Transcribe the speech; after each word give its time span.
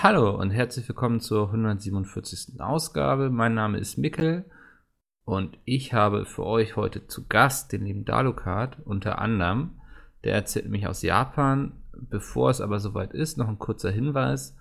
Hallo 0.00 0.30
und 0.30 0.50
herzlich 0.50 0.88
willkommen 0.88 1.18
zur 1.18 1.48
147. 1.48 2.60
Ausgabe. 2.60 3.30
Mein 3.30 3.54
Name 3.54 3.78
ist 3.78 3.98
Mikkel 3.98 4.44
und 5.24 5.58
ich 5.64 5.92
habe 5.92 6.24
für 6.24 6.46
euch 6.46 6.76
heute 6.76 7.08
zu 7.08 7.26
Gast 7.26 7.72
den 7.72 7.84
lieben 7.84 8.04
Dalukart 8.04 8.76
unter 8.84 9.18
anderem. 9.18 9.80
Der 10.22 10.34
erzählt 10.34 10.66
nämlich 10.66 10.86
aus 10.86 11.02
Japan. 11.02 11.72
Bevor 11.96 12.48
es 12.48 12.60
aber 12.60 12.78
soweit 12.78 13.12
ist, 13.12 13.38
noch 13.38 13.48
ein 13.48 13.58
kurzer 13.58 13.90
Hinweis. 13.90 14.56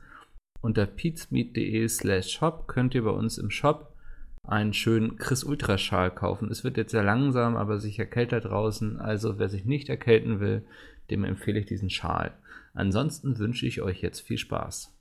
Unter 0.62 0.87
pizmeet.de 0.87 1.88
slash 1.88 2.31
shop 2.31 2.67
könnt 2.67 2.96
ihr 2.96 3.04
bei 3.04 3.12
uns 3.12 3.38
im 3.38 3.51
Shop 3.51 3.94
einen 4.42 4.74
schönen 4.74 5.17
Chris 5.17 5.44
Ultra 5.44 5.78
Schal 5.78 6.10
kaufen. 6.10 6.49
Es 6.49 6.63
wird 6.63 6.78
jetzt 6.78 6.94
sehr 6.94 7.04
langsam, 7.04 7.58
aber 7.58 7.79
sicher 7.79 8.08
kälter 8.08 8.42
draußen. 8.42 8.99
Also 8.99 9.38
wer 9.38 9.49
sich 9.49 9.65
nicht 9.65 9.88
erkälten 9.88 10.40
will, 10.40 10.65
dem 11.12 11.24
empfehle 11.24 11.60
ich 11.60 11.67
diesen 11.67 11.92
Schal. 11.92 12.33
Ansonsten 12.74 13.38
wünsche 13.38 13.67
ich 13.67 13.83
euch 13.83 14.01
jetzt 14.01 14.22
viel 14.22 14.40
Spaß. 14.40 14.96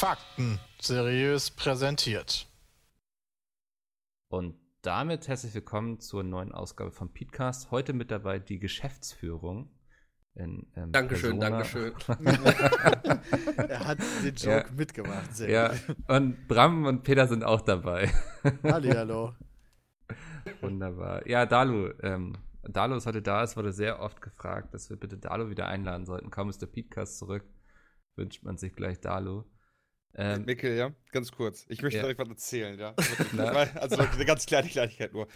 Fakten 0.00 0.58
seriös 0.80 1.50
präsentiert. 1.50 2.46
Und 4.30 4.59
damit 4.82 5.28
herzlich 5.28 5.54
willkommen 5.54 6.00
zur 6.00 6.22
neuen 6.22 6.52
Ausgabe 6.52 6.90
von 6.90 7.12
Podcast. 7.12 7.70
Heute 7.70 7.92
mit 7.92 8.10
dabei 8.10 8.38
die 8.38 8.58
Geschäftsführung. 8.58 9.70
In, 10.34 10.68
ähm, 10.76 10.92
Dankeschön, 10.92 11.38
Persona. 11.38 11.62
Dankeschön. 11.62 11.92
Er 13.68 13.86
hat 13.86 13.98
den 14.24 14.34
Joke 14.36 14.66
Ja. 14.68 14.72
mitgemacht. 14.74 15.34
Sehr 15.36 15.50
Ja, 15.50 15.68
gut. 15.68 15.96
und 16.08 16.48
Bram 16.48 16.86
und 16.86 17.02
Peter 17.02 17.26
sind 17.26 17.44
auch 17.44 17.60
dabei. 17.60 18.10
Hallihallo. 18.62 19.34
Wunderbar. 20.60 21.26
Ja, 21.28 21.46
Dalu. 21.46 21.90
Ähm, 22.02 22.36
Dalu 22.62 22.96
ist 22.96 23.06
heute 23.06 23.22
da. 23.22 23.42
Es 23.42 23.56
wurde 23.56 23.72
sehr 23.72 24.00
oft 24.00 24.22
gefragt, 24.22 24.72
dass 24.72 24.88
wir 24.88 24.96
bitte 24.96 25.18
Dalu 25.18 25.50
wieder 25.50 25.66
einladen 25.66 26.06
sollten. 26.06 26.30
Kaum 26.30 26.48
ist 26.48 26.62
der 26.62 26.68
Podcast 26.68 27.18
zurück, 27.18 27.44
wünscht 28.16 28.44
man 28.44 28.56
sich 28.56 28.72
gleich 28.74 29.00
Dalu. 29.00 29.44
Ähm, 30.16 30.44
Mikkel, 30.44 30.76
ja, 30.76 30.90
ganz 31.12 31.30
kurz. 31.30 31.64
Ich 31.68 31.82
möchte 31.82 31.98
Ja. 31.98 32.02
direkt 32.02 32.20
was 32.20 32.28
erzählen, 32.28 32.76
ja. 32.78 32.94
Also 33.76 33.96
eine 33.96 34.24
ganz 34.24 34.44
kleine 34.44 34.68
Kleinigkeit 34.68 35.12
nur. 35.12 35.28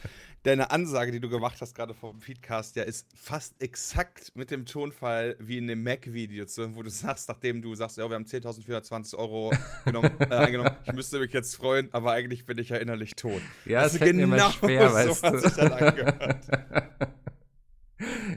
Deine 0.42 0.72
Ansage, 0.72 1.12
die 1.12 1.20
du 1.20 1.28
gemacht 1.28 1.60
hast, 1.60 1.74
gerade 1.76 1.94
vor 1.94 2.10
dem 2.10 2.20
Feedcast, 2.20 2.74
ja, 2.74 2.82
ist 2.82 3.06
fast 3.16 3.62
exakt 3.62 4.32
mit 4.34 4.50
dem 4.50 4.66
Tonfall 4.66 5.36
wie 5.38 5.58
in 5.58 5.68
dem 5.68 5.84
Mac-Video, 5.84 6.44
wo 6.74 6.82
du 6.82 6.90
sagst, 6.90 7.28
nachdem 7.28 7.62
du 7.62 7.74
sagst, 7.76 7.98
ja, 7.98 8.08
wir 8.10 8.16
haben 8.16 8.24
10.420 8.24 9.16
Euro 9.16 9.52
genommen, 9.84 10.10
äh, 10.18 10.34
eingenommen, 10.34 10.72
ich 10.84 10.92
müsste 10.92 11.20
mich 11.20 11.32
jetzt 11.32 11.54
freuen, 11.54 11.88
aber 11.92 12.10
eigentlich 12.12 12.44
bin 12.44 12.58
ich 12.58 12.70
ja 12.70 12.76
innerlich 12.78 13.12
tot. 13.14 13.40
ja, 13.66 13.82
Das 13.82 13.94
es 13.94 14.00
ist 14.02 14.12
mir 14.12 14.22
immer 14.24 14.36
genau 14.36 14.50
schwer, 14.50 14.88
so 14.88 14.94
weißt 14.94 15.22
hat 15.22 15.40
sich 15.40 15.52
das 15.52 15.70
angehört. 15.70 16.46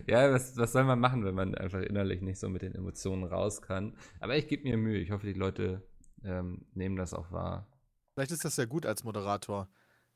ja, 0.08 0.32
was, 0.32 0.56
was 0.56 0.72
soll 0.72 0.84
man 0.84 1.00
machen, 1.00 1.26
wenn 1.26 1.36
man 1.36 1.56
einfach 1.56 1.82
innerlich 1.82 2.22
nicht 2.22 2.40
so 2.40 2.48
mit 2.48 2.62
den 2.62 2.76
Emotionen 2.76 3.24
raus 3.24 3.62
kann? 3.62 3.96
Aber 4.20 4.38
ich 4.38 4.48
gebe 4.48 4.64
mir 4.64 4.78
Mühe. 4.78 5.00
Ich 5.00 5.12
hoffe, 5.12 5.26
die 5.26 5.34
Leute 5.34 5.82
ähm, 6.23 6.66
nehmen 6.73 6.96
das 6.96 7.14
auch 7.14 7.32
wahr. 7.32 7.68
Vielleicht 8.14 8.32
ist 8.32 8.46
das 8.46 8.58
ja 8.58 8.66
gut 8.66 8.86
als 8.86 9.04
Moderator. 9.04 9.68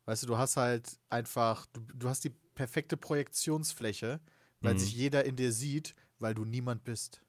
Weißt 0.06 0.24
du, 0.24 0.28
du 0.28 0.38
hast 0.38 0.58
halt 0.58 1.00
einfach, 1.10 1.68
du, 1.68 1.82
du 1.94 2.10
hast 2.10 2.24
die 2.24 2.32
perfekte 2.56 2.98
Projektionsfläche, 2.98 4.20
weil 4.62 4.74
Mhm. 4.74 4.80
sich 4.80 4.94
jeder 4.96 5.26
in 5.26 5.36
dir 5.36 5.52
sieht, 5.52 5.96
weil 6.20 6.34
du 6.34 6.46
niemand 6.46 6.84
bist. 6.84 7.22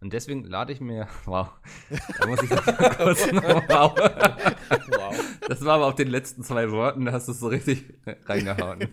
Und 0.00 0.12
deswegen 0.12 0.44
lade 0.44 0.72
ich 0.72 0.80
mir, 0.80 1.08
wow, 1.24 1.48
da 2.18 2.26
muss 2.26 2.42
ich 2.42 2.50
kurz 2.50 3.32
noch, 3.32 3.68
wow. 3.68 3.94
Wow. 4.88 5.14
Das 5.48 5.64
war 5.64 5.74
aber 5.76 5.86
auf 5.86 5.94
den 5.94 6.08
letzten 6.08 6.42
zwei 6.44 6.70
Worten, 6.70 7.04
da 7.04 7.12
hast 7.12 7.28
du 7.28 7.32
es 7.32 7.40
so 7.40 7.48
richtig 7.48 7.94
reingehauen. 8.26 8.88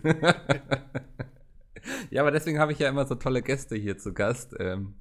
ja, 2.10 2.22
aber 2.22 2.30
deswegen 2.30 2.58
habe 2.58 2.72
ich 2.72 2.78
ja 2.78 2.88
immer 2.88 3.06
so 3.06 3.14
tolle 3.14 3.42
Gäste 3.42 3.76
hier 3.76 3.98
zu 3.98 4.12
Gast. 4.12 4.54
Ähm, 4.58 4.94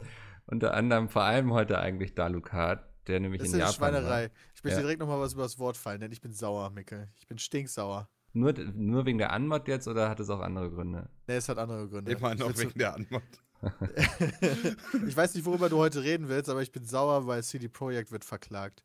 unter 0.45 0.73
anderem 0.73 1.09
vor 1.09 1.23
allem 1.23 1.53
heute 1.53 1.79
eigentlich 1.79 2.15
Dalukat, 2.15 2.88
der 3.09 3.19
nämlich 3.19 3.39
Das 3.39 3.49
ist 3.49 3.53
in 3.55 3.61
eine 3.61 3.69
Japan 3.71 3.93
Schweinerei. 3.93 4.23
war. 4.25 4.31
Ich 4.55 4.63
möchte 4.63 4.77
Ja. 4.79 4.81
direkt 4.83 4.99
nochmal 5.01 5.19
was 5.19 5.33
über 5.33 5.43
das 5.43 5.59
Wort 5.59 5.75
fallen, 5.77 5.99
denn 5.99 6.11
ich 6.11 6.21
bin 6.21 6.31
sauer, 6.31 6.69
Mickel. 6.69 7.09
Ich 7.17 7.27
bin 7.27 7.37
stinksauer. 7.37 8.07
Nur, 8.33 8.53
nur 8.53 9.05
wegen 9.05 9.17
der 9.17 9.31
Anmod 9.33 9.67
jetzt 9.67 9.87
oder 9.87 10.07
hat 10.09 10.19
es 10.19 10.29
auch 10.29 10.39
andere 10.39 10.69
Gründe? 10.69 11.09
Ne, 11.27 11.33
es 11.35 11.49
hat 11.49 11.57
andere 11.57 11.89
Gründe. 11.89 12.11
Immer 12.11 12.35
noch 12.35 12.55
wegen 12.57 12.77
der 12.77 12.93
Antwort. 12.95 13.23
ich 15.07 15.17
weiß 15.17 15.35
nicht, 15.35 15.45
worüber 15.45 15.69
du 15.69 15.77
heute 15.77 16.03
reden 16.03 16.29
willst, 16.29 16.49
aber 16.49 16.61
ich 16.61 16.71
bin 16.71 16.85
sauer, 16.85 17.27
weil 17.27 17.43
CD 17.43 17.67
Projekt 17.67 18.11
wird 18.11 18.23
verklagt. 18.23 18.83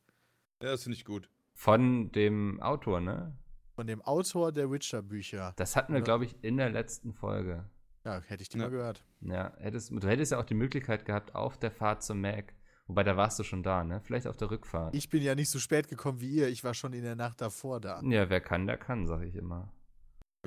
Ja, 0.63 0.71
das 0.71 0.83
finde 0.83 0.97
ich 0.97 1.05
gut. 1.05 1.29
Von 1.53 2.11
dem 2.13 2.61
Autor, 2.61 3.01
ne? 3.01 3.37
Von 3.75 3.87
dem 3.87 4.03
Autor 4.03 4.51
der 4.53 4.71
Witcher-Bücher. 4.71 5.53
Das 5.57 5.77
hatten 5.77 5.93
wir, 5.93 5.99
Ja. 6.01 6.05
glaube 6.05 6.25
ich, 6.25 6.37
in 6.43 6.57
der 6.57 6.71
letzten 6.71 7.13
Folge. 7.13 7.65
Ja, 8.05 8.21
hätte 8.27 8.43
ich 8.43 8.49
die 8.49 8.59
Ja. 8.59 8.65
mal 8.65 8.71
gehört. 8.71 9.05
Ja, 9.21 9.53
hättest, 9.59 9.91
du 9.91 10.07
hättest 10.09 10.33
ja 10.33 10.39
auch 10.39 10.45
die 10.45 10.55
Möglichkeit 10.55 11.05
gehabt, 11.05 11.35
auf 11.35 11.59
der 11.59 11.71
Fahrt 11.71 12.03
zum 12.03 12.21
Mac, 12.21 12.55
wobei 12.87 13.03
da 13.03 13.17
warst 13.17 13.39
du 13.39 13.43
schon 13.45 13.63
da, 13.63 13.85
ne? 13.85 14.01
Vielleicht 14.01 14.27
auf 14.27 14.37
der 14.37 14.51
Rückfahrt. 14.51 14.95
Ich 14.95 15.09
bin 15.09 15.23
ja 15.23 15.35
nicht 15.35 15.51
so 15.51 15.59
spät 15.59 15.89
gekommen 15.89 16.21
wie 16.21 16.31
ihr. 16.31 16.49
Ich 16.49 16.65
war 16.65 16.75
schon 16.75 16.93
in 16.93 17.03
der 17.03 17.17
Nacht 17.17 17.41
davor 17.41 17.81
da. 17.81 18.01
ja, 18.03 18.29
wer 18.31 18.41
kann, 18.41 18.67
der 18.67 18.77
kann, 18.79 19.07
sag 19.07 19.23
ich 19.23 19.35
immer. 19.37 19.73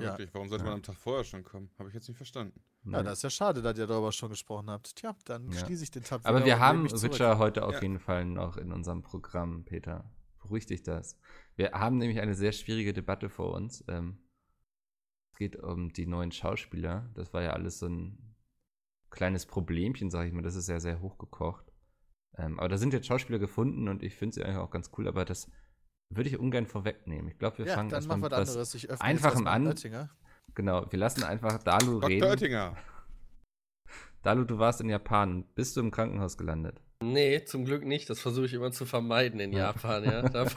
Ja. 0.00 0.10
Wirklich, 0.10 0.32
warum 0.32 0.48
sollte 0.48 0.62
Ja. 0.64 0.70
man 0.70 0.78
am 0.78 0.82
Tag 0.84 0.94
vorher 0.94 1.24
schon 1.24 1.42
kommen? 1.42 1.70
Habe 1.78 1.88
ich 1.88 1.94
jetzt 1.96 2.06
nicht 2.06 2.16
verstanden. 2.16 2.60
Ja, 2.84 3.02
das 3.02 3.14
ist 3.18 3.22
ja 3.24 3.30
schade, 3.30 3.62
dass 3.62 3.76
ihr 3.76 3.86
darüber 3.88 4.12
schon 4.12 4.30
gesprochen 4.30 4.70
habt. 4.70 4.94
Tja, 4.94 5.14
dann 5.24 5.50
Ja. 5.50 5.58
schließe 5.66 5.82
ich 5.82 5.90
den 5.90 6.04
Tab 6.04 6.20
Aber 6.24 6.44
wir 6.44 6.60
haben. 6.60 6.84
Witcher 6.90 7.38
heute 7.38 7.64
auf 7.64 7.74
Ja. 7.74 7.82
jeden 7.82 7.98
Fall 7.98 8.24
noch 8.24 8.56
in 8.56 8.72
unserem 8.72 9.02
Programm, 9.02 9.64
Peter. 9.64 10.08
Beruhig 10.40 10.66
dich 10.66 10.84
das. 10.84 11.16
Wir 11.56 11.72
haben 11.72 11.98
nämlich 11.98 12.20
eine 12.20 12.34
sehr 12.34 12.52
schwierige 12.52 12.92
Debatte 12.92 13.28
vor 13.28 13.52
uns. 13.54 13.84
Ähm, 13.88 14.18
es 15.32 15.38
geht 15.38 15.56
um 15.56 15.92
die 15.92 16.06
neuen 16.06 16.30
Schauspieler. 16.30 17.10
Das 17.14 17.34
war 17.34 17.42
ja 17.42 17.50
alles 17.50 17.80
so 17.80 17.86
ein 17.88 18.36
kleines 19.10 19.46
Problemchen, 19.46 20.10
sag 20.10 20.28
ich 20.28 20.32
mal. 20.32 20.42
Das 20.42 20.54
ist 20.54 20.68
ja 20.68 20.78
sehr 20.78 21.00
hochgekocht. 21.00 21.67
Ähm, 22.36 22.58
aber 22.58 22.68
da 22.68 22.78
sind 22.78 22.92
jetzt 22.92 23.06
Schauspieler 23.06 23.38
gefunden 23.38 23.88
und 23.88 24.02
ich 24.02 24.14
finde 24.14 24.34
sie 24.34 24.44
eigentlich 24.44 24.58
auch 24.58 24.70
ganz 24.70 24.90
cool, 24.96 25.08
aber 25.08 25.24
das 25.24 25.50
würde 26.14 26.28
ich 26.30 26.38
ungern 26.38 26.66
vorwegnehmen. 26.66 27.28
Ich 27.28 27.38
glaube, 27.38 27.58
wir 27.58 27.66
Ja, 27.66 27.74
fangen 27.74 27.88
dann 27.90 27.98
erstmal 27.98 28.18
mach 28.18 28.24
mit 28.30 28.32
was 28.32 28.48
anderes. 28.50 28.74
Ich 28.74 28.88
öffne 28.90 29.04
Einfachem 29.04 29.46
an. 29.46 29.66
Oettinger. 29.66 30.10
Genau, 30.54 30.86
wir 30.90 30.98
lassen 30.98 31.22
einfach 31.24 31.62
Dalu 31.62 32.00
Dr. 32.00 32.08
reden. 32.08 32.24
Oettinger. 32.24 32.76
Dalu, 34.22 34.44
du 34.44 34.58
warst 34.58 34.80
in 34.80 34.88
Japan. 34.88 35.44
Bist 35.54 35.76
du 35.76 35.80
im 35.80 35.90
Krankenhaus 35.90 36.36
gelandet? 36.38 36.80
Nee, 37.02 37.44
zum 37.44 37.64
Glück 37.64 37.84
nicht. 37.84 38.10
Das 38.10 38.20
versuche 38.20 38.46
ich 38.46 38.54
immer 38.54 38.72
zu 38.72 38.84
vermeiden 38.86 39.38
in 39.40 39.52
Ja. 39.52 39.66
Japan, 39.66 40.04
ja. 40.04 40.22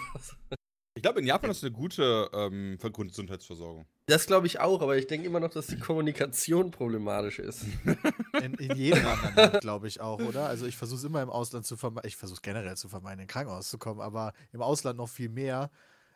Ich 0.93 1.01
glaube, 1.01 1.21
in 1.21 1.25
Japan 1.25 1.49
ist 1.49 1.63
eine 1.63 1.71
gute 1.71 2.29
ähm, 2.33 2.77
Grundgesundheitsversorgung. 2.77 3.85
Das 4.07 4.27
glaube 4.27 4.47
ich 4.47 4.59
auch, 4.59 4.81
aber 4.81 4.97
ich 4.97 5.07
denke 5.07 5.25
immer 5.25 5.39
noch, 5.39 5.49
dass 5.49 5.67
die 5.67 5.79
Kommunikation 5.79 6.69
problematisch 6.71 7.39
ist. 7.39 7.65
In, 8.41 8.55
in 8.55 8.75
jedem 8.75 9.05
anderen 9.05 9.35
Land, 9.35 9.61
glaube 9.61 9.87
ich 9.87 10.01
auch, 10.01 10.19
oder? 10.19 10.47
Also 10.47 10.65
ich 10.65 10.75
versuche 10.75 10.97
es 10.97 11.03
immer 11.03 11.21
im 11.21 11.29
Ausland 11.29 11.65
zu 11.65 11.77
vermeiden. 11.77 12.07
Ich 12.07 12.15
versuche 12.15 12.37
es 12.37 12.41
generell 12.41 12.75
zu 12.75 12.89
vermeiden, 12.89 13.19
in 13.19 13.27
Krankenhaus 13.27 13.69
zu 13.69 13.77
kommen, 13.77 14.01
aber 14.01 14.33
im 14.51 14.63
Ausland 14.63 14.97
noch 14.97 15.09
viel 15.09 15.29
mehr. 15.29 15.69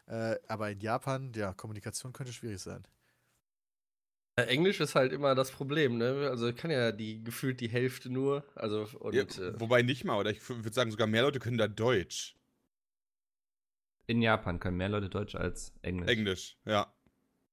Äh, 0.08 0.38
aber 0.48 0.72
in 0.72 0.80
Japan, 0.80 1.32
ja, 1.36 1.54
Kommunikation 1.54 2.14
könnte 2.14 2.34
schwierig 2.34 2.62
sein. 2.62 2.84
Englisch 4.38 4.80
ist 4.80 4.96
halt 4.96 5.14
immer 5.14 5.36
das 5.36 5.52
Problem, 5.52 5.98
ne? 5.98 6.28
Also 6.30 6.52
kann 6.52 6.72
ja 6.72 6.92
die 6.92 7.24
gefühlt 7.24 7.62
die 7.62 7.70
Hälfte 7.70 8.10
nur. 8.10 8.44
Also 8.56 8.88
und 9.00 9.14
Ja, 9.14 9.24
äh, 9.24 9.60
wobei 9.60 9.82
nicht 9.82 10.04
mal, 10.04 10.18
oder 10.18 10.32
ich 10.32 10.50
würde 10.50 10.74
sagen, 10.74 10.90
sogar 10.90 11.08
mehr 11.08 11.22
Leute 11.22 11.40
können 11.40 11.58
da 11.58 11.68
Deutsch. 11.68 12.36
In 14.08 14.22
Japan 14.22 14.60
können 14.60 14.78
mehr 14.78 14.90
Leute 14.90 15.10
Deutsch 15.10 15.36
als 15.36 15.74
Englisch. 15.82 16.10
Englisch, 16.10 16.58
ja. 16.66 16.94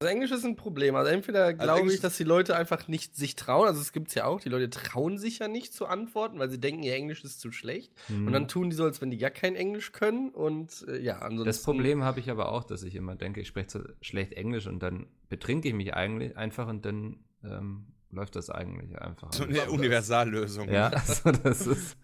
also 0.00 0.12
Englisch 0.12 0.30
ist 0.30 0.44
ein 0.44 0.56
Problem. 0.56 0.94
Also 0.96 1.10
entweder 1.10 1.54
glaube 1.54 1.80
Englisch 1.80 1.96
ich, 1.96 2.00
dass 2.00 2.16
die 2.16 2.24
Leute 2.24 2.56
einfach 2.56 2.88
nicht 2.88 3.16
sich 3.16 3.36
trauen. 3.36 3.66
Also 3.66 3.80
es 3.80 3.92
gibt's 3.92 4.14
ja 4.14 4.26
auch. 4.26 4.40
Die 4.40 4.48
Leute 4.48 4.68
trauen 4.68 5.18
sich 5.18 5.38
ja 5.38 5.48
nicht 5.48 5.72
zu 5.72 5.86
antworten, 5.86 6.38
weil 6.38 6.50
sie 6.50 6.60
denken, 6.60 6.82
ihr 6.82 6.94
Englisch 6.94 7.24
ist 7.24 7.40
zu 7.40 7.52
schlecht. 7.52 7.92
Mhm. 8.08 8.26
Und 8.26 8.32
dann 8.32 8.48
tun 8.48 8.70
die 8.70 8.76
so, 8.76 8.84
als 8.84 9.00
wenn 9.00 9.10
die 9.10 9.18
gar 9.18 9.30
kein 9.30 9.56
Englisch 9.56 9.92
können. 9.92 10.30
Und 10.30 10.84
äh, 10.88 11.00
ja, 11.00 11.18
ansonsten. 11.18 11.46
Das 11.46 11.62
Problem 11.62 12.04
habe 12.04 12.20
ich 12.20 12.30
aber 12.30 12.52
auch, 12.52 12.64
dass 12.64 12.82
ich 12.82 12.94
immer 12.94 13.16
denke, 13.16 13.40
ich 13.40 13.48
spreche 13.48 13.68
zu 13.68 13.94
schlecht 14.00 14.34
Englisch 14.34 14.66
und 14.66 14.80
dann 14.82 15.06
betrinke 15.28 15.68
ich 15.68 15.74
mich 15.74 15.94
eigentlich 15.94 16.36
einfach 16.36 16.68
und 16.68 16.84
dann 16.84 17.24
ähm, 17.44 17.86
läuft 18.12 18.36
das 18.36 18.50
eigentlich 18.50 19.00
einfach. 19.00 19.32
So 19.32 19.44
eine 19.44 19.70
Universallösung. 19.70 20.68
ja, 20.70 20.88
also 20.88 21.32
das 21.32 21.66
ist, 21.66 21.96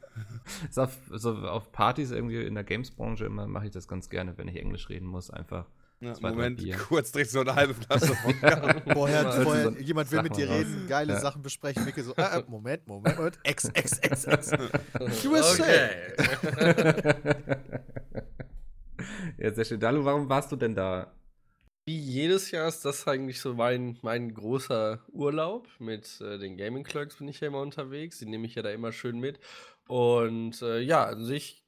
ist 0.69 0.79
auf, 0.79 0.97
so 1.13 1.35
auf 1.37 1.73
Partys 1.73 2.11
irgendwie 2.11 2.45
in 2.45 2.55
der 2.55 2.65
Games-Branche 2.65 3.25
immer 3.27 3.47
mache 3.47 3.67
ich 3.67 3.71
das 3.73 3.87
ganz 3.89 4.09
gerne, 4.11 4.37
wenn 4.39 4.49
ich 4.49 4.57
Englisch 4.57 4.89
reden 4.89 5.07
muss, 5.07 5.31
einfach. 5.31 5.67
Ja, 6.01 6.15
Zwei, 6.15 6.31
Moment, 6.31 6.63
kurz 6.89 7.11
direkt 7.11 7.31
so 7.31 7.41
eine 7.41 7.55
halbe 7.57 7.75
Flasche 7.75 8.11
Wodka. 8.25 8.81
Vorher, 8.93 9.33
vorher 9.43 9.65
so- 9.73 9.79
jemand 9.79 10.13
will 10.13 10.23
mit 10.23 10.37
dir 10.37 10.49
raus. 10.49 10.59
reden, 10.59 10.87
geile 10.89 11.15
Ja. 11.15 11.21
Sachen 11.21 11.43
besprechen. 11.43 11.85
Micke 11.85 12.05
so, 12.05 12.15
äh, 12.15 12.39
äh, 12.39 12.45
Moment, 12.47 12.87
Moment, 12.87 13.17
Moment. 13.17 13.39
Ex, 13.43 13.65
ex, 13.71 13.99
ex, 13.99 14.25
ex. 14.27 14.53
USA. 15.27 15.65
Okay. 15.65 17.15
ja, 19.39 19.53
sehr 19.53 19.65
schön. 19.65 19.81
Dalu, 19.81 20.05
warum 20.05 20.29
warst 20.29 20.51
du 20.53 20.57
denn 20.57 20.75
da? 20.75 21.13
Wie 21.89 21.99
jedes 21.99 22.51
Jahr 22.51 22.69
ist 22.69 22.85
das 22.85 23.09
eigentlich 23.09 23.41
so 23.41 23.55
mein, 23.55 23.99
mein 24.03 24.35
großer 24.35 25.03
Urlaub. 25.11 25.67
Mit 25.79 26.21
äh, 26.21 26.37
den 26.37 26.59
Gaming 26.59 26.85
Clerks 26.85 27.17
bin 27.17 27.29
ich 27.29 27.41
ja 27.41 27.49
immer 27.49 27.63
unterwegs. 27.63 28.19
Die 28.19 28.27
nehme 28.27 28.45
ich 28.45 28.57
ja 28.57 28.61
da 28.61 28.69
immer 28.69 28.93
schön 28.93 29.19
mit. 29.19 29.41
Und 29.87 30.61
äh, 30.61 30.81
ja, 30.81 31.05
an 31.05 31.25
sich 31.25 31.65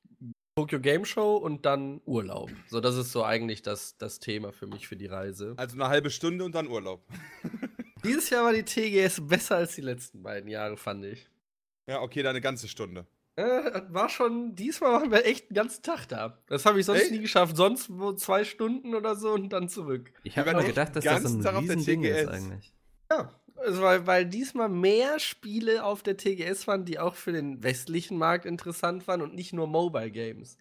Tokyo 0.56 0.78
Game 0.78 1.06
Show 1.06 1.36
und 1.38 1.64
dann 1.64 2.02
Urlaub. 2.04 2.50
So, 2.66 2.82
das 2.82 2.96
ist 2.96 3.12
so 3.12 3.24
eigentlich 3.24 3.62
das, 3.62 3.96
das 3.96 4.20
Thema 4.20 4.52
für 4.52 4.66
mich 4.66 4.86
für 4.88 4.96
die 4.96 5.06
Reise. 5.06 5.54
Also 5.56 5.76
eine 5.76 5.88
halbe 5.88 6.10
Stunde 6.10 6.44
und 6.44 6.54
dann 6.54 6.68
Urlaub. 6.68 7.02
Dieses 8.04 8.28
Jahr 8.28 8.44
war 8.44 8.52
die 8.52 8.62
TGS 8.62 9.26
besser 9.26 9.56
als 9.56 9.74
die 9.74 9.80
letzten 9.80 10.22
beiden 10.22 10.50
Jahre, 10.50 10.76
fand 10.76 11.06
ich. 11.06 11.30
Ja, 11.86 12.02
okay, 12.02 12.22
dann 12.22 12.32
eine 12.32 12.42
ganze 12.42 12.68
Stunde. 12.68 13.06
Äh, 13.40 13.82
war 13.88 14.08
schon, 14.08 14.54
diesmal 14.54 14.92
waren 14.92 15.10
wir 15.10 15.24
echt 15.24 15.48
den 15.48 15.54
ganzen 15.54 15.82
Tag 15.82 16.06
da. 16.06 16.38
Das 16.46 16.66
habe 16.66 16.78
ich 16.78 16.86
sonst 16.86 17.02
Echt? 17.02 17.12
nie 17.12 17.20
geschafft. 17.20 17.56
Sonst 17.56 17.88
wo 17.90 18.12
zwei 18.12 18.44
Stunden 18.44 18.94
oder 18.94 19.16
so 19.16 19.30
und 19.30 19.50
dann 19.50 19.68
zurück. 19.68 20.12
Ich 20.24 20.36
habe 20.36 20.50
immer 20.50 20.58
waren 20.58 20.66
gedacht, 20.66 20.94
dass 20.94 21.04
das 21.04 21.22
so 21.22 21.48
ein 21.48 21.56
Riesending 21.56 22.04
ist 22.04 22.28
eigentlich. 22.28 22.74
Ja, 23.10 23.34
also 23.56 23.82
weil, 23.82 24.06
weil 24.06 24.26
diesmal 24.26 24.68
mehr 24.68 25.18
Spiele 25.18 25.84
auf 25.84 26.02
der 26.02 26.18
TGS 26.18 26.66
waren, 26.66 26.84
die 26.84 26.98
auch 26.98 27.14
für 27.14 27.32
den 27.32 27.62
westlichen 27.62 28.18
Markt 28.18 28.44
interessant 28.44 29.08
waren 29.08 29.22
und 29.22 29.34
nicht 29.34 29.52
nur 29.54 29.66
Mobile 29.66 30.10
Games. 30.10 30.58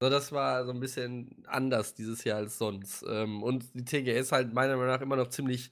So, 0.00 0.10
das 0.10 0.32
war 0.32 0.64
so 0.64 0.72
ein 0.72 0.80
bisschen 0.80 1.44
anders 1.46 1.94
dieses 1.94 2.24
Jahr 2.24 2.38
als 2.38 2.58
sonst. 2.58 3.04
Ähm, 3.08 3.42
und 3.42 3.64
die 3.74 3.84
TGS 3.84 4.32
halt 4.32 4.52
meiner 4.52 4.76
Meinung 4.76 4.92
nach 4.92 5.00
immer 5.00 5.16
noch 5.16 5.28
ziemlich 5.28 5.70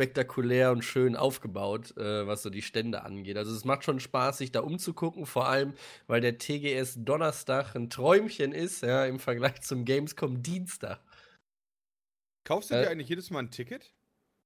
spektakulär 0.00 0.70
und 0.70 0.84
schön 0.84 1.16
aufgebaut, 1.16 1.96
äh, 1.96 2.24
was 2.24 2.42
so 2.44 2.50
die 2.50 2.62
Stände 2.62 3.02
angeht. 3.02 3.36
Also 3.36 3.52
es 3.52 3.64
macht 3.64 3.82
schon 3.82 3.98
Spaß, 3.98 4.38
sich 4.38 4.52
da 4.52 4.60
umzugucken, 4.60 5.26
vor 5.26 5.48
allem, 5.48 5.74
weil 6.06 6.20
der 6.20 6.38
TGS 6.38 7.04
Donnerstag 7.04 7.74
ein 7.74 7.90
Träumchen 7.90 8.52
ist, 8.52 8.82
ja, 8.84 9.04
im 9.06 9.18
Vergleich 9.18 9.60
zum 9.62 9.84
Gamescom 9.84 10.40
Dienstag. 10.42 11.00
Kaufst 12.44 12.70
du 12.70 12.74
Äh. 12.74 12.82
dir 12.82 12.90
eigentlich 12.90 13.08
jedes 13.08 13.30
Mal 13.30 13.40
ein 13.40 13.50
Ticket? 13.50 13.92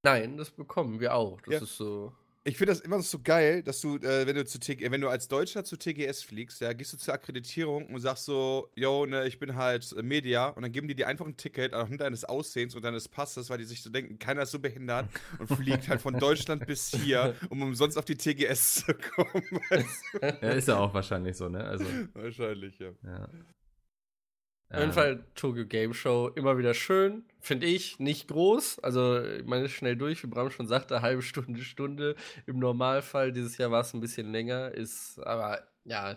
Nein, 0.04 0.36
das 0.36 0.50
bekommen 0.50 1.00
wir 1.00 1.14
auch. 1.14 1.40
Das 1.42 1.54
Ja. 1.54 1.60
ist 1.60 1.76
so. 1.76 2.12
Ich 2.44 2.56
finde 2.56 2.72
das 2.72 2.80
immer 2.80 3.00
so 3.02 3.20
geil, 3.20 3.62
dass 3.62 3.80
du, 3.80 3.98
äh, 3.98 4.26
wenn 4.26 4.34
du 4.34 4.44
zu 4.44 4.58
TG, 4.58 4.90
wenn 4.90 5.00
du 5.00 5.08
als 5.08 5.28
Deutscher 5.28 5.62
zu 5.62 5.76
TGS 5.76 6.24
fliegst, 6.24 6.60
ja, 6.60 6.72
gehst 6.72 6.92
du 6.92 6.96
zur 6.96 7.14
Akkreditierung 7.14 7.86
und 7.86 8.00
sagst 8.00 8.24
so, 8.24 8.68
yo, 8.74 9.06
ne, 9.06 9.28
ich 9.28 9.38
bin 9.38 9.54
halt 9.54 9.92
äh, 9.96 10.02
Media 10.02 10.48
und 10.48 10.62
dann 10.62 10.72
geben 10.72 10.88
die 10.88 10.96
dir 10.96 11.06
einfach 11.06 11.24
ein 11.24 11.36
Ticket 11.36 11.72
anhand 11.72 12.00
deines 12.00 12.24
Aussehens 12.24 12.74
und 12.74 12.84
deines 12.84 13.08
Passes, 13.08 13.48
weil 13.48 13.58
die 13.58 13.64
sich 13.64 13.80
so 13.80 13.90
denken, 13.90 14.18
keiner 14.18 14.42
ist 14.42 14.50
so 14.50 14.58
behindert 14.58 15.08
und 15.38 15.46
fliegt 15.46 15.88
halt 15.88 16.00
von 16.00 16.18
Deutschland 16.18 16.66
bis 16.66 16.90
hier, 16.90 17.36
um 17.48 17.62
umsonst 17.62 17.96
auf 17.96 18.04
die 18.04 18.16
TGS 18.16 18.86
zu 18.86 18.94
kommen. 18.94 19.44
weißt 19.70 20.02
Ja, 20.20 20.50
ist 20.50 20.66
ja 20.66 20.78
auch 20.78 20.92
wahrscheinlich 20.92 21.36
so, 21.36 21.48
ne? 21.48 21.62
Also? 21.62 21.84
Wahrscheinlich, 22.14 22.76
ja. 22.80 22.90
ja. 23.04 23.28
Auf 24.72 24.80
jeden 24.80 24.92
Fall 24.92 25.24
Tokyo 25.34 25.66
Game 25.66 25.92
Show 25.92 26.30
immer 26.34 26.56
wieder 26.56 26.72
schön, 26.72 27.24
finde 27.40 27.66
ich, 27.66 27.98
nicht 27.98 28.28
groß. 28.28 28.78
Also, 28.78 29.22
ich 29.22 29.44
meine, 29.44 29.66
ist 29.66 29.72
schnell 29.72 29.96
durch, 29.96 30.22
wie 30.22 30.28
Bram 30.28 30.50
schon 30.50 30.66
sagte, 30.66 31.02
halbe 31.02 31.22
Stunde, 31.22 31.60
Stunde. 31.60 32.16
Im 32.46 32.58
Normalfall, 32.58 33.32
dieses 33.32 33.58
Jahr 33.58 33.70
war 33.70 33.82
es 33.82 33.92
ein 33.92 34.00
bisschen 34.00 34.32
länger, 34.32 34.72
ist 34.72 35.18
aber 35.18 35.62
ja. 35.84 36.16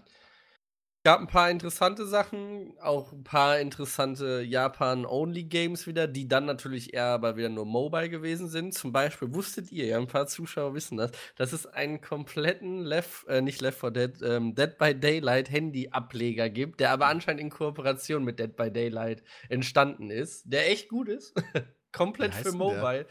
Gab 1.06 1.20
ein 1.20 1.28
paar 1.28 1.52
interessante 1.52 2.08
Sachen, 2.08 2.74
auch 2.82 3.12
ein 3.12 3.24
paar 3.24 3.60
interessante 3.60 4.42
Japan-Only-Games 4.42 5.86
wieder, 5.86 6.08
die 6.08 6.28
dann 6.28 6.46
natürlich 6.46 6.96
eher 6.96 7.06
aber 7.06 7.38
wieder 7.38 7.50
nur 7.50 7.68
Mobile 7.68 8.10
gewesen 8.10 8.48
sind. 8.48 8.74
Zum 8.74 8.92
Beispiel 8.92 9.32
wusstet 9.32 9.72
ihr, 9.72 9.86
ja, 9.86 10.00
ein 10.00 10.08
paar 10.08 10.26
Zuschauer 10.26 10.74
wissen 10.74 10.98
das, 10.98 11.12
dass 11.36 11.54
es 11.54 11.68
einen 11.68 12.02
kompletten 12.02 12.80
Left, 12.80 13.28
äh, 13.28 13.44
nicht 13.44 13.62
Left 13.62 13.82
4 13.82 13.92
Dead, 13.92 14.14
ähm, 14.24 14.56
Dead 14.56 14.80
by 14.80 15.00
Daylight 15.00 15.52
Handy-Ableger 15.52 16.50
gibt, 16.50 16.80
der 16.80 16.90
aber 16.90 17.06
anscheinend 17.06 17.42
in 17.42 17.52
Kooperation 17.52 18.24
mit 18.24 18.40
Dead 18.40 18.56
by 18.56 18.72
Daylight 18.72 19.22
entstanden 19.48 20.10
ist, 20.10 20.52
der 20.52 20.72
echt 20.72 20.90
gut 20.90 21.08
ist. 21.08 21.36
Komplett 21.92 22.34
für 22.34 22.50
denn 22.50 22.58
der? 22.58 23.06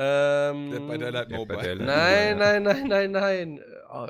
Ähm, 0.00 0.70
Dead 0.70 0.88
by 0.88 0.98
Daylight 0.98 1.30
Mobile. 1.30 1.76
Nein, 1.76 2.38
nein, 2.38 2.62
nein, 2.62 2.86
nein, 2.86 3.10
nein. 3.10 3.60
Oh, 3.90 4.06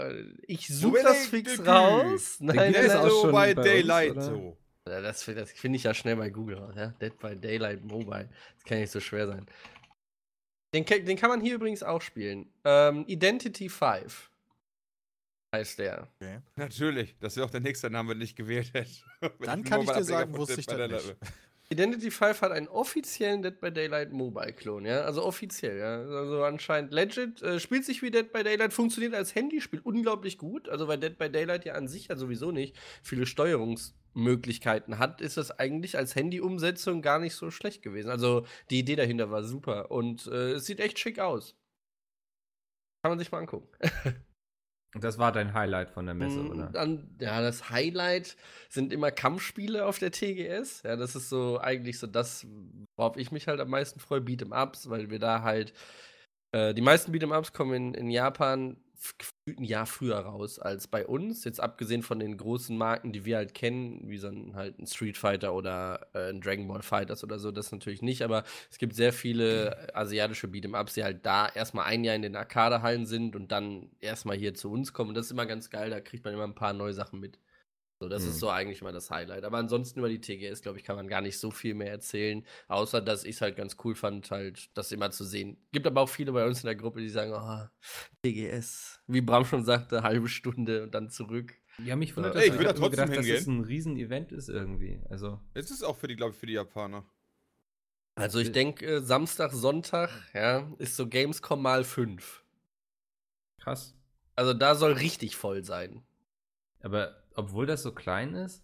Ich 0.46 0.69
suche 0.69 1.02
das 1.02 1.26
fix 1.29 1.67
raus. 1.67 2.37
Nein, 2.40 2.56
nein, 2.56 2.73
nein. 2.73 2.82
Dead 2.82 3.11
schon 3.11 3.32
by 3.32 3.55
uns, 3.56 3.64
Daylight 3.64 4.12
oder? 4.12 4.23
so. 4.23 4.56
Das, 4.85 5.25
das 5.25 5.52
finde 5.52 5.76
ich 5.76 5.85
ja 5.85 5.94
schnell 5.94 6.17
bei 6.17 6.29
Google. 6.29 6.73
Ja? 6.76 6.88
Dead 7.00 7.19
by 7.19 7.35
Daylight 7.35 7.85
Mobile. 7.85 8.29
Das 8.56 8.64
kann 8.64 8.79
nicht 8.81 8.90
so 8.90 9.00
schwer 9.00 9.26
sein. 9.26 9.46
Den, 10.75 10.85
den 10.85 11.17
kann 11.17 11.31
man 11.31 11.40
hier 11.40 11.55
übrigens 11.55 11.82
auch 11.82 12.02
spielen. 12.02 12.52
Ähm, 12.64 13.05
Identity 13.06 13.70
5 13.70 14.31
heißt 15.55 15.79
der. 15.79 16.08
Natürlich, 16.56 17.17
das 17.19 17.37
wäre 17.37 17.46
auch 17.46 17.50
der 17.50 17.61
nächste 17.61 17.88
Name, 17.88 18.14
den 18.14 18.23
ich 18.23 18.37
gewählt 18.37 18.75
hätte. 18.75 18.90
Dann 19.40 19.64
kann 19.64 19.81
ich 19.82 19.90
dir 19.90 20.05
sagen, 20.05 20.37
wusste 20.37 20.61
ich 20.61 20.67
das 20.67 20.90
nicht. 20.90 21.17
Identity 21.70 22.11
5 22.11 22.41
hat 22.41 22.53
einen 22.53 22.67
offiziellen 22.67 23.43
Dead 23.43 23.61
by 23.61 23.70
Daylight 23.70 24.11
Mobile-Klon, 24.11 24.87
ja. 24.87 25.03
Also 25.03 25.23
offiziell, 25.23 25.79
ja. 25.79 26.00
Also 26.00 26.43
anscheinend 26.43 26.93
legit. 26.94 27.43
Äh, 27.43 27.61
spielt 27.61 27.85
sich 27.85 28.00
wie 28.00 28.11
Dead 28.11 28.32
by 28.32 28.43
Daylight, 28.43 28.73
funktioniert 28.73 29.15
als 29.15 29.35
Handyspiel 29.35 29.81
unglaublich 29.81 30.38
gut. 30.38 30.69
Also 30.70 30.88
weil 30.88 30.99
Dead 30.99 31.19
by 31.19 31.31
Daylight 31.31 31.67
ja 31.67 31.75
an 31.75 31.87
sich 31.87 32.09
ja 32.09 32.17
sowieso 32.17 32.53
nicht 32.53 32.75
viele 33.03 33.26
Steuerungsmöglichkeiten 33.26 34.99
hat, 34.99 35.20
ist 35.20 35.37
das 35.37 35.50
eigentlich 35.50 35.99
als 35.99 36.15
Handy-Umsetzung 36.15 37.03
gar 37.03 37.19
nicht 37.19 37.35
so 37.35 37.50
schlecht 37.50 37.82
gewesen. 37.82 38.09
Also 38.11 38.47
die 38.71 38.79
Idee 38.79 38.97
dahinter 38.97 39.31
war 39.31 39.44
super 39.44 39.91
und 39.91 40.26
äh, 40.26 40.53
es 40.53 40.64
sieht 40.64 40.81
echt 40.81 40.99
schick 40.99 41.19
aus. 41.19 41.55
Kann 43.03 43.12
man 43.12 43.19
sich 43.19 43.31
mal 43.31 43.41
angucken. 43.41 43.69
Das 44.94 45.19
war 45.19 45.32
dein 45.32 45.52
Highlight 45.52 45.90
von 45.90 46.06
der 46.06 46.14
Messe, 46.14 46.40
Mm, 46.40 46.50
oder? 46.50 46.67
Dann, 46.70 47.14
ja, 47.20 47.43
das 47.43 47.70
Highlight 47.70 48.37
sind 48.70 48.93
immer 48.93 49.11
Kampfspiele 49.11 49.85
auf 49.85 49.99
der 49.99 50.11
TGS. 50.11 50.82
Ja, 50.82 50.96
das 50.96 51.14
ist 51.14 51.29
so 51.29 51.58
eigentlich 51.61 51.99
so 51.99 52.06
das, 52.06 52.46
worauf 52.96 53.17
ich 53.17 53.31
mich 53.31 53.49
halt 53.49 53.61
am 53.61 53.69
meisten 53.70 54.00
freue, 54.00 54.20
Beat'em 54.20 54.52
Ups, 54.52 54.88
weil 54.88 55.11
wir 55.11 55.19
da 55.19 55.43
halt 55.43 55.75
äh, 56.52 56.73
die 56.73 56.81
meisten 56.81 57.12
Beat'em 57.12 57.37
Ups 57.37 57.52
kommen 57.52 57.75
in, 57.75 57.94
in 57.94 58.11
Japan 58.11 58.76
gefühlt 59.19 59.61
ein 59.61 59.65
Jahr 59.65 59.87
früher 59.87 60.19
raus 60.19 60.59
als 60.59 60.89
bei 60.89 61.06
uns. 61.06 61.45
Jetzt 61.45 61.61
abgesehen 61.61 62.03
von 62.03 62.19
den 62.19 62.37
großen 62.37 62.77
Marken, 62.77 63.12
die 63.12 63.25
wir 63.25 63.37
halt 63.37 63.55
kennen, 63.55 64.09
wie 64.09 64.19
so 64.19 64.29
ein, 64.29 64.55
halt 64.55 64.79
ein 64.79 64.87
Street 64.87 65.17
Fighter 65.17 65.55
oder 65.55 66.09
äh, 66.15 66.31
ein 66.31 66.41
Dragon 66.41 66.67
Ball 66.69 66.83
Fighters 66.83 67.23
oder 67.25 67.39
so, 67.39 67.50
das 67.53 67.73
natürlich 67.73 68.03
nicht, 68.03 68.23
aber 68.23 68.45
es 68.71 68.79
gibt 68.79 68.95
sehr 68.95 69.12
viele 69.12 69.95
asiatische 69.95 70.49
Beat'em 70.49 70.79
Ups, 70.81 70.95
die 70.95 71.05
halt 71.05 71.25
da 71.25 71.49
erstmal 71.49 71.87
ein 71.87 72.05
Jahr 72.05 72.17
in 72.17 72.23
den 72.23 72.37
Arcade-Hallen 72.37 73.06
sind 73.06 73.37
und 73.37 73.53
dann 73.53 73.91
erstmal 74.00 74.37
hier 74.37 74.55
zu 74.55 74.71
uns 74.71 74.93
kommen. 74.93 75.11
Und 75.11 75.15
das 75.15 75.27
ist 75.27 75.33
immer 75.33 75.47
ganz 75.47 75.71
geil, 75.71 75.91
da 75.91 76.00
kriegt 76.00 76.25
man 76.25 76.35
immer 76.35 76.45
ein 76.45 76.55
paar 76.55 76.73
neue 76.73 76.95
Sachen 76.95 77.21
mit. 77.21 77.39
So, 78.00 78.09
das 78.09 78.23
Mhm. 78.23 78.29
ist 78.31 78.39
so 78.39 78.49
eigentlich 78.49 78.81
immer 78.81 78.93
das 78.93 79.11
Highlight. 79.11 79.43
Aber 79.45 79.59
ansonsten 79.59 79.99
über 79.99 80.09
die 80.09 80.21
TGS, 80.21 80.62
glaube 80.62 80.79
ich, 80.79 80.85
kann 80.85 80.95
man 80.95 81.09
gar 81.09 81.21
nicht 81.21 81.39
so 81.39 81.50
viel 81.50 81.75
mehr 81.75 81.91
erzählen. 81.91 82.47
Außer, 82.69 83.00
dass 83.00 83.25
ich 83.25 83.37
es 83.37 83.41
halt 83.41 83.56
ganz 83.56 83.77
cool 83.85 83.97
fand, 83.97 84.31
halt 84.31 84.71
das 84.77 84.93
immer 84.93 85.11
zu 85.11 85.25
sehen. 85.25 85.56
Gibt 85.73 85.87
aber 85.87 86.03
auch 86.03 86.09
viele 86.09 86.31
bei 86.33 86.47
uns 86.47 86.61
in 86.62 86.67
der 86.67 86.77
Gruppe, 86.77 87.00
die 87.00 87.09
sagen, 87.09 87.33
oh, 87.35 87.67
TGS. 88.23 89.00
Wie 89.09 89.21
Bram 89.21 89.45
schon 89.45 89.64
sagte, 89.64 90.02
halbe 90.05 90.28
Stunde 90.28 90.85
und 90.85 90.95
dann 90.95 91.11
zurück. 91.11 91.55
Ja, 91.85 91.97
mich 91.97 92.17
wundert 92.17 92.35
Ey, 92.37 92.47
das. 92.47 92.55
ich 92.55 92.59
will 92.59 92.67
da 92.67 92.73
trotzdem 92.73 92.90
gedacht, 92.90 93.09
dass 93.11 93.26
das 93.26 93.26
hingehen. 93.45 93.59
ein 93.61 93.64
Riesen-Event 93.64 94.33
ist 94.33 94.49
irgendwie. 94.49 95.00
Also, 95.09 95.40
Es 95.55 95.71
ist 95.71 95.83
auch 95.83 95.97
für 95.97 96.07
die, 96.09 96.17
glaube 96.17 96.33
ich, 96.35 96.38
für 96.38 96.47
die 96.47 96.52
Japaner. 96.55 97.05
Also 98.14 98.38
ich 98.40 98.49
Äh. 98.49 98.52
denke, 98.52 98.87
äh, 98.87 99.00
Samstag, 99.00 99.52
Sonntag, 99.52 100.11
ja, 100.35 100.73
ist 100.78 100.97
so 100.97 101.09
Gamescom 101.09 101.62
mal 101.62 101.85
5. 101.85 102.45
krass. 103.61 103.95
Also 104.37 104.55
da 104.55 104.75
soll 104.76 104.93
richtig 104.93 105.35
voll 105.37 105.64
sein. 105.64 106.05
Aber 106.81 107.17
obwohl 107.38 107.66
das 107.66 107.83
so 107.83 107.92
klein 107.92 108.35
ist, 108.35 108.62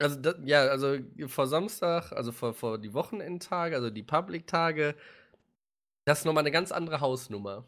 Also, 0.00 0.16
das, 0.20 0.36
ja, 0.44 0.62
also 0.66 0.96
vor 1.28 1.46
Samstag, 1.46 2.12
also 2.12 2.30
vor, 2.32 2.52
vor 2.54 2.78
die 2.78 2.92
Wochenendtage, 2.94 3.74
also 3.74 3.90
die 3.90 4.02
Public-Tage, 4.02 4.94
das 6.04 6.20
ist 6.20 6.24
nochmal 6.24 6.42
eine 6.42 6.50
ganz 6.52 6.70
andere 6.72 7.00
Hausnummer. 7.00 7.64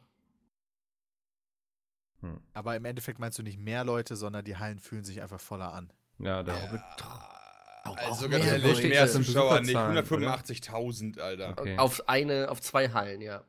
hm. 2.21 2.41
Aber 2.53 2.77
im 2.77 2.85
Endeffekt 2.85 3.19
meinst 3.19 3.39
du 3.39 3.43
nicht 3.43 3.59
mehr 3.59 3.85
Leute, 3.85 4.17
sondern 4.17 4.45
die 4.45 4.57
Hallen 4.57 4.79
fühlen 4.79 5.05
sich 5.05 5.23
einfach 5.23 5.41
voller 5.41 5.73
an. 5.73 5.93
ja, 6.19 6.43
da 6.43 6.55
Auch- 6.55 7.97
also 7.97 8.27
auch 8.27 8.31
ganz 8.31 8.45
mehr 8.45 8.53
ehrlich, 8.59 8.83
mehr 8.83 9.09
Zuschauer 9.09 9.61
nicht. 9.61 9.73
Besucherzahlen, 9.73 9.97
185.000, 9.97 11.19
Alter. 11.19 11.51
Okay. 11.59 11.79
Auf 11.79 12.09
eine, 12.09 12.51
auf 12.51 12.61
zwei 12.61 12.91
Hallen, 12.91 13.23
ja. 13.23 13.43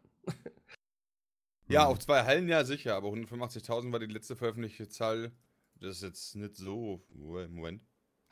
Ja, 1.68 1.84
Hm. 1.84 1.92
auf 1.92 2.00
zwei 2.00 2.24
Hallen 2.24 2.48
ja 2.48 2.64
sicher, 2.64 2.96
aber 2.96 3.10
185.000 3.10 3.92
war 3.92 4.00
die 4.00 4.06
letzte 4.06 4.36
veröffentlichte 4.38 4.88
Zahl. 4.90 5.32
Das 5.82 5.98
ist 5.98 6.04
jetzt 6.04 6.36
nicht 6.36 6.56
so. 6.56 7.04
Moment. 7.10 7.82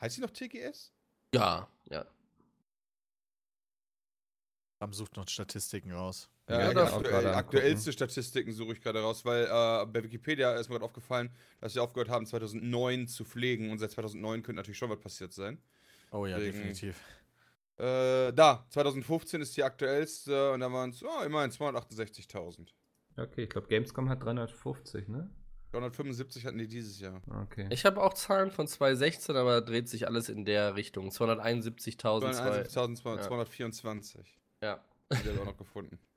Heißt 0.00 0.16
die 0.16 0.20
noch 0.22 0.30
TGS? 0.30 0.92
Ja, 1.34 1.68
ja. 1.90 2.06
Bram 4.78 4.92
sucht 4.92 5.16
noch 5.16 5.28
Statistiken 5.28 5.92
raus. 5.92 6.30
Ja, 6.48 6.60
Ja, 6.60 6.68
genau. 6.70 6.84
aktuell, 6.84 7.26
aktuellste 7.28 7.92
Statistiken 7.92 8.52
suche 8.52 8.72
ich 8.72 8.80
gerade 8.80 9.00
raus, 9.02 9.24
weil 9.24 9.44
äh, 9.44 9.86
bei 9.86 10.02
Wikipedia 10.02 10.54
ist 10.54 10.68
mir 10.68 10.76
gerade 10.76 10.86
aufgefallen, 10.86 11.30
dass 11.60 11.74
sie 11.74 11.80
aufgehört 11.80 12.08
haben, 12.08 12.24
2009 12.26 13.06
zu 13.06 13.24
pflegen 13.24 13.70
und 13.70 13.78
seit 13.78 13.90
2009 13.90 14.42
könnte 14.42 14.56
natürlich 14.56 14.78
schon 14.78 14.88
was 14.90 14.98
passiert 14.98 15.32
sein. 15.32 15.62
Oh 16.12 16.24
ja, 16.26 16.38
Deswegen- 16.38 16.56
definitiv. 16.56 17.00
Äh, 17.76 18.32
da, 18.32 18.66
2015 18.70 19.40
ist 19.42 19.56
die 19.56 19.62
aktuellste 19.64 20.52
und 20.52 20.60
da 20.60 20.70
waren 20.72 20.90
es 20.90 21.02
oh, 21.02 21.22
immerhin 21.24 21.50
268.000. 21.50 22.68
Okay, 23.16 23.44
ich 23.44 23.50
glaube, 23.50 23.68
Gamescom 23.68 24.08
hat 24.08 24.22
350, 24.22 25.08
ne? 25.08 25.30
375 25.72 26.46
hatten 26.46 26.58
die 26.58 26.66
dieses 26.68 27.00
Jahr. 27.00 27.22
Okay. 27.44 27.68
Ich 27.70 27.84
habe 27.84 28.02
auch 28.02 28.14
Zahlen 28.14 28.50
von 28.50 28.66
2016, 28.66 29.36
aber 29.36 29.60
dreht 29.60 29.88
sich 29.88 30.06
alles 30.06 30.28
in 30.28 30.44
der 30.44 30.74
Richtung. 30.74 31.10
271.000. 31.10 32.32
zwei- 32.32 32.62
271.224. 32.62 34.26
Ja. 34.62 34.84
Die 35.12 35.16
habe 35.16 35.30
ich 35.30 35.38
auch 35.40 35.44
noch 35.44 35.56
gefunden. 35.56 35.98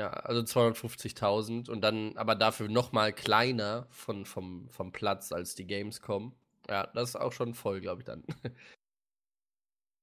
Ja, 0.00 0.08
also 0.08 0.40
250.000 0.40 1.68
und 1.68 1.82
dann 1.82 2.16
aber 2.16 2.34
dafür 2.34 2.66
noch 2.68 2.92
mal 2.92 3.12
kleiner 3.12 3.86
von, 3.90 4.24
vom, 4.24 4.68
vom 4.70 4.90
Platz 4.90 5.32
als 5.32 5.54
die 5.54 5.66
Gamescom. 5.66 6.34
Ja, 6.68 6.86
das 6.88 7.10
ist 7.10 7.16
auch 7.16 7.32
schon 7.32 7.52
voll, 7.54 7.82
glaube 7.82 8.00
ich 8.00 8.06
dann. 8.06 8.24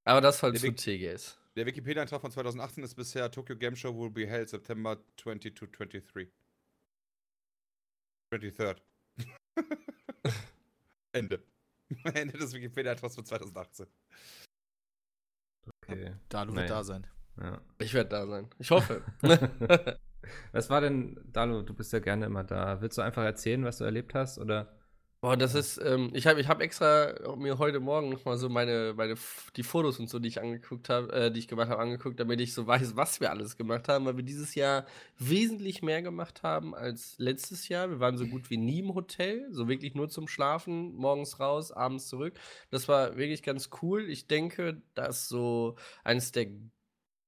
aber 0.08 0.22
das 0.22 0.44
halt 0.44 0.54
Der 0.54 0.62
zu 0.62 0.76
TGS. 0.76 1.40
Der 1.56 1.66
Wikipedia-Eintrag 1.66 2.22
von 2.22 2.32
2018 2.32 2.84
ist 2.84 2.94
bisher 2.96 3.32
Tokyo 3.32 3.58
Game 3.58 3.76
Show 3.76 3.98
will 4.00 4.12
be 4.12 4.28
held 4.28 4.48
September 4.50 4.98
20 5.18 5.56
to 5.56 5.66
23. 5.66 6.30
23rd. 8.32 8.82
Ende. 11.14 11.44
Ende 12.14 12.38
des 12.38 12.54
Wikipedia-Eintrags 12.54 13.16
von 13.16 13.26
2018. 13.26 13.88
Okay. 15.82 16.16
Dalu 16.30 16.54
Naja. 16.54 16.62
wird 16.62 16.70
da 16.70 16.84
sein. 16.84 17.08
Ja. 17.42 17.62
Ich 17.80 17.94
werde 17.94 18.10
da 18.10 18.28
sein. 18.28 18.50
Ich 18.60 18.70
hoffe. 18.70 19.04
Was 20.52 20.70
war 20.70 20.82
denn, 20.82 21.20
Dalo, 21.32 21.62
du 21.64 21.74
bist 21.74 21.92
ja 21.94 22.00
gerne 22.00 22.26
immer 22.26 22.44
da. 22.44 22.82
Willst 22.82 22.98
du 22.98 23.02
einfach 23.02 23.24
erzählen, 23.24 23.64
was 23.64 23.78
du 23.78 23.86
erlebt 23.86 24.14
hast? 24.14 24.38
Oder? 24.38 24.79
Boah, 25.22 25.36
das 25.36 25.54
ist, 25.54 25.78
ähm, 25.84 26.12
ich 26.14 26.28
habe 26.28 26.40
ich 26.40 26.48
hab 26.48 26.62
extra 26.62 27.14
mir 27.36 27.58
heute 27.58 27.82
Morgen 27.82 28.08
noch 28.08 28.24
mal 28.24 28.38
so 28.38 28.48
meine, 28.48 28.94
meine, 28.96 29.16
die 29.58 29.64
Fotos 29.64 30.00
und 30.00 30.10
so, 30.10 30.18
die 30.18 30.30
ich 30.30 30.40
angeguckt 30.42 30.88
habe, 30.88 31.12
äh, 31.12 31.30
die 31.30 31.40
ich 31.40 31.50
gemacht 31.50 31.68
habe, 31.70 31.82
angeguckt, 31.82 32.18
damit 32.22 32.40
ich 32.40 32.54
so 32.54 32.66
weiß, 32.66 32.96
was 32.96 33.20
wir 33.20 33.30
alles 33.30 33.58
gemacht 33.58 33.90
haben, 33.90 34.06
weil 34.06 34.16
wir 34.16 34.24
dieses 34.24 34.56
Jahr 34.56 34.86
wesentlich 35.18 35.82
mehr 35.82 36.02
gemacht 36.02 36.42
haben 36.44 36.74
als 36.74 37.16
letztes 37.18 37.68
Jahr. 37.68 37.90
Wir 37.90 38.00
waren 38.00 38.16
so 38.16 38.28
gut 38.28 38.50
wie 38.50 38.56
nie 38.56 38.80
im 38.80 38.96
Hotel, 38.96 39.46
so 39.52 39.68
wirklich 39.68 39.94
nur 39.94 40.08
zum 40.08 40.30
Schlafen, 40.30 40.96
morgens 40.96 41.38
raus, 41.42 41.74
abends 41.74 42.08
zurück. 42.08 42.40
Das 42.70 42.88
war 42.88 43.18
wirklich 43.18 43.44
ganz 43.44 43.70
cool. 43.82 44.10
Ich 44.10 44.28
denke, 44.28 44.82
dass 44.94 45.28
so 45.28 45.76
eines 46.06 46.32
der 46.32 46.48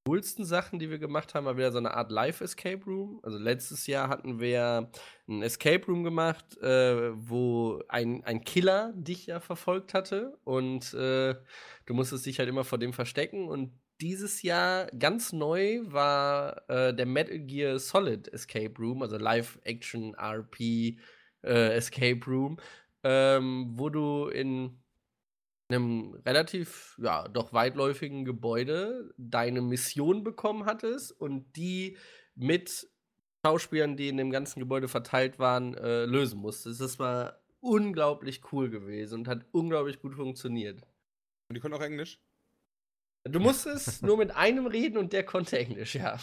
coolsten 0.05 0.46
Sachen, 0.46 0.79
die 0.79 0.89
wir 0.89 0.98
gemacht 0.98 1.34
haben, 1.34 1.46
war 1.46 1.58
wieder 1.58 1.72
so 1.72 1.77
eine 1.77 1.93
Art 1.93 2.12
Live-Escape 2.12 2.84
Room. 2.86 3.20
Also 3.24 3.38
letztes 3.38 3.88
Jahr 3.88 4.10
hatten 4.10 4.39
wir 4.39 4.89
ein 5.27 5.41
Escape 5.43 5.86
Room 5.86 6.03
gemacht, 6.03 6.58
äh, 6.58 7.12
wo 7.13 7.81
ein, 7.88 8.24
ein 8.24 8.43
Killer 8.43 8.93
dich 8.96 9.27
ja 9.27 9.39
verfolgt 9.39 9.93
hatte 9.93 10.38
und 10.43 10.93
äh, 10.93 11.36
du 11.86 11.93
musstest 11.93 12.25
dich 12.25 12.39
halt 12.39 12.50
immer 12.50 12.63
vor 12.63 12.79
dem 12.79 12.93
verstecken. 12.93 13.48
Und 13.48 13.79
dieses 14.01 14.41
Jahr 14.41 14.88
ganz 14.88 15.31
neu 15.31 15.81
war 15.84 16.67
äh, 16.70 16.93
der 16.96 17.05
Metal 17.05 17.39
Gear 17.39 17.77
Solid 17.77 18.27
Escape 18.34 18.74
Room, 18.79 19.03
also 19.03 19.17
Live-Action-RP 19.17 20.60
äh, 21.43 21.75
Escape 21.75 22.25
Room, 22.25 22.58
ähm, 23.03 23.74
wo 23.75 23.89
du 23.89 24.27
in 24.27 24.80
einem 25.73 26.13
relativ, 26.25 26.97
ja, 27.01 27.27
doch 27.27 27.53
weitläufigen 27.53 28.25
Gebäude 28.25 29.13
deine 29.17 29.61
Mission 29.61 30.23
bekommen 30.23 30.65
hattest 30.65 31.11
und 31.11 31.55
die 31.55 31.97
mit 32.35 32.87
Schauspielern, 33.45 33.97
die 33.97 34.09
in 34.09 34.17
dem 34.17 34.31
ganzen 34.31 34.59
Gebäude 34.59 34.87
verteilt 34.87 35.39
waren, 35.39 35.73
äh, 35.75 36.05
lösen 36.05 36.39
musstest. 36.39 36.79
Das 36.79 36.99
war 36.99 37.41
unglaublich 37.59 38.41
cool 38.51 38.69
gewesen 38.69 39.19
und 39.19 39.27
hat 39.27 39.45
unglaublich 39.51 39.99
gut 39.99 40.15
funktioniert. 40.15 40.81
Und 41.47 41.55
die 41.55 41.59
können 41.59 41.73
auch 41.73 41.81
Englisch? 41.81 42.19
Du 43.23 43.39
musstest 43.39 44.01
nur 44.03 44.17
mit 44.17 44.31
einem 44.31 44.65
reden 44.65 44.97
und 44.97 45.13
der 45.13 45.25
konnte 45.25 45.57
Englisch, 45.57 45.95
ja. 45.95 46.19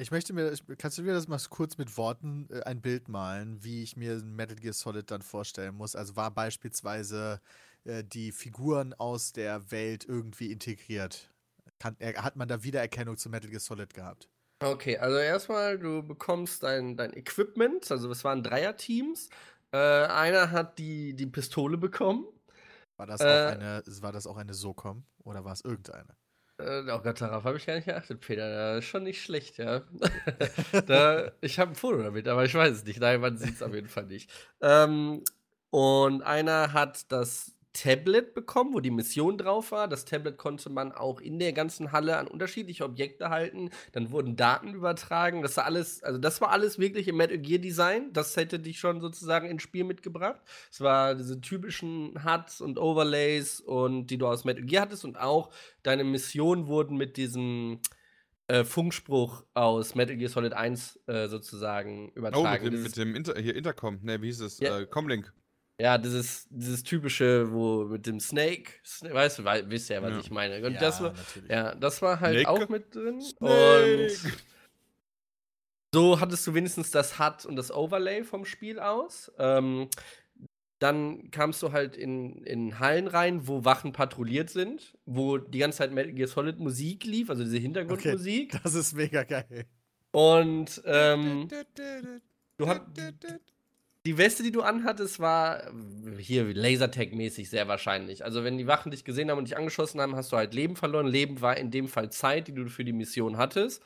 Ich 0.00 0.12
möchte 0.12 0.32
mir, 0.32 0.54
kannst 0.78 0.96
du 0.96 1.02
mir 1.02 1.12
das 1.12 1.26
mal 1.26 1.40
kurz 1.50 1.76
mit 1.76 1.96
Worten 1.96 2.48
äh, 2.50 2.62
ein 2.62 2.80
Bild 2.80 3.08
malen, 3.08 3.64
wie 3.64 3.82
ich 3.82 3.96
mir 3.96 4.22
Metal 4.22 4.56
Gear 4.56 4.72
Solid 4.72 5.10
dann 5.10 5.22
vorstellen 5.22 5.74
muss? 5.74 5.96
Also 5.96 6.14
war 6.14 6.30
beispielsweise 6.30 7.40
äh, 7.84 8.04
die 8.04 8.32
Figuren 8.32 8.94
aus 8.94 9.32
der 9.32 9.70
Welt 9.70 10.04
irgendwie 10.06 10.52
integriert? 10.52 11.30
Kann, 11.78 11.96
äh, 11.98 12.14
hat 12.14 12.36
man 12.36 12.48
da 12.48 12.62
Wiedererkennung 12.62 13.16
zu 13.16 13.28
Metal 13.30 13.50
Gear 13.50 13.60
Solid 13.60 13.94
gehabt? 13.94 14.28
Okay, 14.60 14.98
also 14.98 15.16
erstmal, 15.18 15.78
du 15.78 16.02
bekommst 16.02 16.64
dein, 16.64 16.96
dein 16.96 17.12
Equipment, 17.16 17.90
also 17.92 18.10
es 18.10 18.24
waren 18.24 18.42
Dreierteams. 18.42 19.28
Äh, 19.70 19.76
einer 19.78 20.50
hat 20.50 20.78
die, 20.78 21.14
die 21.14 21.26
Pistole 21.26 21.76
bekommen. 21.78 22.26
War 22.96 23.06
das, 23.06 23.20
Äh, 23.20 23.24
auch 23.24 23.52
eine, 23.52 23.82
war 24.00 24.12
das 24.12 24.26
auch 24.26 24.36
eine 24.36 24.54
SOCOM 24.54 25.04
oder 25.22 25.44
war 25.44 25.52
es 25.52 25.60
irgendeine? 25.60 26.16
Äh, 26.58 26.90
oh 26.90 26.98
Gott, 26.98 27.20
darauf 27.20 27.44
habe 27.44 27.56
ich 27.56 27.66
gar 27.66 27.76
nicht 27.76 27.84
geachtet, 27.84 28.20
Peter. 28.20 28.50
Das 28.74 28.84
ist 28.84 28.90
schon 28.90 29.04
nicht 29.04 29.22
schlecht, 29.22 29.58
ja. 29.58 29.82
da, 30.86 31.30
ich 31.40 31.60
habe 31.60 31.72
ein 31.72 31.74
Foto 31.76 32.02
damit, 32.02 32.26
aber 32.26 32.44
ich 32.44 32.54
weiß 32.54 32.74
es 32.78 32.84
nicht. 32.84 32.98
Nein, 32.98 33.20
man 33.20 33.36
sieht 33.38 33.54
es 33.54 33.62
auf 33.62 33.72
jeden 33.72 33.88
Fall 33.88 34.06
nicht. 34.06 34.30
Ähm, 34.60 35.22
und 35.70 36.22
einer 36.22 36.72
hat 36.72 37.12
das 37.12 37.54
Tablet 37.82 38.34
bekommen, 38.34 38.74
wo 38.74 38.80
die 38.80 38.90
Mission 38.90 39.38
drauf 39.38 39.70
war. 39.72 39.86
Das 39.88 40.04
Tablet 40.04 40.36
konnte 40.36 40.70
man 40.70 40.92
auch 40.92 41.20
in 41.20 41.38
der 41.38 41.52
ganzen 41.52 41.92
Halle 41.92 42.16
an 42.16 42.26
unterschiedliche 42.26 42.84
Objekte 42.84 43.30
halten. 43.30 43.70
Dann 43.92 44.10
wurden 44.10 44.36
Daten 44.36 44.74
übertragen. 44.74 45.42
Das 45.42 45.56
war 45.56 45.64
alles, 45.64 46.02
also 46.02 46.18
das 46.18 46.40
war 46.40 46.50
alles 46.50 46.78
wirklich 46.78 47.06
im 47.08 47.16
Metal 47.16 47.38
Gear 47.38 47.60
Design. 47.60 48.12
Das 48.12 48.36
hätte 48.36 48.58
dich 48.58 48.78
schon 48.80 49.00
sozusagen 49.00 49.48
ins 49.48 49.62
Spiel 49.62 49.84
mitgebracht. 49.84 50.40
Es 50.70 50.80
war 50.80 51.14
diese 51.14 51.40
typischen 51.40 52.24
HUDs 52.24 52.60
und 52.60 52.78
Overlays 52.78 53.60
und 53.60 54.06
die 54.08 54.18
du 54.18 54.26
aus 54.26 54.44
Metal 54.44 54.64
Gear 54.64 54.82
hattest 54.82 55.04
und 55.04 55.18
auch 55.20 55.50
deine 55.82 56.04
Missionen 56.04 56.66
wurden 56.66 56.96
mit 56.96 57.16
diesem 57.16 57.80
äh, 58.48 58.64
Funkspruch 58.64 59.44
aus 59.54 59.94
Metal 59.94 60.16
Gear 60.16 60.30
Solid 60.30 60.52
1 60.54 61.00
äh, 61.06 61.28
sozusagen 61.28 62.06
Oh, 62.08 62.08
mit 62.08 62.16
übertragen. 62.16 62.70
dem, 62.70 62.82
mit 62.82 62.96
dem 62.96 63.14
Inter 63.14 63.38
hier 63.38 63.54
Intercom. 63.54 63.98
Ne, 64.02 64.20
wie 64.22 64.26
hieß 64.26 64.40
es? 64.40 64.58
Ja. 64.58 64.80
Äh, 64.80 64.86
Comlink. 64.86 65.32
Ja, 65.80 65.96
dieses, 65.96 66.46
dieses 66.50 66.82
typische, 66.82 67.52
wo 67.52 67.84
mit 67.84 68.04
dem 68.06 68.18
Snake, 68.18 68.72
Sna- 68.84 69.14
weißt 69.14 69.38
du, 69.38 69.44
wisst 69.70 69.88
ja, 69.90 70.02
was 70.02 70.10
Ja. 70.10 70.18
ich 70.20 70.30
meine. 70.30 70.66
Und 70.66 70.74
das 70.80 71.00
war, 71.00 71.12
natürlich. 71.12 71.50
ja, 71.50 71.74
das 71.76 72.02
war 72.02 72.18
halt 72.18 72.40
Snake? 72.40 72.50
auch 72.50 72.68
mit 72.68 72.94
drin. 72.94 73.20
Snake. 73.20 74.08
Und 74.08 74.32
so 75.94 76.20
hattest 76.20 76.46
du 76.46 76.54
wenigstens 76.54 76.90
das 76.90 77.18
HUD 77.18 77.46
und 77.46 77.56
das 77.56 77.70
Overlay 77.70 78.24
vom 78.24 78.44
Spiel 78.44 78.78
aus. 78.80 79.30
Ähm, 79.38 79.88
dann 80.80 81.30
kamst 81.30 81.62
du 81.62 81.72
halt 81.72 81.96
in, 81.96 82.42
in 82.44 82.78
Hallen 82.78 83.06
rein, 83.08 83.46
wo 83.48 83.64
Wachen 83.64 83.92
patrouilliert 83.92 84.50
sind, 84.50 84.96
wo 85.06 85.38
die 85.38 85.58
ganze 85.58 85.78
Zeit 85.78 85.92
Metal 85.92 86.12
Gear 86.12 86.28
Solid 86.28 86.58
Musik 86.58 87.04
lief, 87.04 87.30
also 87.30 87.42
diese 87.44 87.58
Hintergrundmusik. 87.58 88.60
Das 88.62 88.74
ist 88.74 88.94
mega 88.94 89.22
geil. 89.24 89.66
Und 90.12 90.80
ähm, 90.84 91.48
du 92.58 92.66
hast 92.68 92.82
die 94.08 94.16
Weste, 94.16 94.42
die 94.42 94.52
du 94.52 94.62
anhattest, 94.62 95.20
war 95.20 95.66
äh, 95.66 95.70
hier 96.18 96.44
Lasertag-mäßig 96.44 97.50
sehr 97.50 97.68
wahrscheinlich. 97.68 98.24
Also, 98.24 98.42
wenn 98.42 98.56
die 98.56 98.66
Wachen 98.66 98.90
dich 98.90 99.04
gesehen 99.04 99.30
haben 99.30 99.36
und 99.36 99.44
dich 99.44 99.58
angeschossen 99.58 100.00
haben, 100.00 100.16
hast 100.16 100.32
du 100.32 100.38
halt 100.38 100.54
Leben 100.54 100.76
verloren. 100.76 101.06
Leben 101.06 101.42
war 101.42 101.58
in 101.58 101.70
dem 101.70 101.88
Fall 101.88 102.10
Zeit, 102.10 102.48
die 102.48 102.54
du 102.54 102.68
für 102.68 102.86
die 102.86 102.94
Mission 102.94 103.36
hattest. 103.36 103.82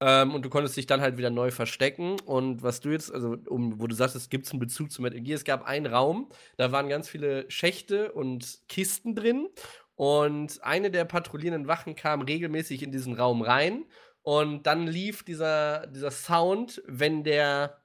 Ähm, 0.00 0.34
und 0.34 0.44
du 0.44 0.50
konntest 0.50 0.76
dich 0.76 0.88
dann 0.88 1.00
halt 1.00 1.18
wieder 1.18 1.30
neu 1.30 1.52
verstecken. 1.52 2.18
Und 2.24 2.64
was 2.64 2.80
du 2.80 2.88
jetzt, 2.88 3.14
also, 3.14 3.36
um, 3.46 3.80
wo 3.80 3.86
du 3.86 3.94
sagst, 3.94 4.16
es 4.16 4.28
gibt 4.28 4.50
einen 4.50 4.58
Bezug 4.58 4.90
zu 4.90 5.02
Metal 5.02 5.20
Gear, 5.20 5.36
es 5.36 5.44
gab 5.44 5.64
einen 5.64 5.86
Raum, 5.86 6.30
da 6.56 6.72
waren 6.72 6.88
ganz 6.88 7.08
viele 7.08 7.48
Schächte 7.48 8.10
und 8.10 8.58
Kisten 8.68 9.14
drin. 9.14 9.46
Und 9.94 10.64
eine 10.64 10.90
der 10.90 11.04
patrouillierenden 11.04 11.68
Wachen 11.68 11.94
kam 11.94 12.22
regelmäßig 12.22 12.82
in 12.82 12.90
diesen 12.90 13.14
Raum 13.14 13.40
rein. 13.40 13.84
Und 14.22 14.66
dann 14.66 14.88
lief 14.88 15.22
dieser, 15.22 15.86
dieser 15.86 16.10
Sound, 16.10 16.82
wenn 16.86 17.22
der 17.22 17.79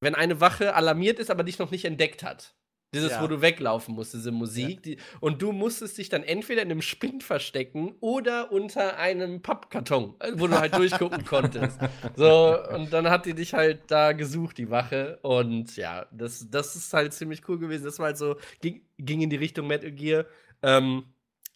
wenn 0.00 0.14
eine 0.14 0.40
Wache 0.40 0.74
alarmiert 0.74 1.18
ist, 1.18 1.30
aber 1.30 1.44
dich 1.44 1.58
noch 1.58 1.70
nicht 1.70 1.84
entdeckt 1.84 2.22
hat. 2.22 2.54
Dieses, 2.94 3.10
Ja. 3.10 3.22
wo 3.22 3.26
du 3.26 3.42
weglaufen 3.42 3.94
musst, 3.94 4.14
diese 4.14 4.32
Musik. 4.32 4.82
Die, 4.82 4.96
und 5.20 5.42
du 5.42 5.52
musstest 5.52 5.98
dich 5.98 6.08
dann 6.08 6.22
entweder 6.22 6.62
in 6.62 6.70
einem 6.70 6.80
Spind 6.80 7.22
verstecken 7.22 7.94
oder 8.00 8.50
unter 8.50 8.96
einem 8.96 9.42
Pappkarton, 9.42 10.14
äh, 10.20 10.32
wo 10.36 10.46
du 10.46 10.58
halt 10.58 10.74
durchgucken 10.74 11.22
konntest. 11.26 11.78
So, 12.16 12.56
und 12.74 12.90
dann 12.90 13.10
hat 13.10 13.26
die 13.26 13.34
dich 13.34 13.52
halt 13.52 13.82
da 13.88 14.12
gesucht, 14.12 14.56
die 14.56 14.70
Wache. 14.70 15.18
Und 15.20 15.76
ja, 15.76 16.06
das, 16.12 16.46
das 16.50 16.76
ist 16.76 16.94
halt 16.94 17.12
ziemlich 17.12 17.46
cool 17.46 17.58
gewesen. 17.58 17.84
Das 17.84 17.98
war 17.98 18.06
halt 18.06 18.16
so, 18.16 18.36
ging, 18.62 18.80
ging 18.96 19.20
in 19.20 19.28
die 19.28 19.36
Richtung 19.36 19.66
Metal 19.66 19.90
Gear. 19.92 20.24
Ähm, 20.62 21.04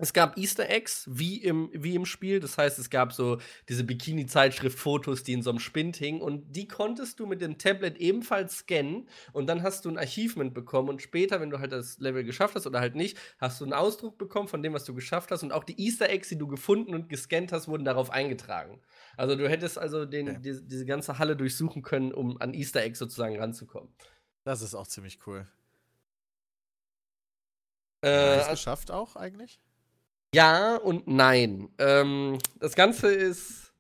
es 0.03 0.13
gab 0.13 0.37
Easter 0.37 0.69
Eggs, 0.69 1.07
wie 1.09 1.37
im, 1.37 1.71
wie 1.73 1.95
im 1.95 2.07
Spiel. 2.07 2.41
Das 2.41 2.59
heißt, 2.59 2.77
es 2.81 2.91
gab 2.91 3.13
so 3.13 3.39
diese 3.69 3.85
Bikini-Zeitschrift-Fotos, 3.85 5.23
die 5.23 5.33
in 5.33 5.43
so 5.43 5.51
einem 5.51 5.61
Spind 5.61 5.97
hingen. 5.97 6.21
Und 6.21 6.57
die 6.57 6.67
konntest 6.67 7.21
du 7.21 7.27
mit 7.27 7.41
dem 7.41 7.57
Tablet 7.57 7.99
ebenfalls 7.99 8.59
scannen. 8.59 9.09
Und 9.33 9.47
dann 9.47 9.63
hast 9.63 9.85
du 9.85 9.91
ein 9.91 9.99
Achievement 9.99 10.55
bekommen. 10.55 10.89
Und 10.89 11.03
später, 11.03 11.41
wenn 11.41 11.51
du 11.51 11.61
halt 11.61 11.71
das 11.71 12.01
Level 12.01 12.25
geschafft 12.25 12.57
hast 12.57 12.67
oder 12.67 12.81
halt 12.81 12.97
nicht, 12.97 13.17
hast 13.39 13.61
du 13.61 13.65
einen 13.65 13.75
Ausdruck 13.75 14.19
bekommen 14.19 14.49
von 14.49 14.61
dem, 14.61 14.73
was 14.73 14.85
du 14.85 14.93
geschafft 14.93 15.31
hast. 15.31 15.45
Und 15.45 15.53
auch 15.53 15.63
die 15.63 15.81
Easter 15.81 16.11
Eggs, 16.11 16.29
die 16.29 16.37
du 16.37 16.49
gefunden 16.49 16.95
und 16.95 17.09
gescannt 17.09 17.53
hast, 17.53 17.69
wurden 17.69 17.85
darauf 17.85 18.11
eingetragen. 18.11 18.81
Also 19.17 19.37
du 19.37 19.49
hättest 19.49 19.79
also 19.79 20.05
den, 20.05 20.31
Okay. 20.31 20.39
diese, 20.43 20.65
diese 20.65 20.85
ganze 20.85 21.21
Halle 21.21 21.37
durchsuchen 21.37 21.83
können, 21.83 22.13
um 22.13 22.41
an 22.41 22.55
Easter 22.55 22.83
Eggs 22.83 22.99
sozusagen 22.99 23.39
ranzukommen. 23.39 23.95
Das 24.43 24.63
ist 24.63 24.75
auch 24.75 24.89
ziemlich 24.89 25.25
cool. 25.29 25.47
Äh, 28.03 28.09
Hast 28.09 28.49
du 28.49 28.53
es 28.53 28.59
geschafft 28.59 28.91
auch 28.91 29.15
eigentlich? 29.15 29.61
Ja 30.35 30.77
und 30.77 31.07
nein. 31.09 31.69
Ähm, 31.79 32.39
das 32.59 32.75
Ganze 32.75 33.13
ist 33.13 33.73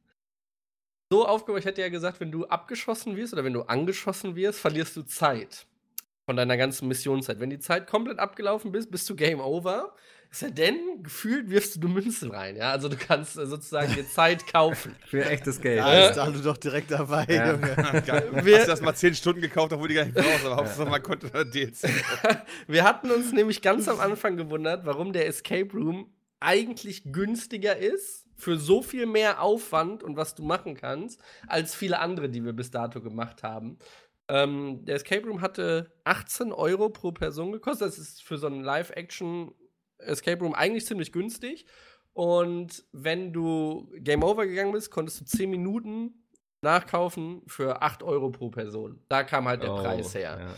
so 1.11 1.27
aufgebaut, 1.27 1.61
ich 1.61 1.67
hätte 1.67 1.81
ja 1.81 1.89
gesagt, 1.89 2.21
wenn 2.21 2.33
du 2.33 2.47
abgeschossen 2.47 3.17
wirst 3.17 3.33
oder 3.33 3.45
wenn 3.45 3.53
du 3.53 3.63
angeschossen 3.63 4.35
wirst, 4.37 4.61
verlierst 4.61 4.97
du 4.97 5.03
Zeit 5.03 5.67
von 6.25 6.37
deiner 6.37 6.57
ganzen 6.57 6.89
Missionszeit. 6.89 7.41
Wenn 7.41 7.51
die 7.51 7.59
Zeit 7.59 7.87
komplett 7.87 8.19
abgelaufen 8.19 8.73
bist, 8.73 8.91
bist 8.91 9.09
du 9.11 9.17
Game 9.17 9.41
Over. 9.41 9.95
Es 10.31 10.39
sei 10.41 10.49
denn, 10.51 11.03
gefühlt 11.03 11.51
wirfst 11.51 11.77
du 11.77 11.81
nur 11.81 11.91
Münzen 11.91 12.31
rein, 12.31 12.57
ja. 12.57 12.71
Also 12.71 12.89
du 12.89 12.97
kannst 12.97 13.37
äh, 13.37 13.45
sozusagen 13.47 13.93
dir 13.95 14.09
Zeit 14.15 14.47
kaufen. 14.51 14.97
Für 15.07 15.27
echtes 15.27 15.61
Geld. 15.61 15.81
Da 15.81 16.09
ist 16.09 16.17
Dalu 16.17 16.41
doch 16.41 16.57
direkt 16.57 16.91
dabei, 16.91 17.27
Ja. 17.29 17.51
Junge. 17.53 17.77
Wir- 18.47 18.57
Hast 18.59 18.67
du 18.67 18.71
das 18.71 18.81
mal 18.81 18.95
10 18.95 19.15
Stunden 19.15 19.43
gekauft, 19.43 19.73
obwohl 19.75 19.89
die 19.89 19.95
gar 19.95 20.05
nicht 20.07 20.15
brauchst, 20.17 20.47
aber 20.47 20.57
Hauptsache 20.57 20.89
man 20.89 21.03
konnte 21.03 21.29
DLC. 21.45 21.83
Wir 22.67 22.85
hatten 22.85 23.11
uns 23.11 23.33
nämlich 23.33 23.61
ganz 23.61 23.89
am 23.89 24.01
Anfang 24.01 24.39
gewundert, 24.39 24.87
warum 24.87 25.13
der 25.13 25.27
Escape 25.27 25.71
Room 25.75 26.11
eigentlich 26.43 27.03
günstiger 27.13 27.77
ist 27.77 28.27
für 28.37 28.57
so 28.59 28.83
viel 28.83 29.07
mehr 29.07 29.41
Aufwand 29.43 30.03
und 30.03 30.17
was 30.17 30.35
du 30.35 30.43
machen 30.43 30.75
kannst, 30.75 31.21
als 31.47 31.75
viele 31.75 31.99
andere, 32.01 32.29
die 32.29 32.45
wir 32.45 32.53
bis 32.53 32.71
dato 32.71 33.01
gemacht 33.01 33.43
haben. 33.43 33.79
Ähm, 34.29 34.85
der 34.85 34.97
Escape 34.97 35.27
Room 35.27 35.41
hatte 35.41 35.93
18 36.05 36.53
Euro 36.53 36.89
pro 36.89 37.13
Person 37.13 37.53
gekostet. 37.53 37.89
Das 37.89 37.99
ist 37.99 38.23
für 38.23 38.39
so 38.39 38.47
einen 38.47 38.63
Live-Action 38.63 39.53
Escape 39.99 40.43
Room 40.43 40.55
eigentlich 40.55 40.87
ziemlich 40.87 41.13
günstig. 41.13 41.67
Und 42.15 42.85
wenn 42.93 43.33
du 43.33 43.91
Game 43.99 44.23
Over 44.23 44.47
gegangen 44.47 44.73
bist, 44.73 44.91
konntest 44.91 45.21
du 45.21 45.25
10 45.25 45.51
Minuten 45.51 46.25
nachkaufen 46.63 47.43
für 47.47 47.83
8 47.83 48.03
Euro 48.03 48.31
pro 48.31 48.51
Person. 48.51 49.03
Da 49.09 49.25
kam 49.25 49.49
halt 49.49 49.63
der 49.63 49.73
Oh, 49.73 49.77
Preis 49.77 50.15
her. 50.15 50.39
ja. 50.41 50.55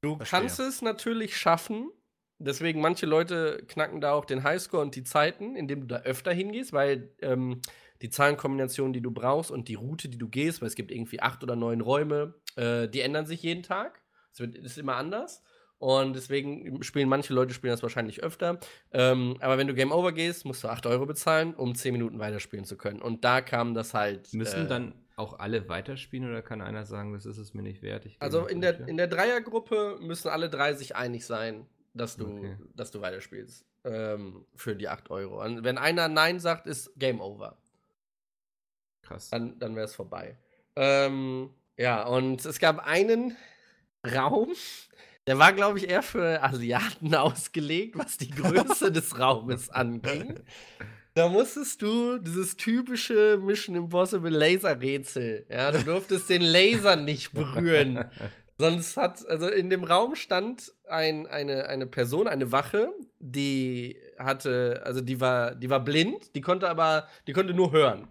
Du 0.00 0.16
Verstehe. 0.16 0.40
kannst 0.40 0.60
es 0.60 0.82
natürlich 0.82 1.36
schaffen. 1.36 1.90
Deswegen, 2.38 2.80
manche 2.80 3.06
Leute 3.06 3.64
knacken 3.66 4.00
da 4.00 4.12
auch 4.12 4.24
den 4.24 4.44
Highscore 4.44 4.82
und 4.82 4.94
die 4.94 5.02
Zeiten, 5.02 5.56
indem 5.56 5.80
du 5.80 5.86
da 5.86 6.02
öfter 6.02 6.32
hingehst, 6.32 6.72
weil 6.72 7.10
ähm, 7.20 7.60
die 8.00 8.10
Zahlenkombination, 8.10 8.92
die 8.92 9.00
du 9.00 9.10
brauchst 9.10 9.50
und 9.50 9.68
die 9.68 9.74
Route, 9.74 10.08
die 10.08 10.18
du 10.18 10.28
gehst, 10.28 10.60
weil 10.60 10.68
es 10.68 10.76
gibt 10.76 10.92
irgendwie 10.92 11.20
acht 11.20 11.42
oder 11.42 11.56
neun 11.56 11.80
Räume, 11.80 12.34
äh, 12.56 12.88
die 12.88 13.00
ändern 13.00 13.26
sich 13.26 13.42
jeden 13.42 13.62
Tag. 13.62 14.00
Es 14.32 14.40
ist 14.40 14.78
immer 14.78 14.96
anders. 14.96 15.42
Und 15.78 16.16
deswegen 16.16 16.82
spielen 16.82 17.08
manche 17.08 17.32
Leute 17.32 17.54
spielen 17.54 17.72
das 17.72 17.82
wahrscheinlich 17.82 18.22
öfter. 18.22 18.58
Ähm, 18.92 19.36
aber 19.40 19.58
wenn 19.58 19.68
du 19.68 19.74
Game 19.74 19.92
Over 19.92 20.12
gehst, 20.12 20.44
musst 20.44 20.64
du 20.64 20.68
8 20.68 20.86
Euro 20.86 21.06
bezahlen, 21.06 21.54
um 21.54 21.74
10 21.74 21.92
Minuten 21.92 22.18
weiterspielen 22.18 22.64
zu 22.64 22.76
können. 22.76 23.00
Und 23.00 23.24
da 23.24 23.40
kam 23.40 23.74
das 23.74 23.94
halt. 23.94 24.32
Müssen 24.34 24.66
äh, 24.66 24.68
dann 24.68 24.94
auch 25.14 25.38
alle 25.38 25.68
weiterspielen 25.68 26.28
oder 26.28 26.42
kann 26.42 26.60
einer 26.60 26.84
sagen, 26.84 27.12
das 27.12 27.26
ist 27.26 27.38
es 27.38 27.54
mir 27.54 27.62
nicht 27.62 27.82
wert? 27.82 28.06
Also 28.18 28.46
in 28.46 28.60
der, 28.60 28.88
in 28.88 28.96
der 28.96 29.08
Dreiergruppe 29.08 29.98
müssen 30.00 30.28
alle 30.28 30.48
drei 30.48 30.74
sich 30.74 30.96
einig 30.96 31.26
sein, 31.26 31.66
dass 31.98 32.16
du, 32.16 32.26
Okay. 32.38 32.56
dass 32.74 32.90
du 32.90 33.00
weiterspielst. 33.00 33.64
Ähm, 33.84 34.44
für 34.54 34.74
die 34.74 34.88
8 34.88 35.10
Euro. 35.10 35.42
Und 35.44 35.64
wenn 35.64 35.78
einer 35.78 36.08
Nein 36.08 36.40
sagt, 36.40 36.66
ist 36.66 36.90
Game 36.96 37.20
Over. 37.20 37.56
Krass. 39.02 39.30
Dann, 39.30 39.58
dann 39.58 39.74
wäre 39.76 39.86
es 39.86 39.94
vorbei. 39.94 40.36
Ähm, 40.76 41.50
ja, 41.76 42.04
und 42.06 42.44
es 42.44 42.58
gab 42.58 42.84
einen 42.86 43.36
Raum, 44.06 44.52
der 45.26 45.38
war, 45.38 45.52
glaube 45.52 45.78
ich, 45.78 45.88
eher 45.88 46.02
für 46.02 46.42
Asiaten 46.42 47.14
ausgelegt, 47.14 47.96
was 47.98 48.16
die 48.18 48.30
Größe 48.30 48.90
des 48.92 49.18
Raumes 49.18 49.70
anging. 49.70 50.40
Da 51.14 51.28
musstest 51.28 51.82
du 51.82 52.18
dieses 52.18 52.56
typische 52.56 53.38
Mission 53.42 53.74
Impossible 53.76 54.30
Laser-Rätsel. 54.30 55.46
Ja, 55.48 55.72
du 55.72 55.82
durftest 55.82 56.28
den 56.30 56.42
Laser 56.42 56.96
nicht 56.96 57.32
berühren. 57.32 58.04
Sonst 58.60 58.96
hat, 58.96 59.26
also 59.28 59.48
in 59.48 59.70
dem 59.70 59.84
Raum 59.84 60.16
stand 60.16 60.72
ein, 60.88 61.28
eine, 61.28 61.68
eine 61.68 61.86
Person, 61.86 62.26
eine 62.26 62.50
Wache, 62.50 62.90
die 63.20 63.96
hatte, 64.18 64.82
also 64.84 65.00
die 65.00 65.20
war, 65.20 65.54
die 65.54 65.70
war 65.70 65.78
blind, 65.80 66.34
die 66.34 66.40
konnte 66.40 66.68
aber, 66.68 67.06
die 67.28 67.32
konnte 67.32 67.54
nur 67.54 67.70
hören. 67.70 68.08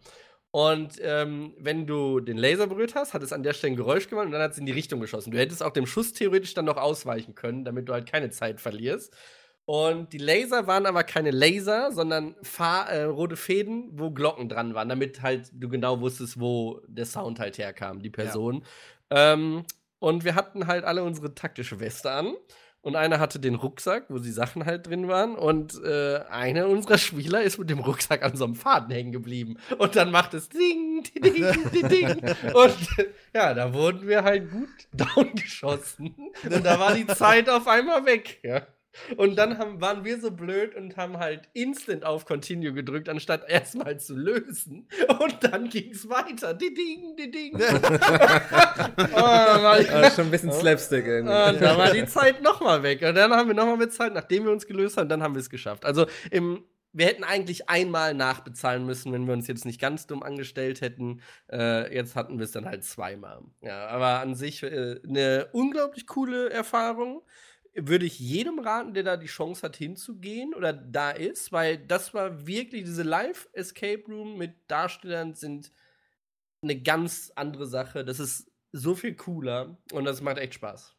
Und 0.52 0.94
ähm, 1.02 1.54
wenn 1.60 1.86
du 1.86 2.22
den 2.22 2.38
Laser 2.38 2.68
berührt 2.68 2.96
hast, 2.96 3.14
hat 3.14 3.22
es 3.24 3.34
an 3.34 3.44
der 3.44 3.54
Stelle 3.54 3.74
ein 3.74 3.76
Geräusch 3.76 4.08
gemacht 4.10 4.26
und 4.26 4.32
dann 4.32 4.42
hat 4.42 4.54
es 4.54 4.58
in 4.58 4.66
die 4.66 4.72
Richtung 4.72 5.02
geschossen. 5.02 5.32
Du 5.32 5.38
hättest 5.38 5.62
auch 5.62 5.72
dem 5.72 5.86
Schuss 5.86 6.14
theoretisch 6.14 6.54
dann 6.54 6.66
noch 6.66 6.78
ausweichen 6.78 7.36
können, 7.36 7.66
damit 7.66 7.90
du 7.90 7.94
halt 7.94 8.10
keine 8.10 8.30
Zeit 8.30 8.62
verlierst. 8.62 9.14
Und 9.66 10.14
die 10.14 10.18
Laser 10.18 10.66
waren 10.66 10.86
aber 10.86 11.04
keine 11.04 11.32
Laser, 11.32 11.92
sondern 11.92 12.36
Fahr 12.42 12.90
äh, 12.90 13.04
rote 13.04 13.36
Fäden, 13.36 13.90
wo 13.92 14.12
Glocken 14.12 14.48
dran 14.48 14.74
waren, 14.74 14.88
damit 14.88 15.22
halt 15.22 15.52
du 15.52 15.68
genau 15.68 16.00
wusstest, 16.00 16.40
wo 16.40 16.82
der 16.88 17.06
Sound 17.06 17.42
halt 17.42 17.58
herkam, 17.58 18.02
die 18.02 18.10
Person. 18.10 18.64
Ähm, 19.10 19.66
und 20.00 20.24
wir 20.24 20.36
hatten 20.36 20.68
halt 20.68 20.84
alle 20.84 21.04
unsere 21.04 21.34
taktische 21.34 21.80
Weste 21.80 22.12
an. 22.12 22.36
Und 22.82 22.96
einer 22.96 23.20
hatte 23.20 23.40
den 23.40 23.56
Rucksack, 23.56 24.06
wo 24.08 24.18
die 24.18 24.32
Sachen 24.32 24.66
halt 24.66 24.88
drin 24.88 25.10
waren. 25.10 25.36
Und 25.36 25.84
äh, 25.84 26.20
einer 26.30 26.68
unserer 26.68 26.98
Spieler 26.98 27.42
ist 27.42 27.58
mit 27.58 27.70
dem 27.70 27.80
Rucksack 27.80 28.24
an 28.24 28.38
so 28.38 28.46
einem 28.46 28.56
Faden 28.56 28.92
hängen 28.92 29.12
geblieben. 29.12 29.58
Und 29.78 29.98
dann 29.98 30.10
macht 30.10 30.34
es 30.34 30.48
Ding, 30.48 31.04
di, 31.04 31.20
Ding, 31.20 31.72
di, 31.74 31.84
Ding. 31.84 32.10
Und 32.54 32.78
ja, 33.34 33.54
da 33.54 33.74
wurden 33.74 34.08
wir 34.08 34.24
halt 34.24 34.50
gut 34.52 34.70
down 34.94 35.34
geschossen. 35.36 36.16
Und 36.50 36.66
da 36.66 36.80
war 36.80 36.94
die 36.94 37.08
Zeit 37.08 37.50
auf 37.50 37.68
einmal 37.68 38.06
weg. 38.06 38.40
Ja. 38.44 38.66
Und 39.16 39.36
dann 39.38 39.58
haben, 39.58 39.82
waren 39.82 40.04
wir 40.04 40.20
so 40.20 40.32
blöd 40.32 40.76
und 40.76 40.98
haben 40.98 41.18
halt 41.18 41.50
instant 41.54 42.06
auf 42.06 42.26
Continue 42.26 42.74
gedrückt, 42.74 43.10
anstatt 43.10 43.50
erstmal 43.50 44.00
zu 44.00 44.16
lösen. 44.16 44.88
Und 45.20 45.44
dann 45.44 45.70
ging 45.70 45.92
es 45.92 46.10
weiter. 46.10 46.54
Die 46.54 46.74
Ding, 46.74 47.16
die 47.18 47.32
Ding. 47.32 47.56
oh, 47.60 47.62
war 49.16 49.80
ich, 49.80 49.88
schon 50.14 50.26
ein 50.26 50.32
bisschen 50.32 50.52
Slapstick 50.52 51.06
irgendwie. 51.06 51.34
und 51.34 51.62
da 51.62 51.78
war 51.78 51.92
die 51.92 52.06
Zeit 52.06 52.42
nochmal 52.42 52.84
weg. 52.84 53.02
Und 53.02 53.16
dann 53.16 53.32
haben 53.32 53.48
wir 53.48 53.56
nochmal 53.56 53.78
bezahlt, 53.78 54.14
nachdem 54.14 54.46
wir 54.46 54.52
uns 54.52 54.66
gelöst 54.68 54.98
haben, 54.98 55.10
dann 55.10 55.24
haben 55.24 55.36
wir 55.36 55.42
es 55.42 55.50
geschafft. 55.50 55.86
Also 55.86 56.06
im, 56.32 56.64
wir 56.94 57.06
hätten 57.06 57.24
eigentlich 57.24 57.70
einmal 57.70 58.14
nachbezahlen 58.14 58.86
müssen, 58.86 59.14
wenn 59.14 59.28
wir 59.28 59.34
uns 59.34 59.48
jetzt 59.48 59.66
nicht 59.66 59.80
ganz 59.80 60.08
dumm 60.08 60.24
angestellt 60.24 60.82
hätten. 60.82 61.22
Äh, 61.52 61.94
jetzt 61.94 62.16
hatten 62.16 62.40
wir 62.40 62.46
es 62.46 62.52
dann 62.52 62.66
halt 62.66 62.84
zweimal. 62.84 63.42
Ja, 63.62 63.88
aber 63.88 64.20
an 64.20 64.36
sich 64.36 64.64
äh, 64.64 65.00
eine 65.08 65.48
unglaublich 65.52 66.08
coole 66.08 66.50
Erfahrung. 66.50 67.22
Würde 67.80 68.06
ich 68.06 68.20
jedem 68.20 68.58
raten, 68.58 68.96
der 68.96 69.04
da 69.04 69.18
die 69.18 69.28
Chance 69.28 69.62
hat, 69.62 69.76
hinzugehen 69.76 70.56
oder 70.56 70.74
da 70.74 71.12
ist, 71.12 71.52
weil 71.52 71.78
das 71.78 72.14
war 72.14 72.48
wirklich 72.48 72.86
diese 72.86 73.04
Live-Escape 73.04 74.04
Room 74.08 74.38
mit 74.38 74.56
Darstellern 74.68 75.36
sind 75.36 75.72
eine 76.64 76.82
ganz 76.82 77.32
andere 77.36 77.68
Sache. 77.68 78.04
Das 78.04 78.20
ist 78.20 78.52
so 78.72 78.96
viel 78.96 79.16
cooler 79.16 79.78
und 79.92 80.06
das 80.06 80.22
macht 80.22 80.38
echt 80.40 80.56
Spaß. 80.56 80.96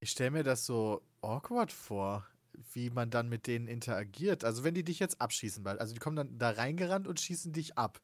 Ich 0.00 0.10
stelle 0.10 0.32
mir 0.32 0.42
das 0.44 0.66
so 0.66 1.02
awkward 1.22 1.72
vor, 1.72 2.26
wie 2.72 2.90
man 2.90 3.10
dann 3.10 3.28
mit 3.28 3.46
denen 3.46 3.68
interagiert. 3.68 4.44
Also 4.44 4.64
wenn 4.64 4.74
die 4.74 4.84
dich 4.84 4.98
jetzt 4.98 5.20
abschießen, 5.20 5.64
weil, 5.64 5.78
also 5.78 5.94
die 5.94 6.00
kommen 6.00 6.16
dann 6.16 6.38
da 6.38 6.50
reingerannt 6.50 7.06
und 7.06 7.20
schießen 7.20 7.52
dich 7.52 7.78
ab. 7.78 8.00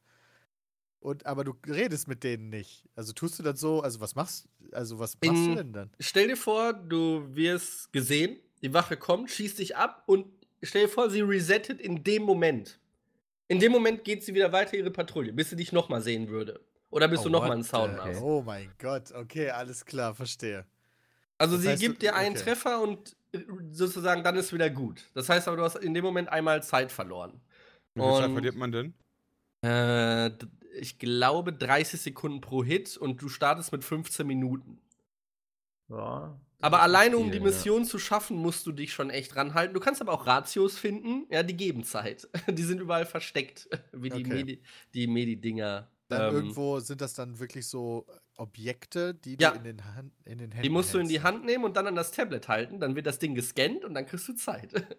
Und 1.04 1.26
aber 1.26 1.44
du 1.44 1.52
redest 1.68 2.08
mit 2.08 2.24
denen 2.24 2.48
nicht. 2.48 2.88
Also 2.96 3.12
tust 3.12 3.38
du 3.38 3.42
dann 3.42 3.56
so, 3.56 3.82
also 3.82 4.00
was 4.00 4.14
machst, 4.14 4.48
also 4.72 4.98
was 4.98 5.18
machst 5.22 5.44
In- 5.44 5.50
du 5.50 5.54
denn 5.56 5.72
dann? 5.74 5.90
Stell 6.00 6.28
dir 6.28 6.36
vor, 6.36 6.72
du 6.72 7.26
wirst 7.36 7.92
gesehen, 7.92 8.38
die 8.62 8.72
Wache 8.72 8.96
kommt, 8.96 9.30
schießt 9.30 9.58
dich 9.58 9.76
ab 9.76 10.04
und 10.06 10.24
stell 10.62 10.84
dir 10.86 10.88
vor, 10.88 11.10
sie 11.10 11.20
resettet 11.20 11.78
in 11.82 12.02
dem 12.02 12.22
Moment. 12.22 12.80
In 13.48 13.60
dem 13.60 13.70
Moment 13.70 14.04
geht 14.04 14.24
sie 14.24 14.34
wieder 14.34 14.50
weiter 14.52 14.78
ihre 14.78 14.90
Patrouille, 14.90 15.34
bis 15.34 15.50
sie 15.50 15.56
dich 15.56 15.72
nochmal 15.72 16.00
sehen 16.00 16.28
würde. 16.28 16.60
Oder 16.88 17.06
bis 17.08 17.20
Oh, 17.20 17.24
du 17.24 17.28
nochmal 17.28 17.52
einen 17.52 17.64
Sound 17.64 17.96
machst. 17.98 18.22
Oh 18.22 18.40
mein 18.40 18.72
Gott, 18.78 19.12
okay, 19.12 19.50
alles 19.50 19.84
klar, 19.84 20.14
verstehe. 20.14 20.64
Also 21.36 21.56
Das 21.56 21.64
sie 21.64 21.68
heißt, 21.72 21.82
gibt 21.82 22.00
dir 22.00 22.14
einen 22.16 22.34
okay. 22.34 22.44
Treffer 22.44 22.80
und 22.80 23.14
äh, 23.32 23.40
sozusagen 23.72 24.24
dann 24.24 24.36
ist 24.36 24.54
wieder 24.54 24.70
gut. 24.70 25.04
Das 25.12 25.28
heißt 25.28 25.48
aber, 25.48 25.58
du 25.58 25.64
hast 25.64 25.76
in 25.76 25.92
dem 25.92 26.02
Moment 26.04 26.30
einmal 26.30 26.62
Zeit 26.62 26.90
verloren. 26.90 27.42
Wie 27.94 28.00
viel 28.00 28.10
Zeit 28.14 28.32
verliert 28.32 28.56
man 28.56 28.72
denn? 28.72 28.94
Äh, 29.62 30.30
ich 30.78 30.98
glaube 30.98 31.52
30 31.52 32.00
Sekunden 32.00 32.40
pro 32.40 32.62
Hit 32.64 32.96
und 32.96 33.20
du 33.22 33.28
startest 33.28 33.72
mit 33.72 33.84
15 33.84 34.26
Minuten. 34.26 34.80
Ja, 35.88 36.40
Aber 36.62 36.80
alleine, 36.82 37.18
um 37.18 37.30
die 37.30 37.38
ja. 37.38 37.44
Mission 37.44 37.84
zu 37.84 37.98
schaffen, 37.98 38.37
musst 38.38 38.66
du 38.66 38.72
dich 38.72 38.92
schon 38.92 39.10
echt 39.10 39.37
ranhalten. 39.37 39.74
Du 39.74 39.80
kannst 39.80 40.00
aber 40.00 40.12
auch 40.12 40.26
Ratios 40.26 40.78
finden. 40.78 41.26
Ja, 41.30 41.42
die 41.42 41.56
geben 41.56 41.84
Zeit. 41.84 42.28
Die 42.48 42.62
sind 42.62 42.80
überall 42.80 43.04
versteckt, 43.06 43.68
wie 43.92 44.08
die, 44.08 44.20
Okay. 44.24 44.32
Medi, 44.32 44.62
die 44.94 45.06
Medi-Dinger. 45.06 45.90
Dann 46.08 46.28
Ähm, 46.30 46.34
irgendwo 46.34 46.80
sind 46.80 47.00
das 47.00 47.14
dann 47.14 47.38
wirklich 47.38 47.66
so 47.66 48.06
Objekte, 48.37 49.14
die 49.14 49.37
Ja. 49.38 49.50
du 49.52 49.58
in 49.58 49.64
den, 49.64 49.84
Hand, 49.94 50.12
in 50.24 50.38
den 50.38 50.50
Händen 50.52 50.62
Die 50.62 50.68
musst 50.70 50.92
du 50.94 50.98
in 50.98 51.08
die 51.08 51.14
hältst. 51.20 51.24
Hand 51.24 51.44
nehmen 51.44 51.64
und 51.64 51.76
dann 51.76 51.87
an 51.87 51.94
das 51.94 52.10
Tablet 52.12 52.48
halten. 52.48 52.80
Dann 52.80 52.96
wird 52.96 53.06
das 53.06 53.18
Ding 53.18 53.34
gescannt 53.34 53.84
und 53.84 53.94
dann 53.94 54.06
kriegst 54.06 54.26
du 54.28 54.32
Zeit. 54.34 54.72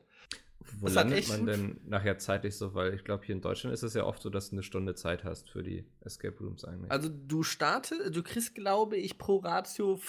Wo 0.79 0.85
Das 0.85 0.95
landet 0.95 1.27
man 1.29 1.45
denn 1.45 1.79
nachher 1.85 2.17
zeitlich 2.17 2.55
so? 2.55 2.73
Weil 2.73 2.93
ich 2.93 3.03
glaube, 3.03 3.25
hier 3.25 3.35
in 3.35 3.41
Deutschland 3.41 3.73
ist 3.73 3.83
es 3.83 3.93
ja 3.93 4.03
oft 4.03 4.21
so, 4.21 4.29
dass 4.29 4.49
du 4.49 4.55
eine 4.55 4.63
Stunde 4.63 4.95
Zeit 4.95 5.23
hast 5.23 5.49
für 5.49 5.63
die 5.63 5.85
Escape 6.01 6.35
Rooms 6.39 6.65
eigentlich. 6.65 6.91
Also 6.91 7.09
du 7.09 7.43
startest, 7.43 8.15
du 8.15 8.23
kriegst, 8.23 8.55
glaube 8.55 8.97
ich, 8.97 9.17
pro 9.17 9.37
Ratio 9.37 9.99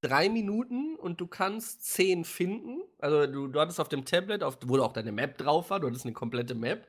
drei 0.00 0.28
Minuten 0.28 0.96
und 0.96 1.20
du 1.20 1.26
kannst 1.26 1.84
zehn 1.84 2.24
finden. 2.24 2.82
Also 2.98 3.26
du, 3.26 3.48
du 3.48 3.60
hattest 3.60 3.80
auf 3.80 3.88
dem 3.88 4.04
Tablet, 4.04 4.42
auf, 4.42 4.58
wo 4.66 4.78
auch 4.78 4.92
deine 4.92 5.12
Map 5.12 5.38
drauf 5.38 5.70
war, 5.70 5.80
du 5.80 5.86
hattest 5.86 6.04
eine 6.04 6.12
komplette 6.12 6.54
Map. 6.54 6.86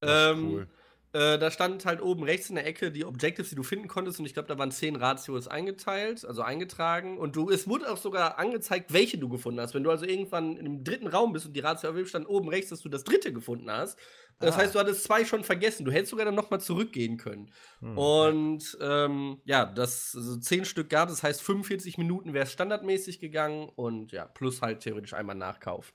Das 0.00 0.10
ist 0.10 0.38
Ähm, 0.38 0.50
cool. 0.50 0.68
Äh, 1.14 1.38
da 1.38 1.48
stand 1.52 1.86
halt 1.86 2.02
oben 2.02 2.24
rechts 2.24 2.48
in 2.48 2.56
der 2.56 2.66
Ecke 2.66 2.90
die 2.90 3.04
Objectives, 3.04 3.48
die 3.48 3.54
du 3.54 3.62
finden 3.62 3.86
konntest, 3.86 4.18
und 4.18 4.26
ich 4.26 4.34
glaube, 4.34 4.48
da 4.48 4.58
waren 4.58 4.72
zehn 4.72 4.96
Ratios 4.96 5.46
eingeteilt, 5.46 6.24
also 6.24 6.42
eingetragen. 6.42 7.18
Und 7.18 7.36
du, 7.36 7.50
es 7.50 7.68
wurde 7.68 7.88
auch 7.92 7.96
sogar 7.98 8.36
angezeigt, 8.40 8.92
welche 8.92 9.16
du 9.16 9.28
gefunden 9.28 9.60
hast. 9.60 9.74
Wenn 9.74 9.84
du 9.84 9.90
also 9.92 10.06
irgendwann 10.06 10.56
im 10.56 10.82
dritten 10.82 11.06
Raum 11.06 11.32
bist 11.32 11.46
und 11.46 11.52
die 11.54 11.60
Ratio 11.60 11.90
erwähnt, 11.90 12.08
stand 12.08 12.28
oben 12.28 12.48
rechts, 12.48 12.70
dass 12.70 12.80
du 12.80 12.88
das 12.88 13.04
dritte 13.04 13.32
gefunden 13.32 13.70
hast. 13.70 13.96
Das 14.40 14.56
Ah. 14.56 14.58
heißt, 14.58 14.74
du 14.74 14.80
hattest 14.80 15.04
zwei 15.04 15.24
schon 15.24 15.44
vergessen. 15.44 15.84
Du 15.84 15.92
hättest 15.92 16.10
sogar 16.10 16.26
dann 16.26 16.34
nochmal 16.34 16.60
zurückgehen 16.60 17.16
können. 17.16 17.52
Hm. 17.78 17.96
Und 17.96 18.76
ähm, 18.80 19.40
ja, 19.44 19.66
das 19.66 20.14
also 20.16 20.36
zehn 20.38 20.64
Stück 20.64 20.90
gab, 20.90 21.08
das 21.10 21.22
heißt 21.22 21.40
45 21.42 21.96
Minuten 21.96 22.34
wäre 22.34 22.44
es 22.44 22.50
standardmäßig 22.52 23.20
gegangen 23.20 23.68
und 23.76 24.10
ja, 24.10 24.24
plus 24.26 24.62
halt 24.62 24.80
theoretisch 24.80 25.14
einmal 25.14 25.36
nachkaufen. 25.36 25.94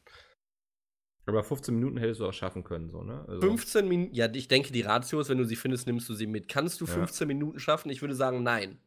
Aber 1.30 1.44
15 1.44 1.74
Minuten 1.76 1.98
hättest 1.98 2.20
du 2.20 2.26
auch 2.28 2.34
schaffen 2.34 2.64
können, 2.64 2.90
so, 2.90 3.04
ne? 3.04 3.24
Also, 3.28 3.42
15 3.42 3.88
Minuten, 3.88 4.14
ja, 4.14 4.28
ich 4.34 4.48
denke, 4.48 4.72
die 4.74 4.82
Ratio 4.82 5.20
ist, 5.20 5.30
wenn 5.30 5.38
du 5.38 5.46
sie 5.46 5.56
findest, 5.56 5.88
nimmst 5.88 6.10
du 6.10 6.14
sie 6.14 6.28
mit. 6.28 6.48
Kannst 6.48 6.82
du 6.82 6.86
Ja. 6.86 6.94
15 6.94 7.28
Minuten 7.28 7.60
schaffen? 7.60 7.90
Ich 7.90 8.02
würde 8.02 8.16
sagen, 8.16 8.44
nein. 8.44 8.78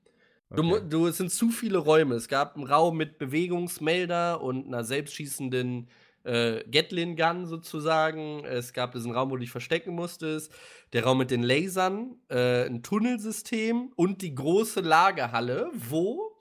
Du, 0.51 0.63
okay. 0.63 0.69
mu- 0.83 0.89
du, 0.89 1.07
es 1.07 1.17
sind 1.17 1.31
zu 1.31 1.49
viele 1.51 1.79
Räume. 1.79 2.15
Es 2.15 2.29
gab 2.29 2.57
einen 2.57 2.67
Raum 2.67 2.97
mit 2.99 3.19
Bewegungsmelder 3.19 4.41
und 4.43 4.67
einer 4.67 4.85
selbstschießenden 4.85 5.89
äh, 6.25 6.63
Gatling-Gun 6.71 7.47
sozusagen. 7.47 8.45
Es 8.45 8.73
gab 8.73 8.93
diesen 8.93 9.13
Raum, 9.13 9.31
wo 9.31 9.37
du 9.37 9.41
dich 9.41 9.51
verstecken 9.51 9.95
musstest. 9.95 10.53
Der 10.93 11.05
Raum 11.05 11.19
mit 11.19 11.31
den 11.31 11.43
Lasern, 11.43 12.17
äh, 12.29 12.67
ein 12.67 12.83
Tunnelsystem 12.83 13.93
und 13.97 14.23
die 14.23 14.35
große 14.35 14.81
Lagerhalle, 14.81 15.71
wo 15.73 16.37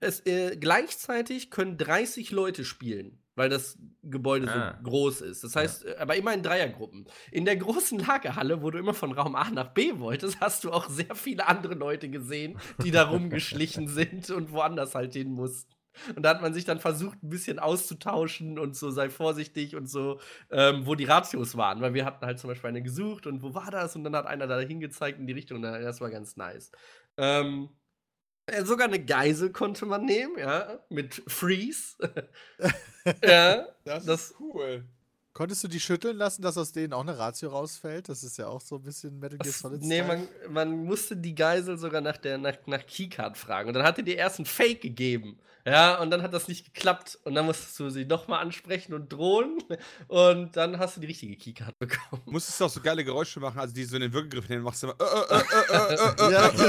es 0.00 0.20
äh, 0.26 0.56
gleichzeitig 0.58 1.50
können 1.50 1.78
30 1.78 2.30
Leute 2.32 2.64
spielen. 2.64 3.18
Weil 3.36 3.48
das 3.48 3.76
Gebäude 4.02 4.48
Ah. 4.48 4.76
so 4.78 4.90
groß 4.90 5.20
ist. 5.22 5.42
Das 5.42 5.56
heißt, 5.56 5.84
äh, 5.86 5.96
aber 5.98 6.14
immer 6.16 6.32
in 6.34 6.42
Dreiergruppen. 6.42 7.06
In 7.32 7.44
der 7.44 7.56
großen 7.56 7.98
Lagerhalle, 7.98 8.62
wo 8.62 8.70
du 8.70 8.78
immer 8.78 8.94
von 8.94 9.12
Raum 9.12 9.34
A 9.34 9.50
nach 9.50 9.74
B 9.74 9.98
wolltest, 9.98 10.40
hast 10.40 10.62
du 10.64 10.70
auch 10.70 10.88
sehr 10.88 11.14
viele 11.14 11.48
andere 11.48 11.74
Leute 11.74 12.08
gesehen, 12.08 12.58
die 12.84 12.90
da 12.92 13.04
rumgeschlichen 13.04 13.88
sind 13.88 14.30
und 14.30 14.52
woanders 14.52 14.94
halt 14.94 15.14
hin 15.14 15.32
mussten. 15.32 15.72
Und 16.16 16.24
da 16.24 16.30
hat 16.30 16.42
man 16.42 16.52
sich 16.54 16.64
dann 16.64 16.80
versucht, 16.80 17.22
ein 17.22 17.28
bisschen 17.28 17.60
auszutauschen 17.60 18.58
und 18.58 18.74
so, 18.76 18.90
sei 18.90 19.10
vorsichtig 19.10 19.76
und 19.76 19.88
so, 19.88 20.18
ähm, 20.50 20.86
wo 20.86 20.96
die 20.96 21.04
Ratios 21.04 21.56
waren. 21.56 21.80
Weil 21.80 21.94
wir 21.94 22.04
hatten 22.04 22.26
halt 22.26 22.38
zum 22.40 22.50
Beispiel 22.50 22.68
eine 22.70 22.82
gesucht 22.82 23.26
und 23.28 23.42
wo 23.42 23.54
war 23.54 23.70
das? 23.70 23.94
Und 23.94 24.02
dann 24.04 24.16
hat 24.16 24.26
einer 24.26 24.46
da 24.48 24.58
hingezeigt 24.58 25.18
in 25.20 25.26
die 25.28 25.32
Richtung 25.32 25.58
und 25.58 25.62
das 25.62 26.00
war 26.00 26.10
ganz 26.10 26.36
nice. 26.36 26.72
Ähm, 27.16 27.68
äh, 27.70 27.83
sogar 28.64 28.86
eine 28.88 29.04
Geisel 29.04 29.50
konnte 29.52 29.86
man 29.86 30.04
nehmen, 30.04 30.38
ja, 30.38 30.78
mit 30.88 31.22
Freeze. 31.26 31.96
ja, 33.24 33.66
Das, 33.84 34.04
Das- 34.04 34.30
ist 34.30 34.40
cool. 34.40 34.84
Konntest 35.34 35.64
du 35.64 35.68
die 35.68 35.80
schütteln 35.80 36.16
lassen, 36.16 36.42
dass 36.42 36.56
aus 36.56 36.70
denen 36.70 36.92
auch 36.92 37.00
eine 37.00 37.18
Ratio 37.18 37.48
rausfällt? 37.48 38.08
Das 38.08 38.22
ist 38.22 38.38
ja 38.38 38.46
auch 38.46 38.60
so 38.60 38.76
ein 38.76 38.82
bisschen 38.82 39.18
Metal 39.18 39.36
Gear 39.36 39.52
Solid. 39.52 39.82
nee, 39.82 40.00
man, 40.00 40.28
man 40.48 40.84
musste 40.84 41.16
die 41.16 41.34
Geisel 41.34 41.76
sogar 41.76 42.00
nach 42.00 42.16
der 42.18 42.38
nach, 42.38 42.54
nach 42.66 42.86
Keycard 42.86 43.36
fragen. 43.36 43.66
Und 43.66 43.74
dann 43.74 43.82
hatte 43.82 44.04
die 44.04 44.14
erst 44.14 44.38
einen 44.38 44.46
Fake 44.46 44.80
gegeben. 44.80 45.40
Ja, 45.66 45.98
und 46.00 46.10
dann 46.10 46.22
hat 46.22 46.32
das 46.34 46.46
nicht 46.46 46.72
geklappt. 46.72 47.18
Und 47.24 47.34
dann 47.34 47.46
musstest 47.46 47.80
du 47.80 47.90
sie 47.90 48.04
nochmal 48.04 48.42
ansprechen 48.42 48.94
und 48.94 49.12
drohen. 49.12 49.58
Und 50.06 50.56
dann 50.56 50.78
hast 50.78 50.96
du 50.96 51.00
die 51.00 51.08
richtige 51.08 51.34
Keycard 51.36 51.76
bekommen. 51.80 52.22
Musstest 52.26 52.60
du 52.60 52.66
auch 52.66 52.70
so 52.70 52.80
geile 52.80 53.02
Geräusche 53.04 53.40
machen, 53.40 53.58
also 53.58 53.74
die 53.74 53.82
so 53.82 53.96
in 53.96 54.02
den 54.02 54.12
Würgegriff 54.12 54.48
nehmen, 54.48 54.62
machst 54.62 54.84
du 54.84 54.88
immer. 54.88 54.96
Äh, 55.00 55.34
äh, 55.34 55.40
äh, 55.40 55.74
äh, 55.74 55.94
äh, 55.94 56.04
äh, 56.04 56.36
äh, 56.36 56.60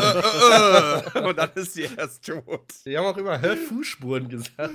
äh, 0.00 1.18
äh, 1.18 1.18
äh, 1.18 1.28
und 1.28 1.36
dann 1.36 1.50
ist 1.56 1.74
sie 1.74 1.88
erst 1.96 2.24
tot. 2.24 2.72
Die 2.84 2.96
haben 2.96 3.06
auch 3.06 3.16
immer 3.16 3.40
Fußspuren 3.40 4.28
gesagt. 4.28 4.70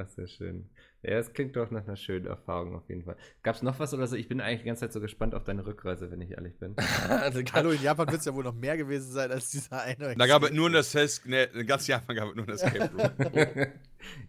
Das 0.00 0.12
ist 0.12 0.16
ja 0.18 0.26
schön. 0.26 0.70
Ja, 1.02 1.18
es 1.18 1.32
klingt 1.32 1.56
doch 1.56 1.70
nach 1.70 1.84
einer 1.86 1.96
schönen 1.96 2.26
Erfahrung 2.26 2.74
auf 2.74 2.88
jeden 2.88 3.04
Fall. 3.04 3.16
Gab 3.42 3.54
es 3.54 3.62
noch 3.62 3.78
was 3.78 3.92
oder 3.92 4.06
so? 4.06 4.16
Ich 4.16 4.28
bin 4.28 4.40
eigentlich 4.40 4.60
die 4.60 4.66
ganze 4.66 4.80
Zeit 4.80 4.92
so 4.94 5.00
gespannt 5.00 5.34
auf 5.34 5.44
deine 5.44 5.66
Rückreise, 5.66 6.10
wenn 6.10 6.20
ich 6.22 6.30
ehrlich 6.32 6.56
bin. 6.58 6.74
also, 7.08 7.40
Hallo, 7.52 7.70
in 7.70 7.82
Japan 7.82 8.06
wird 8.08 8.20
es 8.20 8.24
ja 8.24 8.34
wohl 8.34 8.44
noch 8.44 8.54
mehr 8.54 8.76
gewesen 8.78 9.12
sein 9.12 9.30
als 9.30 9.50
dieser 9.50 9.82
eine. 9.82 10.14
Da 10.16 10.26
gab 10.26 10.42
es 10.42 10.52
nur 10.52 10.70
das 10.70 10.90
Fest, 10.90 11.26
ne, 11.26 11.44
in 11.44 11.66
ganz 11.66 11.86
Japan 11.86 12.16
gab 12.16 12.28
es 12.30 12.34
nur 12.34 12.46
das 12.46 12.62
Escape 12.62 12.90
Room. 12.94 13.66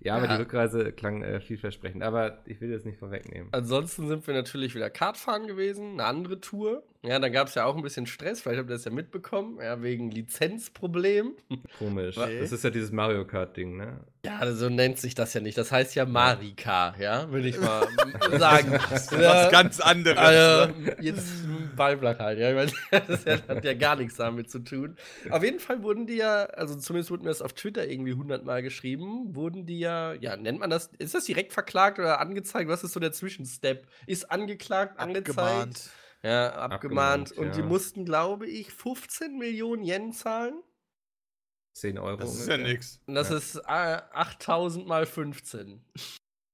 ja, 0.01 0.15
aber 0.15 0.25
Ja. 0.25 0.35
die 0.35 0.41
Rückreise 0.43 0.91
klang 0.91 1.23
äh, 1.23 1.39
vielversprechend. 1.39 2.03
Aber 2.03 2.39
ich 2.45 2.59
will 2.59 2.71
das 2.71 2.83
nicht 2.83 2.99
vorwegnehmen. 2.99 3.47
Ansonsten 3.53 4.07
sind 4.07 4.27
wir 4.27 4.33
natürlich 4.33 4.75
wieder 4.75 4.89
Kartfahren 4.89 5.47
gewesen, 5.47 5.93
eine 5.93 6.05
andere 6.05 6.41
Tour. 6.41 6.83
Ja, 7.03 7.17
dann 7.17 7.31
gab 7.31 7.47
es 7.47 7.55
ja 7.55 7.65
auch 7.65 7.75
ein 7.75 7.81
bisschen 7.81 8.05
Stress, 8.05 8.41
vielleicht 8.41 8.59
habt 8.59 8.69
ihr 8.69 8.75
das 8.75 8.85
ja 8.85 8.91
mitbekommen, 8.91 9.57
ja, 9.59 9.81
wegen 9.81 10.11
Lizenzproblem. 10.11 11.33
Komisch. 11.79 12.15
Okay. 12.15 12.39
Das 12.39 12.51
ist 12.51 12.63
ja 12.63 12.69
dieses 12.69 12.91
Mario 12.91 13.25
Kart-Ding, 13.25 13.75
ne? 13.75 14.01
Ja, 14.23 14.53
so 14.53 14.69
nennt 14.69 14.99
sich 14.99 15.15
das 15.15 15.33
ja 15.33 15.41
nicht. 15.41 15.57
Das 15.57 15.71
heißt 15.71 15.95
ja 15.95 16.05
Marika, 16.05 16.93
ja, 16.99 17.31
würde 17.31 17.47
ich 17.47 17.59
mal 17.59 17.87
sagen. 18.37 18.79
Was 18.91 19.09
Ja, 19.09 19.49
ganz 19.49 19.79
anderes. 19.79 20.15
also, 20.19 20.73
ne? 20.79 20.95
jetzt 20.99 21.27
Ballblatt 21.75 22.19
halt, 22.19 22.37
ja. 22.37 22.49
Ich 22.51 22.71
meine, 22.91 23.03
das 23.07 23.25
hat 23.47 23.65
ja 23.65 23.73
gar 23.73 23.95
nichts 23.95 24.17
damit 24.17 24.51
zu 24.51 24.59
tun. 24.59 24.95
Auf 25.31 25.43
jeden 25.43 25.59
Fall 25.59 25.81
wurden 25.81 26.05
die 26.05 26.17
ja, 26.17 26.43
also 26.43 26.75
zumindest 26.75 27.09
wurde 27.09 27.23
mir 27.23 27.29
das 27.29 27.41
auf 27.41 27.53
Twitter 27.53 27.89
irgendwie 27.89 28.13
hundertmal 28.13 28.61
geschrieben, 28.61 29.33
wurden 29.33 29.65
die 29.65 29.79
ja, 29.79 30.13
ja, 30.13 30.37
nennt 30.37 30.59
man 30.59 30.69
das, 30.69 30.91
ist 30.99 31.15
das 31.15 31.25
direkt 31.25 31.51
verklagt 31.51 31.97
oder 31.97 32.19
angezeigt? 32.19 32.69
Was 32.69 32.83
ist 32.83 32.93
so 32.93 32.99
der 32.99 33.11
Zwischenstep? 33.11 33.87
Ist 34.05 34.29
angeklagt, 34.29 34.99
angezeigt? 34.99 35.39
abgemahnt. 35.39 35.89
Ja, 36.23 36.51
abgemahnt. 36.53 37.31
Abgemahnt, 37.31 37.31
Und 37.37 37.55
die 37.55 37.61
ja. 37.61 37.65
mussten, 37.65 38.05
glaube 38.05 38.47
ich, 38.47 38.71
15 38.71 39.37
Millionen 39.37 39.83
Yen 39.83 40.13
zahlen. 40.13 40.61
10 41.73 41.97
Euro. 41.97 42.17
Das 42.17 42.33
ist 42.35 42.47
ja 42.47 42.55
ungefähr. 42.55 42.73
nix. 42.73 42.99
Und 43.07 43.15
das 43.15 43.29
Ja. 43.29 43.37
ist 43.37 43.55
äh, 43.55 44.01
8000 44.13 44.85
mal 44.87 45.05
15. 45.05 45.83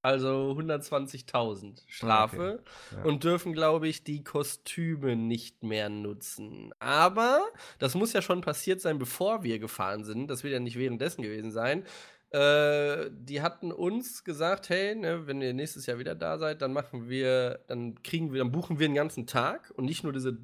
Also 0.03 0.51
120.000 0.57 1.81
Strafe. 1.87 2.63
Ja. 2.91 3.03
Und 3.03 3.23
dürfen, 3.23 3.51
glaube 3.51 3.87
ich, 3.89 4.03
die 4.05 4.23
Kostüme 4.23 5.15
nicht 5.17 5.63
mehr 5.63 5.89
nutzen. 5.89 6.71
Aber 6.79 7.41
das 7.79 7.95
muss 7.95 8.13
ja 8.13 8.21
schon 8.21 8.41
passiert 8.41 8.79
sein, 8.79 8.99
bevor 8.99 9.43
wir 9.43 9.59
gefahren 9.59 10.05
sind. 10.05 10.27
Das 10.27 10.43
wird 10.43 10.53
ja 10.53 10.59
nicht 10.59 10.77
währenddessen 10.77 11.23
gewesen 11.23 11.51
sein. 11.51 11.83
Äh, 12.31 13.09
die 13.11 13.41
hatten 13.41 13.71
uns 13.71 14.23
gesagt, 14.23 14.69
hey, 14.69 14.95
ne, 14.95 15.27
wenn 15.27 15.41
ihr 15.41 15.53
nächstes 15.53 15.85
Jahr 15.85 15.97
wieder 15.97 16.15
da 16.15 16.37
seid, 16.37 16.61
dann 16.61 16.73
machen 16.73 17.07
wir, 17.07 17.59
dann 17.67 18.01
kriegen 18.03 18.33
wir, 18.33 18.39
dann 18.39 18.51
buchen 18.51 18.79
wir 18.79 18.85
einen 18.85 18.95
ganzen 18.95 19.27
Tag 19.27 19.71
und 19.75 19.85
nicht 19.85 20.03
nur 20.03 20.11
diese 20.11 20.37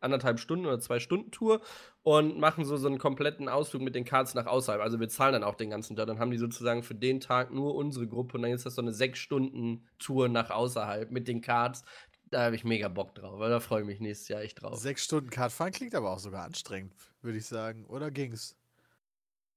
anderthalb 0.00 0.38
Stunden 0.38 0.66
oder 0.66 0.80
zwei 0.80 0.98
Stunden 0.98 1.30
Tour 1.30 1.60
und 2.02 2.38
machen 2.38 2.64
so, 2.64 2.76
so 2.76 2.88
einen 2.88 2.98
kompletten 2.98 3.48
Ausflug 3.48 3.82
mit 3.82 3.94
den 3.94 4.04
Cards 4.04 4.34
nach 4.34 4.46
außerhalb. 4.46 4.82
Also 4.82 5.00
wir 5.00 5.08
zahlen 5.08 5.34
dann 5.34 5.44
auch 5.44 5.54
den 5.54 5.70
ganzen 5.70 5.96
Tag. 5.96 6.06
Dann 6.06 6.18
haben 6.18 6.30
die 6.30 6.38
sozusagen 6.38 6.82
für 6.82 6.94
den 6.94 7.20
Tag 7.20 7.52
nur 7.52 7.74
unsere 7.74 8.06
Gruppe 8.06 8.36
und 8.36 8.42
dann 8.42 8.52
ist 8.52 8.66
das 8.66 8.74
so 8.74 8.82
eine 8.82 8.92
sechs 8.92 9.18
Stunden 9.18 9.86
Tour 9.98 10.28
nach 10.28 10.50
außerhalb 10.50 11.10
mit 11.10 11.28
den 11.28 11.40
Cards. 11.40 11.84
Da 12.30 12.44
habe 12.44 12.54
ich 12.54 12.64
mega 12.64 12.88
Bock 12.88 13.14
drauf, 13.14 13.38
weil 13.38 13.50
da 13.50 13.60
freue 13.60 13.80
ich 13.82 13.86
mich 13.86 14.00
nächstes 14.00 14.28
Jahr 14.28 14.42
echt 14.42 14.62
drauf. 14.62 14.78
Sechs 14.78 15.04
Stunden 15.04 15.30
Kartfahren 15.30 15.72
klingt 15.72 15.94
aber 15.94 16.10
auch 16.10 16.20
sogar 16.20 16.44
anstrengend, 16.44 16.94
würde 17.22 17.38
ich 17.38 17.46
sagen. 17.46 17.86
Oder 17.86 18.10
ging's? 18.10 18.59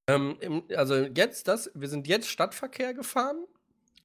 Ähm, 0.08 0.64
also 0.76 0.96
jetzt 0.96 1.48
das, 1.48 1.72
wir 1.74 1.88
sind 1.88 2.08
jetzt 2.08 2.28
Stadtverkehr 2.30 2.94
gefahren. 2.94 3.44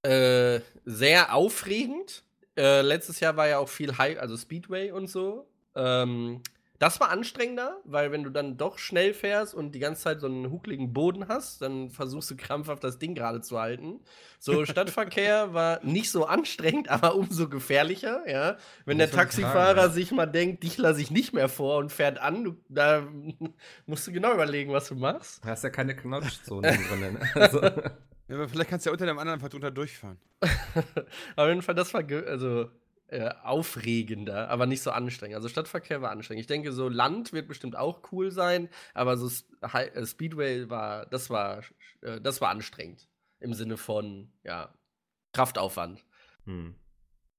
Äh, 0.03 0.61
sehr 0.85 1.35
aufregend. 1.35 2.23
Äh, 2.57 2.83
letztes 2.83 3.21
Jahr 3.21 3.37
war 3.37 3.49
ja 3.49 3.59
auch 3.59 3.69
viel 3.69 3.99
High, 3.99 4.19
also 4.19 4.37
Speedway 4.37 4.91
und 4.91 5.09
so. 5.09 5.49
Ähm, 5.75 6.43
das 6.79 7.01
war 7.01 7.11
anstrengender, 7.11 7.81
weil 7.85 8.13
wenn 8.13 8.23
du 8.23 8.31
dann 8.31 8.57
doch 8.57 8.79
schnell 8.79 9.13
fährst 9.13 9.53
und 9.53 9.73
die 9.73 9.81
ganze 9.81 10.03
Zeit 10.03 10.21
so 10.21 10.27
einen 10.27 10.51
huckligen 10.51 10.93
Boden 10.93 11.27
hast, 11.27 11.61
dann 11.61 11.91
versuchst 11.91 12.31
du 12.31 12.37
krampfhaft 12.37 12.85
das 12.85 12.99
Ding 12.99 13.17
gerade 13.17 13.41
zu 13.41 13.59
halten. 13.59 14.01
So 14.39 14.65
Stadtverkehr 14.67 15.53
war 15.55 15.85
nicht 15.85 16.11
so 16.11 16.27
anstrengend, 16.27 16.89
aber 16.91 17.17
umso 17.17 17.49
gefährlicher, 17.49 18.23
ja. 18.29 18.57
Wenn 18.85 18.99
der 18.99 19.11
Taxifahrer 19.11 19.75
sagen, 19.75 19.89
ja. 19.89 19.89
sich 19.91 20.13
mal 20.13 20.27
denkt, 20.27 20.63
dich 20.63 20.79
lasse 20.79 21.01
ich 21.01 21.11
nicht 21.11 21.33
mehr 21.33 21.49
vor 21.49 21.79
und 21.79 21.91
fährt 21.91 22.19
an, 22.21 22.45
du, 22.45 22.57
da 22.69 23.07
musst 23.87 24.07
du 24.07 24.13
genau 24.13 24.33
überlegen, 24.33 24.73
was 24.73 24.89
du 24.89 24.95
machst. 24.95 25.45
Du 25.45 25.49
hast 25.49 25.65
ja 25.65 25.71
keine 25.71 25.97
Knautschzone 25.97 26.69
drin. 26.71 27.01
Ne? 27.15 27.21
Also, 27.35 27.61
Ja, 28.29 28.37
aber 28.37 28.49
vielleicht 28.49 28.69
kannst 28.71 28.85
du 28.85 28.91
ja 28.91 28.93
unter 28.93 29.07
dem 29.07 29.19
anderen 29.19 29.39
einfach 29.39 29.49
drunter 29.49 29.71
durchfahren. 29.71 30.19
Auf 31.35 31.49
jeden 31.49 31.63
Fall, 31.63 31.75
das 31.75 31.95
war 31.95 32.03
also 32.27 32.69
äh, 33.09 33.31
aufregender, 33.43 34.49
aber 34.51 34.67
nicht 34.67 34.83
so 34.83 34.91
anstrengend. 34.91 35.37
Also 35.37 35.49
Stadtverkehr 35.49 36.03
war 36.03 36.11
anstrengend. 36.11 36.43
Ich 36.43 36.47
denke, 36.47 36.73
so 36.73 36.89
Land 36.89 37.33
wird 37.33 37.49
bestimmt 37.49 37.77
auch 37.77 38.13
cool 38.13 38.31
sein, 38.31 38.69
aber 38.93 39.17
so 39.17 39.31
äh, 39.63 40.07
Speedway 40.07 40.69
war, 40.69 41.07
das 41.07 41.31
war, 41.31 41.63
äh, 42.03 42.21
das 42.21 42.41
war 42.41 42.51
anstrengend 42.51 43.09
im 43.41 43.55
Sinne 43.55 43.77
von 43.77 44.33
ja 44.45 44.75
Kraftaufwand. 45.33 46.05
hm. 46.45 46.75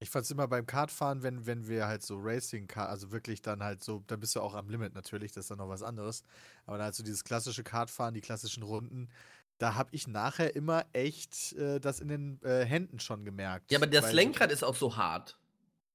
Ich 0.01 0.09
fand's 0.09 0.31
immer 0.31 0.47
beim 0.47 0.65
Kartfahren, 0.65 1.23
wenn, 1.23 1.45
wenn 1.45 1.67
wir 1.67 1.85
halt 1.85 2.03
so 2.03 2.17
Racing 2.17 2.67
Car, 2.67 2.87
also 2.87 3.11
wirklich 3.11 3.41
dann 3.41 3.61
halt 3.61 3.83
so, 3.83 4.01
da 4.07 4.15
bist 4.15 4.33
du 4.33 4.39
auch 4.39 4.55
am 4.55 4.69
Limit 4.69 4.95
natürlich, 4.95 5.33
das 5.33 5.43
ist 5.43 5.51
dann 5.51 5.57
noch 5.57 5.67
was 5.67 5.83
anderes. 5.83 6.23
Aber 6.65 6.77
dann 6.77 6.85
halt 6.85 6.95
so 6.95 7.03
dieses 7.03 7.25
klassische 7.25 7.65
Kartfahren, 7.65 8.13
die 8.13 8.21
klassischen 8.21 8.63
Runden, 8.63 9.09
da 9.57 9.75
habe 9.75 9.89
ich 9.91 10.07
nachher 10.07 10.55
immer 10.55 10.85
echt 10.93 11.53
äh, 11.53 11.79
das 11.79 11.99
in 11.99 12.07
den 12.07 12.41
äh, 12.43 12.63
Händen 12.63 12.99
schon 12.99 13.25
gemerkt. 13.25 13.71
Ja, 13.71 13.77
aber 13.77 13.87
das 13.87 14.13
Lenkrad 14.13 14.51
ist 14.51 14.63
auch 14.63 14.75
so 14.75 14.95
hart 14.95 15.38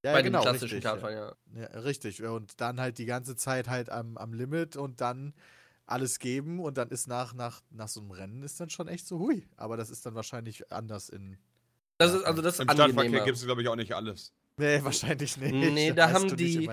ja, 0.04 0.12
bei 0.12 0.18
ja, 0.18 0.22
genau, 0.22 0.42
klassischen 0.42 0.64
richtig, 0.76 0.84
Kartfahren, 0.84 1.16
ja. 1.16 1.60
ja. 1.60 1.80
richtig. 1.80 2.22
Und 2.22 2.60
dann 2.60 2.80
halt 2.80 2.98
die 2.98 3.06
ganze 3.06 3.36
Zeit 3.36 3.68
halt 3.68 3.90
am, 3.90 4.16
am 4.16 4.32
Limit 4.32 4.76
und 4.76 5.00
dann 5.00 5.34
alles 5.86 6.18
geben 6.18 6.60
und 6.60 6.78
dann 6.78 6.88
ist 6.90 7.08
nach, 7.08 7.34
nach, 7.34 7.60
nach 7.70 7.88
so 7.88 8.00
einem 8.00 8.10
Rennen 8.10 8.42
ist 8.42 8.60
dann 8.60 8.70
schon 8.70 8.88
echt 8.88 9.06
so 9.06 9.18
hui. 9.18 9.46
Aber 9.56 9.76
das 9.76 9.90
ist 9.90 10.06
dann 10.06 10.14
wahrscheinlich 10.14 10.72
anders 10.72 11.08
in. 11.08 11.36
Das 11.98 12.12
ist 12.12 12.24
also 12.24 12.42
das 12.42 12.60
Im 12.60 12.68
Stadtverkehr 12.68 13.24
gibt 13.24 13.36
es, 13.36 13.44
glaube 13.44 13.62
ich, 13.62 13.68
auch 13.68 13.76
nicht 13.76 13.94
alles. 13.94 14.32
Nee, 14.56 14.80
wahrscheinlich 14.84 15.36
nicht. 15.36 15.52
Nee, 15.52 15.92
da 15.92 16.06
weißt 16.06 16.14
haben 16.14 16.36
die- 16.36 16.68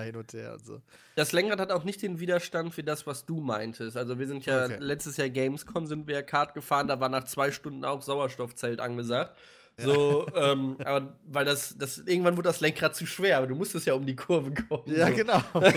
so. 0.62 0.80
Das 1.16 1.32
Lenkrad 1.32 1.58
hat 1.60 1.72
auch 1.72 1.84
nicht 1.84 2.00
den 2.02 2.20
Widerstand 2.20 2.76
wie 2.76 2.82
das, 2.82 3.06
was 3.06 3.26
du 3.26 3.40
meintest. 3.40 3.96
Also 3.96 4.18
wir 4.18 4.26
sind 4.26 4.46
ja 4.46 4.64
Okay. 4.64 4.76
letztes 4.78 5.16
Jahr 5.16 5.28
Gamescom 5.28 5.86
sind 5.86 6.06
wir 6.06 6.14
ja 6.16 6.22
Kart 6.22 6.54
gefahren, 6.54 6.86
da 6.88 7.00
war 7.00 7.08
nach 7.08 7.24
zwei 7.24 7.50
Stunden 7.50 7.84
auch 7.84 8.02
Sauerstoffzelt 8.02 8.80
angesagt. 8.80 9.36
So, 9.78 10.26
ähm, 10.34 10.76
aber 10.84 11.18
weil 11.24 11.44
das, 11.44 11.76
das, 11.78 11.98
irgendwann 11.98 12.36
wurde 12.36 12.48
das 12.48 12.60
Lenkrad 12.60 12.94
zu 12.94 13.06
schwer, 13.06 13.38
aber 13.38 13.46
du 13.46 13.54
musstest 13.54 13.86
ja 13.86 13.94
um 13.94 14.06
die 14.06 14.16
Kurve 14.16 14.52
kommen. 14.52 14.84
Ja, 14.86 15.08
so. 15.08 15.14
genau. 15.14 15.42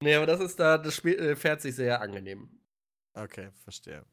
Nee, 0.00 0.14
aber 0.14 0.26
das 0.26 0.40
ist 0.40 0.60
da, 0.60 0.78
das 0.78 0.94
Spiel, 0.94 1.18
äh, 1.18 1.34
fährt 1.36 1.60
sich 1.60 1.74
sehr 1.74 2.00
angenehm. 2.00 2.48
okay, 3.14 3.48
verstehe. 3.64 4.04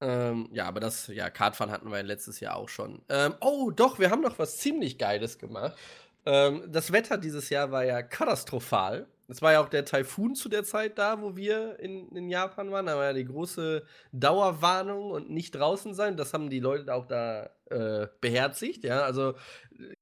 Ähm, 0.00 0.48
ja, 0.52 0.66
aber 0.66 0.80
das, 0.80 1.08
ja, 1.08 1.30
Kartfahren 1.30 1.72
hatten 1.72 1.90
wir 1.90 2.02
letztes 2.02 2.40
Jahr 2.40 2.56
auch 2.56 2.68
schon. 2.68 3.02
Ähm, 3.08 3.34
oh, 3.40 3.70
doch, 3.70 3.98
wir 3.98 4.10
haben 4.10 4.22
noch 4.22 4.38
was 4.38 4.58
ziemlich 4.58 4.98
Geiles 4.98 5.38
gemacht. 5.38 5.76
Ähm, 6.24 6.64
das 6.68 6.92
Wetter 6.92 7.18
dieses 7.18 7.50
Jahr 7.50 7.70
war 7.70 7.84
ja 7.84 8.02
katastrophal. 8.02 9.06
Es 9.32 9.40
war 9.40 9.52
ja 9.52 9.60
auch 9.60 9.70
der 9.70 9.86
Taifun 9.86 10.34
zu 10.34 10.50
der 10.50 10.62
Zeit 10.62 10.98
da, 10.98 11.22
wo 11.22 11.36
wir 11.36 11.80
in, 11.80 12.08
in 12.10 12.28
Japan 12.28 12.70
waren. 12.70 12.84
Da 12.84 12.96
war 12.96 13.04
ja 13.04 13.12
die 13.14 13.24
große 13.24 13.82
Dauerwarnung 14.12 15.10
und 15.10 15.30
nicht 15.30 15.52
draußen 15.52 15.94
sein. 15.94 16.18
Das 16.18 16.34
haben 16.34 16.50
die 16.50 16.60
Leute 16.60 16.92
auch 16.92 17.06
da 17.06 17.48
äh, 17.70 18.08
beherzigt. 18.20 18.84
Ja, 18.84 19.02
also 19.02 19.34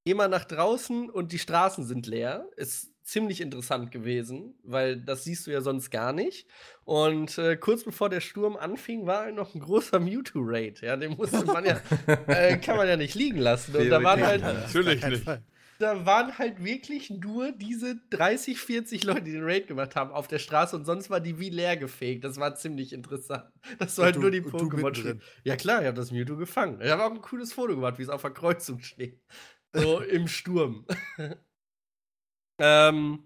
geh 0.05 0.15
mal 0.15 0.29
nach 0.29 0.45
draußen 0.45 1.09
und 1.09 1.31
die 1.31 1.39
Straßen 1.39 1.85
sind 1.85 2.09
leer. 2.09 2.47
Ist 2.57 2.91
ziemlich 3.05 3.41
interessant 3.41 3.93
gewesen, 3.93 4.55
weil 4.65 4.97
das 4.97 5.25
siehst 5.25 5.47
du 5.47 5.53
ja 5.53 5.61
sonst 5.61 5.91
gar 5.91 6.13
nicht. 6.13 6.49
Und 6.85 7.39
äh, 7.39 7.57
kurz 7.57 7.85
bevor 7.85 8.09
der 8.09 8.21
Sturm 8.21 8.57
anfing, 8.57 9.07
war 9.07 9.23
halt 9.25 9.37
noch 9.37 9.55
ein 9.55 9.61
großer 9.61 10.01
Mewtwo-Raid. 10.01 10.81
Ja, 10.81 10.97
den 10.97 11.17
musste 11.17 11.45
man 11.45 11.65
ja, 11.65 11.81
äh, 12.27 12.59
kann 12.59 12.77
man 12.77 12.89
ja 12.89 12.97
nicht 12.97 13.15
liegen 13.15 13.39
lassen. 13.39 13.77
Und 13.77 13.91
da 13.91 14.03
waren 14.03 14.27
halt, 14.27 14.43
Natürlich 14.43 15.05
nicht. 15.05 15.25
Da 15.81 16.05
waren 16.05 16.37
halt 16.39 16.63
wirklich 16.63 17.09
nur 17.11 17.53
diese 17.53 17.97
30, 18.11 18.59
40 18.61 19.05
Leute, 19.05 19.23
die 19.23 19.33
den 19.33 19.45
Raid 19.45 19.67
gemacht 19.67 19.97
haben 19.97 20.11
auf 20.13 20.29
der 20.29 20.39
Straße 20.39 20.77
und 20.77 20.85
sonst 20.85 21.09
war 21.09 21.21
die 21.21 21.39
wie 21.39 21.49
leer 21.51 21.77
gefegt. 21.77 22.23
Das 22.25 22.37
war 22.39 22.55
ziemlich 22.55 22.93
interessant. 22.93 23.51
Das 23.79 23.97
war 23.99 24.07
halt 24.07 24.17
du- 24.17 24.21
nur 24.21 24.31
die 24.31 24.43
Pokémon. 24.43 24.85
mittendrin. 24.85 25.23
Ja 25.45 25.57
klar, 25.57 25.81
ich 25.81 25.87
habe 25.87 25.97
das 25.97 26.11
Mewtwo 26.11 26.37
gefangen. 26.37 26.81
Ich 26.83 26.91
habe 26.91 27.05
auch 27.05 27.11
ein 27.11 27.23
cooles 27.23 27.53
Foto 27.53 27.75
gemacht, 27.75 27.99
wie 27.99 28.03
es 28.03 28.09
auf 28.11 28.23
der 28.23 28.31
Kreuzung 28.33 28.81
steht. 28.81 29.21
So 29.73 30.01
im 30.01 30.29
Sturm. 30.29 30.87
ähm, 32.61 33.25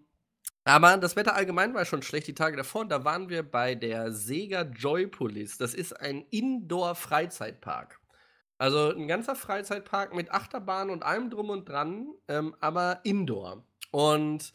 aber 0.65 0.97
das 0.97 1.17
Wetter 1.17 1.35
allgemein 1.35 1.75
war 1.75 1.85
schon 1.85 2.03
schlecht 2.03 2.27
die 2.29 2.35
Tage 2.35 2.57
davor. 2.57 2.83
Und 2.83 2.89
da 2.91 3.05
waren 3.05 3.29
wir 3.29 3.43
bei 3.43 3.75
der 3.75 4.13
Sega 4.13 4.63
Joypolis. 4.63 5.59
Das 5.59 5.75
ist 5.75 5.93
ein 6.01 6.25
Indoor-Freizeitpark. 6.31 8.01
Also 8.59 8.95
ein 8.95 9.09
ganzer 9.09 9.35
Freizeitpark 9.35 10.15
mit 10.15 10.31
Achterbahn 10.33 10.91
und 10.91 11.03
allem 11.03 11.31
drum 11.31 11.51
und 11.51 11.69
dran, 11.69 12.09
ähm, 12.29 12.55
aber 12.61 13.01
Indoor. 13.05 13.65
Und 13.91 14.53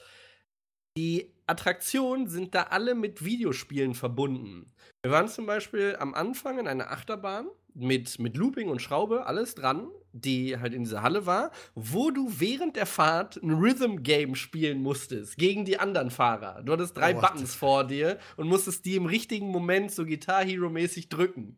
die 0.98 1.34
Attraktionen 1.48 2.28
sind 2.28 2.56
da 2.56 2.64
alle 2.64 2.96
mit 2.96 3.24
Videospielen 3.24 3.94
verbunden. 3.94 4.74
Wir 5.02 5.12
waren 5.12 5.28
zum 5.28 5.46
Beispiel 5.46 5.96
am 6.00 6.14
Anfang 6.14 6.60
in 6.60 6.68
einer 6.68 6.92
Achterbahn 6.92 7.48
mit, 7.74 8.20
mit 8.20 8.36
Looping 8.36 8.70
und 8.70 8.82
Schraube, 8.82 9.26
alles 9.26 9.56
dran, 9.56 9.88
die 10.12 10.60
halt 10.60 10.74
in 10.74 10.84
dieser 10.84 11.04
Halle 11.04 11.26
war, 11.26 11.52
wo 11.76 12.12
du 12.12 12.30
während 12.40 12.76
der 12.76 12.86
Fahrt 12.86 13.38
ein 13.38 13.52
Rhythm-Game 13.52 14.36
spielen 14.36 14.82
musstest 14.82 15.38
gegen 15.38 15.66
die 15.66 15.80
anderen 15.80 16.10
Fahrer. 16.10 16.62
Du 16.64 16.74
hattest 16.74 16.98
drei 16.98 17.16
Oh, 17.16 17.22
Buttons 17.22 17.56
vor 17.56 17.86
dir 17.86 18.18
und 18.36 18.48
musstest 18.48 18.86
die 18.86 18.96
im 18.96 19.06
richtigen 19.06 19.48
Moment 19.48 19.92
so 19.92 20.06
Guitar 20.06 20.44
Hero-mäßig 20.44 21.10
drücken. 21.10 21.58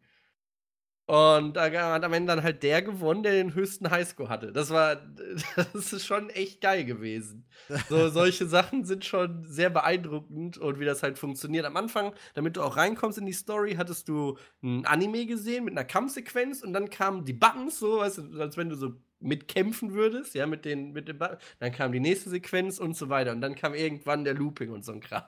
Und 1.07 1.57
da 1.57 1.71
hat 1.71 2.05
am 2.05 2.13
Ende 2.13 2.33
dann 2.33 2.43
halt 2.43 2.63
der 2.63 2.81
gewonnen, 2.81 3.23
der 3.23 3.33
den 3.33 3.53
höchsten 3.53 3.91
Highscore 3.91 4.29
hatte. 4.29 4.53
Das 4.53 4.69
war, 4.69 4.95
das 5.55 5.91
ist 5.91 6.05
schon 6.05 6.29
echt 6.29 6.61
geil 6.61 6.85
gewesen. 6.85 7.45
So, 7.89 8.09
solche 8.09 8.45
Sachen 8.45 8.85
sind 8.85 9.03
schon 9.03 9.43
sehr 9.43 9.69
beeindruckend 9.69 10.57
und 10.57 10.79
wie 10.79 10.85
das 10.85 11.03
halt 11.03 11.19
funktioniert. 11.19 11.65
Am 11.65 11.75
Anfang, 11.75 12.13
damit 12.33 12.55
du 12.55 12.61
auch 12.61 12.77
reinkommst 12.77 13.17
in 13.17 13.25
die 13.25 13.33
Story, 13.33 13.75
hattest 13.75 14.07
du 14.07 14.37
ein 14.63 14.85
Anime 14.85 15.25
gesehen 15.25 15.65
mit 15.65 15.73
einer 15.73 15.85
Kampfsequenz 15.85 16.61
und 16.61 16.71
dann 16.73 16.89
kamen 16.89 17.25
die 17.25 17.33
Buttons, 17.33 17.79
so, 17.79 17.99
weißt 17.99 18.19
du, 18.19 18.39
als 18.39 18.55
wenn 18.55 18.69
du 18.69 18.75
so 18.75 18.93
mitkämpfen 19.19 19.93
würdest, 19.93 20.33
ja, 20.33 20.47
mit 20.47 20.65
den, 20.65 20.93
mit 20.93 21.07
den 21.07 21.17
Buttons. 21.17 21.41
Dann 21.59 21.71
kam 21.71 21.91
die 21.91 21.99
nächste 21.99 22.29
Sequenz 22.29 22.79
und 22.79 22.95
so 22.95 23.09
weiter. 23.09 23.31
Und 23.31 23.41
dann 23.41 23.55
kam 23.55 23.73
irgendwann 23.73 24.23
der 24.23 24.33
Looping 24.33 24.71
und 24.71 24.83
so 24.83 24.91
ein 24.91 24.99
Kram. 24.99 25.23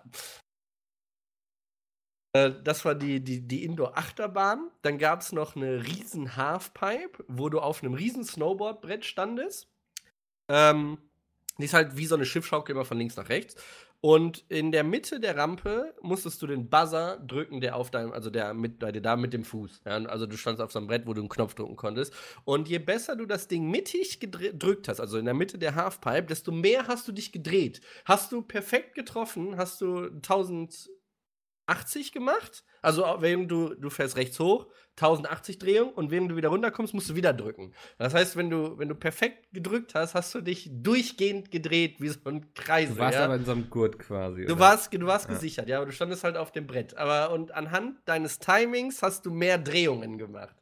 Äh, 2.33 2.51
Das 2.63 2.83
war 2.85 2.95
die, 2.95 3.23
die, 3.23 3.47
die 3.47 3.63
Indoor-Achterbahn. 3.63 4.69
Dann 4.81 4.97
gab 4.97 5.21
es 5.21 5.31
noch 5.31 5.55
eine 5.55 5.85
riesen 5.85 6.35
Halfpipe, 6.35 7.23
wo 7.27 7.49
du 7.49 7.59
auf 7.59 7.83
einem 7.83 7.93
riesen 7.93 8.23
Snowboardbrett 8.23 9.05
standest. 9.05 9.69
Ähm, 10.49 10.97
die 11.57 11.65
ist 11.65 11.73
halt 11.73 11.97
wie 11.97 12.05
so 12.07 12.15
eine 12.15 12.25
Schiffschaukel 12.25 12.75
immer 12.75 12.85
von 12.85 12.97
links 12.97 13.15
nach 13.15 13.29
rechts. 13.29 13.55
Und 14.05 14.43
in 14.49 14.73
der 14.73 14.83
Mitte 14.83 15.21
der 15.21 15.37
Rampe 15.37 15.95
musstest 16.01 16.41
du 16.41 16.47
den 16.47 16.69
Buzzer 16.69 17.19
drücken, 17.25 17.61
der 17.61 17.77
auf 17.77 17.89
deinem, 17.89 18.11
also 18.11 18.29
der 18.29 18.53
mit, 18.53 18.79
bei 18.79 18.91
dir 18.91 19.01
da 19.01 19.15
mit 19.15 19.31
dem 19.31 19.45
Fuß. 19.45 19.83
Ja, 19.85 19.91
also 19.91 20.25
du 20.25 20.35
standst 20.35 20.61
auf 20.61 20.73
so 20.73 20.79
einem 20.79 20.89
Brett, 20.89 21.07
wo 21.07 21.13
du 21.13 21.21
einen 21.21 21.29
Knopf 21.29 21.53
drücken 21.53 21.77
konntest. 21.77 22.13
Und 22.43 22.67
je 22.67 22.79
besser 22.79 23.15
du 23.15 23.25
das 23.25 23.47
Ding 23.47 23.71
mittig 23.71 24.19
gedrückt 24.19 24.89
hast, 24.89 24.99
also 24.99 25.17
in 25.17 25.23
der 25.23 25.33
Mitte 25.33 25.57
der 25.57 25.75
Halfpipe, 25.75 26.23
desto 26.23 26.51
mehr 26.51 26.87
hast 26.87 27.07
du 27.07 27.13
dich 27.13 27.31
gedreht. 27.31 27.79
Hast 28.03 28.33
du 28.33 28.41
perfekt 28.41 28.93
getroffen, 28.93 29.55
hast 29.55 29.79
du 29.79 30.09
1080 31.67 32.11
gemacht. 32.11 32.63
Also 32.81 33.05
wenn 33.19 33.47
du, 33.47 33.73
du 33.75 33.89
fährst 33.89 34.17
rechts 34.17 34.39
hoch, 34.39 34.67
1080 34.97 35.57
Drehung 35.57 35.93
und 35.93 36.11
wenn 36.11 36.27
du 36.27 36.35
wieder 36.35 36.49
runterkommst, 36.49 36.93
musst 36.93 37.09
du 37.09 37.15
wieder 37.15 37.33
drücken. 37.33 37.73
Das 37.97 38.13
heißt, 38.13 38.35
wenn 38.35 38.49
du, 38.49 38.77
wenn 38.77 38.89
du 38.89 38.95
perfekt 38.95 39.47
gedrückt 39.53 39.95
hast, 39.95 40.13
hast 40.13 40.35
du 40.35 40.41
dich 40.41 40.69
durchgehend 40.71 41.49
gedreht 41.49 41.95
wie 41.99 42.09
so 42.09 42.19
ein 42.25 42.53
Kreisel. 42.53 42.95
Du 42.95 42.99
warst 43.01 43.17
ja? 43.17 43.25
aber 43.25 43.35
in 43.35 43.45
so 43.45 43.53
einem 43.53 43.69
Gurt 43.69 43.97
quasi. 43.99 44.45
Du 44.45 44.53
oder? 44.53 44.59
warst, 44.59 44.93
du 44.93 45.05
warst 45.07 45.29
Ja. 45.29 45.33
gesichert, 45.35 45.69
ja, 45.69 45.77
aber 45.77 45.85
du 45.85 45.91
standest 45.93 46.23
halt 46.23 46.37
auf 46.37 46.51
dem 46.51 46.67
Brett. 46.67 46.97
Aber 46.97 47.33
und 47.33 47.53
anhand 47.53 47.97
deines 48.05 48.39
Timings 48.39 49.01
hast 49.01 49.25
du 49.25 49.31
mehr 49.31 49.57
Drehungen 49.57 50.17
gemacht. 50.17 50.55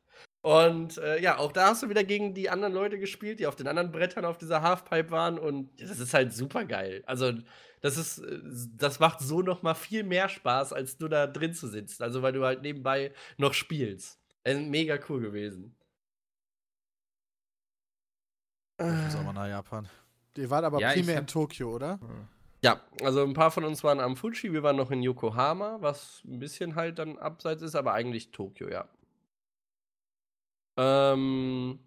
Und 0.44 0.98
äh, 0.98 1.22
ja, 1.22 1.38
auch 1.38 1.52
da 1.52 1.68
hast 1.68 1.84
du 1.84 1.90
wieder 1.90 2.04
gegen 2.04 2.34
die 2.34 2.50
anderen 2.50 2.74
Leute 2.74 2.98
gespielt, 2.98 3.40
die 3.40 3.46
auf 3.46 3.56
den 3.56 3.68
anderen 3.68 3.92
Brettern 3.92 4.26
auf 4.26 4.38
dieser 4.40 4.62
Halfpipe 4.64 5.12
waren. 5.12 5.38
Und 5.38 5.80
das 5.80 6.00
ist 6.00 6.14
halt 6.16 6.34
super 6.34 6.66
geil. 6.66 7.04
Also, 7.06 7.34
das 7.82 7.98
ist, 7.98 8.20
äh, 8.20 8.40
das 8.78 9.00
macht 9.00 9.20
so 9.20 9.42
noch 9.42 9.62
mal 9.62 9.74
viel 9.74 10.04
mehr 10.04 10.30
Spaß, 10.30 10.74
als 10.74 10.98
du 10.98 11.08
da 11.08 11.28
drin 11.28 11.54
zu 11.54 11.68
sitzen. 11.68 12.02
Also, 12.04 12.22
weil 12.22 12.34
du 12.34 12.44
halt 12.46 12.62
nebenbei 12.62 13.14
noch 13.38 13.54
spielst. 13.54 14.20
Äh, 14.44 14.56
mega 14.56 14.98
cool 15.10 15.22
gewesen. 15.22 15.76
Ich 18.80 18.86
muss 18.88 19.16
auch 19.16 19.24
mal 19.24 19.34
nach 19.34 19.48
Japan. 19.48 19.88
Die 20.36 20.50
waren 20.50 20.66
aber 20.66 20.80
Ja, 20.80 20.92
primär 20.94 21.16
hab- 21.18 21.22
in 21.22 21.28
Tokio, 21.28 21.76
oder? 21.76 22.00
Ja, 22.64 22.82
also 23.04 23.24
ein 23.24 23.34
paar 23.34 23.52
von 23.52 23.64
uns 23.64 23.84
waren 23.84 24.00
am 24.00 24.16
Fuji, 24.16 24.54
wir 24.54 24.64
waren 24.64 24.76
noch 24.76 24.92
in 24.92 25.04
Yokohama, 25.04 25.78
was 25.82 26.24
ein 26.26 26.40
bisschen 26.40 26.76
halt 26.76 27.00
dann 27.00 27.18
abseits 27.18 27.62
ist, 27.62 27.76
aber 27.76 27.94
eigentlich 27.94 28.32
Tokio, 28.32 28.70
ja. 28.70 28.88
Ähm, 30.78 31.80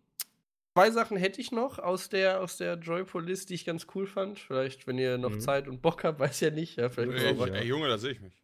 zwei 0.75 0.91
Sachen 0.91 1.17
hätte 1.17 1.41
ich 1.41 1.53
noch 1.53 1.79
aus 1.79 2.09
der, 2.09 2.41
aus 2.41 2.57
der 2.57 2.75
Joypolis, 2.75 3.47
die 3.47 3.55
ich 3.55 3.65
ganz 3.65 3.87
cool 3.95 4.07
fand. 4.07 4.39
Vielleicht, 4.41 4.87
wenn 4.87 4.99
ihr 4.99 5.19
noch 5.19 5.31
Mhm. 5.31 5.41
Zeit 5.41 5.69
und 5.69 5.81
Bock 5.83 6.05
habt, 6.05 6.19
weiß 6.21 6.41
ja 6.41 6.51
nicht. 6.51 6.77
Ja, 6.77 6.89
vielleicht 6.89 7.25
Ey, 7.25 7.39
was- 7.39 7.51
ey, 7.51 7.65
Junge, 7.67 7.89
da 7.89 7.99
sehe 7.99 8.13
ich 8.13 8.21
mich. 8.21 8.35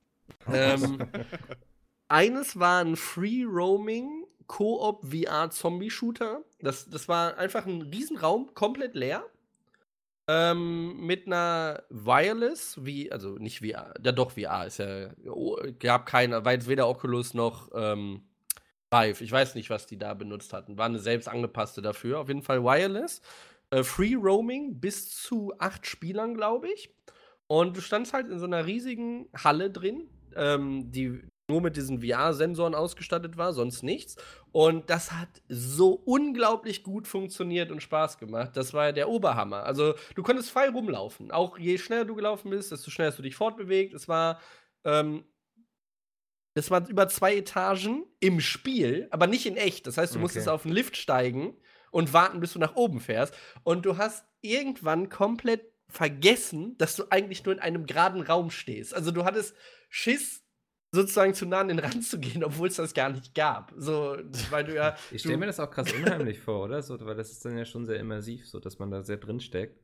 ähm, 0.52 0.98
eines 2.08 2.58
war 2.58 2.82
ein 2.84 2.96
Free 2.96 3.44
Roaming 3.44 4.24
Koop 4.46 5.04
VR 5.06 5.50
Zombie 5.50 5.90
Shooter. 5.90 6.42
Das, 6.60 6.88
das 6.88 7.08
war 7.08 7.36
einfach 7.38 7.66
ein 7.66 7.82
Riesenraum, 7.82 8.52
komplett 8.54 8.94
leer. 8.94 9.24
Ähm, 10.28 11.04
mit 11.06 11.26
einer 11.26 11.82
Wireless, 11.88 12.78
wie, 12.84 13.10
also 13.10 13.30
nicht 13.38 13.58
VR, 13.60 13.94
ja 14.04 14.12
doch 14.12 14.30
VR 14.32 14.66
ist 14.66 14.78
ja, 14.78 15.10
oh, 15.26 15.56
gab 15.80 16.06
keine, 16.06 16.44
weil 16.44 16.64
weder 16.68 16.88
Oculus 16.88 17.34
noch 17.34 17.70
ähm, 17.74 18.22
Vive. 18.90 19.22
Ich 19.22 19.31
weiß 19.31 19.55
nicht, 19.55 19.70
was 19.70 19.87
die 19.87 19.98
da 19.98 20.14
benutzt 20.14 20.53
hatten. 20.53 20.76
War 20.76 20.87
eine 20.87 20.98
selbst 20.98 21.29
angepasste 21.29 21.83
dafür. 21.83 22.20
Auf 22.20 22.29
jeden 22.29 22.42
Fall 22.42 22.62
Wireless. 22.62 23.20
Äh, 23.70 23.85
Free 23.85 24.14
Roaming 24.14 24.81
bis 24.81 25.16
zu 25.16 25.53
acht 25.59 25.87
Spielern, 25.87 26.35
glaube 26.35 26.68
ich. 26.68 26.94
Und 27.46 27.76
du 27.76 27.81
standst 27.81 28.12
halt 28.12 28.29
in 28.29 28.38
so 28.38 28.46
einer 28.46 28.66
riesigen 28.66 29.29
Halle 29.37 29.70
drin, 29.70 30.09
ähm, 30.37 30.90
die 30.90 31.22
nur 31.48 31.61
mit 31.61 31.76
diesen 31.76 32.00
VR-Sensoren 32.00 32.74
ausgestattet 32.74 33.37
war, 33.37 33.53
sonst 33.53 33.83
nichts. 33.83 34.16
Und 34.53 34.88
das 34.88 35.12
hat 35.12 35.29
so 35.48 35.92
unglaublich 35.92 36.83
gut 36.83 37.07
funktioniert 37.07 37.70
und 37.70 37.83
Spaß 37.83 38.18
gemacht. 38.18 38.50
Das 38.55 38.72
war 38.72 38.92
der 38.92 39.09
Oberhammer. 39.09 39.64
Also 39.64 39.94
du 40.14 40.22
konntest 40.22 40.50
frei 40.50 40.68
rumlaufen. 40.68 41.31
Auch 41.31 41.59
je 41.59 41.76
schneller 41.79 42.05
du 42.05 42.14
gelaufen 42.14 42.50
bist, 42.50 42.70
desto 42.72 42.90
schneller 42.90 43.11
hast 43.11 43.18
du 43.18 43.22
dich 43.22 43.35
fortbewegt. 43.37 43.94
Es 43.94 44.09
war, 44.09 44.40
ähm, 44.85 45.24
es 46.54 46.70
war 46.70 46.88
über 46.88 47.08
zwei 47.08 47.36
Etagen 47.36 48.04
im 48.20 48.40
Spiel, 48.40 49.08
aber 49.10 49.26
nicht 49.26 49.46
in 49.46 49.56
echt. 49.56 49.86
Das 49.86 49.96
heißt, 49.98 50.14
du 50.14 50.18
Okay. 50.18 50.22
musstest 50.22 50.48
auf 50.48 50.62
den 50.62 50.72
Lift 50.72 50.96
steigen 50.96 51.56
und 51.90 52.12
warten, 52.12 52.40
bis 52.40 52.52
du 52.52 52.58
nach 52.58 52.76
oben 52.76 53.00
fährst. 53.00 53.34
Und 53.62 53.86
du 53.86 53.96
hast 53.98 54.24
irgendwann 54.40 55.08
komplett 55.08 55.62
vergessen, 55.88 56.76
dass 56.78 56.96
du 56.96 57.04
eigentlich 57.10 57.44
nur 57.44 57.54
in 57.54 57.60
einem 57.60 57.86
geraden 57.86 58.22
Raum 58.22 58.50
stehst. 58.50 58.94
Also 58.94 59.10
du 59.10 59.24
hattest 59.24 59.54
Schiss, 59.88 60.42
sozusagen 60.92 61.34
zu 61.34 61.46
nah 61.46 61.60
an 61.60 61.68
den 61.68 61.78
Rand 61.78 62.04
zu 62.04 62.18
gehen, 62.18 62.42
obwohl 62.44 62.68
es 62.68 62.76
das 62.76 62.94
gar 62.94 63.10
nicht 63.10 63.34
gab. 63.34 63.72
So, 63.76 64.16
weil 64.50 64.64
du 64.64 64.74
ja. 64.74 64.96
Ich 65.10 65.20
stelle 65.20 65.38
mir 65.38 65.46
das 65.46 65.60
auch 65.60 65.70
krass 65.70 65.92
unheimlich 65.92 66.40
vor, 66.40 66.64
oder? 66.64 66.82
So, 66.82 66.98
weil 67.04 67.16
das 67.16 67.30
ist 67.30 67.44
dann 67.44 67.56
ja 67.56 67.64
schon 67.64 67.86
sehr 67.86 67.98
immersiv, 68.00 68.48
so 68.48 68.58
dass 68.60 68.78
man 68.78 68.90
da 68.90 69.02
sehr 69.02 69.16
drin 69.18 69.40
steckt. 69.40 69.80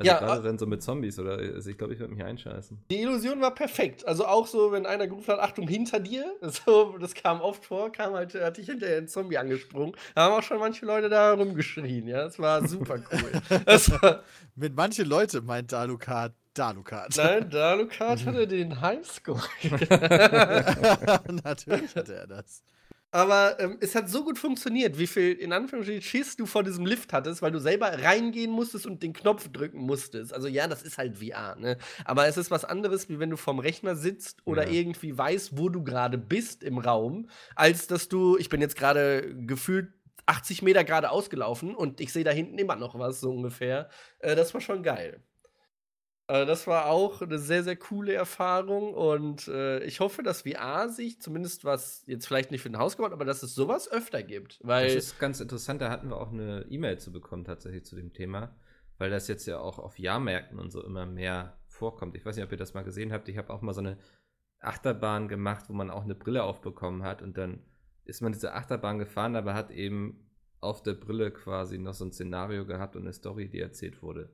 Also 0.00 0.12
Ja, 0.12 0.18
gerade 0.18 0.40
äh, 0.40 0.44
dann 0.44 0.58
so 0.58 0.66
mit 0.66 0.82
Zombies 0.82 1.18
oder 1.18 1.32
also 1.36 1.68
ich 1.68 1.76
glaube, 1.76 1.92
ich 1.92 2.00
würde 2.00 2.14
mich 2.14 2.24
einscheißen. 2.24 2.82
Die 2.90 3.02
Illusion 3.02 3.40
war 3.42 3.54
perfekt. 3.54 4.06
Also 4.08 4.26
auch 4.26 4.46
so, 4.46 4.72
wenn 4.72 4.86
einer 4.86 5.06
gerufen 5.06 5.28
hat, 5.32 5.40
Achtung, 5.40 5.68
hinter 5.68 6.00
dir, 6.00 6.24
so, 6.40 6.96
das 6.98 7.12
kam 7.14 7.42
oft 7.42 7.66
vor, 7.66 7.92
kam 7.92 8.14
halt, 8.14 8.34
hatte 8.34 8.62
ich 8.62 8.66
hinterher 8.68 8.96
ein 8.96 9.08
Zombie 9.08 9.36
angesprungen. 9.36 9.94
Da 10.14 10.22
haben 10.22 10.32
auch 10.32 10.42
schon 10.42 10.58
manche 10.58 10.86
Leute 10.86 11.10
da 11.10 11.34
rumgeschrien, 11.34 12.08
ja. 12.08 12.24
Das 12.24 12.38
war 12.38 12.66
super 12.66 12.94
cool. 13.12 13.32
das 13.66 13.90
war, 13.90 14.22
Mit 14.54 14.74
manche 14.74 15.02
Leute 15.02 15.42
meint 15.42 15.70
Dalukat 15.72 16.32
Dalukat. 16.54 17.16
nein, 17.16 17.48
Dalukat 17.48 18.24
hatte 18.26 18.46
den 18.48 18.80
Highscore. 18.80 19.40
Natürlich 21.44 21.94
hatte 21.94 22.14
er 22.14 22.26
das. 22.26 22.64
Aber 23.12 23.58
ähm, 23.58 23.76
es 23.80 23.96
hat 23.96 24.08
so 24.08 24.22
gut 24.22 24.38
funktioniert, 24.38 24.96
wie 24.96 25.08
viel 25.08 25.32
in 25.32 25.52
Anführungsstrichen 25.52 26.02
Schiss 26.02 26.36
du 26.36 26.46
vor 26.46 26.62
diesem 26.62 26.86
Lift 26.86 27.12
hattest, 27.12 27.42
weil 27.42 27.50
du 27.50 27.58
selber 27.58 27.86
reingehen 28.02 28.52
musstest 28.52 28.86
und 28.86 29.02
den 29.02 29.12
Knopf 29.12 29.48
drücken 29.48 29.80
musstest. 29.80 30.32
Also 30.32 30.46
ja, 30.46 30.68
das 30.68 30.82
ist 30.84 30.96
halt 30.96 31.18
VR, 31.18 31.56
ne? 31.56 31.76
Aber 32.04 32.28
es 32.28 32.36
ist 32.36 32.52
was 32.52 32.64
anderes, 32.64 33.08
wie 33.08 33.18
wenn 33.18 33.30
du 33.30 33.36
vorm 33.36 33.58
Rechner 33.58 33.96
sitzt 33.96 34.38
oder 34.46 34.68
Ja. 34.68 34.70
irgendwie 34.70 35.16
weißt, 35.18 35.58
wo 35.58 35.68
du 35.68 35.82
gerade 35.82 36.18
bist 36.18 36.62
im 36.62 36.78
Raum, 36.78 37.28
als 37.56 37.88
dass 37.88 38.08
du, 38.08 38.36
ich 38.38 38.48
bin 38.48 38.60
jetzt 38.60 38.76
gerade 38.76 39.34
gefühlt 39.44 39.92
80 40.26 40.62
Meter 40.62 40.84
gerade 40.84 41.10
ausgelaufen 41.10 41.74
und 41.74 42.00
ich 42.00 42.12
sehe 42.12 42.22
da 42.24 42.30
hinten 42.30 42.58
immer 42.58 42.76
noch 42.76 42.96
was, 42.96 43.18
so 43.20 43.32
ungefähr. 43.32 43.88
Äh, 44.20 44.36
das 44.36 44.54
war 44.54 44.60
schon 44.60 44.84
geil. 44.84 45.20
Äh, 46.30 46.46
das 46.46 46.66
war 46.66 46.86
auch 46.86 47.22
eine 47.22 47.38
sehr, 47.38 47.64
sehr 47.64 47.76
coole 47.76 48.12
Erfahrung 48.12 48.94
und 48.94 49.48
äh, 49.48 49.82
ich 49.84 49.98
hoffe, 49.98 50.22
dass 50.22 50.42
VR 50.42 50.88
sich 50.88 51.20
zumindest 51.20 51.64
was, 51.64 52.04
jetzt 52.06 52.26
vielleicht 52.26 52.52
nicht 52.52 52.62
für 52.62 52.70
den 52.70 52.78
Haus 52.78 52.96
gebaut, 52.96 53.12
aber 53.12 53.24
dass 53.24 53.42
es 53.42 53.54
sowas 53.54 53.90
öfter 53.90 54.22
gibt. 54.22 54.60
Das 54.60 54.68
Weil 54.68 54.90
ist 54.90 55.18
ganz 55.18 55.40
interessant, 55.40 55.82
da 55.82 55.90
hatten 55.90 56.08
wir 56.08 56.16
auch 56.16 56.32
eine 56.32 56.66
E-Mail 56.70 56.98
zu 56.98 57.10
bekommen 57.10 57.44
tatsächlich 57.44 57.84
zu 57.84 57.96
dem 57.96 58.12
Thema, 58.12 58.54
weil 58.98 59.10
das 59.10 59.26
jetzt 59.26 59.46
ja 59.46 59.58
auch 59.58 59.80
auf 59.80 59.98
Jahrmärkten 59.98 60.60
und 60.60 60.70
so 60.70 60.84
immer 60.84 61.04
mehr 61.04 61.58
vorkommt. 61.66 62.14
Ich 62.16 62.24
weiß 62.24 62.36
nicht, 62.36 62.44
ob 62.44 62.52
ihr 62.52 62.58
das 62.58 62.74
mal 62.74 62.84
gesehen 62.84 63.12
habt. 63.12 63.28
Ich 63.28 63.36
habe 63.36 63.52
auch 63.52 63.60
mal 63.60 63.74
so 63.74 63.80
eine 63.80 63.98
Achterbahn 64.60 65.26
gemacht, 65.26 65.64
wo 65.68 65.72
man 65.72 65.90
auch 65.90 66.04
eine 66.04 66.14
Brille 66.14 66.44
aufbekommen 66.44 67.02
hat 67.02 67.22
und 67.22 67.38
dann 67.38 67.60
ist 68.04 68.20
man 68.20 68.32
diese 68.32 68.52
Achterbahn 68.52 68.98
gefahren, 68.98 69.34
aber 69.34 69.54
hat 69.54 69.72
eben 69.72 70.30
auf 70.60 70.82
der 70.82 70.94
Brille 70.94 71.32
quasi 71.32 71.78
noch 71.78 71.94
so 71.94 72.04
ein 72.04 72.12
Szenario 72.12 72.66
gehabt 72.66 72.94
und 72.94 73.02
eine 73.02 73.12
Story, 73.12 73.48
die 73.48 73.60
erzählt 73.60 74.02
wurde. 74.02 74.30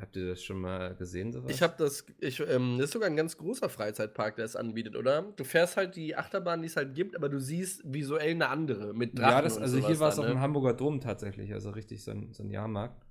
Habt 0.00 0.16
ihr 0.16 0.26
das 0.28 0.42
schon 0.42 0.58
mal 0.60 0.94
gesehen, 0.96 1.32
sowas? 1.32 1.52
ich 1.52 1.62
habe 1.62 1.74
das, 1.76 2.06
ich, 2.18 2.40
ähm, 2.40 2.76
das 2.78 2.86
ist 2.86 2.92
sogar 2.92 3.08
ein 3.08 3.16
ganz 3.16 3.36
großer 3.36 3.68
Freizeitpark, 3.68 4.36
der 4.36 4.46
es 4.46 4.56
anbietet, 4.56 4.96
oder? 4.96 5.22
Du 5.36 5.44
fährst 5.44 5.76
halt 5.76 5.96
die 5.96 6.16
Achterbahn, 6.16 6.62
die 6.62 6.66
es 6.68 6.76
halt 6.76 6.94
gibt, 6.94 7.14
aber 7.14 7.28
du 7.28 7.38
siehst 7.38 7.82
visuell 7.84 8.30
eine 8.30 8.48
andere 8.48 8.94
mit 8.94 9.18
Drachen 9.18 9.30
Ja, 9.30 9.42
das, 9.42 9.58
also 9.58 9.78
hier 9.78 10.00
war 10.00 10.08
es 10.08 10.16
dann, 10.16 10.24
auch 10.24 10.28
im 10.30 10.36
ne? 10.36 10.40
Hamburger 10.40 10.72
Dom 10.72 11.00
tatsächlich, 11.00 11.52
also 11.52 11.70
richtig 11.70 12.02
so 12.02 12.10
ein, 12.10 12.32
so 12.32 12.42
ein 12.42 12.50
Jahrmarkt. 12.50 13.04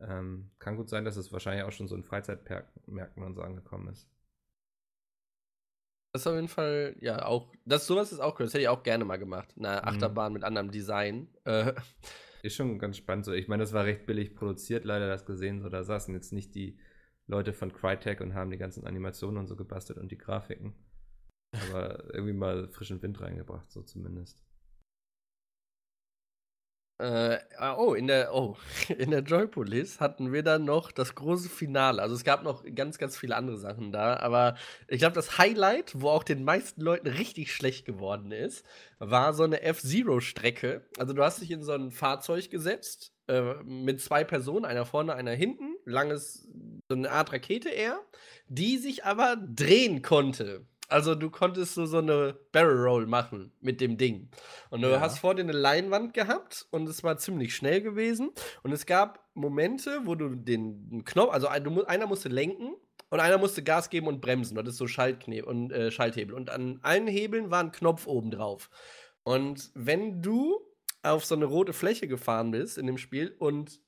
Ähm, 0.00 0.50
kann 0.58 0.76
gut 0.76 0.88
sein, 0.88 1.04
dass 1.04 1.16
es 1.16 1.32
wahrscheinlich 1.32 1.64
auch 1.64 1.72
schon 1.72 1.88
so 1.88 1.94
in 1.96 2.04
Freizeitmärkten 2.04 3.22
und 3.22 3.34
so 3.34 3.42
angekommen 3.42 3.88
ist. 3.88 4.08
Das 6.12 6.22
ist 6.22 6.26
auf 6.26 6.34
jeden 6.34 6.48
Fall, 6.48 6.96
ja, 7.00 7.24
auch, 7.26 7.52
das, 7.64 7.86
sowas 7.86 8.12
ist 8.12 8.20
auch 8.20 8.38
cool, 8.40 8.46
das 8.46 8.54
hätte 8.54 8.62
ich 8.62 8.68
auch 8.68 8.82
gerne 8.82 9.04
mal 9.04 9.18
gemacht. 9.18 9.54
Eine 9.56 9.82
Mhm. 9.82 9.88
Achterbahn 9.88 10.32
mit 10.32 10.42
anderem 10.42 10.70
Design. 10.70 11.28
Äh, 11.44 11.74
Ist 12.42 12.56
schon 12.56 12.78
ganz 12.78 12.96
spannend 12.96 13.24
so. 13.24 13.32
Ich 13.32 13.48
meine, 13.48 13.62
das 13.62 13.72
war 13.72 13.84
recht 13.84 14.06
billig 14.06 14.34
produziert, 14.34 14.84
leider 14.84 15.08
das 15.08 15.26
gesehen. 15.26 15.60
So, 15.60 15.68
da 15.68 15.82
saßen 15.82 16.14
jetzt 16.14 16.32
nicht 16.32 16.54
die 16.54 16.78
Leute 17.26 17.52
von 17.52 17.72
Crytek 17.72 18.20
und 18.20 18.34
haben 18.34 18.50
die 18.50 18.58
ganzen 18.58 18.86
Animationen 18.86 19.38
und 19.38 19.46
so 19.46 19.56
gebastelt 19.56 19.98
und 19.98 20.10
die 20.10 20.18
Grafiken. 20.18 20.74
Aber 21.70 22.14
irgendwie 22.14 22.34
mal 22.34 22.68
frischen 22.68 23.02
Wind 23.02 23.20
reingebracht, 23.20 23.70
so 23.70 23.82
zumindest. 23.82 24.42
Äh, 26.98 27.38
ah, 27.56 27.76
oh, 27.76 27.94
in 27.94 28.08
der, 28.08 28.34
oh, 28.34 28.56
in 28.98 29.12
der 29.12 29.20
Joypolis 29.20 30.00
hatten 30.00 30.32
wir 30.32 30.42
dann 30.42 30.64
noch 30.64 30.90
das 30.90 31.14
große 31.14 31.48
Finale. 31.48 32.02
Also 32.02 32.16
es 32.16 32.24
gab 32.24 32.42
noch 32.42 32.64
ganz, 32.74 32.98
ganz 32.98 33.16
viele 33.16 33.36
andere 33.36 33.56
Sachen 33.56 33.92
da, 33.92 34.16
aber 34.16 34.56
ich 34.88 34.98
glaube, 34.98 35.14
das 35.14 35.38
Highlight, 35.38 35.92
wo 35.94 36.08
auch 36.10 36.24
den 36.24 36.42
meisten 36.42 36.80
Leuten 36.80 37.06
richtig 37.06 37.52
schlecht 37.52 37.84
geworden 37.84 38.32
ist, 38.32 38.66
war 38.98 39.32
so 39.32 39.44
eine 39.44 39.62
F-Zero-Strecke. 39.62 40.86
Also 40.98 41.12
du 41.12 41.22
hast 41.22 41.40
dich 41.40 41.52
in 41.52 41.62
so 41.62 41.72
ein 41.72 41.92
Fahrzeug 41.92 42.50
gesetzt, 42.50 43.12
äh, 43.28 43.54
mit 43.62 44.00
zwei 44.00 44.24
Personen, 44.24 44.64
einer 44.64 44.84
vorne, 44.84 45.14
einer 45.14 45.32
hinten, 45.32 45.76
langes, 45.84 46.48
so 46.88 46.96
eine 46.96 47.12
Art 47.12 47.32
Rakete 47.32 47.68
eher, 47.68 48.00
die 48.48 48.76
sich 48.76 49.04
aber 49.04 49.36
drehen 49.36 50.02
konnte. 50.02 50.66
Also 50.88 51.14
du 51.14 51.28
konntest 51.30 51.74
so, 51.74 51.84
so 51.86 51.98
eine 51.98 52.38
Barrel 52.50 52.82
Roll 52.82 53.06
machen 53.06 53.52
mit 53.60 53.80
dem 53.80 53.98
Ding. 53.98 54.30
Und 54.70 54.80
du 54.82 54.88
Ja. 54.90 55.00
hast 55.00 55.18
vor 55.18 55.34
dir 55.34 55.42
eine 55.42 55.52
Leinwand 55.52 56.14
gehabt 56.14 56.66
und 56.70 56.88
es 56.88 57.02
war 57.04 57.18
ziemlich 57.18 57.54
schnell 57.54 57.82
gewesen. 57.82 58.30
Und 58.62 58.72
es 58.72 58.86
gab 58.86 59.28
Momente, 59.34 60.00
wo 60.04 60.14
du 60.14 60.34
den 60.34 61.04
Knopf, 61.04 61.32
also 61.32 61.46
einer 61.48 62.06
musste 62.06 62.30
lenken 62.30 62.74
und 63.10 63.20
einer 63.20 63.38
musste 63.38 63.62
Gas 63.62 63.90
geben 63.90 64.06
und 64.06 64.20
bremsen. 64.20 64.54
Das 64.56 64.66
ist 64.66 64.78
so 64.78 64.86
Schaltkne 64.86 65.44
und 65.44 65.70
äh, 65.72 65.90
Schalthebel. 65.90 66.34
Und 66.34 66.48
an 66.50 66.78
allen 66.82 67.06
Hebeln 67.06 67.50
war 67.50 67.60
ein 67.62 67.72
Knopf 67.72 68.06
oben 68.06 68.30
drauf. 68.30 68.70
Und 69.24 69.70
wenn 69.74 70.22
du 70.22 70.58
auf 71.02 71.24
so 71.24 71.34
eine 71.34 71.44
rote 71.44 71.74
Fläche 71.74 72.08
gefahren 72.08 72.50
bist 72.50 72.78
in 72.78 72.86
dem 72.86 72.98
Spiel 72.98 73.34
und 73.38 73.78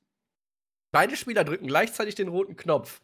beide 0.92 1.16
Spieler 1.16 1.44
drücken 1.44 1.66
gleichzeitig 1.66 2.14
den 2.14 2.28
roten 2.28 2.56
Knopf, 2.56 3.00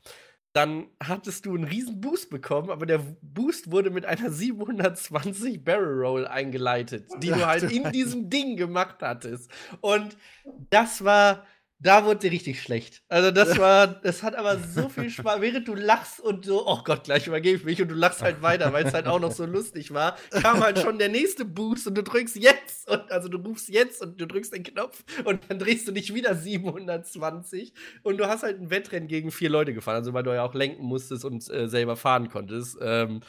dann 0.57 0.87
hattest 1.05 1.45
du 1.45 1.55
einen 1.55 1.65
riesen 1.65 2.01
Boost 2.01 2.31
bekommen, 2.31 2.71
aber 2.71 2.87
der 2.87 3.01
Boost 3.21 3.71
wurde 3.71 3.91
mit 3.91 4.07
einer 4.07 4.31
720 4.31 5.63
Barrel 5.63 6.01
Roll 6.03 6.27
eingeleitet, 6.27 7.05
die 7.19 7.29
du 7.29 7.47
halt 7.47 7.65
in 7.65 7.91
diesem 7.93 8.31
Ding 8.31 8.57
gemacht 8.57 8.97
hattest. 9.03 9.51
Und 9.83 10.17
das 10.71 11.05
war, 11.05 11.45
da 11.79 12.05
wurde 12.05 12.21
dir 12.21 12.33
richtig 12.33 12.63
schlecht. 12.63 13.03
Also 13.09 13.31
das 13.31 13.59
war, 13.59 13.87
das 13.87 14.23
hat 14.23 14.35
aber 14.35 14.59
so 14.59 14.89
viel 14.89 15.11
Spaß, 15.11 15.41
während 15.41 15.69
du 15.69 15.75
lachst 15.75 16.21
und 16.21 16.47
so, 16.47 16.67
oh 16.67 16.81
Gott, 16.85 17.05
gleich 17.05 17.27
übergebe 17.27 17.57
ich 17.57 17.65
mich 17.65 17.83
und 17.83 17.89
du 17.89 17.95
lachst 17.95 18.23
halt 18.23 18.41
weiter, 18.41 18.73
weil 18.73 18.87
es 18.87 18.95
halt 18.95 19.07
auch 19.07 19.21
noch 19.21 19.33
so 19.33 19.45
lustig 19.45 19.93
war, 19.93 20.17
kam 20.31 20.61
halt 20.61 20.79
schon 20.79 20.99
der 20.99 21.11
nächste 21.11 21.45
Boost 21.45 21.87
und 21.87 21.97
du 21.97 22.03
drückst 22.03 22.37
jetzt 22.37 22.89
und 22.91 23.11
also 23.13 23.29
du 23.29 23.39
rufst 23.39 23.69
jetzt 23.69 24.01
und 24.01 24.21
du 24.21 24.27
drückst 24.27 24.55
den 24.55 24.63
Knopf 24.63 25.05
und 25.25 25.41
dann 25.49 25.59
drehst 25.59 25.87
du 25.87 25.93
dich 25.93 26.15
wieder 26.15 26.35
720 26.35 27.75
und 28.03 28.17
du 28.19 28.27
hast 28.27 28.43
halt 28.43 28.59
ein 28.61 28.71
Wettrennen 28.71 29.09
gegen 29.09 29.31
vier 29.31 29.51
Leute 29.51 29.75
gefahren, 29.75 29.97
also 29.97 30.15
weil 30.15 30.23
du 30.23 30.35
ja 30.35 30.45
auch 30.45 30.55
lenken 30.55 30.85
musstest 30.85 31.25
und 31.25 31.49
äh, 31.51 31.69
selber 31.69 31.97
fahren 31.97 32.31
konntest. 32.31 32.79
Ähm, 32.81 33.21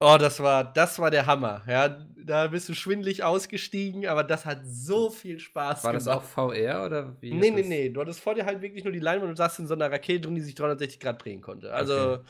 oh, 0.00 0.16
das 0.18 0.40
war, 0.40 0.64
das 0.72 0.98
war 0.98 1.10
der 1.10 1.26
Hammer. 1.26 1.62
Ja, 1.66 1.88
da 2.16 2.46
bist 2.48 2.68
du 2.68 2.74
schwindelig 2.74 3.22
ausgestiegen, 3.22 4.06
aber 4.06 4.24
das 4.24 4.44
hat 4.46 4.60
so 4.64 5.10
viel 5.10 5.38
Spaß 5.38 5.84
War 5.84 5.92
das 5.92 6.04
gemacht. 6.04 6.18
auch 6.18 6.22
VR 6.22 6.84
oder 6.86 7.16
wie? 7.20 7.32
Nee, 7.34 7.50
nee, 7.50 7.60
das? 7.62 7.68
nee. 7.68 7.88
Du 7.90 8.00
hattest 8.00 8.20
vor 8.20 8.34
dir 8.34 8.46
halt 8.46 8.62
wirklich 8.62 8.84
nur 8.84 8.92
die 8.92 8.98
Leinwand 9.00 9.30
und 9.30 9.36
saßt 9.36 9.58
in 9.60 9.66
so 9.66 9.74
einer 9.74 9.90
Rakete 9.90 10.22
drin, 10.22 10.34
die 10.34 10.40
sich 10.40 10.54
360 10.54 11.00
Grad 11.00 11.24
drehen 11.24 11.40
konnte. 11.40 11.72
Also, 11.72 11.94
Okay. 11.94 12.22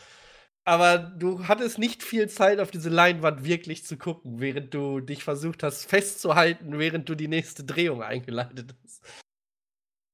aber 0.64 0.98
du 0.98 1.46
hattest 1.46 1.78
nicht 1.78 2.02
viel 2.02 2.28
Zeit, 2.28 2.58
auf 2.60 2.70
diese 2.70 2.88
Leinwand 2.90 3.44
wirklich 3.44 3.84
zu 3.84 3.96
gucken, 3.96 4.40
während 4.40 4.72
du 4.74 5.00
dich 5.00 5.22
versucht 5.24 5.62
hast 5.62 5.84
festzuhalten, 5.84 6.78
während 6.78 7.08
du 7.08 7.14
die 7.14 7.28
nächste 7.28 7.64
Drehung 7.64 8.02
eingeleitet 8.02 8.74
hast. 8.82 9.04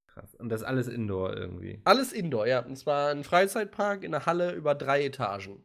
Krass. 0.09 0.35
Und 0.35 0.49
das 0.51 0.63
alles 0.63 0.89
Indoor 0.89 1.37
irgendwie. 1.37 1.81
Alles 1.85 2.13
Indoor, 2.13 2.47
ja. 2.47 2.61
Und 2.61 2.77
zwar 2.77 3.11
ein 3.11 3.23
Freizeitpark 3.25 4.03
in 4.03 4.15
einer 4.15 4.27
Halle 4.27 4.53
über 4.53 4.75
drei 4.75 5.05
Etagen. 5.05 5.63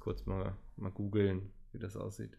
Kurz 0.00 0.24
mal, 0.26 0.54
mal 0.80 0.90
googeln, 0.90 1.52
wie 1.72 1.78
das 1.78 1.96
aussieht. 1.96 2.38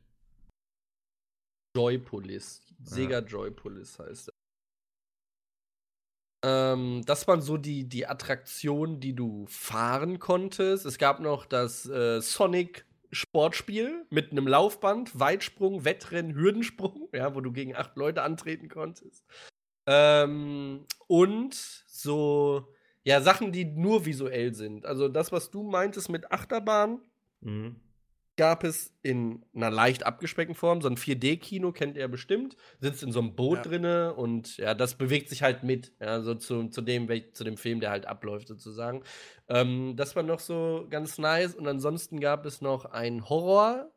Joypolis. 1.76 2.62
Sega 2.84 3.20
Joypolis 3.20 4.00
heißt 4.00 4.30
er. 4.30 4.34
Ähm, 6.46 7.04
das 7.06 7.28
waren 7.28 7.42
so 7.42 7.58
die, 7.58 7.88
die 7.88 8.08
Attraktionen, 8.08 9.00
die 9.00 9.14
du 9.14 9.46
fahren 9.48 10.20
konntest. 10.20 10.86
Es 10.86 10.98
gab 10.98 11.20
noch 11.20 11.46
das 11.46 11.86
äh, 11.86 12.22
Sonic 12.22 12.86
Sportspiel 13.12 14.06
mit 14.10 14.32
einem 14.32 14.48
Laufband, 14.48 15.20
Weitsprung, 15.20 15.84
Wettrennen, 15.84 16.34
Hürdensprung, 16.36 17.10
ja, 17.14 17.36
wo 17.36 17.42
du 17.42 17.52
gegen 17.52 17.76
acht 17.76 17.96
Leute 17.98 18.24
antreten 18.24 18.70
konntest. 18.70 19.24
Ähm, 19.86 20.86
und 21.08 21.54
so, 21.54 22.74
ja, 23.04 23.22
Sachen, 23.22 23.52
die 23.52 23.66
nur 23.66 24.06
visuell 24.06 24.54
sind. 24.54 24.86
Also 24.86 25.10
das, 25.10 25.32
was 25.32 25.52
du 25.52 25.64
meintest 25.64 26.10
mit 26.10 26.32
Achterbahn, 26.32 27.02
Mhm. 27.42 27.76
Gab 28.40 28.64
es 28.64 28.94
in 29.04 29.44
einer 29.54 29.70
leicht 29.70 30.06
abgespeckten 30.06 30.56
Form, 30.56 30.80
so 30.82 30.88
ein 30.88 30.96
4D-Kino 30.96 31.74
kennt 31.74 31.98
ihr 31.98 32.08
bestimmt, 32.08 32.56
sitzt 32.80 33.04
in 33.04 33.12
so 33.12 33.20
einem 33.20 33.36
Boot 33.36 33.58
Ja. 33.58 33.64
drinne 33.64 34.14
und 34.14 34.56
ja, 34.56 34.74
das 34.74 34.96
bewegt 34.96 35.28
sich 35.28 35.44
halt 35.44 35.64
mit, 35.64 35.92
ja, 36.00 36.22
so 36.22 36.36
zu, 36.36 36.70
zu, 36.70 36.82
dem, 36.82 37.10
zu 37.34 37.44
dem 37.44 37.58
Film, 37.58 37.82
der 37.82 37.90
halt 37.92 38.06
abläuft 38.06 38.48
sozusagen. 38.48 39.04
Ähm, 39.50 39.98
das 39.98 40.16
war 40.16 40.24
noch 40.24 40.40
so 40.40 40.88
ganz 40.90 41.18
nice 41.18 41.54
und 41.54 41.68
ansonsten 41.68 42.22
gab 42.22 42.46
es 42.46 42.62
noch 42.62 42.86
ein 42.86 43.28
Horror-Setting, 43.28 43.92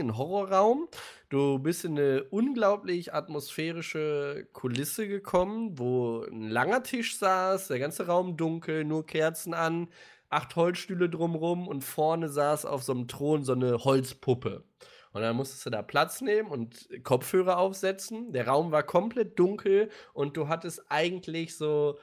ein 0.00 0.16
Horrorraum. 0.16 0.88
Du 1.28 1.58
bist 1.58 1.84
in 1.84 1.98
eine 1.98 2.24
unglaublich 2.24 3.12
atmosphärische 3.12 4.48
Kulisse 4.54 5.06
gekommen, 5.06 5.78
wo 5.78 6.22
ein 6.24 6.48
langer 6.48 6.82
Tisch 6.82 7.18
saß, 7.18 7.68
der 7.68 7.78
ganze 7.78 8.06
Raum 8.06 8.38
dunkel, 8.38 8.84
nur 8.86 9.04
Kerzen 9.04 9.52
an, 9.52 9.88
acht 10.32 10.56
Holzstühle 10.56 11.08
drumrum 11.10 11.68
und 11.68 11.82
vorne 11.82 12.28
saß 12.28 12.66
auf 12.66 12.82
so 12.82 12.92
einem 12.92 13.08
Thron 13.08 13.44
so 13.44 13.52
eine 13.52 13.84
Holzpuppe. 13.84 14.64
Und 15.12 15.20
dann 15.20 15.36
musstest 15.36 15.66
du 15.66 15.70
da 15.70 15.82
Platz 15.82 16.22
nehmen 16.22 16.48
und 16.48 16.88
Kopfhörer 17.02 17.58
aufsetzen. 17.58 18.32
Der 18.32 18.46
Raum 18.48 18.72
war 18.72 18.82
komplett 18.82 19.38
dunkel 19.38 19.90
und 20.14 20.36
du 20.38 20.48
hattest 20.48 20.82
eigentlich 20.88 21.54
so, 21.56 21.98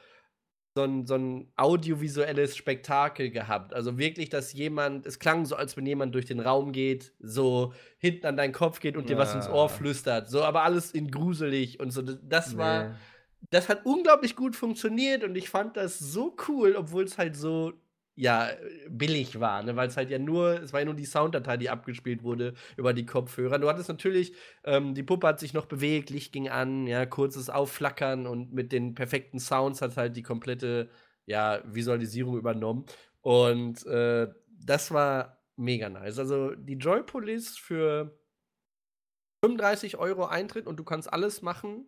so, 0.76 0.84
ein, 0.84 1.08
so 1.08 1.16
ein 1.16 1.52
audiovisuelles 1.58 2.56
Spektakel 2.56 3.32
gehabt. 3.32 3.74
Also 3.74 3.98
wirklich, 3.98 4.30
dass 4.30 4.54
jemand, 4.54 5.08
es 5.08 5.18
klang 5.18 5.46
so, 5.46 5.56
als 5.56 5.76
wenn 5.76 5.88
jemand 5.88 6.14
durch 6.14 6.26
den 6.26 6.40
Raum 6.40 6.72
geht, 6.72 7.14
so 7.20 7.74
hinten 7.98 8.28
an 8.28 8.38
deinen 8.38 8.54
Kopf 8.54 8.80
geht 8.80 8.96
und 8.96 9.10
dir 9.10 9.18
was 9.18 9.34
ins. 9.34 9.50
Ohr 9.50 9.70
flüstert. 9.70 10.30
So, 10.30 10.44
aber 10.44 10.62
alles 10.64 10.92
in 10.92 11.10
gruselig 11.10 11.80
und 11.80 11.90
so. 11.90 12.04
Das 12.04 12.58
war 12.58 12.90
Nee. 12.90 12.96
das 13.50 13.70
hat 13.70 13.88
unglaublich 13.88 14.36
gut 14.36 14.56
funktioniert 14.56 15.24
und 15.24 15.36
ich 15.36 15.50
fand 15.50 15.78
das 15.78 15.98
so 15.98 16.36
cool, 16.48 16.76
obwohl 16.76 17.06
es 17.06 17.18
halt 17.18 17.36
so 17.36 17.74
ja 18.20 18.50
billig 18.90 19.40
war, 19.40 19.64
ne? 19.64 19.78
weil 19.78 19.88
es 19.88 19.96
halt 19.96 20.10
ja 20.10 20.20
nur, 20.20 20.62
es 20.62 20.74
war 20.74 20.82
ja 20.82 20.86
nur 20.86 20.96
die 20.96 21.06
Sounddatei, 21.06 21.56
die 21.56 21.70
abgespielt 21.70 22.22
wurde 22.22 22.54
über 22.76 22.94
die 22.94 23.06
Kopfhörer. 23.06 23.60
Du 23.60 23.70
hattest 23.70 23.88
natürlich, 23.88 24.34
ähm, 24.66 24.94
die 24.94 25.04
Puppe 25.04 25.26
hat 25.26 25.40
sich 25.40 25.54
noch 25.54 25.68
bewegt, 25.68 26.10
Licht 26.10 26.34
ging 26.34 26.50
an, 26.50 26.86
ja, 26.86 27.06
kurzes 27.06 27.50
Aufflackern 27.50 28.28
und 28.28 28.54
mit 28.54 28.74
den 28.74 28.94
perfekten 28.94 29.40
Sounds 29.40 29.82
hat 29.82 29.96
halt 29.96 30.18
die 30.18 30.24
komplette 30.24 30.90
ja, 31.26 31.62
Visualisierung 31.66 32.38
übernommen. 32.38 32.86
Und 33.22 33.86
äh, 33.86 34.28
das 34.50 34.92
war 34.92 35.42
mega 35.56 35.88
nice. 35.88 36.20
Also 36.20 36.56
die 36.56 36.74
Joy 36.74 37.04
Police 37.04 37.58
für 37.58 38.20
35 39.46 39.98
Euro 39.98 40.26
Eintritt 40.26 40.68
und 40.68 40.78
du 40.78 40.84
kannst 40.84 41.12
alles 41.12 41.42
machen. 41.42 41.88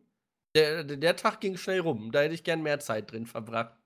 Der, 0.56 0.86
der 0.86 1.16
Tag 1.18 1.42
ging 1.42 1.58
schnell 1.58 1.82
rum. 1.82 2.14
Da 2.14 2.22
hätte 2.22 2.36
ich 2.36 2.46
gern 2.46 2.64
mehr 2.64 2.80
Zeit 2.80 3.12
drin 3.12 3.26
verbracht. 3.26 3.78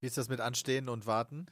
Wie 0.00 0.06
ist 0.06 0.18
das 0.18 0.28
mit 0.28 0.40
Anstehen 0.40 0.88
und 0.88 1.06
Warten? 1.06 1.48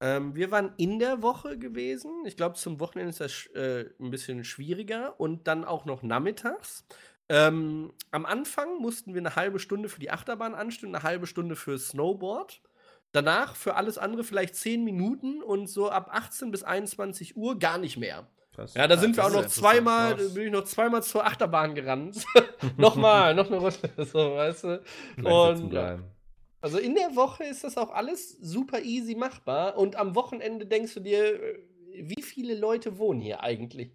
Ähm, 0.00 0.34
wir 0.34 0.50
waren 0.50 0.72
in 0.76 0.98
der 0.98 1.22
Woche 1.22 1.58
gewesen. 1.58 2.10
Ich 2.26 2.36
glaube, 2.36 2.56
zum 2.56 2.80
Wochenende 2.80 3.10
ist 3.10 3.20
das 3.20 3.46
äh, 3.54 3.86
ein 3.98 4.10
bisschen 4.10 4.44
schwieriger 4.44 5.18
und 5.18 5.46
dann 5.46 5.64
auch 5.64 5.84
noch 5.84 6.02
nachmittags. 6.02 6.84
Ähm, 7.28 7.92
am 8.10 8.26
Anfang 8.26 8.78
mussten 8.78 9.14
wir 9.14 9.20
eine 9.20 9.36
halbe 9.36 9.58
Stunde 9.58 9.88
für 9.88 10.00
die 10.00 10.10
Achterbahn 10.10 10.54
anstehen, 10.54 10.94
eine 10.94 11.02
halbe 11.02 11.26
Stunde 11.26 11.56
für 11.56 11.78
Snowboard. 11.78 12.60
Danach 13.12 13.56
für 13.56 13.76
alles 13.76 13.98
andere 13.98 14.24
vielleicht 14.24 14.54
10 14.56 14.84
Minuten 14.84 15.42
und 15.42 15.68
so 15.68 15.90
ab 15.90 16.10
18 16.12 16.50
bis 16.50 16.62
21 16.62 17.36
Uhr 17.36 17.58
gar 17.58 17.78
nicht 17.78 17.96
mehr. 17.96 18.28
Krass. 18.54 18.74
Ja, 18.74 18.86
da 18.86 18.96
sind 18.96 19.16
wir 19.16 19.24
auch 19.24 19.32
noch 19.32 19.46
zweimal, 19.46 20.12
interessant. 20.12 20.34
bin 20.34 20.46
ich 20.46 20.52
noch 20.52 20.64
zweimal 20.64 21.02
zur 21.02 21.26
Achterbahn 21.26 21.74
gerannt. 21.74 22.24
Nochmal, 22.76 23.34
noch 23.34 23.46
eine 23.46 23.56
Runde, 23.56 23.78
so, 24.04 24.34
weißt 24.36 24.64
du. 24.64 24.82
Und. 25.24 25.74
Also 26.66 26.78
in 26.78 26.96
der 26.96 27.14
Woche 27.14 27.44
ist 27.44 27.62
das 27.62 27.78
auch 27.78 27.90
alles 27.90 28.32
super 28.40 28.80
easy 28.82 29.14
machbar 29.14 29.76
und 29.78 29.94
am 29.94 30.16
Wochenende 30.16 30.66
denkst 30.66 30.94
du 30.94 31.00
dir, 31.00 31.40
äh, 31.40 31.58
wie 31.92 32.22
viele 32.22 32.56
Leute 32.56 32.98
wohnen 32.98 33.20
hier 33.20 33.40
eigentlich? 33.40 33.92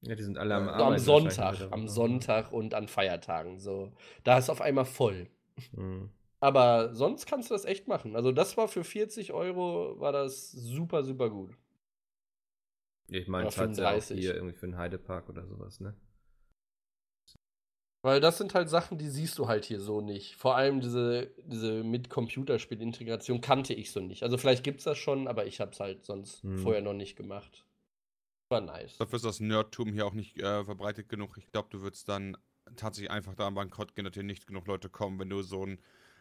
Ja, 0.00 0.16
die 0.16 0.24
sind 0.24 0.36
alle 0.36 0.56
am 0.56 0.66
So 0.66 0.70
Arbeiten. 0.70 0.92
am 0.94 0.98
Sonntag, 0.98 1.68
am 1.70 1.86
Sonntag 1.88 2.52
und 2.52 2.74
an 2.74 2.88
Feiertagen. 2.88 3.60
So, 3.60 3.92
da 4.24 4.38
ist 4.38 4.50
auf 4.50 4.60
einmal 4.60 4.84
voll. 4.84 5.28
Mhm. 5.72 6.10
Aber 6.40 6.94
sonst 6.94 7.26
kannst 7.26 7.50
du 7.50 7.54
das 7.54 7.64
echt 7.64 7.86
machen. 7.86 8.16
Also 8.16 8.32
das 8.32 8.56
war 8.56 8.66
für 8.68 8.82
40 8.82 9.32
Euro 9.32 10.00
war 10.00 10.10
das 10.12 10.50
super, 10.50 11.04
super 11.04 11.30
gut. 11.30 11.56
Ich 13.08 13.28
meine, 13.28 13.48
es 13.48 13.56
hat 13.58 13.76
ja 13.76 13.96
auch 13.96 14.02
35. 14.02 14.18
hier 14.20 14.34
irgendwie 14.34 14.54
für 14.54 14.66
einen 14.66 14.76
Heidepark 14.76 15.28
oder 15.28 15.46
sowas, 15.46 15.80
ne? 15.80 15.94
Weil 18.02 18.20
das 18.20 18.38
sind 18.38 18.54
halt 18.54 18.68
Sachen, 18.68 18.96
die 18.96 19.08
siehst 19.08 19.38
du 19.38 19.48
halt 19.48 19.64
hier 19.64 19.80
so 19.80 20.00
nicht. 20.00 20.36
Vor 20.36 20.56
allem 20.56 20.80
diese, 20.80 21.32
diese 21.44 21.82
mit 21.82 22.08
Computerspiel-Integration 22.08 23.40
kannte 23.40 23.74
ich 23.74 23.90
so 23.90 24.00
nicht. 24.00 24.22
Also 24.22 24.38
vielleicht 24.38 24.62
gibt's 24.62 24.84
das 24.84 24.98
schon, 24.98 25.26
aber 25.26 25.46
ich 25.46 25.60
hab's 25.60 25.80
halt 25.80 26.04
sonst 26.04 26.42
Hm. 26.42 26.58
vorher 26.58 26.80
noch 26.82 26.94
nicht 26.94 27.16
gemacht. 27.16 27.64
War 28.50 28.60
nice. 28.60 28.96
Dafür 28.98 29.16
ist 29.16 29.24
das 29.24 29.40
Nerdtum 29.40 29.92
hier 29.92 30.06
auch 30.06 30.14
nicht 30.14 30.38
äh, 30.38 30.64
verbreitet 30.64 31.08
genug. 31.08 31.36
Ich 31.38 31.50
glaube, 31.50 31.68
du 31.70 31.80
würdest 31.82 32.08
dann 32.08 32.36
tatsächlich 32.76 33.10
einfach 33.10 33.34
da 33.34 33.46
am 33.48 33.54
Bankrott 33.54 33.94
gehen, 33.94 34.04
dass 34.04 34.14
hier 34.14 34.22
nicht 34.22 34.46
genug 34.46 34.66
Leute 34.66 34.88
kommen, 34.88 35.18
wenn 35.18 35.28
du 35.30 35.42
so 35.42 35.66
ein 35.66 35.78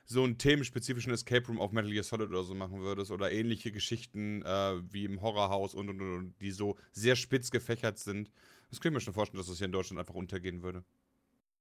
so 0.10 0.24
einen 0.24 0.38
themenspezifischen 0.38 1.12
Escape 1.12 1.46
Room 1.48 1.60
auf 1.60 1.74
Metal 1.74 1.92
Gear 1.92 2.02
Solid 2.04 2.30
oder 2.30 2.44
so 2.44 2.56
machen 2.56 2.80
würdest 2.80 3.12
oder 3.12 3.30
ähnliche 3.30 3.74
Geschichten 3.74 4.42
äh, 4.42 4.82
wie 4.94 5.04
im 5.04 5.22
Horrorhaus 5.22 5.76
und, 5.76 5.90
und, 5.90 6.00
und, 6.00 6.14
und 6.18 6.42
die 6.42 6.52
so 6.52 6.78
sehr 6.94 7.18
spitz 7.18 7.52
gefächert 7.52 7.98
sind. 8.00 8.32
Das 8.70 8.80
kann 8.80 8.92
ich 8.92 8.94
mir 8.94 9.02
schon 9.02 9.14
vorstellen, 9.14 9.40
dass 9.40 9.48
das 9.48 9.58
hier 9.58 9.66
in 9.66 9.74
Deutschland 9.74 10.00
einfach 10.00 10.16
untergehen 10.16 10.64
würde. 10.64 10.86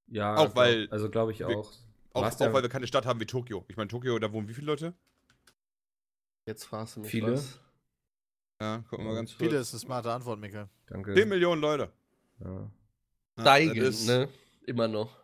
Ja, 0.09 0.36
Auch 0.36 0.54
weil 0.54 0.82
glaub, 0.86 0.92
also 0.92 1.11
glaube 1.11 1.32
ich 1.32 1.40
wir- 1.40 1.48
auch. 1.48 1.72
Auch, 2.12 2.24
auch 2.24 2.40
ja 2.40 2.52
weil 2.52 2.62
wir 2.62 2.68
keine 2.70 2.86
Stadt 2.86 3.04
haben 3.07 3.20
wie 3.20 3.26
Tokio. 3.26 3.64
Ich 3.68 3.76
meine, 3.76 3.88
Tokio, 3.88 4.18
da 4.18 4.32
wohnen 4.32 4.48
wie 4.48 4.54
viele 4.54 4.68
Leute? 4.68 4.94
Jetzt 6.46 6.64
fragst 6.64 6.96
du 6.96 7.00
mich 7.00 7.11
Viele? 7.11 7.32
was. 7.34 7.59
Ja, 8.61 8.78
gucken 8.88 9.04
wir 9.04 9.11
mal 9.12 9.16
ganz 9.16 9.32
Viele 9.32 9.50
kurz. 9.50 9.62
ist 9.68 9.74
eine 9.74 9.80
smarte 9.80 10.12
Antwort, 10.12 10.38
Mika. 10.40 10.68
Danke. 10.86 11.14
10 11.14 11.28
Millionen 11.28 11.61
Leute. 11.61 11.92
Ja. 12.40 12.50
Ja, 12.52 12.70
Steigend, 13.42 13.78
das 13.78 13.88
ist- 14.00 14.07
ne? 14.07 14.28
Immer 14.66 14.88
noch. 14.88 15.14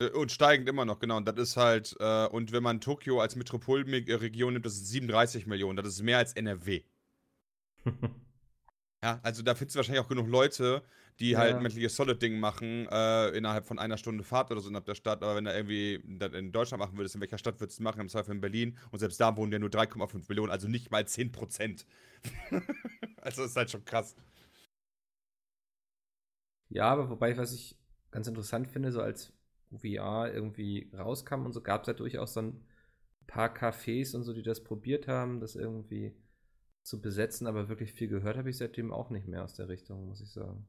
Äh, 0.00 0.10
Und 0.10 0.30
steigend 0.30 0.68
immer 0.68 0.84
noch, 0.84 1.00
genau. 1.00 1.16
Und 1.16 1.26
das 1.26 1.36
ist 1.38 1.56
halt, 1.56 1.96
äh, 1.98 2.26
und 2.28 2.52
wenn 2.52 2.62
man 2.62 2.80
Tokio 2.80 3.20
als 3.20 3.34
Metropolregion 3.34 4.52
nimmt, 4.52 4.64
das 4.66 4.76
sind 4.76 4.86
37 4.86 5.46
Millionen. 5.46 5.76
Das 5.76 5.86
ist 5.88 6.02
mehr 6.02 6.18
als 6.18 6.32
NRW. 6.34 6.82
Ja, 9.02 9.18
also 9.22 9.42
da 9.42 9.54
findest 9.54 9.74
du 9.74 9.78
wahrscheinlich 9.78 10.04
auch 10.04 10.08
genug 10.08 10.28
Leute, 10.28 10.82
die 11.20 11.32
Ja. 11.32 11.38
halt 11.38 11.60
Metal 11.60 11.78
Gear 11.78 11.90
Solid 11.90 12.20
Ding 12.22 12.40
machen, 12.40 12.88
äh, 12.90 13.28
innerhalb 13.30 13.66
von 13.66 13.78
einer 13.78 13.98
Stunde 13.98 14.24
Fahrt 14.24 14.50
oder 14.50 14.60
so 14.60 14.68
innerhalb 14.68 14.86
der 14.86 14.94
Stadt. 14.94 15.22
Aber 15.22 15.36
wenn 15.36 15.44
du 15.44 15.52
irgendwie 15.54 16.02
das 16.06 16.32
in 16.32 16.52
Deutschland 16.52 16.80
machen 16.80 16.96
würdest, 16.96 17.14
in 17.14 17.20
welcher 17.20 17.38
Stadt 17.38 17.60
würdest 17.60 17.78
du 17.78 17.82
es 17.82 17.84
machen? 17.84 18.00
Im 18.00 18.08
Zweifel 18.08 18.32
in 18.34 18.40
Berlin. 18.40 18.76
Und 18.90 18.98
selbst 19.00 19.20
da 19.20 19.36
wohnen 19.36 19.52
ja 19.52 19.58
nur 19.58 19.70
3,5 19.70 20.28
Millionen, 20.28 20.50
also 20.52 20.68
nicht 20.68 20.90
mal 20.90 21.06
10 21.06 21.32
Prozent. 21.32 21.86
also 23.18 23.44
ist 23.44 23.56
halt 23.56 23.70
schon 23.70 23.84
krass. 23.84 24.16
Ja, 26.68 26.90
aber 26.90 27.10
wobei, 27.10 27.36
was 27.36 27.52
ich 27.52 27.76
ganz 28.10 28.26
interessant 28.28 28.68
finde, 28.68 28.92
so 28.92 29.00
als 29.02 29.32
VR 29.72 30.32
irgendwie 30.32 30.90
rauskam 30.96 31.44
und 31.46 31.52
so, 31.52 31.60
gab 31.62 31.82
es 31.82 31.88
ja 31.88 31.94
durchaus 31.94 32.34
so 32.34 32.42
ein 32.42 32.64
paar 33.26 33.54
Cafés 33.54 34.14
und 34.16 34.22
so, 34.24 34.32
die 34.32 34.42
das 34.42 34.62
probiert 34.64 35.08
haben, 35.08 35.40
das 35.40 35.56
irgendwie 35.56 36.14
zu 36.82 37.00
besetzen, 37.00 37.46
aber 37.46 37.68
wirklich 37.68 37.92
viel 37.92 38.08
gehört 38.08 38.36
habe 38.36 38.50
ich 38.50 38.58
seitdem 38.58 38.92
auch 38.92 39.10
nicht 39.10 39.28
mehr 39.28 39.44
aus 39.44 39.54
der 39.54 39.68
Richtung, 39.68 40.06
muss 40.08 40.20
ich 40.22 40.30
sagen. 40.32 40.66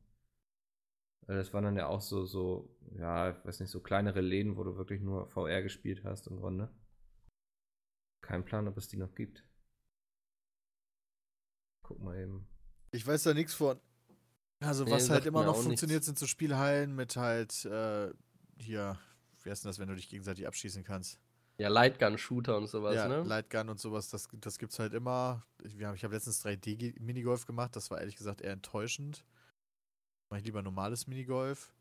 Weil 1.28 1.38
das 1.38 1.54
waren 1.54 1.64
dann 1.64 1.78
ja 1.78 1.88
auch 1.88 2.02
so, 2.02 2.26
so, 2.26 2.76
ja, 2.98 3.32
ich 3.32 3.46
weiß 3.46 3.60
nicht, 3.60 3.70
so 3.70 3.80
kleinere 3.80 4.22
Läden, 4.22 4.58
wo 4.58 4.64
du 4.64 4.76
wirklich 4.78 5.02
nur 5.02 5.28
VR 5.28 5.62
gespielt 5.62 6.04
hast 6.04 6.28
im 6.28 6.38
Grunde. 6.38 6.70
Kein 8.22 8.44
Plan, 8.44 8.68
ob 8.68 8.78
es 8.78 8.88
die 8.88 8.98
noch 8.98 9.14
gibt. 9.16 9.46
Guck 11.84 12.00
mal 12.00 12.18
eben. 12.18 12.48
Ich 12.92 13.06
weiß 13.06 13.24
da 13.24 13.34
nichts 13.34 13.54
von. 13.54 13.80
Also, 14.60 14.84
Nee, 14.84 14.92
was 14.92 15.10
halt 15.10 15.26
immer 15.26 15.44
noch 15.44 15.56
funktioniert, 15.56 15.98
nichts. 15.98 16.06
sind 16.06 16.20
so 16.20 16.28
Spielhallen 16.28 16.96
mit 16.96 17.16
halt, 17.16 17.66
äh, 17.66 18.12
hier, 18.58 19.00
wie 19.42 19.50
heißt 19.50 19.64
denn 19.64 19.70
das, 19.70 19.80
wenn 19.80 19.88
du 19.88 19.96
dich 19.96 20.10
gegenseitig 20.10 20.46
abschießen 20.46 20.84
kannst? 20.84 21.20
Ja, 21.58 21.70
Lightgun-Shooter 21.70 22.58
und 22.58 22.68
sowas, 22.68 22.96
ja, 22.96 23.08
ne? 23.08 23.24
Lightgun 23.24 23.70
und 23.70 23.80
sowas, 23.80 24.10
das, 24.10 24.28
das 24.32 24.58
gibt's 24.60 24.80
halt 24.80 24.94
immer. 24.94 25.46
Ich, 25.64 25.78
ich 25.78 26.04
habe 26.04 26.14
letztens 26.14 26.46
3D-Minigolf 26.46 27.46
gemacht, 27.46 27.76
das 27.76 27.92
war 27.92 28.00
ehrlich 28.00 28.16
gesagt 28.16 28.42
eher 28.42 28.54
enttäuschend. 28.54 29.26
Mach 30.32 30.38
ich 30.38 30.46
lieber 30.46 30.62
normales 30.64 31.08
Minigolf. 31.08 31.74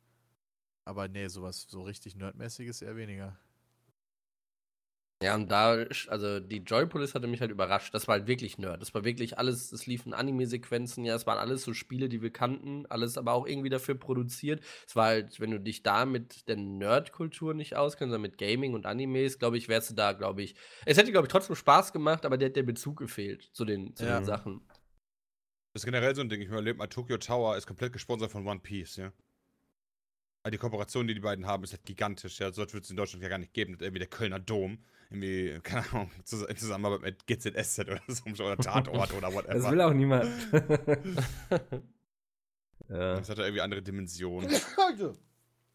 Aber 0.85 1.09
nee, 1.09 1.29
sowas 1.29 1.67
so 1.69 1.83
richtig 1.83 2.17
nerdmäßiges 2.17 2.83
eher 2.83 2.97
weniger. 2.97 3.39
Ja, 5.23 5.35
und 5.35 5.51
da, 5.51 5.85
also 6.09 6.41
die 6.41 6.59
Joypolis 6.63 7.15
hatte 7.15 7.27
mich 7.27 7.43
halt 7.43 7.51
überrascht. 7.51 7.93
Das 7.93 8.09
war 8.09 8.15
halt 8.17 8.27
wirklich 8.27 8.57
Nerd. 8.57 8.81
Das 8.81 8.95
war 8.95 9.05
wirklich 9.05 9.37
alles, 9.39 9.71
es 9.71 9.87
liefen 9.87 10.15
Anime-Sequenzen, 10.15 11.05
ja, 11.05 11.15
es 11.15 11.27
waren 11.27 11.37
alles 11.39 11.63
so 11.63 11.75
Spiele, 11.75 12.09
die 12.09 12.23
wir 12.23 12.33
kannten, 12.33 12.87
alles 12.87 13.19
aber 13.19 13.35
auch 13.35 13.47
irgendwie 13.47 13.69
dafür 13.69 13.97
produziert. 13.97 14.63
Es 14.87 14.97
war 14.97 15.07
halt, 15.09 15.39
wenn 15.39 15.51
du 15.51 15.61
dich 15.61 15.83
da 15.83 16.07
mit 16.07 16.49
der 16.49 16.57
Nerd-Kultur 16.57 17.53
nicht 17.53 17.77
auskennst, 17.77 18.13
sondern 18.13 18.23
mit 18.23 18.39
Gaming 18.39 18.73
und 18.73 18.87
Animes, 18.87 19.39
glaube 19.39 19.59
ich, 19.59 19.69
wärst 19.69 19.91
du 19.91 19.95
da, 19.95 20.13
glaube 20.15 20.43
ich. 20.43 20.55
Es 20.87 20.97
hätte, 20.97 21.13
glaube 21.13 21.27
ich, 21.27 21.33
trotzdem 21.33 21.55
Spaß 21.55 21.93
gemacht, 21.93 22.25
aber 22.25 22.39
der 22.39 22.49
hat 22.49 22.57
der 22.57 22.63
Bezug 22.63 22.97
gefehlt 22.99 23.43
zu 23.53 23.67
den, 23.67 23.95
zu 23.97 24.07
Ja. 24.07 24.17
den 24.17 24.25
Sachen. 24.25 24.63
Das 25.73 25.83
ist 25.83 25.85
generell 25.85 26.15
so 26.15 26.21
ein 26.21 26.29
Ding. 26.29 26.41
Ich 26.41 26.49
überlebe 26.49 26.79
mal, 26.79 26.89
Tokyo 26.89 27.17
Tower 27.17 27.57
ist 27.57 27.67
komplett 27.67 27.93
gesponsert 27.93 28.31
von 28.33 28.47
One 28.47 28.61
Piece, 28.61 28.97
ja. 28.97 29.13
Also 30.43 30.53
die 30.53 30.59
Kooperation, 30.59 31.07
die 31.07 31.15
die 31.15 31.21
beiden 31.21 31.47
haben, 31.47 31.63
ist 31.65 31.73
halt 31.73 31.85
gigantisch, 31.85 32.41
ja. 32.41 32.51
So 32.53 32.63
etwas 32.63 32.75
wird 32.75 32.85
es 32.85 32.91
in 32.91 32.97
Deutschland 32.97 33.23
ja 33.23 33.29
gar 33.29 33.39
nicht 33.39 33.53
geben. 33.53 33.77
Irgendwie 33.79 33.99
der 33.99 34.09
Kölner 34.09 34.41
Dom, 34.41 34.83
irgendwie, 35.11 35.61
keine 35.63 35.89
Ahnung, 35.93 36.11
in 36.17 36.57
Zusammenarbeit 36.57 37.03
mit 37.03 37.27
GZSZ 37.27 37.81
oder 37.81 38.01
so, 38.09 38.45
oder 38.45 38.57
Tatort 38.57 39.13
oder 39.13 39.33
whatever. 39.33 39.55
Das 39.55 39.71
will 39.71 39.81
auch 39.81 39.93
niemand. 39.93 40.31
ja. 42.89 43.17
Das 43.17 43.29
hat 43.29 43.39
ja 43.39 43.45
irgendwie 43.45 43.61
andere 43.61 43.83
Dimensionen. 43.83 44.51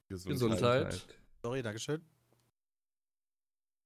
Gesundheit. 0.10 1.06
Sorry, 1.42 1.62
Dankeschön. 1.62 2.02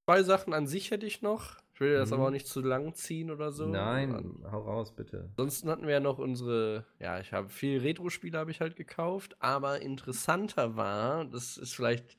Zwei 0.06 0.22
Sachen 0.24 0.54
an 0.54 0.66
sich 0.66 0.90
hätte 0.90 1.06
ich 1.06 1.22
noch. 1.22 1.56
Ich 1.80 1.86
will 1.86 1.94
das 1.94 2.10
Mhm. 2.10 2.14
aber 2.14 2.26
auch 2.26 2.30
nicht 2.30 2.46
zu 2.46 2.60
lang 2.60 2.92
ziehen 2.94 3.30
oder 3.30 3.52
so. 3.52 3.66
Nein, 3.66 4.44
hau 4.52 4.60
raus, 4.60 4.94
bitte. 4.94 5.30
Ansonsten 5.38 5.70
hatten 5.70 5.86
wir 5.86 5.94
ja 5.94 6.00
noch 6.00 6.18
unsere, 6.18 6.84
ja, 6.98 7.18
ich 7.20 7.32
habe 7.32 7.48
viel 7.48 7.80
Retro-Spiele 7.80 8.36
habe 8.38 8.50
ich 8.50 8.60
halt 8.60 8.76
gekauft, 8.76 9.36
aber 9.40 9.80
interessanter 9.80 10.76
war, 10.76 11.24
das 11.24 11.56
ist 11.56 11.74
vielleicht, 11.74 12.18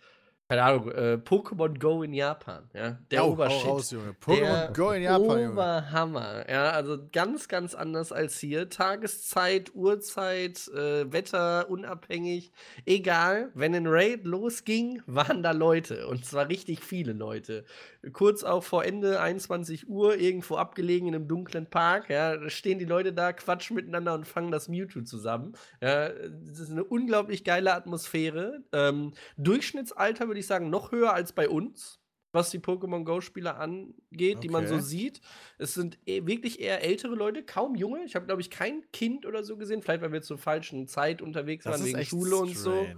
keine 0.51 0.63
Ahnung, 0.63 0.91
äh, 0.91 1.17
Pokémon 1.23 1.79
Go 1.79 2.03
in 2.03 2.13
Japan, 2.13 2.69
ja, 2.73 2.97
der 3.09 3.21
hau 3.21 3.31
Obershit. 3.31 3.65
raus, 3.65 3.91
Junge. 3.91 4.13
Der 4.27 4.35
Pokémon 4.35 4.73
Go 4.73 4.91
in 4.91 5.03
Japan, 5.03 5.23
Junge. 5.23 5.51
Oberhammer, 5.53 6.49
ja, 6.49 6.71
also 6.71 6.97
ganz, 7.13 7.47
ganz 7.47 7.73
anders 7.73 8.11
als 8.11 8.37
hier. 8.37 8.67
Tageszeit, 8.67 9.73
Uhrzeit, 9.73 10.67
äh, 10.67 11.09
Wetter, 11.09 11.69
unabhängig, 11.69 12.51
egal. 12.85 13.51
Wenn 13.53 13.73
ein 13.73 13.87
Raid 13.87 14.25
losging, 14.25 15.01
waren 15.07 15.41
da 15.41 15.51
Leute 15.51 16.05
und 16.07 16.25
zwar 16.25 16.49
richtig 16.49 16.83
viele 16.83 17.13
Leute. 17.13 17.63
Kurz 18.11 18.43
auch 18.43 18.65
vor 18.65 18.83
Ende, 18.83 19.21
21 19.21 19.87
Uhr, 19.87 20.17
irgendwo 20.17 20.57
abgelegen 20.57 21.07
in 21.07 21.15
einem 21.15 21.29
dunklen 21.29 21.67
Park, 21.67 22.09
ja, 22.09 22.49
stehen 22.49 22.77
die 22.77 22.83
Leute 22.83 23.13
da, 23.13 23.31
quatschen 23.31 23.77
miteinander 23.77 24.13
und 24.15 24.27
fangen 24.27 24.51
das 24.51 24.67
Mewtwo 24.67 24.99
zusammen. 24.99 25.53
Ja, 25.79 26.09
das 26.09 26.59
ist 26.59 26.71
eine 26.71 26.83
unglaublich 26.83 27.45
geile 27.45 27.73
Atmosphäre. 27.73 28.63
Ähm, 28.73 29.13
Durchschnittsalter 29.37 30.27
würde 30.27 30.40
ich 30.40 30.40
sagen 30.47 30.69
noch 30.69 30.91
höher 30.91 31.13
als 31.13 31.33
bei 31.33 31.47
uns. 31.49 31.97
was 32.33 32.49
die 32.49 32.59
Pokémon 32.59 33.03
Go-Spieler 33.03 33.59
angeht, 33.59 34.41
die 34.41 34.47
man 34.47 34.65
so 34.65 34.75
Okay. 34.75 34.83
sieht. 34.85 35.19
Es 35.57 35.73
sind 35.73 35.99
eh- 36.05 36.25
wirklich 36.25 36.61
eher 36.61 36.81
ältere 36.81 37.13
Leute, 37.13 37.43
kaum 37.43 37.75
junge. 37.75 38.05
Ich 38.05 38.15
habe, 38.15 38.25
glaube 38.25 38.39
ich, 38.39 38.49
kein 38.49 38.89
Kind 38.93 39.25
oder 39.25 39.43
so 39.43 39.57
gesehen. 39.57 39.81
Vielleicht, 39.81 40.01
weil 40.01 40.13
wir 40.13 40.21
zur 40.21 40.37
falschen 40.37 40.87
Zeit 40.87 41.21
unterwegs 41.21 41.65
Das 41.65 41.73
waren, 41.81 41.85
wegen 41.85 42.05
Schule 42.05 42.37
und 42.37 42.55
so. 42.55 42.71
strange. 42.71 42.95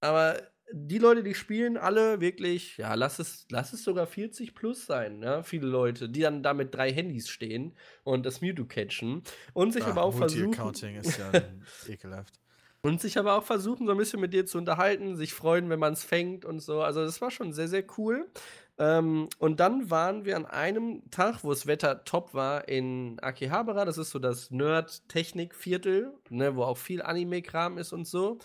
Aber 0.00 0.42
die 0.72 0.98
Leute, 0.98 1.22
die 1.22 1.34
spielen, 1.34 1.76
alle 1.76 2.20
wirklich, 2.20 2.76
ja, 2.78 2.94
lass 2.94 3.20
es, 3.20 3.46
lass 3.48 3.72
es 3.72 3.84
sogar 3.84 4.08
40 4.08 4.56
plus 4.56 4.86
sein, 4.86 5.20
ne? 5.20 5.44
Viele 5.44 5.68
Leute, 5.68 6.08
die 6.08 6.20
dann 6.22 6.42
da 6.42 6.52
mit 6.52 6.74
drei 6.74 6.92
Handys 6.92 7.28
stehen 7.28 7.76
und 8.02 8.26
das 8.26 8.40
Mewtwo 8.40 8.64
catchen 8.64 9.22
und 9.54 9.72
sich 9.72 9.84
Ah, 9.84 9.90
aber 9.90 10.02
auch 10.02 10.14
versuchen. 10.16 10.52
Ist 10.96 11.18
ja 11.18 11.30
ekelhaft. 11.88 12.34
Und 12.80 13.00
sich 13.00 13.18
aber 13.18 13.34
auch 13.36 13.42
versuchen, 13.44 13.86
so 13.86 13.92
ein 13.92 13.98
bisschen 13.98 14.20
mit 14.20 14.32
dir 14.32 14.46
zu 14.46 14.56
unterhalten, 14.58 15.16
sich 15.16 15.34
freuen, 15.34 15.68
wenn 15.68 15.80
man 15.80 15.94
es 15.94 16.04
fängt 16.04 16.44
und 16.44 16.60
so. 16.60 16.80
Also, 16.82 17.04
das 17.04 17.20
war 17.20 17.30
schon 17.30 17.52
sehr, 17.52 17.68
sehr 17.68 17.84
cool. 17.98 18.30
Ähm, 18.78 19.28
und 19.38 19.58
dann 19.58 19.90
waren 19.90 20.24
wir 20.24 20.36
an 20.36 20.46
einem 20.46 21.02
Tag, 21.10 21.42
wo 21.42 21.50
das 21.50 21.66
Wetter 21.66 22.04
top 22.04 22.34
war, 22.34 22.68
in 22.68 23.18
Akihabara. 23.20 23.84
Das 23.84 23.98
ist 23.98 24.10
so 24.10 24.20
das 24.20 24.50
Nerd-Technik-Viertel, 24.52 26.12
ne, 26.30 26.54
wo 26.54 26.62
auch 26.62 26.76
viel 26.78 27.02
Anime-Kram 27.02 27.78
ist 27.78 27.92
und 27.92 28.06
so. 28.06 28.38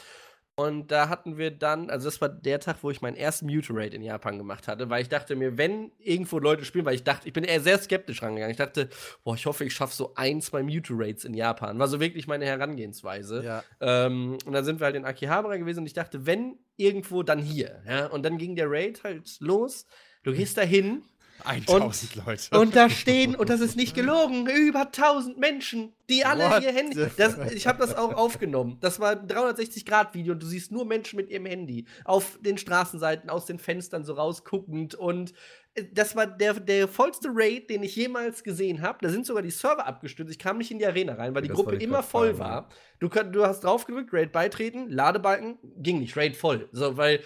Und 0.56 0.92
da 0.92 1.10
hatten 1.10 1.38
wir 1.38 1.50
dann, 1.50 1.90
also 1.90 2.06
das 2.06 2.22
war 2.22 2.30
der 2.30 2.60
Tag, 2.60 2.78
wo 2.82 2.92
ich 2.92 3.02
meinen 3.02 3.16
ersten 3.16 3.48
Mute-Raid 3.48 3.94
in 3.96 4.04
Japan 4.04 4.38
gemacht 4.38 4.68
hatte, 4.68 4.88
weil 4.90 5.02
ich 5.02 5.10
dachte 5.10 5.36
mir, 5.36 5.58
wenn 5.58 5.92
irgendwo 5.98 6.38
Leute 6.38 6.64
spielen, 6.64 6.86
weil 6.86 6.94
ich 6.94 7.04
dachte, 7.04 7.28
ich 7.28 7.34
bin 7.34 7.44
eher 7.44 7.60
sehr 7.60 7.80
skeptisch 7.80 8.22
rangegangen. 8.22 8.52
Ich 8.52 8.58
dachte, 8.58 8.90
boah, 9.24 9.34
ich 9.34 9.48
hoffe, 9.48 9.66
ich 9.66 9.74
schaffe 9.74 9.96
so 9.96 10.14
ein, 10.16 10.42
zwei 10.42 10.62
Mute-Raids 10.62 11.26
in 11.26 11.34
Japan. 11.34 11.80
War 11.80 11.88
so 11.88 12.00
wirklich 12.00 12.28
meine 12.28 12.46
Herangehensweise. 12.46 13.44
Ja, 13.44 13.64
Ähm, 13.80 14.38
und 14.46 14.54
dann 14.54 14.64
sind 14.64 14.80
wir 14.80 14.86
halt 14.86 14.96
in 14.96 15.06
Akihabara 15.06 15.58
gewesen 15.58 15.80
und 15.80 15.88
ich 15.88 15.94
dachte, 15.94 16.28
wenn 16.28 16.60
irgendwo, 16.78 17.24
dann 17.24 17.40
hier. 17.40 17.82
Ja? 17.88 18.06
Und 18.08 18.24
dann 18.24 18.38
ging 18.38 18.56
der 18.56 18.70
Raid 18.70 19.04
halt 19.04 19.40
los. 19.40 19.88
Du 20.24 20.34
gehst 20.34 20.58
da 20.58 20.62
hin 20.62 21.04
1000 21.46 22.16
Leute. 22.16 22.60
und 22.60 22.76
da 22.76 22.90
stehen, 22.90 23.36
und 23.36 23.50
das 23.50 23.60
ist 23.62 23.76
nicht 23.76 23.96
gelogen, 23.96 24.48
über 24.48 24.88
1000 24.88 25.38
Menschen, 25.38 25.94
die 26.10 26.26
alle 26.26 26.50
What 26.50 26.64
ihr 26.64 26.74
Handy. 26.74 27.06
Das, 27.18 27.38
ich 27.54 27.68
habe 27.68 27.80
das 27.80 27.96
auch 27.96 28.14
aufgenommen. 28.14 28.78
Das 28.82 29.00
war 29.00 29.12
ein 29.12 29.28
360-Grad-Video 29.28 30.34
und 30.34 30.44
du 30.44 30.48
siehst 30.48 30.72
nur 30.72 30.86
Menschen 30.86 31.18
mit 31.18 31.30
ihrem 31.30 31.46
Handy 31.46 31.86
auf 32.06 32.40
den 32.42 32.58
Straßenseiten, 32.58 33.30
aus 33.30 33.46
den 33.46 33.60
Fenstern 33.60 34.04
so 34.04 34.14
rausguckend. 34.14 34.96
Und 34.96 35.34
äh, 35.76 35.86
das 35.92 36.16
war 36.16 36.28
der, 36.28 36.56
der 36.56 36.88
vollste 36.88 37.30
Raid, 37.32 37.70
den 37.70 37.84
ich 37.84 37.96
jemals 37.96 38.44
gesehen 38.44 38.82
habe. 38.82 39.00
Da 39.02 39.10
sind 39.10 39.26
sogar 39.26 39.44
die 39.44 39.52
Server 39.52 39.86
abgestürzt. 39.86 40.32
Ich 40.32 40.40
kam 40.40 40.58
nicht 40.58 40.72
in 40.72 40.80
die 40.80 40.86
Arena 40.86 41.14
rein, 41.14 41.34
weil 41.34 41.42
die 41.42 41.50
Das 41.50 41.56
Gruppe 41.56 41.76
immer 41.76 41.98
grad 41.98 42.06
voll 42.06 42.40
war. 42.40 42.70
Du, 43.00 43.10
du 43.10 43.46
hast 43.46 43.64
drauf 43.64 43.86
gedrückt, 43.86 44.14
Raid 44.14 44.32
beitreten, 44.32 44.90
Ladebalken, 44.90 45.58
ging 45.78 46.00
nicht, 46.00 46.16
Raid 46.16 46.38
voll. 46.38 46.70
So, 46.72 46.96
weil, 46.98 47.22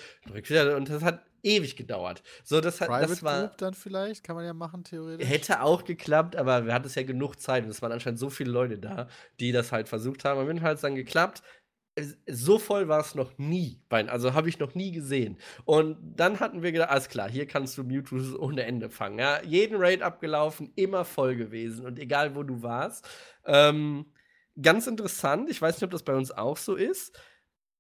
und 0.75 0.89
das 0.89 1.03
hat 1.03 1.26
ewig 1.47 1.75
gedauert. 1.75 2.23
So, 2.43 2.61
das, 2.61 2.81
hat, 2.81 2.89
Private 2.89 3.07
das 3.07 3.23
war. 3.23 3.47
Group 3.47 3.57
dann 3.57 3.73
vielleicht, 3.73 4.23
kann 4.23 4.35
man 4.35 4.45
ja 4.45 4.53
machen, 4.53 4.83
theoretisch. 4.83 5.27
Hätte 5.27 5.61
auch 5.61 5.83
geklappt, 5.85 6.35
aber 6.35 6.65
wir 6.65 6.73
hatten 6.73 6.87
es 6.87 6.95
ja 6.95 7.03
genug 7.03 7.39
Zeit 7.39 7.63
und 7.63 7.69
es 7.69 7.81
waren 7.81 7.91
anscheinend 7.91 8.19
so 8.19 8.29
viele 8.29 8.51
Leute 8.51 8.77
da, 8.77 9.07
die 9.39 9.51
das 9.51 9.71
halt 9.71 9.89
versucht 9.89 10.25
haben. 10.25 10.39
Am 10.39 10.49
Ende 10.49 10.61
hat 10.61 10.75
es 10.75 10.81
dann 10.81 10.95
geklappt. 10.95 11.41
So 12.27 12.59
voll 12.59 12.87
war 12.87 12.99
es 12.99 13.15
noch 13.15 13.39
nie, 13.39 13.81
bei- 13.89 14.07
also 14.07 14.35
habe 14.35 14.49
ich 14.49 14.59
noch 14.59 14.75
nie 14.75 14.91
gesehen. 14.91 15.39
Und 15.65 15.97
dann 16.15 16.39
hatten 16.39 16.61
wir 16.61 16.71
gedacht, 16.71 16.91
alles 16.91 17.09
klar, 17.09 17.27
hier 17.27 17.47
kannst 17.47 17.75
du 17.75 17.83
Mewtwo 17.83 18.17
ohne 18.37 18.63
Ende 18.65 18.91
fangen. 18.91 19.17
Ja, 19.17 19.41
jeden 19.41 19.77
Raid 19.77 20.03
abgelaufen, 20.03 20.71
immer 20.75 21.05
voll 21.05 21.35
gewesen 21.35 21.87
und 21.87 21.97
egal 21.97 22.35
wo 22.35 22.43
du 22.43 22.61
warst. 22.61 23.07
Ähm, 23.45 24.13
ganz 24.61 24.85
interessant, 24.85 25.49
ich 25.49 25.59
weiß 25.59 25.75
nicht, 25.77 25.83
ob 25.85 25.89
das 25.89 26.03
bei 26.03 26.13
uns 26.13 26.29
auch 26.29 26.57
so 26.57 26.75
ist. 26.75 27.19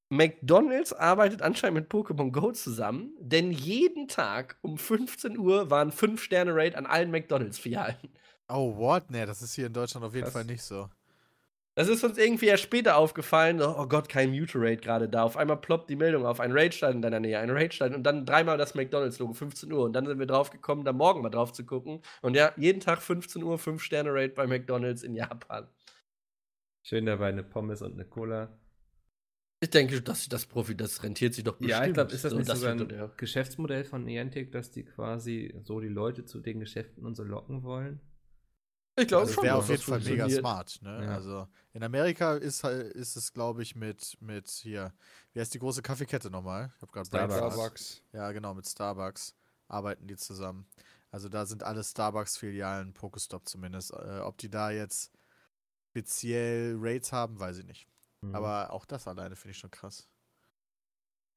McDonald's 0.09 0.93
arbeitet 0.93 1.41
anscheinend 1.41 1.75
mit 1.75 1.91
Pokémon 1.91 2.31
Go 2.31 2.51
zusammen, 2.51 3.13
denn 3.19 3.51
jeden 3.51 4.07
Tag 4.07 4.57
um 4.61 4.77
15 4.77 5.37
Uhr 5.37 5.69
waren 5.69 5.91
5-Sterne-Raid 5.91 6.75
an 6.75 6.85
allen 6.85 7.11
McDonalds-Filialen. 7.11 7.97
Oh, 8.47 8.77
what? 8.77 9.11
Nee, 9.11 9.25
das 9.25 9.41
ist 9.41 9.55
hier 9.55 9.67
in 9.67 9.73
Deutschland 9.73 10.05
auf 10.05 10.13
jeden 10.13 10.23
Krass. 10.23 10.33
Fall 10.33 10.45
nicht 10.45 10.63
so. 10.63 10.89
Das 11.75 11.89
ist 11.89 12.03
uns 12.03 12.17
irgendwie 12.17 12.47
erst 12.47 12.63
später 12.63 12.97
aufgefallen. 12.97 13.61
Oh 13.61 13.85
Gott, 13.85 14.09
kein 14.09 14.31
Mute-Raid 14.31 14.81
gerade 14.81 15.07
da. 15.07 15.21
Auf 15.23 15.37
einmal 15.37 15.57
ploppt 15.57 15.89
die 15.89 15.95
Meldung 15.95 16.25
auf. 16.25 16.39
Ein 16.39 16.51
Raid 16.51 16.73
stand 16.73 16.95
in 16.95 17.01
deiner 17.03 17.19
Nähe, 17.19 17.37
ein 17.37 17.51
Raid 17.51 17.73
stand. 17.73 17.93
Und 17.93 18.01
dann 18.01 18.25
dreimal 18.25 18.57
das 18.57 18.73
McDonalds-Logo, 18.73 19.33
15 19.33 19.71
Uhr. 19.71 19.83
Und 19.83 19.93
dann 19.93 20.07
sind 20.07 20.17
wir 20.17 20.25
drauf 20.25 20.49
gekommen, 20.49 20.85
da 20.85 20.93
morgen 20.93 21.21
mal 21.21 21.29
drauf 21.29 21.53
zu 21.53 21.65
gucken. 21.65 22.01
Und 22.23 22.35
ja, 22.35 22.51
jeden 22.55 22.79
Tag 22.79 23.03
15 23.03 23.43
Uhr, 23.43 23.57
5-Sterne-Raid 23.57 24.33
bei 24.33 24.47
McDonalds 24.47 25.03
in 25.03 25.13
Japan. 25.13 25.67
Schön 26.81 27.05
dabei 27.05 27.27
eine 27.27 27.43
Pommes 27.43 27.83
und 27.83 27.93
eine 27.93 28.05
Cola. 28.05 28.57
Ich 29.59 29.71
denke, 29.71 30.01
das, 30.01 30.29
das 30.29 30.45
Profi, 30.45 30.75
das 30.77 31.01
rentiert 31.01 31.33
sich 31.33 31.43
doch 31.43 31.57
bestimmt. 31.57 31.71
Ja, 31.71 31.85
ich 31.87 31.93
glaube, 31.93 32.11
ist 32.11 32.23
das 32.23 32.31
So, 32.31 32.37
nicht 32.37 32.47
sogar 32.55 32.77
wird 32.77 32.93
ein 32.93 33.11
Geschäftsmodell 33.17 33.83
von 33.85 34.03
Niantic, 34.03 34.51
dass 34.51 34.69
die 34.69 34.83
quasi 34.83 35.55
so 35.63 35.79
die 35.79 35.87
Leute 35.87 36.25
zu 36.25 36.39
den 36.39 36.59
Geschäften 36.59 37.05
und 37.05 37.15
so 37.15 37.23
locken 37.23 37.63
wollen? 37.63 37.99
Ich 38.99 39.07
glaube 39.07 39.25
Das 39.25 39.33
schon, 39.35 39.43
wäre 39.43 39.55
dass 39.55 39.63
auf 39.65 39.69
jeden 39.69 39.79
das 39.81 39.89
Fall 39.89 40.11
mega 40.11 40.29
smart. 40.29 40.79
Ne? 40.81 41.05
Ja. 41.05 41.15
Also 41.15 41.47
in 41.73 41.83
Amerika 41.83 42.35
ist, 42.35 42.63
halt- 42.63 42.93
ist 42.93 43.15
es, 43.15 43.33
glaube 43.33 43.63
ich, 43.63 43.75
mit, 43.75 44.17
mit 44.21 44.47
hier, 44.49 44.93
wie 45.33 45.39
heißt 45.39 45.53
die 45.53 45.59
große 45.59 45.81
Kaffeekette 45.81 46.29
nochmal? 46.29 46.71
Ich 46.75 46.81
habe 46.83 46.91
gerade 46.91 47.07
Starbucks. 47.07 47.37
Starbucks. 47.37 48.01
Ja, 48.13 48.31
genau, 48.31 48.53
mit 48.53 48.67
Starbucks 48.67 49.35
arbeiten 49.67 50.07
die 50.07 50.17
zusammen. 50.17 50.67
Also 51.09 51.29
da 51.29 51.45
sind 51.45 51.63
alle 51.63 51.83
Starbucks-Filialen, 51.83 52.93
Pokestop 52.93 53.47
zumindest. 53.47 53.91
Äh, 53.91 54.19
ob 54.21 54.37
die 54.37 54.49
da 54.49 54.69
jetzt 54.71 55.11
speziell 55.89 56.75
Rates 56.79 57.11
haben, 57.11 57.39
weiß 57.39 57.59
ich 57.59 57.65
nicht. 57.65 57.87
Mhm. 58.21 58.35
Aber 58.35 58.71
auch 58.71 58.85
das 58.85 59.07
alleine 59.07 59.35
finde 59.35 59.51
ich 59.51 59.57
schon 59.57 59.71
krass. 59.71 60.09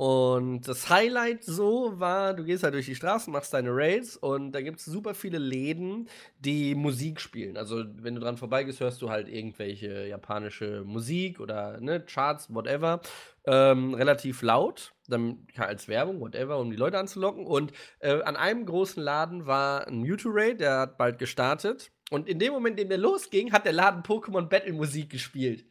Und 0.00 0.62
das 0.66 0.88
Highlight 0.88 1.44
so 1.44 2.00
war, 2.00 2.32
du 2.32 2.42
gehst 2.42 2.62
halt 2.62 2.72
durch 2.72 2.86
die 2.86 2.94
Straßen, 2.94 3.30
machst 3.30 3.52
deine 3.52 3.68
Raids 3.70 4.16
und 4.16 4.52
da 4.52 4.62
gibt 4.62 4.78
es 4.78 4.86
super 4.86 5.12
viele 5.12 5.36
Läden, 5.36 6.08
die 6.38 6.74
Musik 6.74 7.20
spielen. 7.20 7.58
Also 7.58 7.84
wenn 7.96 8.14
du 8.14 8.20
dran 8.22 8.38
vorbeigehst, 8.38 8.80
hörst 8.80 9.02
du 9.02 9.10
halt 9.10 9.28
irgendwelche 9.28 10.06
japanische 10.06 10.84
Musik 10.86 11.38
oder 11.38 11.78
ne, 11.82 12.00
Charts, 12.00 12.48
whatever. 12.48 13.02
Ähm, 13.44 13.92
relativ 13.92 14.40
laut, 14.40 14.94
dann 15.06 15.46
als 15.58 15.86
Werbung, 15.86 16.18
whatever, 16.20 16.56
um 16.56 16.70
die 16.70 16.78
Leute 16.78 16.98
anzulocken. 16.98 17.44
Und 17.44 17.72
äh, 17.98 18.22
an 18.22 18.36
einem 18.36 18.64
großen 18.64 19.02
Laden 19.02 19.44
war 19.44 19.86
ein 19.86 20.00
Mewtwo-Raid, 20.00 20.60
der 20.60 20.78
hat 20.78 20.96
bald 20.96 21.18
gestartet. 21.18 21.92
Und 22.10 22.26
in 22.26 22.38
dem 22.38 22.54
Moment, 22.54 22.80
in 22.80 22.86
dem 22.86 22.88
der 22.88 22.96
losging, 22.96 23.52
hat 23.52 23.66
der 23.66 23.74
Laden 23.74 24.02
Pokémon 24.02 24.48
Battle 24.48 24.72
Musik 24.72 25.10
gespielt. 25.10 25.69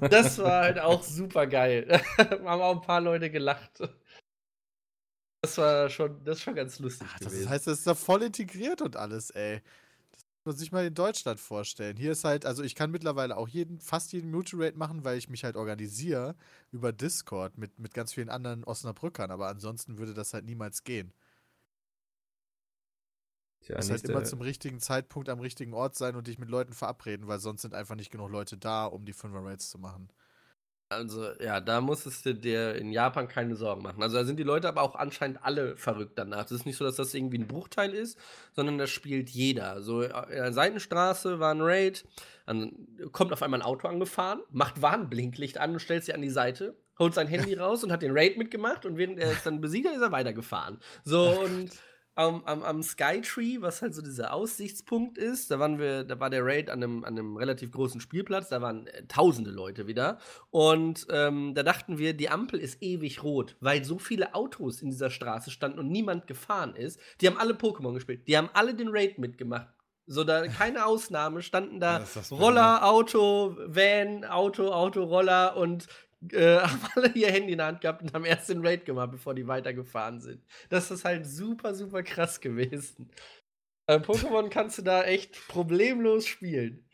Das 0.00 0.38
war 0.38 0.62
halt 0.62 0.78
auch 0.78 1.02
super 1.02 1.46
geil. 1.46 2.00
haben 2.18 2.46
auch 2.46 2.74
ein 2.74 2.80
paar 2.80 3.00
Leute 3.00 3.30
gelacht. 3.30 3.82
Das 5.42 5.58
war 5.58 5.88
schon, 5.90 6.24
das 6.24 6.38
ist 6.38 6.42
schon 6.42 6.54
ganz 6.54 6.78
lustig 6.78 7.06
Ach, 7.10 7.18
das 7.18 7.32
gewesen. 7.32 7.48
heißt, 7.48 7.66
das 7.66 7.78
ist 7.78 7.86
da 7.86 7.94
voll 7.94 8.22
integriert 8.22 8.82
und 8.82 8.96
alles, 8.96 9.30
ey. 9.30 9.62
Das 10.10 10.24
muss 10.24 10.44
man 10.44 10.56
sich 10.56 10.72
mal 10.72 10.86
in 10.86 10.94
Deutschland 10.94 11.38
vorstellen. 11.38 11.96
Hier 11.96 12.12
ist 12.12 12.24
halt, 12.24 12.46
also 12.46 12.62
ich 12.62 12.74
kann 12.74 12.90
mittlerweile 12.90 13.36
auch 13.36 13.48
jeden, 13.48 13.78
fast 13.80 14.12
jeden 14.12 14.30
Mutual-Rate 14.30 14.78
machen, 14.78 15.04
weil 15.04 15.18
ich 15.18 15.28
mich 15.28 15.44
halt 15.44 15.56
organisiere 15.56 16.34
über 16.72 16.92
Discord 16.92 17.58
mit, 17.58 17.78
mit 17.78 17.94
ganz 17.94 18.14
vielen 18.14 18.30
anderen 18.30 18.64
Osnabrückern, 18.64 19.30
aber 19.30 19.48
ansonsten 19.48 19.98
würde 19.98 20.14
das 20.14 20.32
halt 20.34 20.46
niemals 20.46 20.82
gehen. 20.82 21.12
Tja, 23.66 23.76
muss 23.76 23.84
halt 23.90 24.02
nächste- 24.02 24.12
immer 24.12 24.24
zum 24.24 24.40
richtigen 24.40 24.80
Zeitpunkt 24.80 25.28
am 25.28 25.40
richtigen 25.40 25.74
Ort 25.74 25.96
sein 25.96 26.16
und 26.16 26.26
dich 26.26 26.38
mit 26.38 26.48
Leuten 26.48 26.72
verabreden, 26.72 27.26
weil 27.28 27.38
sonst 27.40 27.62
sind 27.62 27.74
einfach 27.74 27.96
nicht 27.96 28.10
genug 28.10 28.30
Leute 28.30 28.56
da, 28.56 28.86
um 28.86 29.04
die 29.04 29.12
5er 29.14 29.44
Raids 29.44 29.68
zu 29.70 29.78
machen. 29.78 30.08
Also, 30.88 31.32
ja, 31.40 31.60
da 31.60 31.80
musstest 31.80 32.24
du 32.26 32.32
dir 32.34 32.76
in 32.76 32.92
Japan 32.92 33.26
keine 33.26 33.56
Sorgen 33.56 33.82
machen. 33.82 34.00
Also, 34.04 34.18
da 34.18 34.24
sind 34.24 34.38
die 34.38 34.44
Leute 34.44 34.68
aber 34.68 34.82
auch 34.82 34.94
anscheinend 34.94 35.42
alle 35.42 35.76
verrückt 35.76 36.16
danach. 36.16 36.44
Es 36.44 36.52
ist 36.52 36.64
nicht 36.64 36.76
so, 36.76 36.84
dass 36.84 36.94
das 36.94 37.12
irgendwie 37.12 37.38
ein 37.38 37.48
Bruchteil 37.48 37.92
ist, 37.92 38.16
sondern 38.52 38.78
das 38.78 38.90
spielt 38.90 39.28
jeder. 39.28 39.82
So, 39.82 40.02
in 40.02 40.10
der 40.30 40.52
Seitenstraße 40.52 41.40
war 41.40 41.52
ein 41.52 41.60
Raid, 41.60 42.04
dann 42.46 42.86
kommt 43.10 43.32
auf 43.32 43.42
einmal 43.42 43.60
ein 43.60 43.66
Auto 43.66 43.88
angefahren, 43.88 44.42
macht 44.52 44.80
Warnblinklicht 44.80 45.58
an 45.58 45.72
und 45.72 45.80
stellt 45.80 46.04
sich 46.04 46.14
an 46.14 46.22
die 46.22 46.30
Seite, 46.30 46.76
holt 47.00 47.14
sein 47.14 47.26
Handy 47.26 47.54
raus 47.58 47.82
und 47.82 47.90
hat 47.90 48.02
den 48.02 48.16
Raid 48.16 48.38
mitgemacht 48.38 48.86
und 48.86 48.96
während 48.96 49.18
er 49.18 49.32
es 49.32 49.42
dann 49.42 49.60
besiegt 49.60 49.88
hat, 49.88 49.96
ist 49.96 50.02
er 50.02 50.12
weitergefahren. 50.12 50.78
So, 51.02 51.30
und 51.40 51.70
am, 52.16 52.42
am, 52.44 52.62
am 52.62 52.82
Skytree, 52.82 53.60
was 53.60 53.82
halt 53.82 53.94
so 53.94 54.00
dieser 54.00 54.32
Aussichtspunkt 54.32 55.18
ist, 55.18 55.50
da 55.50 55.58
waren 55.58 55.78
wir, 55.78 56.02
da 56.02 56.18
war 56.18 56.30
der 56.30 56.44
Raid 56.44 56.70
an 56.70 56.82
einem, 56.82 57.04
an 57.04 57.18
einem 57.18 57.36
relativ 57.36 57.70
großen 57.70 58.00
Spielplatz, 58.00 58.48
da 58.48 58.62
waren 58.62 58.86
äh, 58.86 59.06
tausende 59.06 59.50
Leute 59.50 59.86
wieder. 59.86 60.18
Und 60.50 61.06
ähm, 61.10 61.54
da 61.54 61.62
dachten 61.62 61.98
wir, 61.98 62.14
die 62.14 62.30
Ampel 62.30 62.58
ist 62.58 62.82
ewig 62.82 63.22
rot, 63.22 63.56
weil 63.60 63.84
so 63.84 63.98
viele 63.98 64.34
Autos 64.34 64.80
in 64.80 64.90
dieser 64.90 65.10
Straße 65.10 65.50
standen 65.50 65.78
und 65.78 65.90
niemand 65.90 66.26
gefahren 66.26 66.74
ist. 66.74 66.98
Die 67.20 67.26
haben 67.26 67.36
alle 67.36 67.52
Pokémon 67.52 67.92
gespielt, 67.92 68.26
die 68.26 68.36
haben 68.36 68.48
alle 68.54 68.74
den 68.74 68.88
Raid 68.88 69.18
mitgemacht. 69.18 69.68
So, 70.08 70.22
da 70.22 70.46
keine 70.46 70.86
Ausnahme, 70.86 71.42
standen 71.42 71.80
da 71.80 72.04
Roller, 72.30 72.86
Auto, 72.86 73.56
Van, 73.66 74.24
Auto, 74.24 74.72
Auto, 74.72 75.02
Roller 75.02 75.56
und 75.56 75.88
äh, 76.32 76.58
haben 76.60 76.80
alle 76.94 77.12
ihr 77.12 77.30
Handy 77.30 77.52
in 77.52 77.58
der 77.58 77.66
Hand 77.66 77.80
gehabt 77.80 78.02
und 78.02 78.12
haben 78.12 78.24
erst 78.24 78.48
den 78.48 78.64
Raid 78.64 78.84
gemacht, 78.84 79.10
bevor 79.10 79.34
die 79.34 79.46
weitergefahren 79.46 80.20
sind. 80.20 80.44
Das 80.68 80.90
ist 80.90 81.04
halt 81.04 81.26
super, 81.26 81.74
super 81.74 82.02
krass 82.02 82.40
gewesen. 82.40 83.10
Äh, 83.88 83.98
Pokémon 83.98 84.48
kannst 84.48 84.78
du 84.78 84.82
da 84.82 85.04
echt 85.04 85.46
problemlos 85.48 86.26
spielen. 86.26 86.88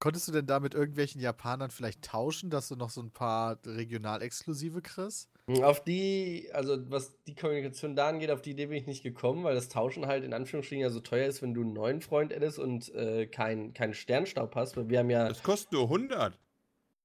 Konntest 0.00 0.28
du 0.28 0.32
denn 0.32 0.46
da 0.46 0.60
mit 0.60 0.74
irgendwelchen 0.74 1.20
Japanern 1.20 1.70
vielleicht 1.70 2.02
tauschen, 2.02 2.50
dass 2.50 2.68
du 2.68 2.76
noch 2.76 2.90
so 2.90 3.02
ein 3.02 3.10
paar 3.10 3.58
regional-exklusive 3.64 4.80
kriegst? 4.80 5.28
Auf 5.62 5.82
die, 5.82 6.50
also 6.52 6.78
was 6.90 7.20
die 7.24 7.34
Kommunikation 7.34 7.96
da 7.96 8.08
angeht, 8.08 8.30
auf 8.30 8.42
die 8.42 8.50
Idee 8.50 8.66
bin 8.66 8.76
ich 8.76 8.86
nicht 8.86 9.02
gekommen, 9.02 9.42
weil 9.44 9.54
das 9.54 9.70
Tauschen 9.70 10.06
halt 10.06 10.22
in 10.22 10.34
Anführungsstrichen 10.34 10.82
ja 10.82 10.90
so 10.90 11.00
teuer 11.00 11.26
ist, 11.26 11.42
wenn 11.42 11.54
du 11.54 11.62
einen 11.62 11.72
neuen 11.72 12.00
Freund 12.00 12.32
addest 12.32 12.58
und 12.58 12.94
äh, 12.94 13.26
keinen 13.26 13.72
kein 13.72 13.94
Sternstaub 13.94 14.54
hast, 14.54 14.76
weil 14.76 14.88
wir 14.88 15.00
haben 15.00 15.10
ja, 15.10 15.26
Das 15.26 15.42
kostet 15.42 15.72
nur 15.72 15.84
100. 15.84 16.38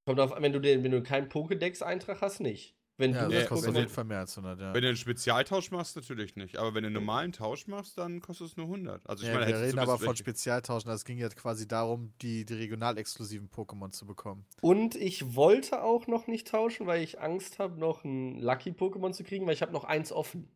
kommt 0.06 0.20
auf, 0.20 0.34
wenn 0.39 0.54
du 0.54 0.60
den, 0.60 0.84
wenn 0.84 0.91
du 0.91 1.01
keinen 1.04 1.30
Pokédex-Eintrag 1.30 2.22
hast, 2.22 2.39
nicht. 2.39 2.76
Wenn 2.95 3.14
Ja, 3.14 3.26
du 3.28 3.34
das 3.34 3.47
kostet 3.47 3.70
auf 3.70 3.74
wenn 3.74 3.80
jeden 3.82 3.88
du- 3.88 3.93
Fall 3.95 4.04
mehr 4.04 4.20
als 4.20 4.38
100, 4.38 4.60
ja. 4.60 4.72
Wenn 4.74 4.82
du 4.84 4.88
einen 4.89 4.97
Spezialtausch 4.97 5.72
machst, 5.72 5.95
natürlich 5.95 6.36
nicht. 6.36 6.58
Aber 6.58 6.76
wenn 6.76 6.84
du 6.84 6.88
einen 6.88 6.93
normalen 6.93 7.32
Tausch 7.32 7.66
machst, 7.66 7.97
dann 7.97 8.22
kostet 8.22 8.47
es 8.47 8.56
nur 8.58 8.68
100. 8.68 9.01
Also 9.10 9.24
ich 9.24 9.30
ja, 9.30 9.39
meine, 9.39 9.47
wir 9.51 9.60
reden 9.62 9.80
aber 9.80 9.93
das 9.93 10.04
von 10.04 10.16
Spezialtauschen. 10.16 10.91
Es 10.91 11.04
ging 11.04 11.18
ja 11.18 11.28
quasi 11.30 11.68
darum, 11.68 12.14
die, 12.22 12.45
die 12.45 12.54
regional-exklusiven 12.54 13.49
Pokémon 13.49 13.89
zu 13.89 14.06
bekommen. 14.06 14.45
Und 14.62 14.93
ich 14.95 15.36
wollte 15.36 15.82
auch 15.82 16.06
noch 16.06 16.28
nicht 16.28 16.47
tauschen, 16.49 16.86
weil 16.86 17.01
ich 17.01 17.20
Angst 17.20 17.58
habe, 17.58 17.80
noch 17.80 18.04
ein 18.04 18.39
Lucky-Pokémon 18.39 19.12
zu 19.14 19.24
kriegen, 19.24 19.47
weil 19.47 19.54
ich 19.56 19.64
habe 19.64 19.74
noch 19.74 19.86
eins 19.86 20.12
offen. 20.12 20.47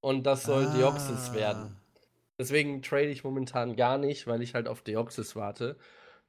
Und 0.00 0.24
das 0.26 0.42
soll 0.42 0.66
Deoxys 0.76 1.30
Ah. 1.30 1.34
werden. 1.34 1.76
Deswegen 2.38 2.82
trade 2.82 3.08
ich 3.08 3.24
momentan 3.24 3.74
gar 3.74 3.96
nicht, 3.96 4.26
weil 4.26 4.42
ich 4.42 4.52
halt 4.52 4.68
auf 4.68 4.82
Deoxys 4.82 5.34
warte, 5.34 5.78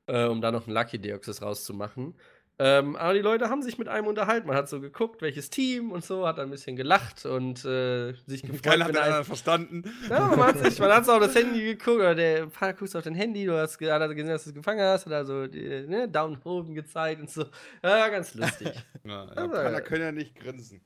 äh, 0.05 0.27
um 0.27 0.39
da 0.39 0.53
noch 0.53 0.65
einen 0.65 0.73
Lucky 0.75 0.97
Deoxys 0.97 1.41
rauszumachen. 1.41 2.15
Ähm, 2.59 2.95
aber 2.95 3.13
die 3.13 3.19
Leute 3.19 3.49
haben 3.49 3.61
sich 3.61 3.77
mit 3.77 3.87
einem 3.87 4.07
unterhalten. 4.07 4.47
Man 4.47 4.55
hat 4.55 4.67
so 4.67 4.81
geguckt, 4.81 5.21
welches 5.21 5.51
Team 5.51 5.91
und 5.91 6.03
so, 6.03 6.25
hat 6.27 6.39
ein 6.39 6.49
bisschen 6.49 6.75
gelacht 6.75 7.23
und 7.27 7.63
äh, 7.65 8.13
sich 8.25 8.41
gefreut, 8.41 8.63
Keiner 8.63 8.85
hat 8.85 8.95
den 8.95 8.97
anderen 8.97 9.25
verstanden. 9.25 9.83
ja, 10.09 10.27
man 10.35 10.39
hat 10.47 10.59
sich, 10.59 10.79
man 10.79 10.91
hat 10.91 11.05
so 11.05 11.11
auf 11.13 11.19
das 11.19 11.35
Handy 11.35 11.61
geguckt, 11.75 11.97
oder 11.97 12.15
der 12.15 12.49
Fahrer 12.49 12.73
guckt 12.73 12.95
auf 12.95 13.03
dein 13.03 13.13
Handy, 13.13 13.45
du 13.45 13.55
hast 13.55 13.79
hat 13.79 14.09
gesehen, 14.09 14.27
dass 14.27 14.45
du 14.45 14.49
es 14.49 14.55
gefangen 14.55 14.81
hast, 14.81 15.05
hat 15.05 15.13
also 15.13 15.45
ne, 15.45 16.09
Down 16.09 16.39
oben 16.43 16.73
gezeigt 16.73 17.21
und 17.21 17.29
so. 17.29 17.45
Ja, 17.83 18.07
ganz 18.09 18.33
lustig. 18.33 18.69
Ja, 19.03 19.21
Aber- 19.35 19.41
Japaner 19.63 19.81
können 19.81 20.01
ja 20.03 20.11
nicht 20.11 20.35
grinsen. 20.35 20.81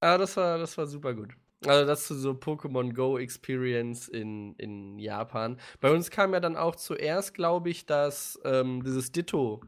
Aber 0.00 0.18
das 0.18 0.36
war, 0.36 0.58
das 0.58 0.76
war 0.78 0.86
super 0.86 1.14
gut. 1.14 1.34
Also 1.66 1.86
das 1.86 2.06
zu 2.06 2.14
so 2.14 2.30
Pokémon 2.30 2.94
Go 2.94 3.18
Experience 3.18 4.08
in, 4.08 4.54
in 4.54 4.98
Japan. 4.98 5.58
Bei 5.80 5.92
uns 5.92 6.10
kam 6.10 6.32
ja 6.32 6.40
dann 6.40 6.56
auch 6.56 6.74
zuerst, 6.74 7.34
glaube 7.34 7.68
ich, 7.68 7.84
dass 7.84 8.40
ähm, 8.44 8.82
dieses 8.82 9.12
Ditto 9.12 9.60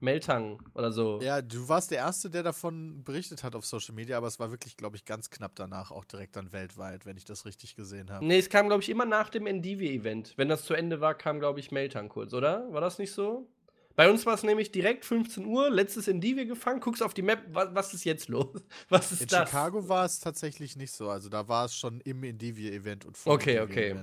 Meltang 0.00 0.62
oder 0.74 0.92
so. 0.92 1.20
Ja, 1.20 1.42
du 1.42 1.68
warst 1.68 1.90
der 1.90 1.98
Erste, 1.98 2.30
der 2.30 2.42
davon 2.42 3.02
berichtet 3.04 3.42
hat 3.42 3.54
auf 3.54 3.66
Social 3.66 3.94
Media, 3.94 4.16
aber 4.16 4.28
es 4.28 4.38
war 4.38 4.50
wirklich, 4.50 4.76
glaube 4.76 4.96
ich, 4.96 5.04
ganz 5.04 5.30
knapp 5.30 5.52
danach 5.56 5.90
auch 5.90 6.04
direkt 6.04 6.36
dann 6.36 6.52
weltweit, 6.52 7.06
wenn 7.06 7.16
ich 7.16 7.24
das 7.24 7.44
richtig 7.44 7.76
gesehen 7.76 8.10
habe. 8.10 8.24
Nee, 8.24 8.38
es 8.38 8.48
kam, 8.48 8.68
glaube 8.68 8.82
ich, 8.82 8.88
immer 8.88 9.04
nach 9.04 9.28
dem 9.28 9.46
Endivie-Event. 9.46 10.34
Wenn 10.36 10.48
das 10.48 10.64
zu 10.64 10.74
Ende 10.74 11.00
war, 11.00 11.14
kam, 11.14 11.40
glaube 11.40 11.60
ich, 11.60 11.70
Meltang 11.70 12.08
kurz, 12.08 12.32
oder? 12.32 12.72
War 12.72 12.80
das 12.80 12.98
nicht 12.98 13.12
so? 13.12 13.48
Bei 13.96 14.08
uns 14.08 14.24
war 14.24 14.34
es 14.34 14.42
nämlich 14.42 14.72
direkt 14.72 15.04
15 15.04 15.44
Uhr, 15.44 15.68
letztes 15.68 16.08
Endivie 16.08 16.46
gefangen, 16.46 16.80
guckst 16.80 17.02
auf 17.02 17.12
die 17.12 17.22
Map, 17.22 17.42
was, 17.52 17.74
was 17.74 17.92
ist 17.92 18.04
jetzt 18.04 18.28
los? 18.28 18.46
Was 18.88 19.12
ist 19.12 19.22
In 19.22 19.28
das? 19.28 19.50
Chicago 19.50 19.88
war 19.88 20.06
es 20.06 20.20
tatsächlich 20.20 20.76
nicht 20.76 20.92
so. 20.92 21.10
Also 21.10 21.28
da 21.28 21.48
war 21.48 21.66
es 21.66 21.76
schon 21.76 22.00
im 22.00 22.22
Indivie-Event 22.24 23.04
und 23.04 23.18
vor 23.18 23.34
Okay, 23.34 23.60
okay. 23.60 24.00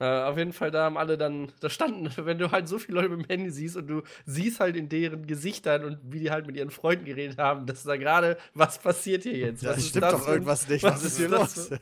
Äh, 0.00 0.04
auf 0.22 0.38
jeden 0.38 0.52
Fall, 0.52 0.70
da 0.70 0.84
haben 0.84 0.96
alle 0.96 1.18
dann, 1.18 1.50
da 1.60 1.68
standen, 1.68 2.08
wenn 2.24 2.38
du 2.38 2.52
halt 2.52 2.68
so 2.68 2.78
viele 2.78 3.00
Leute 3.00 3.08
mit 3.16 3.26
dem 3.26 3.28
Handy 3.28 3.50
siehst 3.50 3.76
und 3.76 3.88
du 3.88 4.02
siehst 4.26 4.60
halt 4.60 4.76
in 4.76 4.88
deren 4.88 5.26
Gesichtern 5.26 5.84
und 5.84 5.98
wie 6.04 6.20
die 6.20 6.30
halt 6.30 6.46
mit 6.46 6.56
ihren 6.56 6.70
Freunden 6.70 7.04
geredet 7.04 7.38
haben, 7.38 7.66
dass 7.66 7.82
da 7.82 7.96
gerade, 7.96 8.38
was 8.54 8.78
passiert 8.78 9.24
hier 9.24 9.36
jetzt? 9.36 9.62
Ja, 9.62 9.70
was 9.70 9.76
das 9.76 9.84
ist 9.84 9.90
stimmt 9.90 10.02
das 10.04 10.12
doch 10.12 10.26
ein- 10.28 10.32
irgendwas 10.34 10.68
nicht. 10.68 10.82
was 10.84 10.94
Was, 10.94 11.04
ist 11.04 11.16
hier 11.18 11.28
das 11.28 11.70
los? 11.70 11.80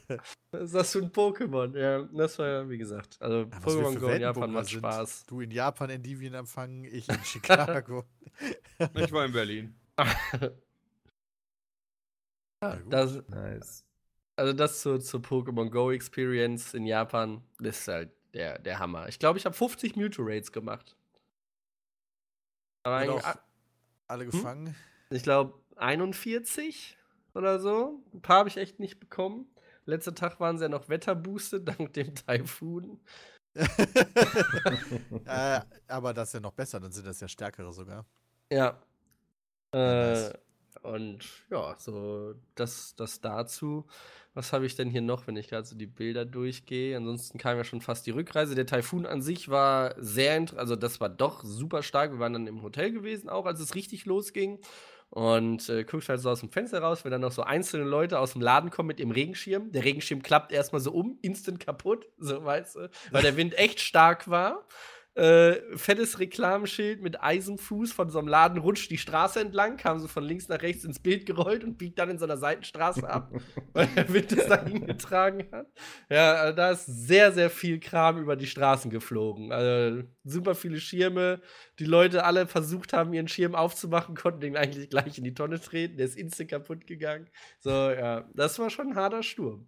Was 0.50 0.62
ist 0.62 0.74
das 0.74 0.92
für 0.92 0.98
ein 1.00 1.10
Pokémon? 1.12 1.76
Ja, 1.78 2.02
das 2.04 2.38
war 2.38 2.46
ja, 2.48 2.68
wie 2.70 2.78
gesagt, 2.78 3.16
also 3.20 3.40
Ja, 3.40 3.46
was 3.62 3.74
wir 3.76 3.82
Pokémon 3.82 3.92
für 3.92 4.00
Go 4.00 4.08
in 4.08 4.20
Japan 4.22 4.52
macht 4.52 4.66
sind. 4.68 4.78
Spaß. 4.78 5.26
Du 5.26 5.40
in 5.42 5.50
Japan 5.50 5.90
Indivien 5.90 6.32
empfangen, 6.32 6.84
ich 6.86 7.08
in 7.10 7.18
Chicago. 7.24 8.04
Ich 8.94 9.12
war 9.12 9.26
in 9.26 9.32
Berlin. 9.32 9.74
Das, 12.88 13.22
Nice. 13.28 13.85
Also 14.36 14.52
das 14.52 14.80
zur, 14.82 15.00
zur 15.00 15.20
Pokémon 15.20 15.70
Go 15.70 15.90
Experience 15.90 16.74
in 16.74 16.86
Japan, 16.86 17.42
das 17.58 17.80
ist 17.80 17.88
halt 17.88 18.10
der, 18.34 18.58
der 18.58 18.78
Hammer. 18.78 19.08
Ich 19.08 19.18
glaube, 19.18 19.38
ich 19.38 19.46
habe 19.46 19.54
50 19.56 19.96
Mewtwo-Raids 19.96 20.52
gemacht. 20.52 20.96
Aber 22.82 23.12
auch 23.12 23.34
alle 24.08 24.24
Hm? 24.24 24.30
gefangen. 24.30 24.76
ich 25.10 25.22
glaube 25.22 25.58
41 25.76 26.96
oder 27.34 27.58
so. 27.60 28.02
Ein 28.14 28.22
paar 28.22 28.38
habe 28.40 28.48
ich 28.48 28.56
echt 28.56 28.78
nicht 28.78 29.00
bekommen. 29.00 29.46
Letzter 29.84 30.14
Tag 30.14 30.40
waren 30.40 30.58
sie 30.58 30.64
ja 30.64 30.68
noch 30.68 30.88
wetterboostet 30.88 31.66
dank 31.68 31.92
dem 31.94 32.14
Taifun. 32.14 33.00
äh, 35.24 35.60
aber 35.88 36.12
das 36.14 36.28
ist 36.28 36.34
ja 36.34 36.40
noch 36.40 36.52
besser, 36.52 36.80
dann 36.80 36.92
sind 36.92 37.06
das 37.06 37.20
ja 37.20 37.28
stärkere 37.28 37.72
sogar. 37.72 38.04
Ja. 38.52 38.80
Ja, 39.72 39.80
Äh, 39.80 40.12
nice. 40.12 40.32
und 40.82 41.24
ja, 41.50 41.74
so 41.78 42.34
das, 42.54 42.94
das 42.96 43.20
dazu. 43.20 43.86
Was 44.36 44.52
habe 44.52 44.66
ich 44.66 44.76
denn 44.76 44.90
hier 44.90 45.00
noch, 45.00 45.26
wenn 45.26 45.36
ich 45.38 45.48
gerade 45.48 45.66
so 45.66 45.74
die 45.74 45.86
Bilder 45.86 46.26
durchgehe? 46.26 46.94
Ansonsten 46.94 47.38
kam 47.38 47.56
ja 47.56 47.64
schon 47.64 47.80
fast 47.80 48.06
die 48.06 48.10
Rückreise. 48.10 48.54
Der 48.54 48.66
Taifun 48.66 49.06
an 49.06 49.22
sich 49.22 49.48
war 49.48 49.94
sehr, 49.96 50.44
also 50.56 50.76
das 50.76 51.00
war 51.00 51.08
doch 51.08 51.42
super 51.42 51.82
stark. 51.82 52.12
Wir 52.12 52.18
waren 52.18 52.34
dann 52.34 52.46
im 52.46 52.60
Hotel 52.60 52.92
gewesen, 52.92 53.30
auch 53.30 53.46
als 53.46 53.60
es 53.60 53.74
richtig 53.74 54.04
losging. 54.04 54.58
Und 55.08 55.70
äh, 55.70 55.84
guckst 55.84 56.10
halt 56.10 56.20
so 56.20 56.28
aus 56.28 56.40
dem 56.40 56.50
Fenster 56.50 56.80
raus, 56.80 57.02
wenn 57.02 57.12
dann 57.12 57.22
noch 57.22 57.32
so 57.32 57.44
einzelne 57.44 57.84
Leute 57.84 58.18
aus 58.18 58.34
dem 58.34 58.42
Laden 58.42 58.68
kommen 58.68 58.88
mit 58.88 59.00
ihrem 59.00 59.12
Regenschirm. 59.12 59.72
Der 59.72 59.84
Regenschirm 59.84 60.20
klappt 60.20 60.52
erstmal 60.52 60.82
so 60.82 60.92
um, 60.92 61.18
instant 61.22 61.58
kaputt, 61.58 62.06
so 62.18 62.44
weißt 62.44 62.76
du, 62.76 62.90
weil 63.12 63.22
der 63.22 63.38
Wind 63.38 63.56
echt 63.56 63.80
stark 63.80 64.28
war. 64.28 64.66
Äh, 65.16 65.76
fettes 65.78 66.18
Reklamenschild 66.18 67.00
mit 67.00 67.22
Eisenfuß 67.22 67.90
von 67.90 68.10
so 68.10 68.18
einem 68.18 68.28
Laden 68.28 68.58
rutscht 68.58 68.90
die 68.90 68.98
Straße 68.98 69.40
entlang, 69.40 69.78
kam 69.78 69.98
so 69.98 70.08
von 70.08 70.22
links 70.22 70.48
nach 70.48 70.60
rechts 70.60 70.84
ins 70.84 70.98
Bild 70.98 71.24
gerollt 71.24 71.64
und 71.64 71.78
biegt 71.78 71.98
dann 71.98 72.10
in 72.10 72.18
so 72.18 72.26
einer 72.26 72.36
Seitenstraße 72.36 73.08
ab, 73.08 73.32
weil 73.72 73.86
der 73.86 74.12
Wind 74.12 74.30
es 74.32 74.46
dahin 74.46 74.86
getragen 74.86 75.48
hat. 75.50 75.68
Ja, 76.10 76.34
also 76.34 76.56
da 76.56 76.70
ist 76.72 76.84
sehr, 76.84 77.32
sehr 77.32 77.48
viel 77.48 77.80
Kram 77.80 78.18
über 78.18 78.36
die 78.36 78.46
Straßen 78.46 78.90
geflogen. 78.90 79.52
Also 79.52 80.02
super 80.24 80.54
viele 80.54 80.78
Schirme. 80.80 81.40
Die 81.78 81.86
Leute 81.86 82.24
alle 82.24 82.46
versucht 82.46 82.92
haben, 82.92 83.14
ihren 83.14 83.28
Schirm 83.28 83.54
aufzumachen, 83.54 84.16
konnten 84.16 84.40
den 84.40 84.56
eigentlich 84.58 84.90
gleich 84.90 85.16
in 85.16 85.24
die 85.24 85.32
Tonne 85.32 85.58
treten. 85.58 85.96
Der 85.96 86.04
ist 86.04 86.18
instant 86.18 86.50
kaputt 86.50 86.86
gegangen. 86.86 87.30
So, 87.60 87.70
ja, 87.70 88.28
das 88.34 88.58
war 88.58 88.68
schon 88.68 88.88
ein 88.88 88.96
harter 88.96 89.22
Sturm. 89.22 89.66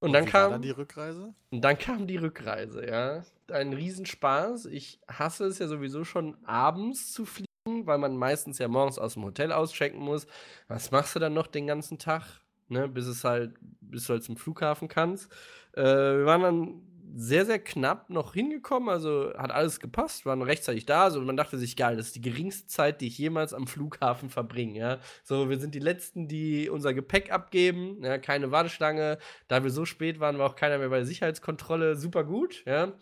Und, 0.00 0.12
dann 0.12 0.26
wie 0.26 0.32
war 0.32 0.42
kam. 0.42 0.50
dann 0.52 0.62
die 0.62 0.70
Rückreise? 0.70 1.34
Und 1.50 1.62
dann 1.62 1.78
kam 1.78 2.06
die 2.06 2.16
Rückreise, 2.16 2.86
ja. 2.86 3.24
Ein 3.50 3.72
Riesenspaß. 3.72 4.66
Ich 4.66 5.00
hasse 5.08 5.46
es 5.46 5.58
ja 5.58 5.66
sowieso 5.66 6.04
schon 6.04 6.36
abends 6.44 7.12
zu 7.12 7.24
fliegen, 7.24 7.46
weil 7.66 7.98
man 7.98 8.16
meistens 8.16 8.58
ja 8.58 8.68
morgens 8.68 8.98
aus 8.98 9.14
dem 9.14 9.24
Hotel 9.24 9.52
auschecken 9.52 10.00
muss. 10.00 10.26
Was 10.68 10.90
machst 10.90 11.16
du 11.16 11.18
dann 11.18 11.34
noch 11.34 11.46
den 11.46 11.66
ganzen 11.66 11.98
Tag? 11.98 12.22
Ne, 12.70 12.86
bis 12.86 13.06
es 13.06 13.24
halt, 13.24 13.54
bis 13.80 14.06
du 14.06 14.12
halt 14.12 14.24
zum 14.24 14.36
Flughafen 14.36 14.88
kannst. 14.88 15.32
Äh, 15.72 15.82
wir 15.82 16.26
waren 16.26 16.42
dann 16.42 16.82
sehr, 17.20 17.44
sehr 17.44 17.58
knapp 17.58 18.10
noch 18.10 18.34
hingekommen, 18.34 18.88
also 18.88 19.32
hat 19.36 19.50
alles 19.50 19.80
gepasst, 19.80 20.24
waren 20.24 20.40
rechtzeitig 20.40 20.86
da, 20.86 21.02
also 21.02 21.20
man 21.20 21.36
dachte 21.36 21.58
sich, 21.58 21.74
geil, 21.74 21.96
das 21.96 22.06
ist 22.06 22.16
die 22.16 22.20
geringste 22.20 22.68
Zeit, 22.68 23.00
die 23.00 23.08
ich 23.08 23.18
jemals 23.18 23.52
am 23.52 23.66
Flughafen 23.66 24.30
verbringe, 24.30 24.78
ja. 24.78 25.00
So, 25.24 25.50
wir 25.50 25.58
sind 25.58 25.74
die 25.74 25.80
Letzten, 25.80 26.28
die 26.28 26.70
unser 26.70 26.94
Gepäck 26.94 27.32
abgeben, 27.32 28.04
ja, 28.04 28.18
keine 28.18 28.52
Warteschlange, 28.52 29.18
da 29.48 29.64
wir 29.64 29.72
so 29.72 29.84
spät 29.84 30.20
waren, 30.20 30.38
war 30.38 30.48
auch 30.48 30.54
keiner 30.54 30.78
mehr 30.78 30.90
bei 30.90 30.98
der 30.98 31.06
Sicherheitskontrolle, 31.06 31.96
super 31.96 32.22
gut, 32.22 32.62
ja. 32.66 32.92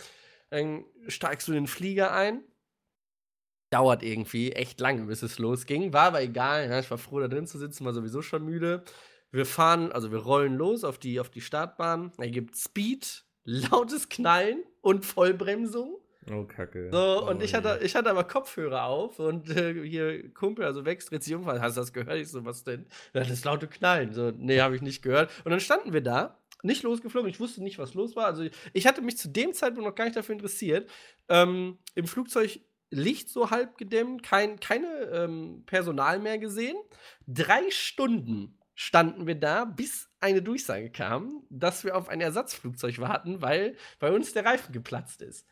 Dann 0.49 0.87
steigst 1.09 1.47
du 1.47 1.53
den 1.53 1.67
Flieger 1.67 2.15
ein, 2.15 2.43
dauert 3.69 4.03
irgendwie 4.03 4.53
echt 4.53 4.81
lange, 4.81 5.05
bis 5.05 5.23
es 5.23 5.39
losging, 5.39 5.93
war 5.93 6.05
aber 6.05 6.23
egal, 6.23 6.71
ja, 6.71 6.81
ich 6.81 6.91
war 6.91 6.97
froh, 6.97 7.21
da 7.21 7.29
drin 7.29 7.47
zu 7.47 7.59
sitzen, 7.59 7.85
war 7.85 7.93
sowieso 7.93 8.23
schon 8.23 8.47
müde. 8.47 8.83
Wir 9.31 9.45
fahren, 9.45 9.93
also 9.93 10.11
wir 10.11 10.21
rollen 10.21 10.55
los 10.55 10.85
auf 10.85 10.97
die, 10.97 11.21
auf 11.21 11.29
die 11.29 11.43
Startbahn, 11.43 12.13
da 12.17 12.27
gibt 12.27 12.57
Speed, 12.57 13.26
lautes 13.47 14.09
Knallen 14.09 14.63
und 14.83 15.07
Vollbremsung. 15.07 15.97
Oh, 16.31 16.45
Kacke. 16.45 16.91
So, 16.91 17.29
und 17.29 17.41
Oh 17.41 17.45
ich 17.45 17.55
hatte, 17.55 17.79
ich 17.83 17.95
hatte 17.95 18.11
aber 18.11 18.25
Kopfhörer 18.25 18.85
auf 18.85 19.21
und 19.21 19.49
äh, 19.49 19.73
hier 19.89 20.33
Kumpel, 20.35 20.65
also 20.65 20.85
Wex, 20.85 21.07
dreht 21.07 21.23
sich 21.23 21.35
um, 21.35 21.47
hast 21.47 21.77
du 21.77 21.81
das 21.81 21.93
gehört? 21.93 22.19
Ich 22.19 22.29
so, 22.29 22.45
was 22.45 22.65
denn? 22.65 22.87
Das 23.13 23.45
laute 23.45 23.69
Knallen. 23.69 24.13
So, 24.13 24.33
nee, 24.37 24.61
habe 24.61 24.75
ich 24.75 24.83
nicht 24.83 25.03
gehört. 25.03 25.31
Und 25.45 25.53
dann 25.53 25.61
standen 25.61 25.93
wir 25.93 26.03
da, 26.03 26.39
nicht 26.63 26.83
losgeflogen, 26.83 27.31
ich 27.31 27.39
wusste 27.39 27.63
nicht, 27.63 27.79
was 27.79 27.95
los 27.95 28.17
war. 28.17 28.27
Also 28.27 28.45
ich 28.73 28.87
hatte 28.87 29.03
mich 29.03 29.19
zu 29.19 29.29
dem 29.29 29.53
Zeitpunkt 29.53 29.89
noch 29.89 29.95
gar 29.95 30.05
nicht 30.05 30.17
dafür 30.17 30.35
interessiert. 30.35 30.91
Ähm, 31.29 31.79
Im 31.95 32.07
Flugzeug 32.07 32.61
Licht 32.91 33.29
so 33.29 33.51
halb 33.51 33.79
gedämmt, 33.79 34.23
kein, 34.23 34.61
keine 34.61 34.87
ähm, 35.13 35.65
Personal 35.67 36.19
mehr 36.19 36.39
gesehen. 36.39 36.77
Drei 37.27 37.71
Stunden 37.71 38.59
standen 38.75 39.27
wir 39.27 39.35
da, 39.35 39.65
bis 39.65 40.06
eine 40.21 40.43
Durchsage 40.43 40.91
kam, 40.91 41.45
dass 41.51 41.85
wir 41.85 41.97
auf 41.97 42.09
ein 42.09 42.21
Ersatzflugzeug 42.21 42.99
warten, 42.99 43.43
weil 43.43 43.77
bei 43.99 44.13
uns 44.13 44.33
der 44.33 44.45
Reifen 44.45 44.73
geplatzt 44.73 45.23
ist. 45.23 45.47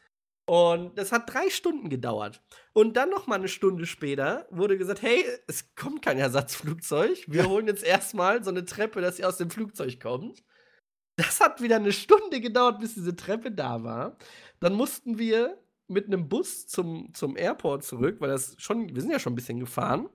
Und 0.46 0.98
das 0.98 1.10
hat 1.10 1.32
drei 1.32 1.48
Stunden 1.48 1.88
gedauert. 1.88 2.42
Und 2.74 2.96
dann 2.96 3.08
noch 3.08 3.26
mal 3.26 3.36
eine 3.36 3.48
Stunde 3.48 3.86
später 3.86 4.46
wurde 4.50 4.76
gesagt, 4.76 5.00
hey, 5.00 5.24
es 5.46 5.74
kommt 5.74 6.02
kein 6.02 6.18
Ersatzflugzeug. 6.18 7.24
Wir 7.28 7.48
holen 7.48 7.66
jetzt 7.66 7.82
erstmal 7.82 8.44
so 8.44 8.50
eine 8.50 8.64
Treppe, 8.64 9.00
dass 9.00 9.16
sie 9.16 9.24
aus 9.24 9.38
dem 9.38 9.50
Flugzeug 9.50 10.00
kommt. 10.00 10.42
Das 11.16 11.40
hat 11.40 11.62
wieder 11.62 11.76
eine 11.76 11.92
Stunde 11.92 12.40
gedauert, 12.40 12.80
bis 12.80 12.94
diese 12.94 13.16
Treppe 13.16 13.52
da 13.52 13.84
war. 13.84 14.18
Dann 14.60 14.74
mussten 14.74 15.16
wir 15.16 15.63
mit 15.86 16.06
einem 16.06 16.28
Bus 16.28 16.66
zum, 16.66 17.12
zum 17.12 17.36
Airport 17.36 17.84
zurück, 17.84 18.16
weil 18.20 18.30
das 18.30 18.56
schon, 18.58 18.94
wir 18.94 19.02
sind 19.02 19.10
ja 19.10 19.18
schon 19.18 19.34
ein 19.34 19.36
bisschen 19.36 19.60
gefahren. 19.60 20.08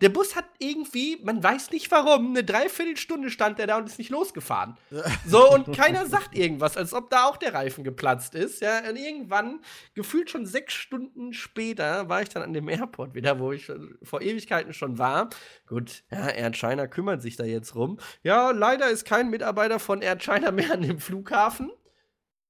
Der 0.00 0.10
Bus 0.10 0.36
hat 0.36 0.44
irgendwie, 0.58 1.18
man 1.24 1.42
weiß 1.42 1.70
nicht 1.70 1.90
warum, 1.90 2.30
eine 2.30 2.44
Dreiviertelstunde 2.44 3.30
stand 3.30 3.58
der 3.58 3.66
da 3.66 3.78
und 3.78 3.86
ist 3.86 3.98
nicht 3.98 4.10
losgefahren. 4.10 4.76
So, 5.26 5.50
und 5.50 5.74
keiner 5.74 6.06
sagt 6.06 6.36
irgendwas, 6.36 6.76
als 6.76 6.92
ob 6.92 7.10
da 7.10 7.24
auch 7.24 7.36
der 7.36 7.54
Reifen 7.54 7.82
geplatzt 7.82 8.34
ist. 8.34 8.60
Ja, 8.60 8.88
und 8.88 8.96
irgendwann, 8.96 9.60
gefühlt 9.94 10.30
schon 10.30 10.46
sechs 10.46 10.74
Stunden 10.74 11.32
später, 11.32 12.08
war 12.08 12.22
ich 12.22 12.28
dann 12.28 12.42
an 12.42 12.52
dem 12.52 12.68
Airport 12.68 13.14
wieder, 13.14 13.40
wo 13.40 13.52
ich 13.52 13.70
vor 14.02 14.20
Ewigkeiten 14.20 14.72
schon 14.72 14.98
war. 14.98 15.30
Gut, 15.66 16.04
ja, 16.10 16.28
Air 16.28 16.52
China 16.52 16.86
kümmert 16.86 17.22
sich 17.22 17.36
da 17.36 17.44
jetzt 17.44 17.74
rum. 17.74 17.98
Ja, 18.22 18.50
leider 18.52 18.88
ist 18.88 19.04
kein 19.04 19.30
Mitarbeiter 19.30 19.80
von 19.80 20.02
Air 20.02 20.18
China 20.18 20.52
mehr 20.52 20.72
an 20.72 20.82
dem 20.82 21.00
Flughafen. 21.00 21.72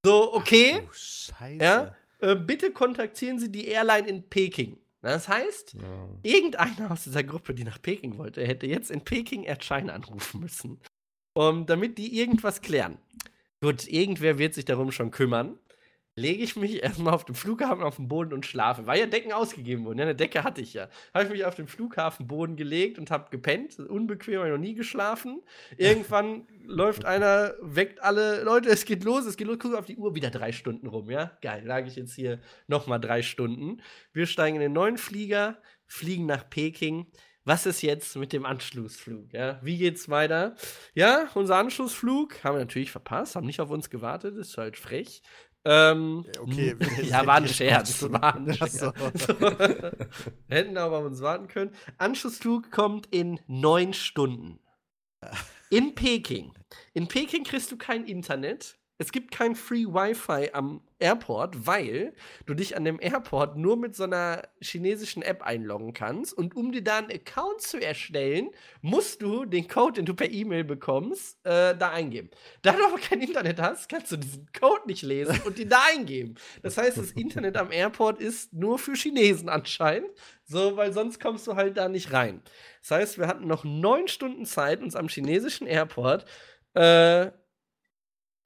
So, 0.05 0.35
okay. 0.35 0.83
Oh, 0.85 0.93
Scheiße. 0.93 1.65
Ja, 1.65 1.95
äh, 2.19 2.35
bitte 2.37 2.71
kontaktieren 2.73 3.39
Sie 3.39 3.51
die 3.51 3.67
Airline 3.69 4.09
in 4.09 4.23
Peking. 4.29 4.79
Das 5.03 5.29
heißt, 5.29 5.75
Ja. 5.75 6.09
irgendeiner 6.23 6.91
aus 6.91 7.05
dieser 7.05 7.23
Gruppe, 7.23 7.55
die 7.55 7.65
nach 7.65 7.81
Peking 7.81 8.19
wollte, 8.19 8.45
hätte 8.47 8.67
jetzt 8.67 8.91
in 8.91 9.03
Peking 9.03 9.45
Air 9.45 9.59
China 9.61 9.93
anrufen 9.93 10.41
müssen. 10.41 10.81
Um, 11.35 11.67
damit 11.67 11.99
die 11.99 12.19
irgendwas 12.19 12.63
klären. 12.63 12.97
Gut, 13.61 13.87
irgendwer 13.87 14.39
wird 14.39 14.55
sich 14.55 14.65
darum 14.65 14.91
schon 14.91 15.11
kümmern. 15.11 15.59
Lege 16.19 16.43
ich 16.43 16.57
mich 16.57 16.83
erstmal 16.83 17.13
auf 17.13 17.27
dem 17.27 17.35
Flughafen 17.35 17.83
auf 17.83 17.97
den 17.97 18.09
Boden 18.09 18.33
und 18.33 18.47
schlafe. 18.47 18.87
Weil 18.87 19.01
ja 19.01 19.07
Decken 19.07 19.33
ausgegeben 19.33 19.85
wurden. 19.85 19.99
Ja, 19.99 20.07
eine 20.07 20.15
Decke 20.15 20.45
hatte 20.45 20.63
ich 20.63 20.73
ja. 20.73 20.89
Habe 21.13 21.25
ich 21.25 21.31
mich 21.31 21.45
auf 21.45 21.57
den 21.57 21.69
Flughafenboden 21.69 22.57
gelegt 22.57 22.99
und 22.99 23.11
habe 23.11 23.29
gepennt. 23.31 23.79
Unbequem, 23.79 24.39
habe 24.39 24.49
ich 24.49 24.53
noch 24.55 24.59
nie 24.59 24.75
geschlafen. 24.75 25.43
Irgendwann 25.77 26.47
läuft 26.65 27.05
einer, 27.05 27.55
weckt 27.61 28.03
alle 28.03 28.43
Leute, 28.45 28.71
es 28.71 28.87
geht 28.87 29.05
los, 29.05 29.27
es 29.27 29.37
geht 29.37 29.47
los. 29.47 29.59
Guck 29.61 29.75
auf 29.75 29.85
die 29.85 29.99
Uhr, 29.99 30.15
wieder 30.15 30.31
drei 30.31 30.53
Stunden 30.53 30.87
rum, 30.87 31.11
ja? 31.11 31.37
Geil, 31.43 31.63
lag 31.67 31.87
ich 31.87 31.97
jetzt 31.97 32.15
hier 32.15 32.41
nochmal 32.67 32.99
drei 32.99 33.21
Stunden. 33.21 33.83
Wir 34.15 34.25
steigen 34.25 34.57
in 34.57 34.63
den 34.63 34.73
neuen 34.73 34.97
Flieger, 34.97 35.59
fliegen 35.87 36.25
nach 36.25 36.49
Peking. 36.49 37.09
Was 37.45 37.65
ist 37.65 37.83
jetzt 37.83 38.17
mit 38.17 38.33
dem 38.33 38.45
Anschlussflug? 38.45 39.33
Ja? 39.33 39.61
Wie 39.63 39.79
geht's 39.79 40.09
weiter? 40.09 40.57
Ja, 40.95 41.29
unser 41.35 41.57
Anschlussflug 41.57 42.43
haben 42.43 42.57
wir 42.57 42.61
natürlich 42.61 42.91
verpasst, 42.91 43.37
haben 43.37 43.47
nicht 43.47 43.61
auf 43.61 43.71
uns 43.71 43.89
gewartet, 43.89 44.37
ist 44.37 44.59
halt 44.59 44.77
frech. 44.77 45.23
Ähm, 45.69 46.25
Ja, 46.33 46.41
okay, 46.43 46.77
ja, 47.03 47.27
war 47.27 47.37
ein 47.37 47.49
Scherz. 47.49 48.03
War 48.09 48.37
ein 48.37 48.55
Scherz. 48.55 48.79
so. 48.79 48.93
Hätten 50.49 50.77
aber 50.79 50.99
auf 50.99 51.05
uns 51.07 51.21
warten 51.21 51.49
können. 51.49 51.73
Anschlussflug 51.99 52.71
kommt 52.71 53.09
in 53.11 53.41
neun 53.49 53.93
Stunden. 53.93 54.61
In 55.71 55.95
Peking. 55.97 56.53
In 56.95 57.09
Peking 57.09 57.43
kriegst 57.43 57.73
du 57.73 57.77
kein 57.77 58.05
Internet. 58.05 58.79
Es 58.99 59.13
gibt 59.13 59.31
kein 59.31 59.55
Free 59.55 59.85
Wi-Fi 59.85 60.51
am 60.53 60.81
Airport, 60.99 61.67
weil 61.67 62.15
du 62.47 62.55
dich 62.55 62.77
an 62.77 62.85
dem 62.85 62.99
Airport 62.99 63.57
nur 63.57 63.77
mit 63.77 63.95
so 63.95 64.05
einer 64.05 64.43
chinesischen 64.61 65.23
App 65.23 65.43
einloggen 65.43 65.93
kannst. 65.93 66.33
Und 66.33 66.57
um 66.57 66.73
dir 66.73 66.83
da 66.83 66.99
einen 66.99 67.11
Account 67.11 67.61
zu 67.61 67.79
erstellen, 67.79 68.51
musst 68.81 69.21
du 69.21 69.45
den 69.45 69.69
Code, 69.69 69.95
den 69.95 70.07
du 70.07 70.15
per 70.15 70.31
E-Mail 70.31 70.65
bekommst, 70.65 71.39
äh, 71.45 71.77
da 71.77 71.91
eingeben. 71.91 72.31
Da 72.63 72.73
du 72.73 72.85
aber 72.87 72.97
kein 72.97 73.21
Internet 73.21 73.61
hast, 73.61 73.91
kannst 73.91 74.13
du 74.13 74.17
diesen 74.17 74.49
Code 74.59 74.87
nicht 74.87 75.03
lesen 75.03 75.41
und 75.45 75.59
ihn 75.59 75.69
da 75.69 75.83
eingeben. 75.91 76.37
Das 76.63 76.79
heißt, 76.79 76.97
das 76.97 77.13
Internet 77.13 77.59
am 77.59 77.71
Airport 77.71 78.19
ist 78.19 78.55
nur 78.55 78.79
für 78.79 78.95
Chinesen 78.95 79.51
anscheinend. 79.51 80.11
So, 80.45 80.77
weil 80.77 80.93
sonst 80.93 81.21
kommst 81.21 81.47
du 81.47 81.57
halt 81.57 81.77
da 81.77 81.89
nicht 81.89 82.13
rein. 82.13 82.41
Das 82.81 82.93
heißt, 82.93 83.19
wir 83.19 83.27
hatten 83.27 83.47
noch 83.47 83.65
neun 83.65 84.09
Stunden 84.09 84.47
Zeit, 84.47 84.81
uns 84.81 84.97
am 84.97 85.09
chinesischen 85.09 85.67
Airport 85.67 86.25
äh, 86.75 87.31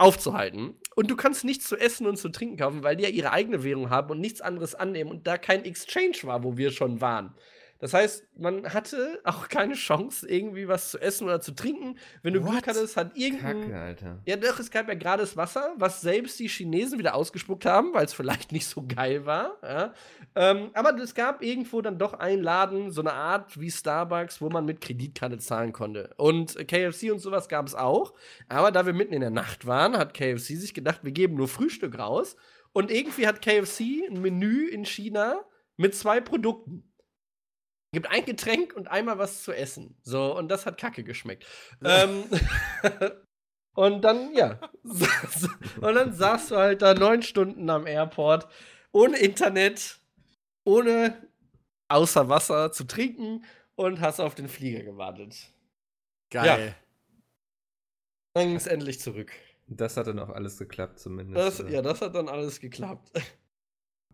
aufzuhalten. 0.01 0.75
Und 0.97 1.11
du 1.11 1.17
kannst 1.17 1.45
nichts 1.45 1.67
zu 1.67 1.77
essen 1.77 2.07
und 2.07 2.17
zu 2.17 2.29
trinken 2.31 2.57
kaufen, 2.57 2.83
weil 2.83 2.97
die 2.97 3.05
ja 3.05 3.11
ihre 3.11 3.33
eigene 3.33 3.63
Währung 3.63 3.91
haben 3.91 4.11
und 4.11 4.21
nichts 4.21 4.41
anderes 4.41 4.75
annehmen 4.75 5.11
und 5.11 5.27
da 5.27 5.39
kein 5.39 5.65
Exchange 5.65 6.19
war, 6.23 6.43
wo 6.43 6.57
wir 6.57 6.71
schon 6.71 7.01
waren. 7.01 7.35
Das 7.81 7.95
heißt, 7.95 8.27
man 8.37 8.73
hatte 8.73 9.21
auch 9.25 9.49
keine 9.49 9.73
Chance, 9.75 10.29
irgendwie 10.29 10.69
was 10.69 10.91
zu 10.91 10.99
essen 10.99 11.25
oder 11.25 11.41
zu 11.41 11.53
trinken. 11.53 11.99
Wenn 12.23 12.35
du 12.35 12.41
Glück 12.41 12.57
What? 12.57 12.67
hattest, 12.67 12.97
hat 12.97 13.17
irgendein 13.17 13.63
Kacke, 13.63 13.81
Alter. 13.81 14.19
ja, 14.27 14.37
doch, 14.37 14.59
es 14.59 14.71
gab 14.71 14.87
ja 14.89 14.95
gerade 14.95 15.23
das 15.23 15.37
Wasser, 15.37 15.75
was 15.77 16.03
selbst 16.03 16.39
die 16.39 16.49
Chinesen 16.49 16.99
wieder 16.99 17.15
ausgespuckt 17.15 17.65
haben, 17.65 17.95
weil 17.95 18.05
es 18.05 18.13
vielleicht 18.13 18.53
nicht 18.53 18.67
so 18.67 18.85
geil 18.87 19.25
war. 19.25 19.57
Ja. 19.63 19.95
Ähm, 20.35 20.71
aber 20.75 20.95
es 21.01 21.15
gab 21.15 21.43
irgendwo 21.43 21.81
dann 21.81 21.99
doch 21.99 22.13
einen 22.13 22.43
Laden, 22.43 22.91
so 22.91 23.01
eine 23.01 23.15
Art 23.15 23.59
wie 23.59 23.71
Starbucks, 23.71 24.43
wo 24.43 24.51
man 24.51 24.67
mit 24.67 24.83
Kreditkarte 24.83 25.39
zahlen 25.39 25.73
konnte. 25.73 26.11
Und 26.19 26.57
KFC 26.69 27.11
und 27.11 27.21
sowas 27.21 27.49
gab 27.49 27.67
es 27.67 27.75
auch. 27.75 28.13
Aber 28.49 28.71
da 28.73 28.85
wir 28.85 28.93
mitten 28.93 29.15
in 29.15 29.23
der 29.23 29.31
Nacht 29.31 29.67
waren, 29.67 29.97
hat 29.97 30.13
KFC 30.13 30.57
sich 30.57 30.75
gedacht, 30.75 31.01
wir 31.03 31.13
geben 31.13 31.35
nur 31.35 31.49
Frühstück 31.49 31.99
raus. 31.99 32.37
Und 32.73 32.91
irgendwie 32.91 33.27
hat 33.27 33.43
KFC 33.43 34.07
ein 34.09 34.21
Menü 34.21 34.67
in 34.69 34.85
China 34.85 35.41
mit 35.77 35.95
zwei 35.95 36.21
Produkten. 36.21 36.85
Gibt 37.93 38.09
ein 38.09 38.25
Getränk 38.25 38.75
und 38.75 38.89
einmal 38.89 39.19
was 39.19 39.43
zu 39.43 39.53
essen. 39.53 39.97
So, 40.03 40.37
und 40.37 40.49
das 40.49 40.65
hat 40.65 40.79
kacke 40.79 41.03
geschmeckt. 41.03 41.45
ähm, 41.85 42.25
und 43.75 44.03
dann, 44.03 44.33
ja. 44.35 44.61
und 44.85 45.95
dann 45.95 46.13
saßt 46.13 46.53
du 46.53 46.57
halt 46.57 46.83
da 46.83 46.95
neun 46.95 47.23
Stunden 47.23 47.69
am 47.69 47.87
Airport, 47.87 48.47
ohne 48.93 49.19
Internet, 49.19 50.01
ohne 50.65 51.29
außer 51.89 52.29
Wasser 52.29 52.71
zu 52.71 52.85
trinken 52.85 53.45
und 53.75 54.01
hast 54.01 54.21
auf 54.21 54.37
den 54.37 54.49
Flieger 54.49 54.85
gewartet. 54.85 55.53
Geil. 56.31 56.77
Dann 58.35 58.47
ging 58.47 58.57
es 58.57 58.69
endlich 58.69 59.01
zurück. 59.01 59.33
Das 59.67 59.97
hat 59.97 60.07
dann 60.07 60.19
auch 60.19 60.31
alles 60.31 60.59
geklappt, 60.59 61.01
zumindest. 61.01 61.61
Das, 61.61 61.71
ja, 61.71 61.83
das 61.83 62.01
hat 62.01 62.15
dann 62.15 62.29
alles 62.29 62.61
geklappt. 62.61 63.11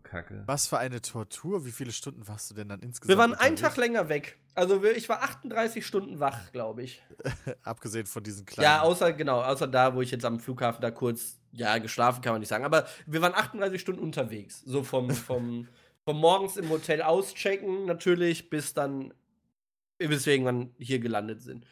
Kacke. 0.07 0.43
Was 0.45 0.67
für 0.67 0.77
eine 0.77 1.01
Tortur. 1.01 1.65
Wie 1.65 1.71
viele 1.71 1.91
Stunden 1.91 2.27
warst 2.27 2.49
du 2.49 2.55
denn 2.55 2.69
dann 2.69 2.79
insgesamt? 2.79 3.09
Wir 3.09 3.17
waren 3.17 3.33
einen 3.33 3.55
unterwegs? 3.55 3.61
Tag 3.61 3.77
länger 3.77 4.09
weg. 4.09 4.37
Also 4.55 4.83
ich 4.83 5.07
war 5.07 5.21
38 5.21 5.85
Stunden 5.85 6.19
wach, 6.19 6.51
glaube 6.51 6.81
ich. 6.81 7.03
Abgesehen 7.63 8.07
von 8.07 8.23
diesen 8.23 8.45
kleinen. 8.45 8.63
Ja, 8.63 8.81
außer, 8.81 9.13
genau, 9.13 9.41
außer 9.41 9.67
da, 9.67 9.93
wo 9.93 10.01
ich 10.01 10.09
jetzt 10.09 10.25
am 10.25 10.39
Flughafen 10.39 10.81
da 10.81 10.89
kurz, 10.89 11.37
ja, 11.51 11.77
geschlafen 11.77 12.21
kann 12.21 12.33
man 12.33 12.39
nicht 12.39 12.49
sagen. 12.49 12.65
Aber 12.65 12.87
wir 13.05 13.21
waren 13.21 13.35
38 13.35 13.79
Stunden 13.79 14.01
unterwegs. 14.01 14.61
So 14.65 14.83
vom, 14.83 15.09
vom, 15.11 15.67
vom 16.03 16.19
morgens 16.19 16.57
im 16.57 16.69
Hotel 16.69 17.03
auschecken, 17.03 17.85
natürlich, 17.85 18.49
bis 18.49 18.73
dann, 18.73 19.13
bis 19.99 20.25
wir 20.25 20.33
irgendwann 20.33 20.73
hier 20.79 20.99
gelandet 20.99 21.41
sind. 21.41 21.65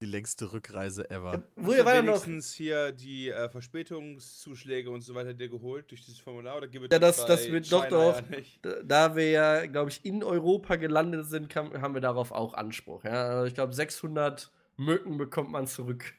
Die 0.00 0.06
längste 0.06 0.52
Rückreise 0.52 1.10
ever. 1.10 1.42
Wo 1.56 1.68
Hast 1.68 1.72
ihr 1.72 1.78
du 1.78 1.84
war 1.84 1.94
ja 1.96 2.02
noch. 2.02 2.26
wenigstens 2.26 2.52
hier 2.54 2.92
die 2.92 3.28
äh, 3.28 3.48
Verspätungszuschläge 3.50 4.90
und 4.90 5.02
so 5.02 5.14
weiter 5.14 5.34
dir 5.34 5.48
geholt 5.48 5.90
durch 5.90 6.04
dieses 6.04 6.18
Formular 6.20 6.56
oder 6.56 6.68
gibt 6.68 6.86
es 6.86 6.90
Ja, 6.92 6.98
das- 6.98 7.26
das 7.26 7.50
wird 7.50 7.70
doch, 7.70 7.86
doch. 7.88 8.16
Ja 8.16 8.36
nicht? 8.36 8.60
Da- 8.82 9.14
wir 9.14 9.30
ja, 9.30 9.66
glaube 9.66 9.90
ich, 9.90 10.04
in 10.04 10.24
Europa 10.24 10.76
gelandet 10.76 11.26
sind, 11.26 11.48
kam, 11.50 11.80
haben 11.82 11.94
wir 11.94 12.00
darauf 12.00 12.32
auch 12.32 12.54
Anspruch. 12.54 13.04
Ja? 13.04 13.28
Also 13.28 13.46
Ich 13.46 13.54
glaube, 13.54 13.74
600 13.74 14.50
Mücken 14.76 15.18
bekommt 15.18 15.50
man 15.50 15.66
zurück. 15.66 16.14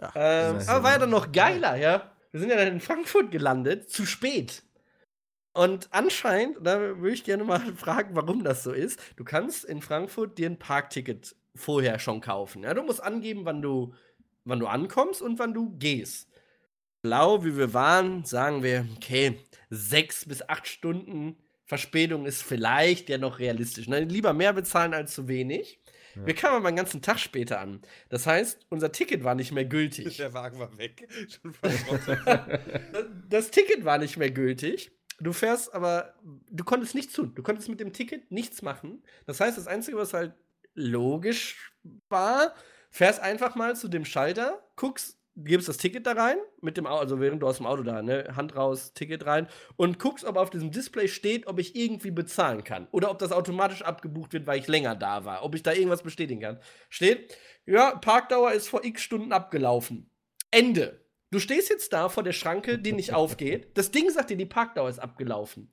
Ja, 0.00 0.12
Ähm, 0.14 0.58
aber 0.66 0.82
war 0.84 0.92
ja 0.92 0.98
dann 0.98 1.10
noch 1.10 1.32
geiler, 1.32 1.76
ja. 1.76 2.12
Wir 2.30 2.40
sind 2.40 2.50
ja 2.50 2.56
dann 2.56 2.68
in 2.68 2.80
Frankfurt 2.80 3.30
gelandet, 3.30 3.90
zu 3.90 4.04
spät. 4.04 4.62
Und 5.54 5.88
anscheinend, 5.90 6.58
da 6.66 6.78
würde 6.98 7.12
ich 7.12 7.24
gerne 7.24 7.44
mal 7.44 7.60
fragen, 7.76 8.14
warum 8.14 8.44
das 8.44 8.62
so 8.62 8.72
ist. 8.72 9.00
Du 9.16 9.24
kannst 9.24 9.64
in 9.64 9.80
Frankfurt 9.80 10.36
dir 10.38 10.50
ein 10.50 10.58
Parkticket 10.58 11.34
vorher 11.56 11.98
schon 11.98 12.20
kaufen. 12.20 12.62
Ja, 12.62 12.74
du 12.74 12.82
musst 12.82 13.02
angeben, 13.02 13.44
wann 13.44 13.62
du, 13.62 13.94
wann 14.44 14.60
du 14.60 14.66
ankommst 14.66 15.22
und 15.22 15.38
wann 15.38 15.54
du 15.54 15.76
gehst. 15.78 16.28
Blau, 17.02 17.44
wie 17.44 17.56
wir 17.56 17.72
waren, 17.74 18.24
sagen 18.24 18.62
wir, 18.62 18.86
okay, 18.96 19.38
sechs 19.70 20.24
bis 20.24 20.48
acht 20.48 20.66
Stunden 20.66 21.36
Verspätung 21.66 22.26
ist 22.26 22.42
vielleicht 22.42 23.08
ja 23.08 23.18
noch 23.18 23.40
realistisch. 23.40 23.88
Ne? 23.88 24.00
Lieber 24.04 24.32
mehr 24.32 24.52
bezahlen 24.52 24.94
als 24.94 25.14
zu 25.14 25.26
wenig. 25.26 25.80
Ja. 26.14 26.26
Wir 26.26 26.34
kamen 26.34 26.56
aber 26.56 26.68
einen 26.68 26.76
ganzen 26.76 27.02
Tag 27.02 27.18
später 27.18 27.60
an. 27.60 27.82
Das 28.08 28.26
heißt, 28.26 28.66
unser 28.70 28.92
Ticket 28.92 29.24
war 29.24 29.34
nicht 29.34 29.52
mehr 29.52 29.64
gültig. 29.64 30.16
Der 30.16 30.32
Wagen 30.32 30.58
war 30.58 30.78
weg. 30.78 31.08
Das 33.28 33.50
Ticket 33.50 33.84
war 33.84 33.98
nicht 33.98 34.16
mehr 34.16 34.30
gültig. 34.30 34.92
Du 35.18 35.32
fährst 35.32 35.74
aber, 35.74 36.14
du 36.50 36.62
konntest 36.62 36.94
nichts 36.94 37.14
tun. 37.14 37.34
Du 37.34 37.42
konntest 37.42 37.68
mit 37.68 37.80
dem 37.80 37.92
Ticket 37.92 38.30
nichts 38.30 38.62
machen. 38.62 39.02
Das 39.26 39.40
heißt, 39.40 39.58
das 39.58 39.66
Einzige, 39.66 39.96
was 39.96 40.12
halt 40.14 40.34
logisch 40.76 41.72
war, 42.08 42.54
fährst 42.90 43.20
einfach 43.20 43.56
mal 43.56 43.74
zu 43.74 43.88
dem 43.88 44.04
Schalter, 44.04 44.62
guckst, 44.76 45.18
gibst 45.36 45.68
das 45.68 45.76
Ticket 45.76 46.06
da 46.06 46.12
rein, 46.12 46.38
mit 46.62 46.76
dem 46.76 46.86
also 46.86 47.20
während 47.20 47.42
du 47.42 47.46
aus 47.46 47.58
dem 47.58 47.66
Auto 47.66 47.82
da, 47.82 48.02
ne, 48.02 48.34
Hand 48.36 48.56
raus, 48.56 48.94
Ticket 48.94 49.26
rein 49.26 49.48
und 49.76 49.98
guckst, 49.98 50.24
ob 50.24 50.36
auf 50.36 50.50
diesem 50.50 50.70
Display 50.70 51.08
steht, 51.08 51.46
ob 51.46 51.58
ich 51.58 51.76
irgendwie 51.76 52.10
bezahlen 52.10 52.64
kann. 52.64 52.88
Oder 52.90 53.10
ob 53.10 53.18
das 53.18 53.32
automatisch 53.32 53.82
abgebucht 53.82 54.32
wird, 54.32 54.46
weil 54.46 54.58
ich 54.58 54.66
länger 54.66 54.94
da 54.94 55.24
war. 55.24 55.44
Ob 55.44 55.54
ich 55.54 55.62
da 55.62 55.72
irgendwas 55.72 56.02
bestätigen 56.02 56.40
kann. 56.40 56.60
Steht, 56.88 57.36
ja, 57.66 57.96
Parkdauer 57.96 58.52
ist 58.52 58.68
vor 58.68 58.84
x 58.84 59.02
Stunden 59.02 59.32
abgelaufen. 59.32 60.10
Ende. 60.50 61.04
Du 61.30 61.38
stehst 61.38 61.68
jetzt 61.68 61.92
da 61.92 62.08
vor 62.08 62.22
der 62.22 62.32
Schranke, 62.32 62.78
die 62.78 62.92
nicht 62.92 63.12
aufgeht. 63.12 63.76
Das 63.76 63.90
Ding 63.90 64.08
sagt 64.08 64.30
dir, 64.30 64.36
die 64.36 64.46
Parkdauer 64.46 64.88
ist 64.88 65.00
abgelaufen. 65.00 65.70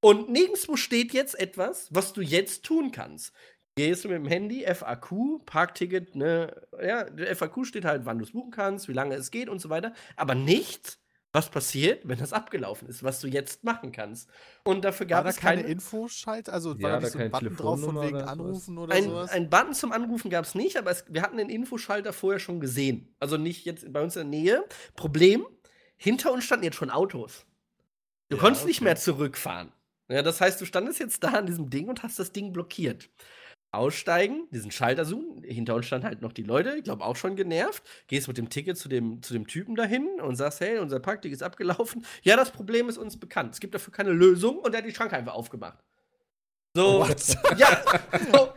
Und 0.00 0.28
nirgendwo 0.28 0.76
steht 0.76 1.14
jetzt 1.14 1.38
etwas, 1.38 1.88
was 1.90 2.12
du 2.12 2.20
jetzt 2.20 2.64
tun 2.64 2.90
kannst. 2.90 3.32
Gehst 3.76 4.04
du 4.04 4.08
mit 4.08 4.18
dem 4.18 4.26
Handy, 4.26 4.64
FAQ, 4.72 5.44
Parkticket, 5.46 6.14
ne, 6.14 6.62
ja, 6.80 7.04
der 7.10 7.34
FAQ 7.34 7.64
steht 7.66 7.84
halt, 7.84 8.04
wann 8.06 8.18
du 8.18 8.24
es 8.24 8.32
buchen 8.32 8.52
kannst, 8.52 8.88
wie 8.88 8.92
lange 8.92 9.16
es 9.16 9.30
geht 9.32 9.48
und 9.48 9.58
so 9.60 9.68
weiter. 9.68 9.92
Aber 10.16 10.36
nicht, 10.36 10.98
was 11.32 11.50
passiert, 11.50 12.06
wenn 12.06 12.18
das 12.18 12.32
abgelaufen 12.32 12.88
ist, 12.88 13.02
was 13.02 13.20
du 13.20 13.26
jetzt 13.26 13.64
machen 13.64 13.90
kannst. 13.90 14.30
Und 14.62 14.84
dafür 14.84 15.06
gab 15.06 15.18
War 15.18 15.24
da 15.24 15.30
es 15.30 15.36
keine 15.40 15.62
keine, 15.62 15.62
Infoschalt? 15.64 16.48
Also 16.50 16.74
Ja, 16.76 16.90
war 16.90 16.90
da 16.90 16.98
da 16.98 17.00
nicht 17.00 17.10
so 17.10 17.18
ein 17.18 17.30
Button 17.30 17.56
drauf 17.56 17.80
von 17.82 18.00
wegen 18.00 18.16
oder? 18.16 18.28
Anrufen 18.28 18.78
oder 18.78 18.94
ein, 18.94 19.02
sowas? 19.02 19.30
ein 19.30 19.50
Button 19.50 19.74
zum 19.74 19.92
Anrufen 19.92 20.30
gab 20.30 20.44
es 20.44 20.54
nicht, 20.54 20.76
aber 20.76 20.90
es, 20.90 21.04
wir 21.08 21.22
hatten 21.22 21.36
den 21.38 21.50
Infoschalter 21.50 22.12
vorher 22.12 22.40
schon 22.40 22.60
gesehen. 22.60 23.14
Also 23.20 23.36
nicht 23.36 23.64
jetzt 23.64 23.92
bei 23.92 24.02
uns 24.02 24.16
in 24.16 24.30
der 24.30 24.40
Nähe. 24.40 24.64
Problem, 24.96 25.46
hinter 25.96 26.32
uns 26.32 26.44
standen 26.44 26.64
jetzt 26.64 26.76
schon 26.76 26.90
Autos. 26.90 27.46
Du 28.30 28.36
Ja, 28.36 28.38
konntest 28.38 28.66
nicht 28.66 28.78
okay. 28.78 28.84
mehr 28.84 28.96
zurückfahren. 28.96 29.72
Ja, 30.08 30.22
das 30.22 30.40
heißt, 30.40 30.60
du 30.60 30.66
standest 30.66 31.00
jetzt 31.00 31.22
da 31.24 31.28
an 31.30 31.46
diesem 31.46 31.70
Ding 31.70 31.88
und 31.88 32.02
hast 32.02 32.18
das 32.18 32.32
Ding 32.32 32.52
blockiert. 32.52 33.10
Aussteigen, 33.76 34.48
diesen 34.50 34.70
Schalter 34.70 35.04
suchen. 35.04 35.42
Hinter 35.42 35.74
uns 35.74 35.86
standen 35.86 36.06
halt 36.06 36.22
noch 36.22 36.32
die 36.32 36.42
Leute, 36.42 36.76
ich 36.76 36.84
glaube 36.84 37.04
auch 37.04 37.16
schon 37.16 37.36
genervt. 37.36 37.82
Gehst 38.06 38.28
mit 38.28 38.38
dem 38.38 38.48
Ticket 38.48 38.76
zu 38.76 38.88
dem, 38.88 39.22
zu 39.22 39.32
dem 39.32 39.46
Typen 39.46 39.74
dahin 39.74 40.20
und 40.20 40.36
sagst, 40.36 40.60
hey, 40.60 40.78
unser 40.78 41.00
Parkticket 41.00 41.36
ist 41.36 41.42
abgelaufen. 41.42 42.04
Ja, 42.22 42.36
das 42.36 42.50
Problem 42.50 42.88
ist 42.88 42.98
uns 42.98 43.18
bekannt. 43.18 43.54
Es 43.54 43.60
gibt 43.60 43.74
dafür 43.74 43.92
keine 43.92 44.10
Lösung 44.10 44.58
und 44.58 44.74
er 44.74 44.78
hat 44.78 44.86
die 44.86 44.94
Schranke 44.94 45.16
einfach 45.16 45.34
aufgemacht. 45.34 45.78
So, 46.76 47.06
ja, 47.56 47.82
so. 48.32 48.52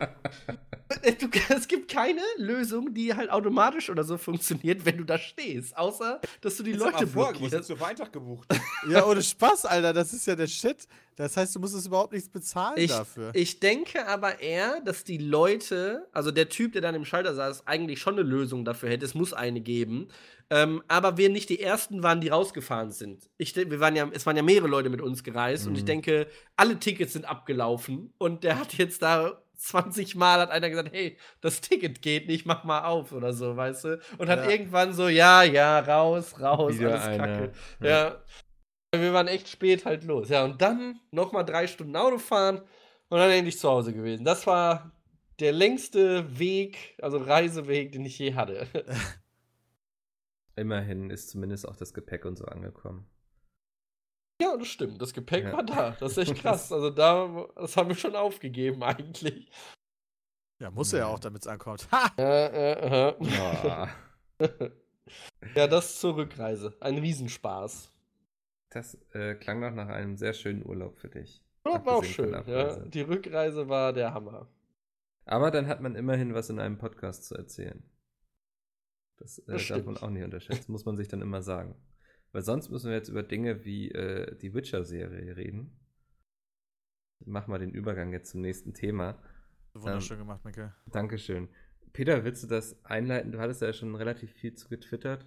Du, 1.20 1.28
es 1.50 1.68
gibt 1.68 1.92
keine 1.92 2.22
Lösung, 2.38 2.94
die 2.94 3.14
halt 3.14 3.30
automatisch 3.30 3.90
oder 3.90 4.04
so 4.04 4.18
funktioniert, 4.18 4.84
wenn 4.86 4.98
du 4.98 5.04
da 5.04 5.20
stehst. 5.20 5.78
Außer, 5.78 6.20
dass 6.42 6.58
du 6.58 6.64
die 6.64 6.72
Jetzt 6.72 6.80
Leute 6.80 7.06
vor, 7.06 7.28
du 7.28 7.40
blockierst. 7.40 7.54
jetzt 7.54 7.68
für 7.68 7.80
Weihnachten 7.80 8.12
gebucht. 8.12 8.48
ja, 8.90 9.06
ohne 9.06 9.22
Spaß, 9.22 9.66
Alter, 9.66 9.94
das 9.94 10.14
ist 10.14 10.26
ja 10.26 10.36
der 10.36 10.48
Shit. 10.48 10.88
Das 11.16 11.38
heißt, 11.38 11.56
du 11.56 11.60
musstest 11.60 11.88
überhaupt 11.88 12.14
nichts 12.14 12.30
bezahlen 12.30 12.78
Ich, 12.78 12.92
dafür. 12.92 13.32
ich 13.34 13.60
denke 13.60 14.08
aber 14.08 14.40
eher, 14.40 14.82
dass 14.82 15.04
die 15.04 15.18
Leute, 15.18 16.08
also 16.12 16.32
der 16.32 16.50
Typ, 16.50 16.74
der 16.74 16.82
dann 16.82 16.96
im 16.96 17.06
Schalter 17.06 17.36
saß, 17.36 17.68
eigentlich 17.68 18.00
schon 18.00 18.14
eine 18.14 18.24
Lösung 18.24 18.66
dafür 18.66 18.90
hätte. 18.90 19.06
Es 19.06 19.14
muss 19.14 19.34
eine 19.34 19.62
geben. 19.62 20.08
Ähm, 20.50 20.82
aber 20.88 21.18
wir 21.18 21.30
nicht 21.30 21.50
die 21.50 21.62
ersten 21.62 22.04
waren, 22.04 22.22
die 22.22 22.30
rausgefahren 22.30 22.92
sind. 22.92 23.30
Ich, 23.38 23.56
wir 23.56 23.80
waren 23.82 23.96
ja, 23.98 24.08
es 24.14 24.26
waren 24.26 24.38
ja 24.38 24.44
mehrere 24.44 24.68
Leute 24.70 24.90
mit 24.90 25.02
uns 25.02 25.24
gereist 25.24 25.68
und 25.68 25.76
ich 25.76 25.82
Mhm. 25.82 25.88
denke, 25.88 26.28
alle 26.56 26.80
Tickets 26.80 27.14
sind 27.14 27.26
abgelaufen 27.26 28.14
und 28.18 28.44
der 28.46 28.58
hat 28.60 28.74
jetzt 28.76 29.02
da 29.02 29.42
20 29.58 30.16
Mal 30.16 30.40
hat 30.40 30.52
einer 30.52 30.70
gesagt, 30.70 30.92
hey, 30.94 31.18
das 31.42 31.60
Ticket 31.62 32.02
geht 32.02 32.28
nicht, 32.28 32.46
mach 32.46 32.64
mal 32.64 32.86
auf 32.86 33.12
oder 33.12 33.34
so, 33.34 33.58
weißt 33.58 33.84
du? 33.86 34.00
Und 34.20 34.30
hat 34.30 34.46
Ja. 34.46 34.50
irgendwann 34.52 34.94
so, 34.94 35.08
ja, 35.10 35.44
ja, 35.44 35.80
raus, 35.80 36.40
raus, 36.40 36.78
Wieder 36.80 36.92
alles 36.92 37.04
einer. 37.08 37.28
kacke. 37.28 37.52
Ja. 37.82 37.90
Ja. 37.90 38.24
Wir 39.02 39.14
waren 39.14 39.28
echt 39.28 39.50
spät 39.50 39.84
halt 39.84 40.06
los. 40.06 40.30
Ja, 40.30 40.46
und 40.46 40.62
dann 40.62 41.00
noch 41.12 41.34
mal 41.34 41.44
drei 41.44 41.68
Stunden 41.68 41.96
Auto 41.98 42.20
fahren 42.20 42.62
und 43.10 43.18
dann 43.20 43.30
endlich 43.32 43.60
zu 43.60 43.68
Hause 43.68 43.94
gewesen. 43.94 44.24
Das 44.24 44.48
war 44.48 44.92
der 45.40 45.52
längste 45.52 46.40
Weg, 46.40 46.96
also 47.02 47.18
Reiseweg, 47.18 47.92
den 47.92 48.06
ich 48.06 48.18
je 48.18 48.34
hatte. 48.36 48.66
Immerhin 50.58 51.10
ist 51.10 51.30
zumindest 51.30 51.68
auch 51.68 51.76
das 51.76 51.94
Gepäck 51.94 52.26
und 52.26 52.38
so 52.38 52.46
angekommen. 52.46 53.08
ja, 54.42 54.56
das 54.58 54.68
stimmt. 54.68 55.02
Das 55.02 55.14
Gepäck 55.14 55.46
Ja. 55.46 55.54
war 55.54 55.64
da. 55.64 55.92
Das 56.00 56.18
ist 56.18 56.30
echt 56.30 56.36
krass. 56.42 56.72
Also 56.72 56.90
da, 56.90 57.48
das 57.56 57.78
haben 57.78 57.90
wir 57.90 57.96
schon 57.96 58.16
aufgegeben 58.16 58.84
eigentlich. 58.84 59.50
ja, 60.60 60.70
muss 60.72 60.92
er 60.94 61.00
ja 61.00 61.08
auch, 61.08 61.20
damit 61.20 61.44
es 61.44 61.48
ankommt. 61.48 61.88
Ha! 61.92 62.12
Äh, 62.18 62.48
äh, 62.74 63.10
äh. 63.10 63.88
Oh, 64.40 64.46
ja, 65.56 65.68
das 65.68 66.00
zur 66.00 66.16
Rückreise. 66.18 66.76
Ein 66.80 66.98
Riesenspaß. 66.98 67.92
das 68.70 68.98
äh, 69.14 69.36
klang 69.36 69.62
doch 69.62 69.72
nach 69.72 69.88
einem 69.90 70.18
sehr 70.18 70.34
schönen 70.34 70.66
Urlaub 70.66 70.98
für 70.98 71.10
dich. 71.10 71.42
Ja, 71.66 71.86
war 71.86 71.96
auch 71.98 72.04
schön. 72.04 72.32
Ja. 72.48 72.78
Die 72.80 73.02
Rückreise 73.02 73.70
war 73.70 73.94
der 73.94 74.14
Hammer. 74.14 74.48
Aber 75.26 75.52
dann 75.52 75.68
hat 75.68 75.82
man 75.82 75.96
immerhin 75.96 76.34
was 76.34 76.50
in 76.50 76.60
einem 76.60 76.78
Podcast 76.78 77.26
zu 77.26 77.36
erzählen. 77.36 77.84
Das, 79.18 79.40
äh, 79.40 79.44
Das 79.48 79.68
darf 79.68 79.86
man 79.86 79.98
auch 79.98 80.10
nicht 80.10 80.24
unterschätzen, 80.24 80.72
muss 80.72 80.86
man 80.86 80.96
sich 80.98 81.08
dann 81.08 81.22
immer 81.22 81.42
sagen. 81.42 81.76
Weil 82.32 82.42
sonst 82.44 82.70
müssen 82.70 82.90
wir 82.90 82.96
jetzt 82.96 83.10
über 83.10 83.24
Dinge 83.24 83.66
wie 83.66 83.92
äh, 83.92 84.36
die 84.38 84.54
Witcher-Serie 84.54 85.36
reden. 85.38 85.80
Ich 87.20 87.28
mach 87.28 87.48
mal 87.48 87.58
den 87.58 87.72
Übergang 87.72 88.14
jetzt 88.14 88.32
zum 88.32 88.42
nächsten 88.42 88.74
Thema. 88.74 89.22
Wunderschön 89.74 90.20
gemacht, 90.20 90.44
Mikkel. 90.46 90.74
Dankeschön. 90.88 91.50
Peter, 91.94 92.24
willst 92.24 92.44
du 92.44 92.48
das 92.48 92.84
einleiten? 92.86 93.32
Du 93.32 93.40
hattest 93.40 93.62
ja 93.62 93.74
schon 93.74 93.96
relativ 93.96 94.32
viel 94.32 94.54
zu 94.54 94.70
getwittert. 94.70 95.26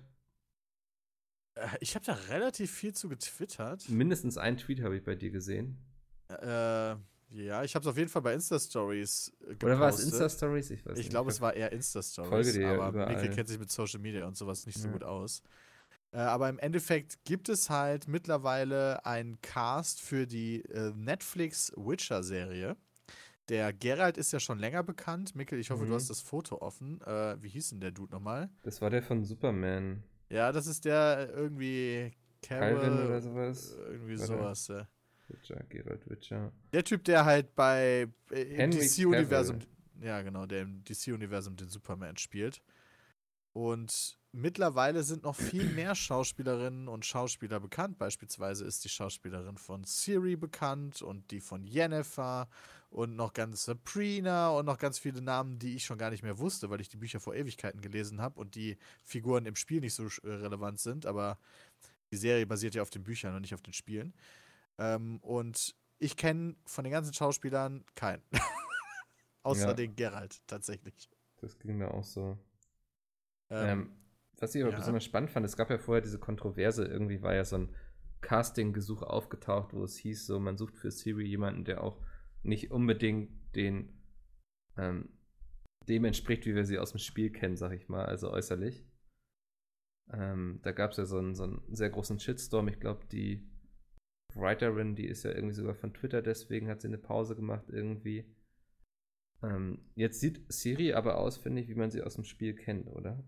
Äh, 1.54 1.68
Ich 1.80 1.94
habe 1.96 2.04
da 2.04 2.12
relativ 2.12 2.70
viel 2.70 2.94
zu 2.94 3.08
getwittert. 3.08 3.88
Mindestens 3.88 4.38
einen 4.38 4.56
Tweet 4.56 4.82
habe 4.82 4.96
ich 4.96 5.04
bei 5.04 5.16
dir 5.16 5.30
gesehen. 5.30 5.78
Äh, 6.28 6.94
ja, 7.30 7.62
ich 7.64 7.74
habe 7.74 7.82
es 7.82 7.86
auf 7.86 7.96
jeden 7.96 8.08
Fall 8.08 8.22
bei 8.22 8.34
Insta-Stories 8.34 9.32
äh, 9.42 9.64
Oder 9.64 9.78
war 9.80 9.88
es 9.88 9.96
gepostet. 9.96 10.04
Insta-Stories? 10.12 10.70
Ich 10.70 10.84
weiß 10.84 10.92
Ich 10.98 11.04
nicht. 11.04 11.10
glaube, 11.10 11.30
es 11.30 11.40
war 11.40 11.54
eher 11.54 11.72
Insta-Stories. 11.72 12.28
Folge 12.28 12.52
dir 12.52 12.60
ja 12.62 12.72
aber 12.74 12.88
überall. 12.88 13.14
Mikkel 13.14 13.34
kennt 13.34 13.48
sich 13.48 13.58
mit 13.58 13.70
Social 13.70 14.00
Media 14.00 14.26
und 14.26 14.36
sowas 14.36 14.66
nicht 14.66 14.78
so 14.78 14.86
Ja. 14.88 14.92
gut 14.92 15.04
aus. 15.04 15.42
Äh, 16.12 16.18
aber 16.18 16.48
im 16.48 16.58
Endeffekt 16.58 17.24
gibt 17.24 17.48
es 17.48 17.70
halt 17.70 18.08
mittlerweile 18.08 19.04
einen 19.06 19.40
Cast 19.42 20.00
für 20.00 20.26
die 20.26 20.62
äh, 20.66 20.92
Netflix 20.96 21.72
Witcher-Serie. 21.76 22.76
Der 23.48 23.72
Geralt 23.72 24.16
ist 24.16 24.32
ja 24.32 24.40
schon 24.40 24.58
länger 24.58 24.82
bekannt. 24.82 25.34
Mikkel, 25.34 25.58
ich 25.58 25.70
hoffe, 25.70 25.84
Mhm. 25.84 25.88
du 25.88 25.94
hast 25.94 26.10
das 26.10 26.20
Foto 26.20 26.60
offen. 26.60 27.00
Äh, 27.02 27.36
wie 27.42 27.48
hieß 27.48 27.70
denn 27.70 27.80
der 27.80 27.90
Dude 27.90 28.12
nochmal? 28.12 28.48
Das 28.62 28.80
war 28.80 28.90
der 28.90 29.02
von 29.02 29.24
Superman. 29.24 30.02
Ja, 30.28 30.52
das 30.52 30.66
ist 30.68 30.84
der 30.84 31.30
irgendwie 31.34 32.12
Calvin 32.42 32.80
Carol 32.80 33.06
oder 33.06 33.20
sowas. 33.20 33.76
Irgendwie 33.88 34.18
Warte. 34.18 34.32
sowas. 34.32 34.68
Äh. 34.68 34.84
Witcher, 35.30 35.62
Geralt 35.68 36.08
Witcher. 36.08 36.52
Der 36.72 36.84
Typ, 36.84 37.04
der 37.04 37.24
halt 37.24 37.54
bei 37.54 38.08
äh, 38.30 38.42
im 38.42 38.70
DC-Universum, 38.70 39.60
ja 40.00 40.22
genau, 40.22 40.46
der 40.46 40.62
im 40.62 40.84
DC-Universum 40.84 41.56
den 41.56 41.68
Superman 41.68 42.16
spielt. 42.16 42.62
Und 43.52 44.18
mittlerweile 44.32 45.02
sind 45.02 45.24
noch 45.24 45.34
viel 45.34 45.64
mehr 45.64 45.94
Schauspielerinnen 45.94 46.88
und 46.88 47.04
Schauspieler 47.04 47.58
bekannt. 47.58 47.98
Beispielsweise 47.98 48.64
ist 48.64 48.84
die 48.84 48.88
Schauspielerin 48.88 49.56
von 49.56 49.84
Siri 49.84 50.36
bekannt 50.36 51.02
und 51.02 51.30
die 51.30 51.40
von 51.40 51.66
Yennefer 51.66 52.48
und 52.90 53.16
noch 53.16 53.32
ganz 53.32 53.64
Sabrina 53.64 54.50
und 54.50 54.66
noch 54.66 54.78
ganz 54.78 54.98
viele 54.98 55.20
Namen, 55.20 55.58
die 55.58 55.74
ich 55.74 55.84
schon 55.84 55.98
gar 55.98 56.10
nicht 56.10 56.22
mehr 56.22 56.38
wusste, 56.38 56.70
weil 56.70 56.80
ich 56.80 56.88
die 56.88 56.96
Bücher 56.96 57.20
vor 57.20 57.34
Ewigkeiten 57.34 57.80
gelesen 57.80 58.20
habe 58.20 58.38
und 58.38 58.54
die 58.54 58.76
Figuren 59.02 59.46
im 59.46 59.56
Spiel 59.56 59.80
nicht 59.80 59.94
so 59.94 60.04
äh, 60.04 60.28
relevant 60.28 60.78
sind. 60.78 61.06
Aber 61.06 61.38
die 62.12 62.16
Serie 62.16 62.46
basiert 62.46 62.74
ja 62.74 62.82
auf 62.82 62.90
den 62.90 63.02
Büchern 63.02 63.34
und 63.34 63.42
nicht 63.42 63.54
auf 63.54 63.62
den 63.62 63.72
Spielen. 63.72 64.14
Ähm, 64.78 65.18
und 65.22 65.74
ich 65.98 66.16
kenne 66.16 66.56
von 66.66 66.84
den 66.84 66.92
ganzen 66.92 67.12
Schauspielern 67.14 67.84
keinen. 67.94 68.22
Außer 69.42 69.68
Ja. 69.68 69.74
den 69.74 69.96
Geralt, 69.96 70.42
tatsächlich. 70.46 71.10
Das 71.38 71.58
ging 71.58 71.76
mir 71.78 71.92
auch 71.92 72.04
so. 72.04 72.38
Ähm, 73.50 73.68
Ähm, 73.68 73.96
was 74.38 74.54
ich 74.54 74.62
aber 74.62 74.72
ja. 74.72 74.78
besonders 74.78 75.04
spannend 75.04 75.30
fand, 75.30 75.44
es 75.46 75.56
gab 75.56 75.70
ja 75.70 75.78
vorher 75.78 76.02
diese 76.02 76.18
Kontroverse, 76.18 76.84
irgendwie 76.86 77.22
war 77.22 77.34
ja 77.34 77.44
so 77.44 77.56
ein 77.58 77.74
Casting-Gesuch 78.22 79.02
aufgetaucht, 79.02 79.72
wo 79.74 79.84
es 79.84 79.96
hieß, 79.96 80.26
so 80.26 80.38
man 80.40 80.56
sucht 80.56 80.76
für 80.76 80.90
Siri 80.90 81.24
jemanden, 81.26 81.64
der 81.64 81.82
auch 81.84 81.98
nicht 82.42 82.70
unbedingt 82.70 83.30
den 83.54 83.98
ähm, 84.76 85.10
dem 85.88 86.04
entspricht, 86.04 86.46
wie 86.46 86.54
wir 86.54 86.64
sie 86.64 86.78
aus 86.78 86.92
dem 86.92 86.98
Spiel 87.00 87.30
kennen, 87.30 87.56
sag 87.56 87.72
ich 87.72 87.88
mal, 87.88 88.04
also 88.04 88.30
äußerlich. 88.30 88.86
Ähm, 90.12 90.60
da 90.62 90.72
gab 90.72 90.90
es 90.92 90.96
ja 90.98 91.06
so 91.06 91.18
einen, 91.18 91.34
so 91.34 91.44
einen 91.44 91.62
sehr 91.74 91.90
großen 91.90 92.18
Shitstorm. 92.20 92.68
Ich 92.68 92.80
glaube, 92.80 93.06
die 93.06 93.49
Writerin, 94.34 94.94
die 94.94 95.06
ist 95.06 95.24
ja 95.24 95.32
irgendwie 95.32 95.54
sogar 95.54 95.74
von 95.74 95.94
Twitter, 95.94 96.22
deswegen 96.22 96.68
hat 96.68 96.80
sie 96.80 96.88
eine 96.88 96.98
Pause 96.98 97.36
gemacht 97.36 97.64
irgendwie. 97.68 98.24
Ähm, 99.42 99.78
jetzt 99.94 100.20
sieht 100.20 100.52
Siri 100.52 100.92
aber 100.92 101.18
aus, 101.18 101.36
finde 101.38 101.62
ich, 101.62 101.68
wie 101.68 101.74
man 101.74 101.90
sie 101.90 102.02
aus 102.02 102.14
dem 102.14 102.24
Spiel 102.24 102.54
kennt, 102.54 102.88
oder? 102.88 103.24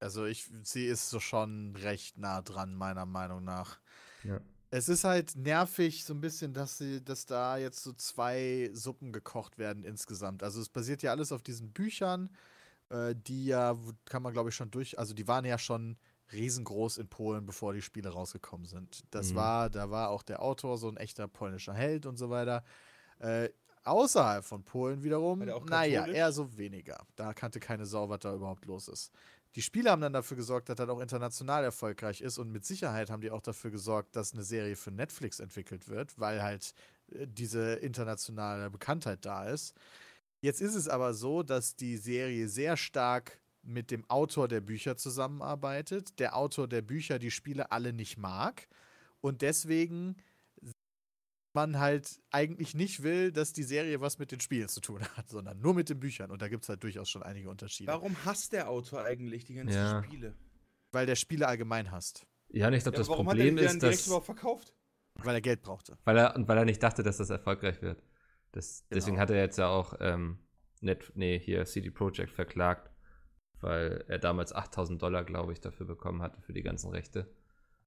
also 0.00 0.26
ich, 0.26 0.48
sie 0.62 0.86
ist 0.86 1.10
so 1.10 1.20
schon 1.20 1.74
recht 1.76 2.18
nah 2.18 2.42
dran, 2.42 2.74
meiner 2.74 3.06
Meinung 3.06 3.44
nach. 3.44 3.78
Ja. 4.24 4.40
Es 4.70 4.88
ist 4.88 5.04
halt 5.04 5.34
nervig, 5.34 6.04
so 6.04 6.12
ein 6.12 6.20
bisschen, 6.20 6.52
dass 6.52 6.78
sie, 6.78 7.02
dass 7.02 7.24
da 7.24 7.56
jetzt 7.56 7.82
so 7.82 7.92
zwei 7.94 8.70
Suppen 8.74 9.12
gekocht 9.12 9.56
werden 9.58 9.84
insgesamt. 9.84 10.42
Also 10.42 10.60
es 10.60 10.68
basiert 10.68 11.02
ja 11.02 11.10
alles 11.10 11.32
auf 11.32 11.42
diesen 11.42 11.72
Büchern, 11.72 12.30
äh, 12.90 13.14
die 13.16 13.46
ja, 13.46 13.76
kann 14.04 14.22
man 14.22 14.32
glaube 14.32 14.50
ich 14.50 14.54
schon 14.54 14.70
durch, 14.70 14.98
also 14.98 15.14
die 15.14 15.26
waren 15.26 15.46
ja 15.46 15.58
schon 15.58 15.96
riesengroß 16.32 16.98
in 16.98 17.08
Polen, 17.08 17.46
bevor 17.46 17.72
die 17.72 17.82
Spiele 17.82 18.10
rausgekommen 18.10 18.66
sind. 18.66 19.02
Das 19.10 19.30
Mhm. 19.32 19.36
war, 19.36 19.70
da 19.70 19.90
war 19.90 20.10
auch 20.10 20.22
der 20.22 20.42
Autor 20.42 20.78
so 20.78 20.88
ein 20.88 20.96
echter 20.96 21.28
polnischer 21.28 21.74
Held 21.74 22.06
und 22.06 22.16
so 22.16 22.30
weiter. 22.30 22.62
Äh, 23.18 23.48
außerhalb 23.84 24.44
von 24.44 24.62
Polen 24.64 25.02
wiederum, 25.02 25.40
naja, 25.70 26.02
eher 26.14 26.32
so 26.32 26.56
weniger. 26.58 26.98
Da 27.16 27.32
kannte 27.32 27.58
keine 27.60 27.86
Sau, 27.86 28.08
was 28.08 28.20
da 28.20 28.34
überhaupt 28.34 28.66
los 28.66 28.88
ist. 28.88 29.12
Die 29.54 29.62
Spiele 29.62 29.90
haben 29.90 30.02
dann 30.02 30.12
dafür 30.12 30.36
gesorgt, 30.36 30.68
dass 30.68 30.76
das 30.76 30.88
auch 30.90 31.00
international 31.00 31.64
erfolgreich 31.64 32.20
ist 32.20 32.36
und 32.38 32.52
mit 32.52 32.66
Sicherheit 32.66 33.08
haben 33.10 33.22
die 33.22 33.30
auch 33.30 33.40
dafür 33.40 33.70
gesorgt, 33.70 34.14
dass 34.14 34.34
eine 34.34 34.44
Serie 34.44 34.76
für 34.76 34.90
Netflix 34.90 35.40
entwickelt 35.40 35.88
wird, 35.88 36.18
weil 36.18 36.42
halt 36.42 36.74
äh, 37.12 37.26
diese 37.26 37.72
internationale 37.74 38.70
Bekanntheit 38.70 39.24
da 39.24 39.48
ist. 39.48 39.74
Jetzt 40.40 40.60
ist 40.60 40.74
es 40.74 40.86
aber 40.86 41.14
so, 41.14 41.42
dass 41.42 41.74
die 41.74 41.96
Serie 41.96 42.48
sehr 42.48 42.76
stark 42.76 43.40
mit 43.68 43.90
dem 43.90 44.08
Autor 44.08 44.48
der 44.48 44.60
Bücher 44.60 44.96
zusammenarbeitet. 44.96 46.18
Der 46.18 46.36
Autor 46.36 46.66
der 46.68 46.82
Bücher 46.82 47.18
die 47.18 47.30
Spiele 47.30 47.70
alle 47.72 47.92
nicht 47.92 48.16
mag 48.18 48.68
und 49.20 49.42
deswegen 49.42 50.16
man 51.54 51.78
halt 51.78 52.20
eigentlich 52.30 52.74
nicht 52.74 53.02
will, 53.02 53.32
dass 53.32 53.52
die 53.52 53.62
Serie 53.62 54.00
was 54.00 54.18
mit 54.18 54.30
den 54.32 54.40
Spielen 54.40 54.68
zu 54.68 54.80
tun 54.80 55.00
hat, 55.16 55.28
sondern 55.28 55.60
nur 55.60 55.74
mit 55.74 55.88
den 55.88 55.98
Büchern. 55.98 56.30
Und 56.30 56.42
da 56.42 56.48
gibt 56.48 56.62
es 56.64 56.68
halt 56.68 56.82
durchaus 56.84 57.08
schon 57.10 57.22
einige 57.22 57.50
Unterschiede. 57.50 57.90
Warum 57.90 58.16
hasst 58.24 58.52
der 58.52 58.68
Autor 58.68 59.04
eigentlich 59.04 59.44
die 59.44 59.54
ganzen 59.54 59.74
Ja. 59.74 60.02
Spiele? 60.04 60.34
Weil 60.92 61.06
der 61.06 61.16
Spiele 61.16 61.48
allgemein 61.48 61.90
hasst. 61.90 62.26
Ja, 62.50 62.68
und 62.68 62.74
ich 62.74 62.82
glaube, 62.82 62.96
Ja, 62.96 63.00
das 63.00 63.08
warum 63.08 63.26
Problem 63.26 63.58
er 63.58 63.64
ist, 63.64 63.82
dass. 63.82 64.06
überhaupt 64.06 64.26
verkauft? 64.26 64.72
Weil 65.16 65.34
er 65.34 65.40
Geld 65.40 65.62
brauchte. 65.62 65.98
Weil 66.04 66.16
er, 66.16 66.36
und 66.36 66.46
weil 66.48 66.58
er 66.58 66.64
nicht 66.64 66.82
dachte, 66.82 67.02
dass 67.02 67.16
das 67.16 67.28
erfolgreich 67.30 67.82
wird. 67.82 68.02
Das, 68.52 68.84
Deswegen 68.90 69.16
Genau. 69.16 69.22
hat 69.22 69.30
er 69.30 69.36
jetzt 69.38 69.58
ja 69.58 69.68
auch 69.68 69.94
ähm, 70.00 70.38
Net, 70.80 71.10
nee, 71.16 71.38
hier 71.40 71.64
CD 71.66 71.90
Projekt 71.90 72.30
verklagt, 72.30 72.87
weil 73.60 74.04
er 74.08 74.18
damals 74.18 74.52
8000 74.52 75.00
Dollar, 75.00 75.24
glaube 75.24 75.52
ich, 75.52 75.60
dafür 75.60 75.86
bekommen 75.86 76.22
hatte 76.22 76.40
für 76.40 76.52
die 76.52 76.62
ganzen 76.62 76.90
Rechte. 76.90 77.28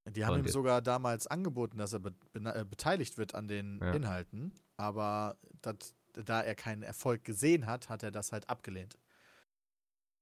Die 0.09 0.25
haben 0.25 0.35
Und 0.39 0.47
ihm 0.47 0.51
sogar 0.51 0.81
damals 0.81 1.27
angeboten, 1.27 1.77
dass 1.77 1.93
er 1.93 1.99
be 1.99 2.13
bena- 2.33 2.55
äh, 2.55 2.65
beteiligt 2.65 3.17
wird 3.17 3.35
an 3.35 3.47
den 3.47 3.79
Ja. 3.79 3.91
Inhalten, 3.93 4.53
aber 4.77 5.37
dat, 5.61 5.93
da 6.13 6.41
er 6.41 6.55
keinen 6.55 6.81
Erfolg 6.83 7.23
gesehen 7.23 7.67
hat, 7.67 7.87
hat 7.89 8.01
er 8.03 8.11
das 8.11 8.31
halt 8.31 8.49
abgelehnt. 8.49 8.97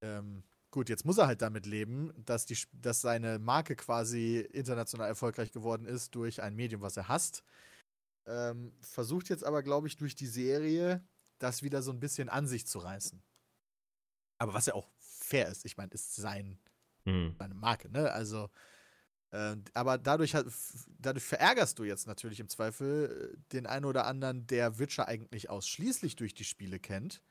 Ähm, 0.01 0.43
gut, 0.71 0.89
jetzt 0.89 1.05
muss 1.05 1.17
er 1.17 1.27
halt 1.27 1.41
damit 1.41 1.65
leben, 1.65 2.11
dass, 2.17 2.45
die, 2.45 2.57
dass 2.73 3.01
seine 3.01 3.39
Marke 3.39 3.75
quasi 3.75 4.39
international 4.51 5.07
erfolgreich 5.07 5.51
geworden 5.51 5.85
ist 5.85 6.13
durch 6.15 6.41
ein 6.41 6.55
Medium, 6.55 6.81
was 6.81 6.97
er 6.97 7.07
hasst. 7.07 7.43
Ähm, 8.27 8.73
versucht 8.81 9.29
jetzt 9.29 9.43
aber, 9.45 9.63
glaube 9.63 9.87
ich, 9.87 9.95
durch 9.97 10.13
die 10.15 10.27
Serie 10.27 11.01
das 11.39 11.63
wieder 11.63 11.81
so 11.81 11.91
ein 11.91 11.99
bisschen 12.01 12.27
an 12.27 12.47
sich 12.47 12.67
zu 12.67 12.79
reißen. 12.79 13.23
Aber 14.39 14.53
was 14.53 14.65
ja 14.67 14.73
auch 14.73 14.89
fair 15.29 15.47
ist, 15.49 15.65
ich 15.65 15.77
meine, 15.77 15.91
ist 15.93 16.15
sein 16.15 16.59
Hm. 17.05 17.35
seine 17.39 17.55
Marke, 17.55 17.89
ne? 17.91 18.11
Also, 18.11 18.49
äh, 19.31 19.57
aber 19.73 19.97
dadurch, 19.97 20.35
hat, 20.35 20.47
dadurch 20.99 21.25
verärgerst 21.25 21.79
du 21.79 21.83
jetzt 21.83 22.07
natürlich 22.07 22.39
im 22.39 22.49
Zweifel 22.49 23.35
äh, 23.35 23.39
den 23.53 23.67
einen 23.67 23.85
oder 23.85 24.05
anderen, 24.07 24.47
der 24.47 24.79
Witcher 24.79 25.07
eigentlich 25.07 25.49
ausschließlich 25.49 26.15
durch 26.15 26.33
die 26.33 26.45
Spiele 26.45 26.79
kennt 26.79 27.23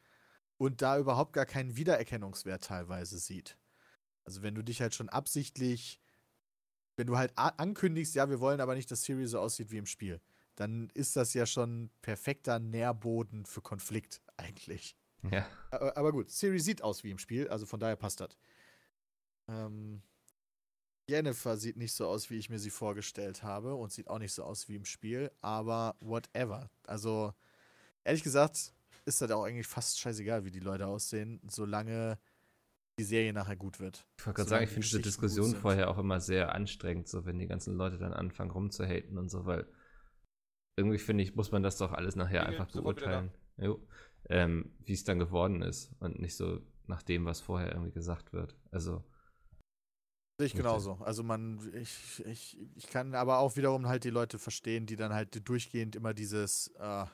und 0.59 0.82
da 0.82 0.99
überhaupt 0.99 1.34
gar 1.34 1.46
keinen 1.46 1.76
Wiedererkennungswert 1.76 2.64
teilweise 2.64 3.18
sieht. 3.18 3.59
Also, 4.24 4.42
wenn 4.42 4.55
du 4.57 4.62
dich 4.64 4.80
halt 4.82 4.94
schon 4.94 5.11
absichtlich, 5.11 6.01
wenn 6.96 7.07
du 7.07 7.16
halt 7.16 7.32
ankündigst, 7.38 8.14
ja, 8.14 8.28
wir 8.28 8.40
wollen 8.40 8.61
aber 8.61 8.74
nicht, 8.74 8.90
dass 8.90 9.05
Siri 9.05 9.26
so 9.26 9.40
aussieht 9.40 9.70
wie 9.70 9.78
im 9.78 9.86
Spiel, 9.86 10.20
dann 10.57 10.90
ist 10.94 11.16
das 11.16 11.32
ja 11.34 11.46
schon 11.46 11.90
perfekter 12.03 12.59
Nährboden 12.59 13.46
für 13.46 13.62
Konflikt 13.62 14.20
eigentlich. 14.36 14.97
Ja. 15.30 15.46
Aber, 15.70 15.96
aber 15.96 16.12
gut, 16.12 16.30
Siri 16.30 16.58
sieht 16.58 16.82
aus 16.82 17.04
wie 17.04 17.10
im 17.10 17.18
Spiel, 17.18 17.48
also 17.48 17.66
von 17.66 17.80
daher 17.80 17.96
passt 17.96 18.20
das. 18.20 18.36
Ähm, 19.48 20.02
Jennifer 21.08 21.56
sieht 21.56 21.76
nicht 21.76 21.94
so 21.94 22.06
aus, 22.06 22.28
wie 22.30 22.36
ich 22.36 22.50
mir 22.50 22.58
sie 22.58 22.70
vorgestellt 22.70 23.42
habe 23.42 23.74
und 23.74 23.92
sieht 23.92 24.08
auch 24.08 24.18
nicht 24.18 24.32
so 24.32 24.44
aus 24.44 24.68
wie 24.68 24.76
im 24.76 24.84
Spiel, 24.84 25.30
aber 25.40 25.96
whatever. 26.00 26.70
Also, 26.86 27.32
ehrlich 28.04 28.22
gesagt, 28.22 28.74
ist 29.06 29.22
das 29.22 29.30
auch 29.30 29.44
eigentlich 29.44 29.66
fast 29.66 29.98
scheißegal, 29.98 30.44
wie 30.44 30.50
die 30.50 30.60
Leute 30.60 30.86
aussehen, 30.86 31.40
solange 31.48 32.18
die 32.98 33.04
Serie 33.04 33.32
nachher 33.32 33.56
gut 33.56 33.80
wird. 33.80 34.06
Ich 34.18 34.26
wollte 34.26 34.36
gerade 34.38 34.50
sagen, 34.50 34.64
ich 34.64 34.70
die 34.70 34.74
finde 34.74 34.88
diese 34.88 35.00
Diskussion 35.00 35.54
vorher 35.54 35.88
auch 35.88 35.98
immer 35.98 36.20
sehr 36.20 36.54
anstrengend, 36.54 37.08
so 37.08 37.24
wenn 37.24 37.38
die 37.38 37.46
ganzen 37.46 37.76
Leute 37.76 37.96
dann 37.96 38.12
anfangen 38.12 38.50
rumzuhaten 38.50 39.16
und 39.16 39.30
so, 39.30 39.46
weil 39.46 39.66
irgendwie 40.76 40.98
finde 40.98 41.24
ich, 41.24 41.34
muss 41.34 41.52
man 41.52 41.62
das 41.62 41.78
doch 41.78 41.92
alles 41.92 42.16
nachher 42.16 42.42
Inge, 42.42 42.48
einfach 42.48 42.70
beurteilen, 42.70 43.32
jo, 43.56 43.80
ähm, 44.28 44.72
wie 44.84 44.92
es 44.94 45.04
dann 45.04 45.18
geworden 45.18 45.62
ist 45.62 45.90
und 46.00 46.20
nicht 46.20 46.36
so 46.36 46.60
nach 46.86 47.02
dem, 47.02 47.24
was 47.26 47.40
vorher 47.40 47.72
irgendwie 47.72 47.92
gesagt 47.92 48.32
wird. 48.32 48.56
Also, 48.70 49.04
Sehe 50.40 50.46
ich 50.46 50.54
genauso. 50.54 50.94
Also 51.00 51.24
man, 51.24 51.58
ich, 51.74 52.24
ich, 52.24 52.58
ich 52.76 52.86
kann 52.88 53.14
aber 53.14 53.38
auch 53.38 53.56
wiederum 53.56 53.88
halt 53.88 54.04
die 54.04 54.10
Leute 54.10 54.38
verstehen, 54.38 54.86
die 54.86 54.94
dann 54.94 55.12
halt 55.12 55.48
durchgehend 55.48 55.96
immer 55.96 56.14
dieses, 56.14 56.68
äh, 56.78 57.06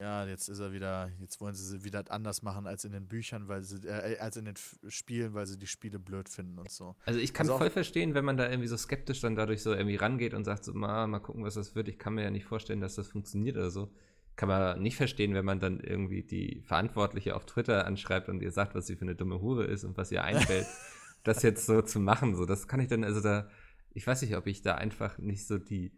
ja, 0.00 0.26
jetzt 0.26 0.48
ist 0.48 0.60
er 0.60 0.72
wieder, 0.72 1.10
jetzt 1.20 1.40
wollen 1.40 1.54
sie 1.54 1.84
wieder 1.84 2.04
anders 2.10 2.42
machen 2.42 2.66
als 2.66 2.84
in 2.84 2.92
den 2.92 3.06
Büchern, 3.06 3.48
weil 3.48 3.62
sie, 3.64 3.86
äh, 3.86 4.18
als 4.18 4.36
in 4.38 4.46
den 4.46 4.54
Spielen, 4.88 5.34
weil 5.34 5.46
sie 5.46 5.58
die 5.58 5.66
Spiele 5.66 5.98
blöd 5.98 6.28
finden 6.30 6.58
und 6.58 6.70
so. 6.70 6.96
Also 7.04 7.20
ich 7.20 7.34
kann 7.34 7.48
Also 7.48 7.58
voll 7.58 7.70
verstehen, 7.70 8.14
wenn 8.14 8.24
man 8.24 8.36
da 8.38 8.48
irgendwie 8.48 8.68
so 8.68 8.76
skeptisch 8.78 9.20
dann 9.20 9.34
dadurch 9.36 9.62
so 9.62 9.74
irgendwie 9.74 9.96
rangeht 9.96 10.34
und 10.34 10.44
sagt 10.44 10.64
so, 10.64 10.72
mal, 10.72 11.06
mal 11.06 11.18
gucken, 11.18 11.44
was 11.44 11.54
das 11.54 11.74
wird. 11.74 11.88
Ich 11.88 11.98
kann 11.98 12.14
mir 12.14 12.22
ja 12.22 12.30
nicht 12.30 12.46
vorstellen, 12.46 12.80
dass 12.80 12.94
das 12.94 13.08
funktioniert 13.08 13.56
oder 13.56 13.70
so. 13.70 13.92
Kann 14.38 14.48
man 14.48 14.80
nicht 14.80 14.94
verstehen, 14.94 15.34
wenn 15.34 15.44
man 15.44 15.58
dann 15.58 15.80
irgendwie 15.80 16.22
die 16.22 16.62
Verantwortliche 16.64 17.34
auf 17.34 17.44
Twitter 17.44 17.84
anschreibt 17.84 18.28
und 18.28 18.40
ihr 18.40 18.52
sagt, 18.52 18.76
was 18.76 18.86
sie 18.86 18.94
für 18.94 19.02
eine 19.02 19.16
dumme 19.16 19.40
Hure 19.40 19.64
ist 19.64 19.82
und 19.82 19.96
was 19.96 20.12
ihr 20.12 20.22
einfällt, 20.22 20.68
das 21.24 21.42
jetzt 21.42 21.66
so 21.66 21.82
zu 21.82 21.98
machen. 21.98 22.36
So, 22.36 22.46
das 22.46 22.68
kann 22.68 22.78
ich 22.78 22.86
dann, 22.86 23.02
also 23.02 23.20
da, 23.20 23.50
ich 23.94 24.06
weiß 24.06 24.22
nicht, 24.22 24.36
ob 24.36 24.46
ich 24.46 24.62
da 24.62 24.76
einfach 24.76 25.18
nicht 25.18 25.44
so 25.44 25.58
die 25.58 25.92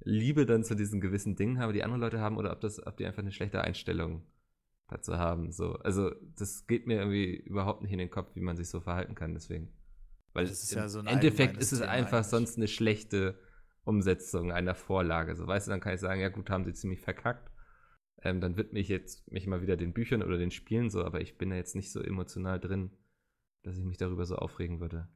Liebe 0.00 0.44
dann 0.44 0.62
zu 0.62 0.74
diesen 0.74 1.00
gewissen 1.00 1.36
Dingen 1.36 1.58
habe, 1.58 1.72
die 1.72 1.82
andere 1.82 2.00
Leute 2.00 2.20
haben, 2.20 2.36
oder 2.36 2.52
ob 2.52 2.60
das, 2.60 2.86
ob 2.86 2.98
die 2.98 3.06
einfach 3.06 3.22
eine 3.22 3.32
schlechte 3.32 3.62
Einstellung 3.62 4.26
dazu 4.88 5.16
haben. 5.16 5.50
So, 5.50 5.76
also 5.76 6.10
das 6.36 6.66
geht 6.66 6.86
mir 6.86 6.98
irgendwie 6.98 7.34
überhaupt 7.34 7.80
nicht 7.80 7.92
in 7.92 7.98
den 7.98 8.10
Kopf, 8.10 8.34
wie 8.34 8.42
man 8.42 8.58
sich 8.58 8.68
so 8.68 8.80
verhalten 8.82 9.14
kann. 9.14 9.32
Deswegen, 9.32 9.72
weil 10.34 10.44
Das 10.44 10.62
ist 10.62 10.72
im 10.72 10.80
ja 10.80 10.88
so 10.90 10.98
ein 10.98 11.06
Endeffekt 11.06 11.56
ist 11.56 11.72
es 11.72 11.78
Thema 11.78 11.92
einfach 11.92 12.18
eigentlich. 12.18 12.26
sonst 12.26 12.56
eine 12.58 12.68
schlechte 12.68 13.38
Umsetzung 13.84 14.52
einer 14.52 14.74
Vorlage. 14.74 15.34
So, 15.34 15.46
weißt 15.46 15.68
du, 15.68 15.70
dann 15.70 15.80
kann 15.80 15.94
ich 15.94 16.00
sagen, 16.00 16.20
ja 16.20 16.28
gut, 16.28 16.50
haben 16.50 16.66
sie 16.66 16.74
ziemlich 16.74 17.00
verkackt. 17.00 17.50
Ähm, 18.22 18.40
dann 18.40 18.56
widme 18.56 18.78
ich 18.78 18.88
jetzt 18.88 19.30
mich 19.30 19.46
mal 19.46 19.62
wieder 19.62 19.76
den 19.76 19.92
Büchern 19.92 20.22
oder 20.22 20.38
den 20.38 20.50
Spielen 20.50 20.90
so, 20.90 21.04
aber 21.04 21.20
ich 21.20 21.38
bin 21.38 21.50
da 21.50 21.56
jetzt 21.56 21.74
nicht 21.74 21.90
so 21.90 22.00
emotional 22.00 22.60
drin, 22.60 22.90
dass 23.62 23.76
ich 23.78 23.84
mich 23.84 23.96
darüber 23.98 24.26
so 24.26 24.36
aufregen 24.36 24.80
würde. 24.80 25.08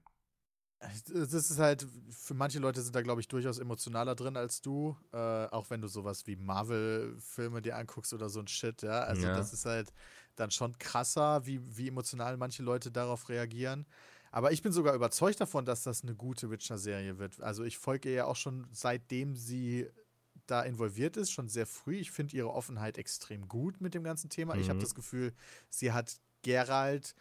Das 1.15 1.33
ist 1.33 1.59
halt, 1.59 1.87
für 2.11 2.35
manche 2.35 2.59
Leute 2.59 2.83
sind 2.83 2.95
da, 2.95 3.01
glaube 3.01 3.21
ich, 3.23 3.29
durchaus 3.29 3.59
emotionaler 3.59 4.15
drin 4.15 4.37
als 4.37 4.61
du. 4.61 4.97
Äh, 5.13 5.17
auch 5.47 5.71
wenn 5.71 5.81
du 5.81 5.89
sowas 5.89 6.27
wie 6.27 6.37
Marvel-Filme 6.37 7.63
dir 7.63 7.77
anguckst 7.77 8.13
oder 8.13 8.29
so 8.29 8.41
ein 8.41 8.49
Shit, 8.49 8.83
ja. 8.83 9.01
Also 9.01 9.29
Ja. 9.29 9.35
das 9.35 9.55
ist 9.55 9.65
halt 9.65 9.95
dann 10.37 10.51
schon 10.51 10.77
krasser, 10.79 11.47
wie, 11.47 11.61
wie 11.79 11.89
emotional 11.89 12.37
manche 12.37 12.63
Leute 12.63 12.91
darauf 12.91 13.31
reagieren. 13.31 13.87
Aber 14.31 14.53
ich 14.53 14.63
bin 14.63 14.73
sogar 14.73 14.95
überzeugt 14.95 15.41
davon, 15.41 15.65
dass 15.65 15.85
das 15.85 16.03
eine 16.03 16.15
gute 16.17 16.51
Witcher-Serie 16.51 17.19
wird. 17.19 17.41
Also 17.41 17.65
ich 17.65 17.79
folge 17.79 18.11
ihr 18.11 18.15
ja 18.17 18.25
auch 18.27 18.37
schon 18.37 18.67
seitdem 18.73 19.37
sie 19.37 19.89
da 20.47 20.63
involviert 20.63 21.17
ist, 21.17 21.31
schon 21.31 21.49
sehr 21.49 21.67
früh. 21.67 21.97
Ich 21.97 22.11
finde 22.11 22.37
ihre 22.37 22.53
Offenheit 22.53 22.99
extrem 22.99 23.49
gut 23.49 23.81
mit 23.81 23.95
dem 23.95 24.05
ganzen 24.05 24.31
Thema. 24.31 24.57
Ich 24.57 24.69
habe 24.69 24.79
Mhm. 24.79 24.83
das 24.83 24.95
Gefühl, 24.95 25.33
sie 25.71 25.93
hat 25.93 26.21
Geralt 26.43 27.15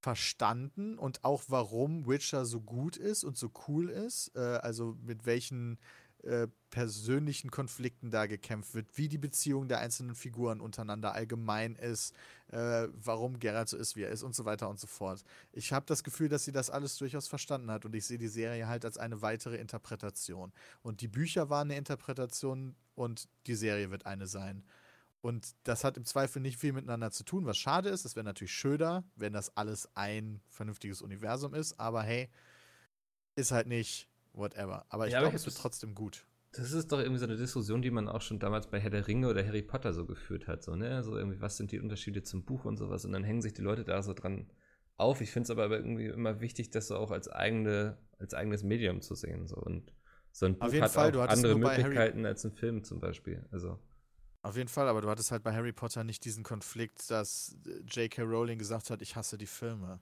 verstanden 0.00 0.98
und 0.98 1.24
auch 1.24 1.44
warum 1.48 2.06
Witcher 2.06 2.44
so 2.44 2.60
gut 2.60 2.96
ist 2.96 3.24
und 3.24 3.36
so 3.38 3.50
cool 3.68 3.88
ist. 3.88 4.32
Äh, 4.34 4.40
also 4.40 4.96
mit 5.02 5.24
welchen 5.24 5.78
äh, 6.24 6.48
persönlichen 6.70 7.50
Konflikten 7.50 8.10
da 8.10 8.26
gekämpft 8.26 8.74
wird, 8.74 8.96
wie 8.96 9.08
die 9.08 9.18
Beziehung 9.18 9.68
der 9.68 9.78
einzelnen 9.78 10.14
Figuren 10.14 10.60
untereinander 10.60 11.12
allgemein 11.14 11.76
ist, 11.76 12.14
äh, 12.48 12.88
warum 12.92 13.38
Geralt 13.38 13.68
so 13.68 13.76
ist, 13.76 13.94
wie 13.94 14.02
er 14.02 14.10
ist 14.10 14.22
und 14.22 14.34
so 14.34 14.44
weiter 14.44 14.68
und 14.68 14.80
so 14.80 14.86
fort. 14.86 15.22
Ich 15.52 15.72
habe 15.72 15.86
das 15.86 16.02
Gefühl, 16.02 16.28
dass 16.28 16.44
sie 16.44 16.52
das 16.52 16.70
alles 16.70 16.96
durchaus 16.96 17.28
verstanden 17.28 17.70
hat 17.70 17.84
und 17.84 17.94
ich 17.94 18.06
sehe 18.06 18.18
die 18.18 18.28
Serie 18.28 18.66
halt 18.66 18.84
als 18.84 18.98
eine 18.98 19.22
weitere 19.22 19.56
Interpretation. 19.56 20.52
Und 20.82 21.00
die 21.00 21.08
Bücher 21.08 21.50
waren 21.50 21.68
eine 21.68 21.78
Interpretation 21.78 22.74
und 22.94 23.28
die 23.46 23.54
Serie 23.54 23.90
wird 23.90 24.06
eine 24.06 24.26
sein. 24.26 24.64
Und 25.20 25.54
das 25.64 25.84
hat 25.84 25.96
im 25.96 26.04
Zweifel 26.04 26.42
nicht 26.42 26.58
viel 26.58 26.72
miteinander 26.72 27.10
zu 27.10 27.24
tun, 27.24 27.46
was 27.46 27.56
schade 27.56 27.88
ist. 27.88 28.04
Es 28.04 28.16
wäre 28.16 28.24
natürlich 28.24 28.52
schöner, 28.52 29.04
wenn 29.16 29.32
das 29.32 29.56
alles 29.56 29.88
ein 29.94 30.40
vernünftiges 30.48 31.00
Universum 31.00 31.54
ist. 31.54 31.78
Aber 31.80 32.02
hey, 32.02 32.28
ist 33.36 33.50
halt 33.50 33.66
nicht 33.66 34.08
whatever. 34.34 34.84
Aber 34.88 35.06
ich 35.06 35.12
Ja, 35.12 35.20
glaube, 35.20 35.36
es 35.36 35.46
wird 35.46 35.56
trotzdem 35.56 35.94
gut. 35.94 36.26
Das 36.52 36.72
ist 36.72 36.92
doch 36.92 36.98
irgendwie 37.00 37.18
so 37.18 37.24
eine 37.26 37.36
Diskussion, 37.36 37.82
die 37.82 37.90
man 37.90 38.08
auch 38.08 38.20
schon 38.20 38.38
damals 38.38 38.68
bei 38.68 38.78
Herr 38.78 38.90
der 38.90 39.08
Ringe 39.08 39.28
oder 39.28 39.44
Harry 39.44 39.62
Potter 39.62 39.92
so 39.92 40.06
geführt 40.06 40.46
hat. 40.46 40.62
So, 40.62 40.76
ne? 40.76 41.02
So 41.02 41.16
irgendwie, 41.16 41.40
was 41.40 41.56
sind 41.56 41.72
die 41.72 41.80
Unterschiede 41.80 42.22
zum 42.22 42.44
Buch 42.44 42.64
und 42.64 42.76
sowas? 42.76 43.04
Und 43.04 43.12
dann 43.12 43.24
hängen 43.24 43.42
sich 43.42 43.54
die 43.54 43.62
Leute 43.62 43.82
da 43.84 44.02
so 44.02 44.12
dran 44.12 44.48
auf. 44.96 45.20
Ich 45.20 45.32
finde 45.32 45.44
es 45.44 45.50
aber 45.50 45.68
irgendwie 45.70 46.06
immer 46.06 46.40
wichtig, 46.40 46.70
das 46.70 46.86
so 46.86 46.96
auch 46.96 47.10
als 47.10 47.28
eigene, 47.28 47.98
als 48.20 48.34
eigenes 48.34 48.62
Medium 48.62 49.00
zu 49.00 49.16
sehen. 49.16 49.48
So. 49.48 49.56
Und 49.56 49.92
so 50.30 50.46
ein 50.46 50.56
Buch 50.58 50.70
jeden 50.70 50.84
hat 50.84 50.92
Fall, 50.92 51.16
auch 51.16 51.26
andere 51.28 51.58
bei 51.58 51.70
Harry- 51.70 51.82
Möglichkeiten 51.82 52.24
als 52.26 52.44
ein 52.44 52.52
Film 52.52 52.84
zum 52.84 53.00
Beispiel. 53.00 53.44
Also. 53.50 53.80
Auf 54.42 54.56
jeden 54.56 54.68
Fall, 54.68 54.86
aber 54.88 55.00
du 55.00 55.08
hattest 55.08 55.32
halt 55.32 55.42
bei 55.42 55.54
Harry 55.54 55.72
Potter 55.72 56.04
nicht 56.04 56.24
diesen 56.24 56.44
Konflikt, 56.44 57.10
dass 57.10 57.56
J.K. 57.88 58.22
Rowling 58.22 58.58
gesagt 58.58 58.90
hat, 58.90 59.00
ich 59.02 59.16
hasse 59.16 59.38
die 59.38 59.46
Filme. 59.46 60.00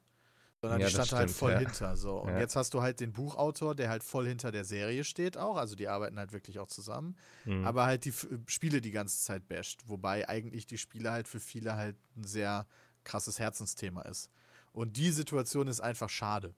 Sondern 0.62 0.80
Ja, 0.80 0.86
die 0.86 0.92
stand 0.92 1.12
halt 1.12 1.28
stimmt, 1.30 1.38
voll 1.38 1.52
ja. 1.52 1.58
hinter. 1.58 1.96
So. 1.96 2.18
Und 2.20 2.28
Ja. 2.34 2.38
jetzt 2.38 2.54
hast 2.54 2.72
du 2.72 2.82
halt 2.82 3.00
den 3.00 3.12
Buchautor, 3.12 3.74
der 3.74 3.90
halt 3.90 4.04
voll 4.04 4.28
hinter 4.28 4.52
der 4.52 4.64
Serie 4.64 5.02
steht 5.02 5.36
auch. 5.36 5.56
Also 5.56 5.74
die 5.74 5.88
arbeiten 5.88 6.18
halt 6.20 6.32
wirklich 6.32 6.60
auch 6.60 6.68
zusammen. 6.68 7.16
hm. 7.44 7.64
aber 7.64 7.84
halt 7.84 8.04
die 8.04 8.10
F 8.10 8.28
Spiele 8.46 8.80
die 8.80 8.92
ganze 8.92 9.18
Zeit 9.20 9.48
basht. 9.48 9.80
Wobei 9.88 10.28
eigentlich 10.28 10.66
die 10.66 10.78
Spiele 10.78 11.10
halt 11.10 11.26
für 11.26 11.40
viele 11.40 11.74
halt 11.74 11.96
ein 12.16 12.22
sehr 12.24 12.66
krasses 13.02 13.40
Herzensthema 13.40 14.02
ist. 14.02 14.30
Und 14.72 14.96
die 14.96 15.10
Situation 15.10 15.66
ist 15.66 15.80
einfach 15.80 16.08
schade. 16.08 16.54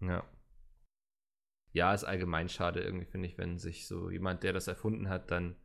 Ja. 0.00 0.24
Ja, 1.72 1.92
ist 1.94 2.04
allgemein 2.04 2.48
schade 2.48 2.80
irgendwie, 2.80 3.06
finde 3.06 3.26
ich, 3.26 3.38
wenn 3.38 3.58
sich 3.58 3.86
so 3.88 4.08
jemand, 4.10 4.44
der 4.44 4.52
das 4.52 4.68
erfunden 4.68 5.08
hat, 5.08 5.30
dann 5.32 5.56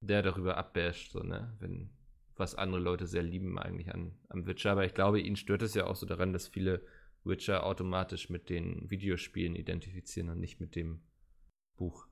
der 0.00 0.22
darüber 0.22 0.56
abbasht, 0.56 1.12
so, 1.12 1.20
ne? 1.20 1.54
Wenn, 1.60 1.90
was 2.38 2.54
andere 2.54 2.80
Leute 2.80 3.06
sehr 3.06 3.22
lieben 3.22 3.58
eigentlich 3.58 3.92
an, 3.92 4.16
am 4.28 4.46
Witcher. 4.46 4.72
Aber 4.72 4.84
ich 4.84 4.94
glaube, 4.94 5.20
ihn 5.20 5.36
stört 5.36 5.62
es 5.62 5.74
ja 5.74 5.86
auch 5.86 5.96
so 5.96 6.06
daran, 6.06 6.32
dass 6.32 6.48
viele 6.48 6.84
Witcher 7.24 7.64
automatisch 7.64 8.30
mit 8.30 8.48
den 8.48 8.88
Videospielen 8.90 9.54
identifizieren 9.54 10.30
und 10.30 10.40
nicht 10.40 10.60
mit 10.60 10.74
dem 10.76 11.02
Buch. 11.76 12.06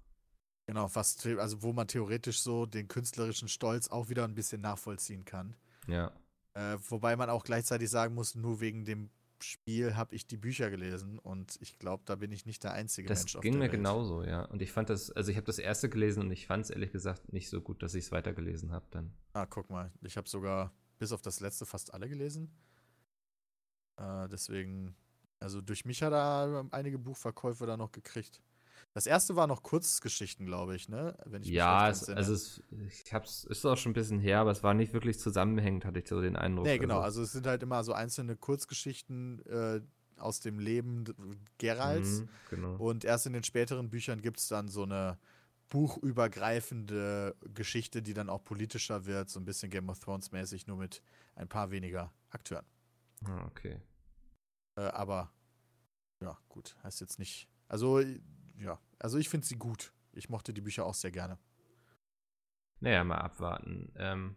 Genau, 0.66 0.89
was, 0.95 1.24
also 1.24 1.62
wo 1.62 1.72
man 1.72 1.87
theoretisch 1.87 2.41
so 2.41 2.66
den 2.66 2.89
künstlerischen 2.89 3.49
Stolz 3.49 3.89
auch 3.89 4.09
wieder 4.09 4.24
ein 4.24 4.35
bisschen 4.35 4.61
nachvollziehen 4.61 5.24
kann. 5.24 5.57
Ja. 5.87 6.12
Äh, 6.55 6.79
wobei 6.89 7.16
man 7.16 7.31
auch 7.31 7.45
gleichzeitig 7.45 7.89
sagen 7.89 8.14
muss, 8.14 8.35
nur 8.35 8.61
wegen 8.61 8.85
dem 8.85 9.11
Spiel 9.45 9.97
habe 9.97 10.14
ich 10.14 10.26
die 10.26 10.37
Bücher 10.37 10.70
gelesen 10.70 11.18
und 11.18 11.57
ich 11.61 11.78
glaube, 11.78 12.03
da 12.07 12.16
bin 12.16 12.32
ich 12.32 12.47
nicht 12.47 12.64
der 12.64 12.72
einzige 12.72 13.09
Das 13.09 13.20
Mensch 13.20 13.37
auf 13.37 13.43
ging 13.43 13.53
der 13.53 13.62
mir 13.62 13.68
genauso, 13.68 14.22
ja. 14.22 14.45
Und 14.45 14.62
ich 14.62 14.72
fand 14.72 14.91
das, 14.91 15.11
also 15.11 15.30
ich 15.30 15.37
habe 15.37 15.47
das 15.47 15.59
erste 15.59 15.89
gelesen 15.89 16.24
und 16.24 16.30
ich 16.30 16.47
fand 16.47 16.64
es 16.64 16.70
ehrlich 16.70 16.93
gesagt 16.93 17.32
nicht 17.32 17.49
so 17.49 17.61
gut, 17.61 17.82
dass 17.82 17.95
ich 17.95 18.07
es 18.07 18.12
weitergelesen 18.12 18.72
habe 18.72 18.87
dann. 18.91 19.12
Ah, 19.32 19.47
guck 19.47 19.70
mal, 19.70 19.93
ich 20.03 20.16
habe 20.16 20.28
sogar 20.28 20.72
bis 20.99 21.12
auf 21.12 21.22
das 21.22 21.41
letzte 21.41 21.66
fast 21.66 21.93
alle 21.93 22.09
gelesen. 22.09 22.51
Äh, 23.97 24.28
deswegen, 24.28 24.95
also 25.41 25.61
durch 25.61 25.84
mich 25.84 26.03
hat 26.03 26.12
er 26.12 26.66
einige 26.70 26.99
Buchverkäufe 26.99 27.66
da 27.66 27.76
noch 27.76 27.93
gekriegt. 27.93 28.43
Das 28.93 29.07
erste 29.07 29.37
war 29.37 29.47
noch 29.47 29.62
Kurzgeschichten, 29.62 30.47
glaube 30.47 30.77
ich, 30.77 30.89
ne? 30.89 31.16
Wenn 31.24 31.43
ich 31.43 31.49
mich 31.49 31.57
Ja, 31.57 31.89
es, 31.91 32.09
also 32.09 32.33
es, 32.33 32.62
ich 32.89 33.12
hab's, 33.12 33.45
ist 33.45 33.64
auch 33.64 33.77
schon 33.77 33.91
ein 33.91 33.95
bisschen 33.95 34.20
her, 34.20 34.41
aber 34.41 34.51
es 34.51 34.62
war 34.62 34.74
nicht 34.74 34.93
wirklich 34.93 35.18
zusammenhängend, 35.18 35.85
hatte 35.85 35.99
ich 35.99 36.09
so 36.09 36.20
den 36.20 36.37
Eindruck. 36.37 36.66
Nee, 36.66 36.79
genau. 36.79 37.01
Also 37.01 37.22
es 37.22 37.33
sind 37.33 37.47
halt 37.47 37.62
immer 37.62 37.85
so 37.85 37.93
einzelne 37.93 38.37
Kurzgeschichten 38.37 39.45
äh, 39.47 39.81
aus 40.18 40.41
dem 40.41 40.59
Leben 40.59 41.05
Geralds. 41.59 42.20
Mhm, 42.20 42.29
genau. 42.51 42.77
Und 42.77 43.05
erst 43.05 43.27
in 43.27 43.33
den 43.33 43.45
späteren 43.45 43.91
Büchern 43.91 44.22
gibt 44.22 44.39
es 44.39 44.49
dann 44.49 44.68
so 44.68 44.83
eine 44.83 45.18
buchübergreifende 45.68 47.35
Geschichte, 47.55 48.03
die 48.03 48.14
dann 48.14 48.29
auch 48.29 48.45
politischer 48.45 49.05
wird, 49.05 49.31
so 49.31 49.41
ein 49.41 49.45
bisschen 49.45 49.70
Game 49.70 49.89
of 49.89 49.99
Thrones 49.99 50.33
mäßig, 50.33 50.66
nur 50.66 50.77
mit 50.77 51.03
ein 51.35 51.49
paar 51.49 51.70
weniger 51.70 52.12
Akteuren. 52.31 52.66
Ah, 53.24 53.45
okay. 53.47 53.81
Äh, 54.77 54.83
aber 54.83 55.33
ja, 56.20 56.39
gut, 56.49 56.77
heißt 56.83 57.01
jetzt 57.01 57.18
nicht. 57.18 57.49
Also, 57.68 58.01
ja, 58.59 58.78
also 58.98 59.18
ich 59.18 59.28
finde 59.28 59.46
sie 59.46 59.57
gut. 59.57 59.92
Ich 60.12 60.28
mochte 60.28 60.52
die 60.54 60.61
Bücher 60.61 60.86
auch 60.86 60.94
sehr 60.94 61.11
gerne. 61.11 61.38
Naja, 62.80 63.04
mal 63.04 63.18
abwarten. 63.18 63.92
Ähm, 63.96 64.36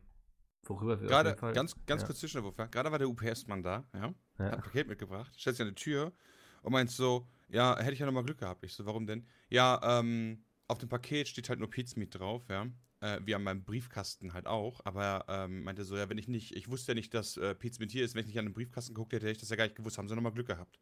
worüber 0.63 0.99
wir 0.99 1.07
Gerade, 1.07 1.35
ganz, 1.35 1.75
ganz 1.85 2.01
ja. 2.01 2.07
kurz 2.07 2.19
Zwischenwurf, 2.19 2.57
ja. 2.57 2.65
Gerade 2.67 2.91
war 2.91 2.99
der 2.99 3.09
UPS-Mann 3.09 3.63
da, 3.63 3.85
ja. 3.93 4.01
Hat 4.01 4.15
ein 4.37 4.45
Ja. 4.45 4.55
Paket 4.57 4.87
mitgebracht, 4.87 5.33
stellt 5.39 5.55
sich 5.57 5.65
an 5.65 5.73
die 5.73 5.81
Tür 5.81 6.13
und 6.61 6.71
meint 6.71 6.91
so, 6.91 7.27
ja, 7.49 7.77
hätte 7.77 7.93
ich 7.93 7.99
ja 7.99 8.05
nochmal 8.05 8.23
Glück 8.23 8.39
gehabt. 8.39 8.63
Ich 8.63 8.73
so, 8.73 8.85
warum 8.85 9.05
denn? 9.07 9.25
Ja, 9.49 9.79
ähm, 9.99 10.43
auf 10.67 10.77
dem 10.77 10.89
Paket 10.89 11.27
steht 11.27 11.49
halt 11.49 11.59
nur 11.59 11.69
Pizmeat 11.69 12.15
drauf, 12.15 12.47
ja. 12.49 12.67
Äh, 13.01 13.21
wie 13.23 13.33
an 13.33 13.43
meinem 13.43 13.63
Briefkasten 13.63 14.33
halt 14.33 14.45
auch. 14.45 14.81
Aber 14.83 15.25
ähm, 15.29 15.63
meinte 15.63 15.85
so, 15.85 15.95
ja, 15.95 16.09
wenn 16.09 16.17
ich 16.17 16.27
nicht, 16.27 16.55
ich 16.55 16.69
wusste 16.69 16.91
ja 16.91 16.95
nicht, 16.95 17.13
dass 17.13 17.37
äh, 17.37 17.55
Pizmeat 17.55 17.91
hier 17.91 18.03
ist, 18.03 18.13
wenn 18.13 18.21
ich 18.21 18.27
nicht 18.27 18.39
an 18.39 18.45
den 18.45 18.53
Briefkasten 18.53 18.93
geguckt 18.93 19.13
hätte, 19.13 19.25
hätte 19.25 19.37
ich 19.37 19.39
das 19.39 19.49
ja 19.49 19.55
gar 19.55 19.63
nicht 19.63 19.77
gewusst. 19.77 19.97
Haben 19.97 20.09
sie 20.09 20.15
nochmal 20.15 20.33
Glück 20.33 20.47
gehabt. 20.47 20.79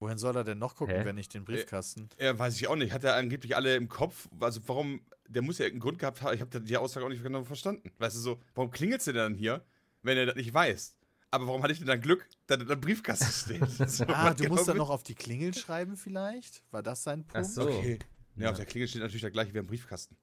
Wohin 0.00 0.18
soll 0.18 0.36
er 0.36 0.44
denn 0.44 0.58
noch 0.58 0.74
gucken, 0.76 0.96
Hä? 0.96 1.04
wenn 1.04 1.14
nicht 1.14 1.32
den 1.34 1.44
Briefkasten? 1.44 2.08
Ja, 2.18 2.38
weiß 2.38 2.56
ich 2.56 2.66
auch 2.68 2.76
nicht. 2.76 2.92
Hat 2.92 3.04
er 3.04 3.14
angeblich 3.16 3.56
alle 3.56 3.76
im 3.76 3.88
Kopf? 3.88 4.28
Also 4.40 4.60
warum, 4.66 5.00
der 5.28 5.40
muss 5.42 5.58
ja 5.58 5.64
irgendeinen 5.66 5.82
Grund 5.88 5.98
gehabt 5.98 6.20
haben. 6.22 6.34
Ich 6.34 6.40
habe 6.40 6.60
die 6.60 6.76
Aussage 6.76 7.06
auch 7.06 7.10
nicht 7.10 7.22
genau 7.22 7.44
verstanden. 7.44 7.90
Weißt 7.98 8.16
du 8.16 8.20
so, 8.20 8.40
warum 8.54 8.70
klingelt 8.70 9.06
du 9.06 9.12
dann 9.12 9.34
hier, 9.34 9.64
wenn 10.02 10.18
er 10.18 10.26
das 10.26 10.34
nicht 10.36 10.52
weiß? 10.52 10.96
Aber 11.30 11.46
warum 11.46 11.62
hatte 11.62 11.72
ich 11.72 11.78
denn 11.78 11.88
dann 11.88 12.00
Glück, 12.00 12.28
dass 12.46 12.58
er 12.58 12.64
da 12.66 12.74
im 12.74 12.80
Briefkasten 12.80 13.58
steht? 13.58 13.90
So, 13.90 14.04
Ah, 14.08 14.34
du 14.34 14.42
genau 14.42 14.54
musst 14.56 14.68
dann 14.68 14.74
mit- 14.76 14.78
noch 14.82 14.90
auf 14.90 15.02
die 15.04 15.14
Klingel 15.14 15.54
schreiben 15.54 15.96
vielleicht? 15.96 16.62
War 16.70 16.82
das 16.82 17.02
sein 17.02 17.24
Punkt? 17.26 17.36
Ach 17.48 17.50
so. 17.50 17.62
Okay. 17.68 17.98
Ja, 18.36 18.42
Ja. 18.44 18.50
auf 18.50 18.56
der 18.56 18.66
Klingel 18.66 18.88
steht 18.88 19.00
natürlich 19.02 19.22
der 19.22 19.30
gleiche 19.30 19.54
wie 19.54 19.58
am 19.60 19.66
Briefkasten. 19.66 20.16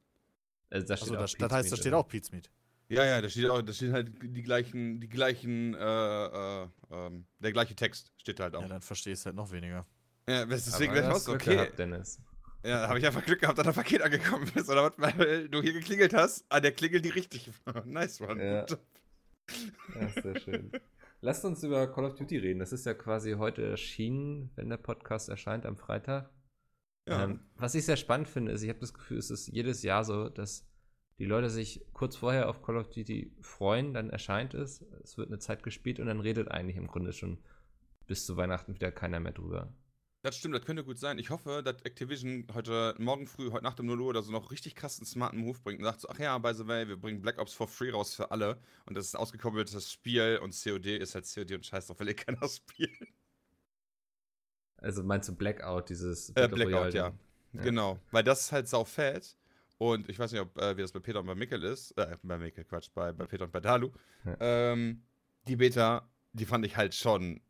Also, 0.70 0.86
da 0.88 0.96
steht 0.98 1.10
auch 1.16 1.22
das, 1.22 1.34
das 1.38 1.52
heißt, 1.52 1.72
da 1.72 1.76
steht 1.78 1.94
auch 1.94 2.08
Pizmeat. 2.08 2.50
Ja, 2.92 3.06
ja, 3.06 3.22
da 3.22 3.30
steht 3.30 3.50
auch, 3.50 3.62
da 3.62 3.72
steht 3.72 3.94
halt 3.94 4.12
die 4.22 4.44
gleichen, 4.44 5.00
die 5.00 5.08
gleichen, 5.08 5.74
äh, 5.76 6.26
äh, 6.26 6.68
ähm, 6.92 7.26
der 7.40 7.54
gleiche 7.54 7.74
Text 7.74 8.12
steht 8.18 8.42
halt 8.42 8.54
auch. 8.54 8.64
Ja, 8.64 8.68
dann 8.68 8.82
verstehst 8.82 9.24
du 9.24 9.28
halt 9.28 9.38
noch 9.38 9.52
weniger. 9.52 9.86
Ja, 10.28 10.46
deswegen 10.46 10.94
wäre 10.94 11.08
ich 11.08 11.24
du 11.24 11.32
auch 11.32 11.36
okay. 11.36 11.56
gehabt, 11.56 11.80
Dennis. 11.80 12.20
Ja, 12.64 12.82
da 12.82 12.90
habe 12.90 13.00
ich 13.00 13.06
einfach 13.06 13.26
Glück 13.26 13.40
gehabt, 13.40 13.58
dass 13.58 13.66
das 13.66 13.76
Paket 13.76 14.02
angekommen 14.02 14.52
ist. 14.54 14.70
Oder 14.70 14.84
was, 14.84 15.18
weil 15.18 15.48
du 15.48 15.62
hier 15.62 15.74
geklingelt 15.74 16.14
hast, 16.14 16.46
an 16.50 16.62
der 16.62 16.74
Klingel 16.74 17.02
die 17.02 17.10
richtige 17.10 17.52
war. 17.64 17.84
nice 17.86 18.20
one. 18.20 18.44
Ja. 18.44 18.66
Ja, 20.00 20.22
sehr 20.22 20.40
schön. 20.40 20.72
Lasst 21.22 21.46
uns 21.46 21.64
über 21.64 21.88
Call 21.88 22.06
of 22.06 22.16
Duty 22.16 22.38
reden. 22.38 22.60
Das 22.60 22.74
ist 22.74 22.86
ja 22.86 22.94
quasi 22.94 23.34
heute 23.34 23.64
erschienen, 23.64 24.52
wenn 24.56 24.70
der 24.70 24.78
Podcast 24.78 25.30
erscheint, 25.30 25.66
am 25.66 25.78
Freitag. 25.78 26.30
Ja. 27.08 27.24
Ähm, 27.24 27.40
was 27.56 27.74
ich 27.74 27.86
sehr 27.86 27.98
spannend 27.98 28.28
finde, 28.28 28.52
ist, 28.52 28.64
ich 28.64 28.70
habe 28.70 28.80
das 28.80 28.94
Gefühl, 28.94 29.18
es 29.18 29.32
ist 29.32 29.48
jedes 29.48 29.82
Jahr 29.82 30.04
so, 30.04 30.30
dass 30.30 30.68
die 31.22 31.28
Leute 31.28 31.52
sich 31.52 31.86
kurz 31.94 32.16
vorher 32.16 32.50
auf 32.50 32.64
Call 32.64 32.78
of 32.78 32.90
Duty 32.90 33.32
freuen, 33.42 33.94
dann 33.94 34.10
erscheint 34.10 34.56
es, 34.56 34.84
es 35.04 35.20
wird 35.20 35.28
eine 35.28 35.38
Zeit 35.38 35.62
gespielt 35.62 36.00
und 36.00 36.08
dann 36.08 36.20
redet 36.20 36.50
eigentlich 36.50 36.78
im 36.78 36.88
Grunde 36.88 37.14
schon 37.14 37.38
bis 38.08 38.26
zu 38.26 38.38
Weihnachten 38.38 38.74
wieder 38.74 38.92
keiner 38.92 39.20
mehr 39.20 39.32
drüber. 39.32 39.72
Das 40.24 40.36
stimmt, 40.36 40.56
das 40.56 40.66
könnte 40.66 40.84
gut 40.84 40.98
sein. 40.98 41.20
Ich 41.20 41.30
hoffe, 41.30 41.62
dass 41.64 41.80
Activision 41.84 42.48
heute 42.56 42.96
morgen 42.98 43.28
früh, 43.28 43.52
heute 43.52 43.64
Nacht 43.64 43.80
um 43.80 43.86
0 43.86 44.02
Uhr 44.02 44.08
oder 44.08 44.24
so 44.24 44.32
noch 44.32 44.50
richtig 44.50 44.74
krassen 44.74 45.06
smarten 45.06 45.38
Move 45.38 45.60
bringt 45.60 45.78
und 45.78 45.86
sagt 45.86 46.02
so, 46.02 46.10
ach 46.10 46.18
ja, 46.18 46.36
by 46.40 46.56
the 46.56 46.66
way, 46.66 46.88
wir 46.88 47.00
bringen 47.00 47.22
Black 47.22 47.38
Ops 47.38 47.54
for 47.54 47.68
free 47.68 47.92
raus 47.92 48.16
für 48.16 48.32
alle 48.32 48.60
und 48.88 48.98
das 48.98 49.06
ist 49.06 49.14
ein 49.14 49.22
ausgekoppeltes 49.22 49.92
Spiel 49.92 50.40
und 50.42 50.60
COD 50.60 50.88
ist 50.98 51.14
halt 51.14 51.32
COD 51.32 51.52
und 51.52 51.68
scheiß 51.68 51.86
drauf, 51.86 52.00
will 52.00 52.10
eh 52.10 52.16
keiner 52.16 52.48
spielen. 52.48 53.14
Also 54.78 55.04
meinst 55.04 55.30
du 55.30 55.36
Blackout, 55.36 55.90
dieses 55.90 56.30
Äh, 56.30 56.34
Battle 56.48 56.66
Blackout, 56.66 56.96
ja. 56.96 57.14
Ja. 57.54 57.62
Genau, 57.62 58.00
weil 58.10 58.24
das 58.24 58.42
ist 58.42 58.52
halt 58.52 58.68
sau 58.68 58.86
fett 58.86 59.38
und 59.82 60.08
ich 60.10 60.20
weiß 60.20 60.32
nicht, 60.32 60.42
ob, 60.42 60.56
äh, 60.60 60.78
wie 60.78 60.82
das 60.84 60.92
bei 60.92 61.00
Peter 61.00 61.20
und 61.22 61.26
bei 61.26 61.34
Mikkel 61.34 61.64
ist, 61.64 61.98
äh, 61.98 62.16
bei 62.22 62.38
Mikkel, 62.38 62.64
Quatsch, 62.66 62.90
bei, 62.94 63.12
bei 63.14 63.26
Peter 63.26 63.46
und 63.46 63.52
bei 63.52 63.60
Dalu. 63.60 63.90
Ja. 64.26 64.38
Ähm, 64.40 65.02
die 65.48 65.56
Beta, 65.56 66.08
die 66.34 66.46
fand 66.46 66.64
ich 66.68 66.78
halt 66.78 66.94
schon 66.94 67.42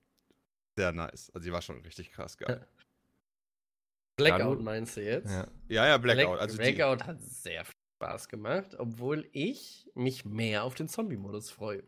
sehr 0.77 0.93
nice. 0.93 1.29
Also 1.33 1.43
die 1.43 1.51
war 1.51 1.61
schon 1.61 1.81
richtig 1.81 2.09
krass 2.11 2.37
geil. 2.37 2.65
Blackout 4.15 4.59
Dalu- 4.59 4.61
meinst 4.61 4.95
du 4.95 5.03
jetzt? 5.03 5.29
Ja. 5.29 5.45
Ja, 5.67 5.87
ja, 5.87 5.97
Blackout. 5.97 6.25
Black, 6.37 6.41
also 6.41 6.57
die, 6.57 6.71
Blackout 6.71 7.05
hat 7.05 7.21
sehr 7.21 7.65
viel 7.65 7.75
Spaß 7.97 8.29
gemacht, 8.29 8.75
obwohl 8.77 9.27
ich 9.33 9.89
mich 9.93 10.23
mehr 10.23 10.63
auf 10.63 10.75
den 10.75 10.87
Zombie-Modus 10.87 11.49
freue. 11.49 11.83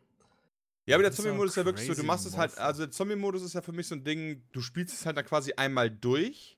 Ja, 0.85 0.97
aber 0.97 1.03
der 1.03 1.13
Zombie-Modus 1.13 1.51
ist 1.51 1.55
ja 1.55 1.63
wirklich 1.65 1.87
so, 1.87 1.93
du 1.93 2.03
machst 2.03 2.25
es 2.25 2.35
halt, 2.35 2.57
also 2.57 2.83
der 2.83 2.91
Zombie-Modus 2.91 3.43
ist 3.43 3.53
ja 3.53 3.61
für 3.61 3.71
mich 3.71 3.87
so 3.87 3.95
ein 3.95 4.03
Ding, 4.03 4.43
du 4.51 4.59
spielst 4.59 4.93
es 4.93 5.05
halt 5.05 5.15
dann 5.15 5.25
quasi 5.25 5.53
einmal 5.53 5.89
durch 5.89 6.52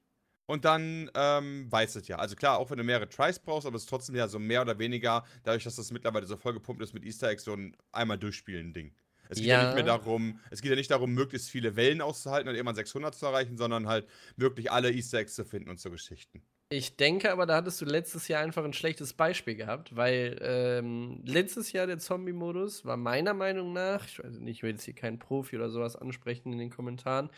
und 0.46 0.66
dann 0.66 1.10
ähm, 1.16 1.72
weiß 1.72 1.96
es 1.96 2.08
ja. 2.08 2.18
Also 2.18 2.36
klar, 2.36 2.58
auch 2.60 2.70
wenn 2.70 2.78
du 2.78 2.84
mehrere 2.84 3.10
Tries 3.10 3.40
brauchst, 3.40 3.66
aber 3.66 3.76
es 3.76 3.84
ist 3.84 3.90
trotzdem 3.90 4.16
ja 4.16 4.28
so 4.28 4.40
mehr 4.40 4.62
oder 4.62 4.78
weniger, 4.80 5.24
dadurch, 5.44 5.64
dass 5.64 5.76
das 5.76 5.92
mittlerweile 5.92 6.26
so 6.26 6.38
vollgepumpt 6.38 6.82
ist 6.82 6.94
mit 6.94 7.04
Easter 7.04 7.30
Eggs, 7.30 7.44
so 7.44 7.54
ein 7.54 7.76
einmal 7.92 8.18
durchspielen 8.18 8.74
Ding. 8.74 8.94
Es 9.30 9.38
geht 9.40 9.48
ja. 9.48 9.60
Ja. 9.60 9.66
nicht 9.66 9.76
mehr 9.76 9.84
darum, 9.84 10.40
es 10.52 10.62
geht 10.62 10.70
ja 10.70 10.76
nicht 10.76 10.92
darum, 10.92 11.14
möglichst 11.14 11.50
viele 11.50 11.76
Wellen 11.76 12.02
auszuhalten 12.02 12.48
und 12.48 12.56
irgendwann 12.56 12.76
600 12.76 13.16
zu 13.16 13.26
erreichen, 13.26 13.58
sondern 13.58 13.88
halt 13.88 14.08
wirklich 14.38 14.72
alle 14.72 14.92
Easter 14.92 15.20
Eggs 15.20 15.36
zu 15.36 15.46
finden 15.46 15.70
und 15.70 15.80
so 15.80 15.90
Geschichten. 15.90 16.44
Ich 16.70 16.96
denke 16.98 17.32
aber, 17.32 17.46
da 17.46 17.58
hattest 17.58 17.80
du 17.80 17.86
letztes 17.86 18.28
Jahr 18.28 18.42
einfach 18.42 18.64
ein 18.64 18.74
schlechtes 18.74 19.14
Beispiel 19.14 19.56
gehabt, 19.56 19.96
weil 19.96 20.40
ähm, 20.42 21.22
letztes 21.24 21.72
Jahr 21.72 21.86
der 21.86 22.00
Zombie-Modus 22.00 22.86
war 22.86 22.98
meiner 22.98 23.36
Meinung 23.36 23.72
nach, 23.72 24.06
ich 24.08 24.18
weiß 24.18 24.40
nicht, 24.40 24.58
ich 24.58 24.64
will 24.64 24.72
jetzt 24.72 24.84
hier 24.84 24.96
keinen 24.96 25.20
Profi 25.20 25.56
oder 25.58 25.70
sowas 25.70 25.96
ansprechen 25.96 26.52
in 26.54 26.58
den 26.58 26.72
Kommentaren, 26.72 27.30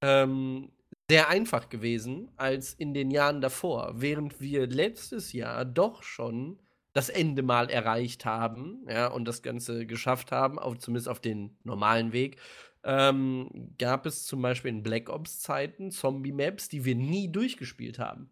ähm, 0.00 0.72
sehr 1.10 1.28
einfach 1.28 1.68
gewesen 1.68 2.30
als 2.36 2.74
in 2.74 2.94
den 2.94 3.10
Jahren 3.10 3.40
davor, 3.40 3.94
während 3.96 4.40
wir 4.40 4.66
letztes 4.66 5.32
Jahr 5.32 5.64
doch 5.64 6.02
schon 6.02 6.58
das 6.94 7.08
Ende 7.08 7.42
mal 7.42 7.70
erreicht 7.70 8.24
haben, 8.24 8.86
ja, 8.88 9.06
und 9.08 9.24
das 9.26 9.42
Ganze 9.42 9.86
geschafft 9.86 10.32
haben, 10.32 10.58
auf, 10.58 10.78
zumindest 10.78 11.08
auf 11.08 11.20
den 11.20 11.56
normalen 11.64 12.12
Weg, 12.12 12.38
ähm, 12.84 13.74
gab 13.78 14.06
es 14.06 14.26
zum 14.26 14.42
Beispiel 14.42 14.70
in 14.70 14.82
Black 14.82 15.08
Ops-Zeiten 15.08 15.90
Zombie-Maps, 15.90 16.68
die 16.68 16.84
wir 16.84 16.94
nie 16.94 17.30
durchgespielt 17.30 17.98
haben. 17.98 18.30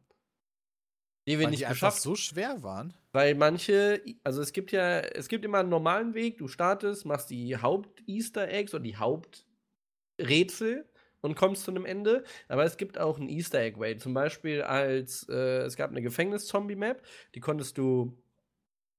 Die 1.26 1.38
wir 1.38 1.44
Weil 1.44 1.50
nicht 1.50 1.60
die 1.60 1.66
einfach 1.66 1.92
geschafft 1.92 2.02
so 2.02 2.14
schwer 2.16 2.62
waren. 2.62 2.94
weil 3.12 3.34
manche, 3.34 4.02
also 4.24 4.42
es 4.42 4.52
gibt 4.52 4.72
ja, 4.72 5.00
es 5.00 5.28
gibt 5.28 5.44
immer 5.44 5.60
einen 5.60 5.68
normalen 5.68 6.14
Weg, 6.14 6.38
du 6.38 6.48
startest, 6.48 7.04
machst 7.06 7.30
die 7.30 7.56
Haupt-Easter 7.56 8.48
Eggs 8.48 8.74
oder 8.74 8.82
die 8.82 8.96
Haupträtsel 8.96 10.89
und 11.20 11.36
kommst 11.36 11.64
zu 11.64 11.70
einem 11.70 11.84
Ende. 11.86 12.24
Aber 12.48 12.64
es 12.64 12.76
gibt 12.76 12.98
auch 12.98 13.18
einen 13.18 13.28
Easter 13.28 13.60
Egg 13.60 13.78
Way. 13.78 13.98
Zum 13.98 14.14
Beispiel 14.14 14.62
als, 14.62 15.28
äh, 15.28 15.62
es 15.62 15.76
gab 15.76 15.90
eine 15.90 16.02
Gefängnis-Zombie-Map, 16.02 17.02
die 17.34 17.40
konntest 17.40 17.78
du 17.78 18.16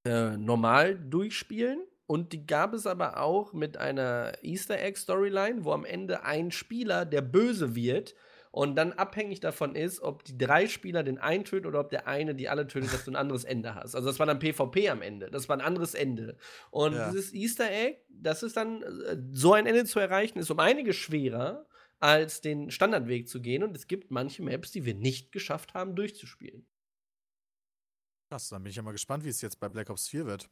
äh, 0.06 0.38
normal 0.38 0.98
durchspielen. 0.98 1.84
Und 2.08 2.34
die 2.34 2.46
gab 2.46 2.74
es 2.74 2.88
aber 2.88 3.22
auch 3.22 3.54
mit 3.54 3.78
einer 3.78 4.34
Easter 4.42 4.78
Egg 4.82 4.98
Storyline, 5.00 5.64
wo 5.64 5.72
am 5.72 5.86
Ende 5.86 6.26
ein 6.26 6.52
Spieler 6.52 7.06
der 7.06 7.22
Böse 7.22 7.74
wird 7.74 8.16
und 8.52 8.76
dann 8.76 8.92
abhängig 8.92 9.40
davon 9.40 9.76
ist, 9.76 10.02
ob 10.02 10.26
die 10.26 10.38
drei 10.38 10.68
Spieler 10.68 11.04
den 11.04 11.20
einen 11.20 11.46
töten 11.46 11.68
oder 11.68 11.80
ob 11.80 11.90
der 11.90 12.08
eine 12.08 12.36
die 12.36 12.50
alle 12.50 12.68
tötet, 12.68 12.92
dass 12.94 13.06
du 13.06 13.12
ein 13.12 13.16
anderes 13.16 13.46
Ende 13.46 13.76
hast. 13.76 13.96
Also 13.96 14.10
das 14.10 14.20
war 14.20 14.26
dann 14.26 14.40
PvP 14.40 14.90
am 14.90 15.02
Ende. 15.02 15.32
Das 15.32 15.48
war 15.48 15.56
ein 15.56 15.62
anderes 15.62 15.94
Ende. 15.94 16.36
Und 16.70 16.96
Ja. 16.96 17.10
dieses 17.10 17.34
Easter 17.34 17.72
Egg, 17.72 18.00
das 18.10 18.44
ist 18.44 18.58
dann, 18.58 18.84
äh, 18.84 19.16
so 19.32 19.54
ein 19.54 19.66
Ende 19.66 19.86
zu 19.86 20.00
erreichen, 20.00 20.38
ist 20.38 20.52
um 20.52 20.60
einiges 20.60 20.98
schwerer, 20.98 21.66
als 22.02 22.42
den 22.42 22.72
Standardweg 22.72 23.30
zu 23.30 23.42
gehen. 23.42 23.64
Und 23.64 23.76
es 23.76 23.88
gibt 23.88 24.12
manche 24.12 24.44
Maps, 24.44 24.72
die 24.72 24.86
wir 24.86 24.96
nicht 24.96 25.32
geschafft 25.32 25.74
haben, 25.74 25.96
durchzuspielen. 25.96 26.66
Krass, 28.30 28.50
dann 28.50 28.64
bin 28.64 28.72
ich 28.72 28.76
ja 28.76 28.82
mal 28.82 28.92
gespannt, 28.92 29.24
wie 29.24 29.30
es 29.30 29.42
jetzt 29.42 29.60
bei 29.60 29.70
Black 29.70 29.90
Ops 29.90 30.10
4 30.10 30.26
wird. 30.26 30.50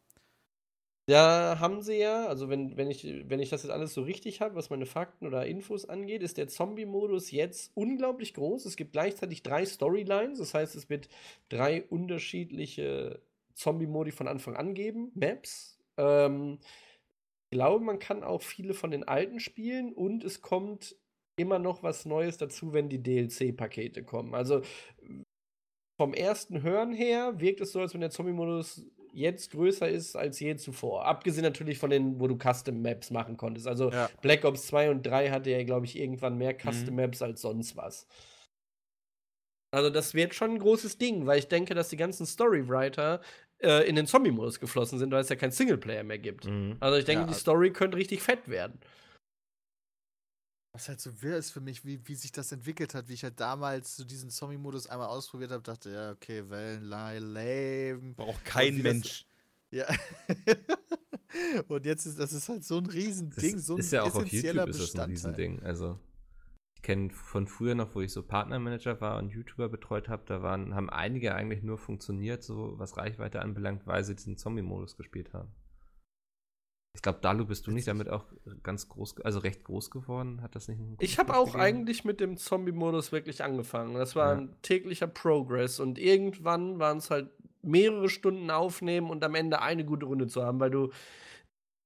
Da 1.08 1.58
haben 1.60 1.82
sie 1.82 1.96
ja, 1.96 2.28
also 2.28 2.50
wenn, 2.50 2.78
wenn, 2.78 2.92
ich, 2.92 3.04
wenn 3.04 3.40
ich 3.40 3.50
das 3.50 3.64
jetzt 3.64 3.72
alles 3.72 3.96
so 3.96 4.04
richtig 4.04 4.42
habe, 4.42 4.54
was 4.54 4.70
meine 4.70 4.86
Fakten 4.86 5.26
oder 5.26 5.48
Infos 5.48 5.86
angeht, 5.86 6.22
ist 6.22 6.38
der 6.38 6.48
Zombie-Modus 6.48 7.32
jetzt 7.32 7.72
unglaublich 7.74 8.36
groß. 8.36 8.66
Es 8.66 8.76
gibt 8.76 8.92
gleichzeitig 8.92 9.42
drei 9.42 9.66
Storylines, 9.66 10.38
das 10.38 10.54
heißt, 10.54 10.76
es 10.76 10.88
wird 10.88 11.10
drei 11.48 11.82
unterschiedliche 11.82 13.24
Zombie-Modi 13.56 14.12
von 14.12 14.28
Anfang 14.28 14.56
an 14.56 14.76
geben, 14.76 15.12
Maps. 15.16 15.80
Ähm, 15.98 16.60
ich 17.50 17.58
glaube, 17.58 17.84
man 17.84 17.98
kann 17.98 18.24
auch 18.24 18.44
viele 18.44 18.76
von 18.76 18.92
den 18.92 19.08
alten 19.08 19.40
spielen 19.40 19.94
und 19.94 20.24
es 20.24 20.44
kommt 20.44 20.96
immer 21.40 21.58
noch 21.60 21.82
was 21.84 22.06
Neues 22.06 22.38
dazu, 22.38 22.74
wenn 22.74 22.90
die 22.90 23.02
DLC-Pakete 23.02 24.04
kommen. 24.04 24.36
Also 24.36 24.62
vom 26.00 26.14
ersten 26.14 26.62
Hören 26.62 26.94
her 26.94 27.40
wirkt 27.40 27.62
es 27.62 27.72
so, 27.72 27.80
als 27.82 27.94
wenn 27.94 28.02
der 28.02 28.10
Zombie-Modus 28.12 28.86
jetzt 29.12 29.52
größer 29.52 29.90
ist 29.90 30.16
als 30.16 30.40
je 30.40 30.56
zuvor. 30.56 31.06
Abgesehen 31.06 31.44
natürlich 31.44 31.78
von 31.80 31.90
den, 31.90 32.20
wo 32.20 32.28
du 32.28 32.38
Custom 32.38 32.82
Maps 32.82 33.10
machen 33.12 33.38
konntest. 33.38 33.68
Also 33.68 33.90
Ja. 33.92 34.10
Black 34.22 34.46
Ops 34.46 34.68
2 34.68 34.92
und 34.92 35.04
3 35.06 35.32
hatte 35.32 35.50
ja, 35.50 35.64
glaube 35.64 35.86
ich, 35.88 35.98
irgendwann 35.98 36.38
mehr 36.38 36.54
Custom 36.56 36.92
Mhm. 36.92 37.02
Maps 37.02 37.22
als 37.22 37.42
sonst 37.42 37.76
was. 37.76 38.08
Also 39.72 39.90
das 39.90 40.14
wird 40.14 40.34
schon 40.34 40.52
ein 40.52 40.60
großes 40.60 40.98
Ding, 40.98 41.26
weil 41.26 41.40
ich 41.40 41.48
denke, 41.48 41.76
dass 41.76 41.90
die 41.90 41.98
ganzen 41.98 42.26
Storywriter 42.26 43.22
äh, 43.62 43.88
in 43.90 43.96
den 43.96 44.08
Zombie-Modus 44.08 44.60
geflossen 44.60 44.98
sind, 45.00 45.12
weil 45.12 45.22
es 45.22 45.30
ja 45.30 45.36
kein 45.36 45.52
Singleplayer 45.52 46.04
mehr 46.04 46.18
gibt. 46.18 46.46
Mhm. 46.46 46.78
Also 46.80 46.98
ich 46.98 47.06
denke, 47.06 47.24
Ja. 47.24 47.28
die 47.28 47.34
Story 47.34 47.72
könnte 47.74 47.98
richtig 47.98 48.22
fett 48.22 48.48
werden. 48.48 48.80
Was 50.80 50.88
halt 50.88 51.02
so 51.02 51.22
wirr 51.22 51.36
ist 51.36 51.52
für 51.52 51.60
mich, 51.60 51.84
wie, 51.84 52.00
wie 52.08 52.16
sich 52.16 52.32
das 52.32 52.54
entwickelt 52.54 52.94
hat, 52.94 53.10
wie 53.10 53.14
ich 53.14 53.24
halt 53.26 53.38
damals 53.38 53.98
so 53.98 54.06
diesen 54.06 54.30
Zombie-Modus 54.30 54.88
einmal 54.88 55.10
ausprobiert 55.10 55.52
habe, 55.52 55.62
dachte, 55.62 55.92
ja, 55.92 56.12
okay, 56.12 56.50
Wellenlei, 56.50 57.20
lame. 57.20 58.14
Braucht 58.16 58.46
kein 58.46 58.78
wie 58.78 58.84
das- 58.84 58.94
Mensch. 58.94 59.26
Ja. 59.72 59.86
Und 61.68 61.86
jetzt 61.86 62.06
ist 62.06 62.18
das 62.18 62.32
ist 62.32 62.48
halt 62.48 62.64
so 62.64 62.78
ein 62.78 62.86
Das 62.86 62.94
Riesending, 62.94 63.60
so 63.60 63.74
ein 63.74 63.80
ist 63.82 63.92
ja 63.92 64.04
auch 64.04 64.16
auf 64.16 64.26
YouTube 64.32 64.70
ist 64.70 64.80
das 64.80 64.96
ein. 64.96 65.10
Riesending. 65.10 65.62
Also 65.64 66.00
ich 66.78 66.82
kenne 66.82 67.10
von 67.10 67.46
früher 67.48 67.76
noch, 67.76 67.94
wo 67.94 68.00
ich 68.00 68.14
so 68.14 68.24
Partnermanager 68.24 69.02
war 69.02 69.18
und 69.18 69.32
YouTuber 69.32 69.68
betreut 69.68 70.08
habe, 70.08 70.24
da 70.26 70.42
waren, 70.42 70.76
haben 70.76 70.90
einige 70.90 71.36
eigentlich 71.36 71.62
nur 71.62 71.78
funktioniert, 71.78 72.42
so 72.42 72.80
was 72.80 72.96
Reichweite 72.96 73.42
anbelangt, 73.42 73.86
weil 73.86 74.06
sie 74.06 74.16
diesen 74.16 74.38
Zombie-Modus 74.38 74.96
gespielt 74.96 75.34
haben. 75.34 75.52
Ich 77.00 77.04
glaube, 77.04 77.20
Dalu 77.22 77.46
bist 77.46 77.66
du 77.66 77.72
nicht 77.72 77.88
damit 77.88 78.10
auch 78.10 78.26
ganz 78.62 78.90
groß, 78.90 79.22
also 79.22 79.40
recht 79.40 79.64
groß 79.64 79.90
geworden? 79.90 80.42
Hat 80.42 80.54
das 80.54 80.68
nicht? 80.68 80.82
Ich 81.00 81.18
habe 81.18 81.34
auch 81.34 81.46
gegeben? 81.46 81.62
eigentlich 81.64 82.04
mit 82.04 82.20
dem 82.20 82.36
Zombie-Modus 82.36 83.14
wirklich 83.14 83.42
angefangen. 83.42 83.94
Das 83.94 84.18
war 84.18 84.34
Ja. 84.34 84.38
ein 84.42 84.54
täglicher 84.64 85.08
Progress 85.08 85.80
und 85.80 85.98
irgendwann 85.98 86.78
waren 86.78 86.98
es 86.98 87.10
halt 87.10 87.30
mehrere 87.62 88.10
Stunden 88.10 88.52
aufnehmen 88.52 89.10
und 89.10 89.24
am 89.24 89.34
Ende 89.36 89.62
eine 89.62 89.86
gute 89.86 90.08
Runde 90.08 90.28
zu 90.28 90.44
haben, 90.44 90.60
weil 90.60 90.72
du 90.72 90.90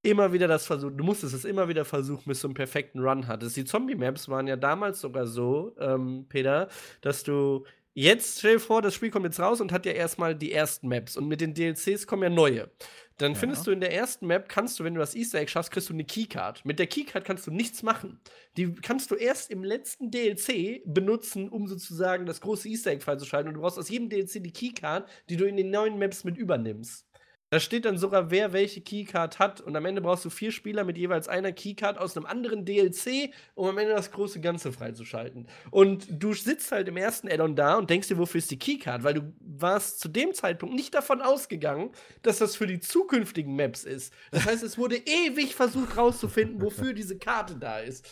immer 0.02 0.32
wieder 0.32 0.48
das 0.48 0.66
versucht, 0.66 0.94
du 0.98 1.04
musstest 1.04 1.32
es 1.32 1.44
immer 1.44 1.68
wieder 1.68 1.84
versuchen, 1.84 2.24
bis 2.26 2.40
du 2.40 2.48
einen 2.48 2.54
perfekten 2.54 2.98
Run 2.98 3.28
hattest. 3.28 3.56
Die 3.56 3.64
Zombie-Maps 3.64 4.28
waren 4.28 4.48
ja 4.48 4.56
damals 4.56 5.00
sogar 5.00 5.28
so, 5.28 5.76
ähm, 5.78 6.26
Peter, 6.28 6.66
dass 7.02 7.22
du 7.22 7.64
jetzt, 7.94 8.38
stell 8.40 8.54
dir 8.54 8.60
vor, 8.60 8.82
das 8.82 8.94
Spiel 8.94 9.10
kommt 9.10 9.24
jetzt 9.24 9.40
raus 9.40 9.60
und 9.60 9.72
hat 9.72 9.86
ja 9.86 9.92
erstmal 9.92 10.34
die 10.34 10.52
ersten 10.52 10.88
Maps 10.88 11.16
und 11.16 11.26
mit 11.28 11.40
den 11.40 11.54
DLCs 11.54 12.06
kommen 12.06 12.22
ja 12.24 12.30
neue. 12.30 12.70
Dann 13.18 13.32
Ja. 13.32 13.38
findest 13.38 13.66
du 13.66 13.70
in 13.70 13.80
der 13.80 13.92
ersten 13.92 14.26
Map, 14.26 14.48
kannst 14.48 14.78
du, 14.78 14.84
wenn 14.84 14.94
du 14.94 15.00
das 15.00 15.14
Easter 15.14 15.38
Egg 15.38 15.48
schaffst, 15.50 15.70
kriegst 15.70 15.88
du 15.88 15.92
eine 15.92 16.04
Keycard. 16.04 16.64
Mit 16.64 16.80
der 16.80 16.88
Keycard 16.88 17.24
kannst 17.24 17.46
du 17.46 17.52
nichts 17.52 17.82
machen. 17.84 18.20
Die 18.56 18.74
kannst 18.74 19.10
du 19.12 19.14
erst 19.14 19.50
im 19.52 19.62
letzten 19.62 20.10
DLC 20.10 20.82
benutzen, 20.84 21.48
um 21.48 21.68
sozusagen 21.68 22.26
das 22.26 22.40
große 22.40 22.68
Easter 22.68 22.90
Egg 22.90 23.04
freizuschalten. 23.04 23.48
Und 23.48 23.54
du 23.54 23.60
brauchst 23.60 23.78
aus 23.78 23.88
jedem 23.88 24.08
DLC 24.08 24.42
die 24.42 24.52
Keycard, 24.52 25.08
die 25.30 25.36
du 25.36 25.44
in 25.46 25.56
den 25.56 25.70
neuen 25.70 25.96
Maps 25.98 26.24
mit 26.24 26.36
übernimmst. 26.36 27.06
Da 27.54 27.60
steht 27.60 27.84
dann 27.84 27.98
sogar, 27.98 28.32
wer 28.32 28.52
welche 28.52 28.80
Keycard 28.80 29.38
hat. 29.38 29.60
Und 29.60 29.76
am 29.76 29.84
Ende 29.84 30.00
brauchst 30.00 30.24
du 30.24 30.30
vier 30.30 30.50
Spieler 30.50 30.82
mit 30.82 30.98
jeweils 30.98 31.28
einer 31.28 31.52
Keycard 31.52 31.98
aus 31.98 32.16
einem 32.16 32.26
anderen 32.26 32.64
DLC, 32.64 33.32
um 33.54 33.68
am 33.68 33.78
Ende 33.78 33.94
das 33.94 34.10
große 34.10 34.40
Ganze 34.40 34.72
freizuschalten. 34.72 35.46
Und 35.70 36.08
du 36.10 36.34
sitzt 36.34 36.72
halt 36.72 36.88
im 36.88 36.96
ersten 36.96 37.28
Addon 37.28 37.54
da 37.54 37.76
und 37.76 37.90
denkst 37.90 38.08
dir, 38.08 38.18
wofür 38.18 38.40
ist 38.40 38.50
die 38.50 38.58
Keycard? 38.58 39.04
Weil 39.04 39.14
du 39.14 39.32
warst 39.38 40.00
zu 40.00 40.08
dem 40.08 40.34
Zeitpunkt 40.34 40.74
nicht 40.74 40.94
davon 40.94 41.22
ausgegangen, 41.22 41.92
dass 42.22 42.38
das 42.38 42.56
für 42.56 42.66
die 42.66 42.80
zukünftigen 42.80 43.54
Maps 43.54 43.84
ist. 43.84 44.12
Das 44.32 44.46
heißt, 44.46 44.64
es 44.64 44.76
wurde 44.76 44.96
ewig 44.96 45.54
versucht 45.54 45.96
rauszufinden, 45.96 46.60
wofür 46.60 46.92
diese 46.92 47.18
Karte 47.18 47.54
da 47.54 47.78
ist. 47.78 48.04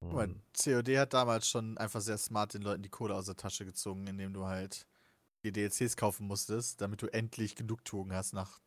Guck 0.00 0.12
mal. 0.14 0.34
COD 0.58 0.96
hat 0.96 1.12
damals 1.12 1.46
schon 1.46 1.76
einfach 1.76 2.00
sehr 2.00 2.16
smart 2.16 2.54
den 2.54 2.62
Leuten 2.62 2.82
die 2.82 2.88
Kohle 2.88 3.14
aus 3.14 3.26
der 3.26 3.36
Tasche 3.36 3.66
gezogen, 3.66 4.06
indem 4.06 4.32
du 4.32 4.46
halt 4.46 4.86
die 5.44 5.52
DLCs 5.52 5.96
kaufen 5.96 6.26
musstest, 6.26 6.80
damit 6.80 7.02
du 7.02 7.06
endlich 7.06 7.54
Genugtuung 7.54 8.12
hast 8.12 8.32
nach 8.32 8.60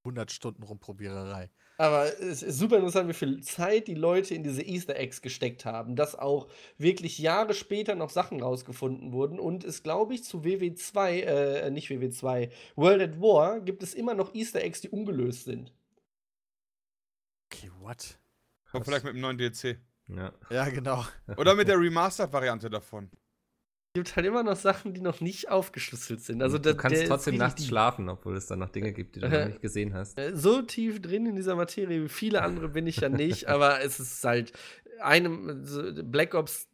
100 0.00 0.30
Stunden 0.30 0.62
Rumprobiererei. 0.62 1.50
Aber 1.78 2.06
es 2.20 2.42
ist 2.42 2.58
super 2.58 2.76
interessant, 2.76 3.08
wie 3.08 3.14
viel 3.14 3.42
Zeit 3.42 3.86
die 3.86 3.94
Leute 3.94 4.34
in 4.34 4.42
diese 4.42 4.62
Easter 4.62 4.96
Eggs 4.96 5.20
gesteckt 5.20 5.64
haben, 5.64 5.94
dass 5.94 6.14
auch 6.14 6.48
wirklich 6.78 7.18
Jahre 7.18 7.52
später 7.52 7.94
noch 7.94 8.10
Sachen 8.10 8.40
rausgefunden 8.40 9.12
wurden 9.12 9.38
und 9.38 9.62
es, 9.64 9.82
glaube 9.82 10.14
ich, 10.14 10.24
zu 10.24 10.38
WW2, 10.38 11.20
äh, 11.20 11.70
nicht 11.70 11.90
WW2, 11.90 12.50
World 12.76 13.02
at 13.02 13.20
War 13.20 13.60
gibt 13.60 13.82
es 13.82 13.92
immer 13.92 14.14
noch 14.14 14.34
Easter 14.34 14.62
Eggs, 14.62 14.80
die 14.80 14.88
ungelöst 14.88 15.44
sind. 15.44 15.72
Okay, 17.50 17.70
what? 17.80 18.18
Kommt 18.70 18.86
vielleicht 18.86 19.04
mit 19.04 19.12
einem 19.12 19.22
neuen 19.22 19.38
DLC. 19.38 19.78
Ja. 20.08 20.32
Ja, 20.50 20.68
genau. 20.68 21.04
Oder 21.36 21.54
mit 21.54 21.68
der 21.68 21.78
Remastered-Variante 21.78 22.70
davon. 22.70 23.10
Es 23.96 24.04
gibt 24.04 24.16
halt 24.16 24.26
immer 24.26 24.42
noch 24.42 24.56
Sachen, 24.56 24.92
die 24.94 25.00
noch 25.00 25.20
nicht 25.20 25.48
aufgeschlüsselt 25.50 26.20
sind. 26.20 26.42
Also 26.42 26.58
du 26.58 26.74
da- 26.74 26.80
kannst 26.80 27.06
trotzdem 27.06 27.36
nachts 27.36 27.66
schlafen, 27.66 28.08
obwohl 28.08 28.36
es 28.36 28.46
da 28.46 28.56
noch 28.56 28.68
Dinge 28.68 28.92
gibt, 28.92 29.16
die 29.16 29.20
du 29.20 29.28
noch 29.28 29.46
nicht 29.46 29.62
gesehen 29.62 29.94
hast. 29.94 30.18
Äh, 30.18 30.36
So 30.36 30.62
tief 30.62 31.00
drin 31.00 31.26
in 31.26 31.36
dieser 31.36 31.54
Materie 31.56 32.02
wie 32.04 32.08
viele 32.08 32.42
andere 32.42 32.68
bin 32.68 32.86
ich 32.86 32.98
ja 32.98 33.08
nicht, 33.08 33.46
aber 33.48 33.80
es 33.82 33.98
ist 34.00 34.22
halt 34.24 34.52
einem 35.00 35.64
Black 36.10 36.34
Ops 36.34 36.68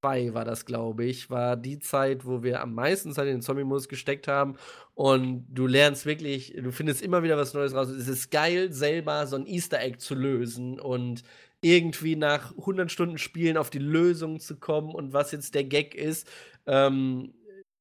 2 0.00 0.34
war 0.34 0.44
das, 0.44 0.66
glaube 0.66 1.04
ich, 1.04 1.30
war 1.30 1.56
die 1.56 1.78
Zeit, 1.78 2.26
wo 2.26 2.42
wir 2.42 2.60
am 2.60 2.74
meisten 2.74 3.12
Zeit 3.12 3.26
in 3.26 3.36
den 3.36 3.42
Zombie-Modus 3.42 3.88
gesteckt 3.88 4.28
haben 4.28 4.56
und 4.94 5.46
du 5.48 5.66
lernst 5.66 6.04
wirklich, 6.06 6.54
du 6.62 6.70
findest 6.72 7.00
immer 7.02 7.22
wieder 7.22 7.36
was 7.38 7.54
Neues 7.54 7.74
raus. 7.74 7.88
Es 7.88 8.06
ist 8.06 8.30
geil, 8.30 8.70
selber 8.72 9.26
so 9.26 9.36
ein 9.36 9.46
Easter 9.46 9.80
Egg 9.80 9.96
zu 9.98 10.14
lösen 10.14 10.78
und 10.78 11.22
irgendwie 11.64 12.16
nach 12.16 12.52
100 12.58 12.92
Stunden 12.92 13.18
Spielen 13.18 13.56
auf 13.56 13.70
die 13.70 13.78
Lösung 13.78 14.38
zu 14.40 14.56
kommen 14.56 14.94
und 14.94 15.12
was 15.14 15.32
jetzt 15.32 15.54
der 15.54 15.64
Gag 15.64 15.94
ist, 15.94 16.28
ähm, 16.66 17.34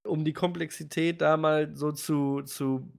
um 0.05 0.23
die 0.25 0.33
Komplexität 0.33 1.21
da 1.21 1.37
mal 1.37 1.75
so 1.75 1.91
zu, 1.91 2.41
zu 2.43 2.89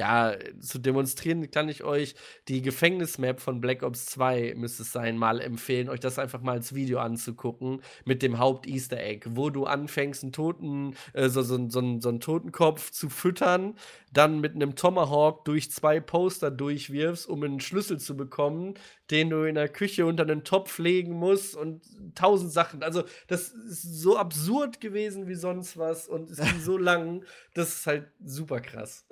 ja, 0.00 0.34
zu 0.60 0.78
demonstrieren, 0.78 1.50
kann 1.50 1.68
ich 1.68 1.84
euch 1.84 2.14
die 2.48 2.62
Gefängnismap 2.62 3.38
von 3.38 3.60
Black 3.60 3.82
Ops 3.82 4.06
2, 4.06 4.54
müsste 4.56 4.82
es 4.82 4.92
sein, 4.92 5.18
mal 5.18 5.42
empfehlen, 5.42 5.90
euch 5.90 6.00
das 6.00 6.18
einfach 6.18 6.40
mal 6.40 6.52
als 6.52 6.74
Video 6.74 7.00
anzugucken 7.00 7.82
mit 8.06 8.22
dem 8.22 8.38
Haupt-Easter 8.38 8.98
Egg, 8.98 9.28
wo 9.32 9.50
du 9.50 9.66
anfängst, 9.66 10.22
einen 10.22 10.32
Toten, 10.32 10.96
äh, 11.12 11.28
so, 11.28 11.42
so, 11.42 11.68
so, 11.68 12.00
so 12.00 12.08
einen 12.08 12.20
Totenkopf 12.20 12.90
zu 12.92 13.10
füttern, 13.10 13.74
dann 14.10 14.40
mit 14.40 14.54
einem 14.54 14.74
Tomahawk 14.74 15.44
durch 15.44 15.70
zwei 15.70 16.00
Poster 16.00 16.50
durchwirfst, 16.50 17.28
um 17.28 17.42
einen 17.42 17.60
Schlüssel 17.60 18.00
zu 18.00 18.16
bekommen, 18.16 18.74
den 19.10 19.28
du 19.28 19.46
in 19.46 19.54
der 19.54 19.68
Küche 19.68 20.06
unter 20.06 20.22
einen 20.22 20.44
Topf 20.44 20.78
legen 20.78 21.12
musst 21.12 21.54
und 21.56 21.82
tausend 22.14 22.52
Sachen. 22.52 22.82
Also, 22.82 23.04
das 23.26 23.50
ist 23.50 23.82
so 23.82 24.16
absurd 24.16 24.80
gewesen 24.80 25.28
wie 25.28 25.34
sonst 25.34 25.76
was 25.76 26.08
und 26.08 26.30
es 26.30 26.38
ging 26.40 26.58
so 26.58 26.78
lang, 26.78 27.22
das 27.52 27.80
ist 27.80 27.86
halt 27.86 28.06
super 28.24 28.60
krass. 28.60 29.06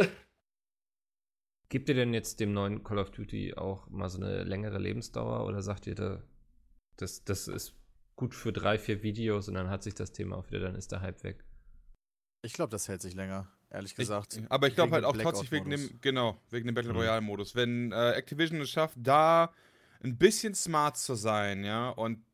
Gibt 1.68 1.88
ihr 1.88 1.94
denn 1.94 2.14
jetzt 2.14 2.40
dem 2.40 2.52
neuen 2.52 2.82
Call 2.82 2.98
of 2.98 3.10
Duty 3.10 3.54
auch 3.54 3.88
mal 3.90 4.08
so 4.08 4.18
eine 4.18 4.44
längere 4.44 4.78
Lebensdauer 4.78 5.46
oder 5.46 5.62
sagt 5.62 5.86
ihr, 5.86 5.94
da, 5.94 6.22
das, 6.96 7.24
das 7.24 7.46
ist 7.46 7.74
gut 8.16 8.34
für 8.34 8.52
drei, 8.52 8.78
vier 8.78 9.02
Videos 9.02 9.48
und 9.48 9.54
dann 9.54 9.68
hat 9.68 9.82
sich 9.82 9.94
das 9.94 10.12
Thema 10.12 10.36
auch 10.36 10.50
wieder, 10.50 10.60
dann 10.60 10.74
ist 10.74 10.92
der 10.92 11.02
Hype 11.02 11.22
weg? 11.24 11.44
Ich 12.42 12.52
glaube, 12.54 12.70
das 12.70 12.88
hält 12.88 13.02
sich 13.02 13.14
länger, 13.14 13.48
ehrlich 13.70 13.94
gesagt. 13.94 14.36
Ich, 14.36 14.50
aber 14.50 14.68
ich 14.68 14.74
glaube 14.74 14.92
halt 14.92 15.04
auch 15.04 15.16
trotzdem 15.16 15.50
wegen 15.50 15.70
dem, 15.70 16.00
genau, 16.00 16.40
wegen 16.50 16.66
dem 16.66 16.74
Battle 16.74 16.92
Mhm. 16.92 16.98
Royale-Modus. 16.98 17.54
Wenn 17.54 17.92
äh, 17.92 18.12
Activision 18.12 18.60
es 18.60 18.70
schafft, 18.70 18.96
da 18.98 19.52
ein 20.02 20.16
bisschen 20.16 20.54
smart 20.54 20.96
zu 20.96 21.16
sein, 21.16 21.64
ja, 21.64 21.90
und 21.90 22.24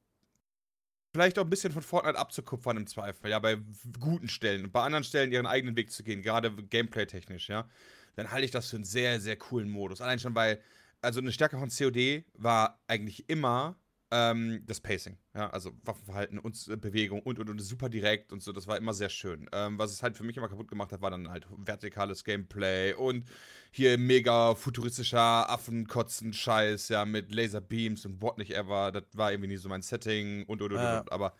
vielleicht 1.12 1.38
auch 1.38 1.44
ein 1.44 1.50
bisschen 1.50 1.72
von 1.72 1.82
Fortnite 1.82 2.18
abzukupfern 2.18 2.76
im 2.76 2.86
Zweifel, 2.86 3.30
ja, 3.30 3.38
bei 3.38 3.58
guten 3.98 4.28
Stellen 4.28 4.64
und 4.66 4.72
bei 4.72 4.82
anderen 4.82 5.04
Stellen 5.04 5.32
ihren 5.32 5.46
eigenen 5.46 5.76
Weg 5.76 5.90
zu 5.90 6.02
gehen, 6.04 6.22
gerade 6.22 6.50
gameplay-technisch, 6.54 7.48
ja, 7.48 7.68
dann 8.16 8.30
halte 8.30 8.44
ich 8.44 8.50
das 8.50 8.70
für 8.70 8.76
einen 8.76 8.84
sehr, 8.84 9.20
sehr 9.20 9.36
coolen 9.36 9.68
Modus. 9.68 10.00
Allein 10.00 10.18
schon, 10.18 10.34
weil, 10.34 10.60
also 11.00 11.20
eine 11.20 11.32
Stärke 11.32 11.58
von 11.58 11.68
COD 11.70 12.24
war 12.34 12.80
eigentlich 12.86 13.28
immer 13.28 13.76
ähm, 14.10 14.62
das 14.66 14.80
Pacing, 14.80 15.18
ja, 15.34 15.50
also 15.50 15.72
Waffenverhalten 15.82 16.38
und 16.38 16.68
äh, 16.68 16.76
Bewegung 16.76 17.20
und, 17.22 17.38
und, 17.38 17.50
und 17.50 17.58
super 17.58 17.88
direkt 17.88 18.32
und 18.32 18.42
so, 18.42 18.52
das 18.52 18.66
war 18.66 18.76
immer 18.76 18.94
sehr 18.94 19.08
schön. 19.08 19.48
Ähm, 19.52 19.78
was 19.78 19.90
es 19.92 20.02
halt 20.02 20.16
für 20.16 20.22
mich 20.24 20.36
immer 20.36 20.48
kaputt 20.48 20.68
gemacht 20.68 20.92
hat, 20.92 21.00
war 21.00 21.10
dann 21.10 21.28
halt 21.28 21.46
vertikales 21.56 22.22
Gameplay 22.22 22.92
und 22.94 23.24
hier 23.72 23.98
mega 23.98 24.54
futuristischer 24.54 25.50
Affenkotzen-Scheiß, 25.50 26.90
ja, 26.90 27.04
mit 27.04 27.34
Laserbeams 27.34 28.06
und 28.06 28.22
what 28.22 28.38
nicht 28.38 28.54
ever, 28.54 28.92
das 28.92 29.04
war 29.14 29.32
irgendwie 29.32 29.48
nie 29.48 29.56
so 29.56 29.68
mein 29.68 29.82
Setting 29.82 30.44
und, 30.44 30.62
und, 30.62 30.72
und, 30.72 30.78
Ja. 30.78 31.00
und. 31.00 31.10
aber 31.10 31.34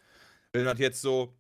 wenn 0.52 0.64
das 0.64 0.78
jetzt 0.78 1.01
so 1.01 1.34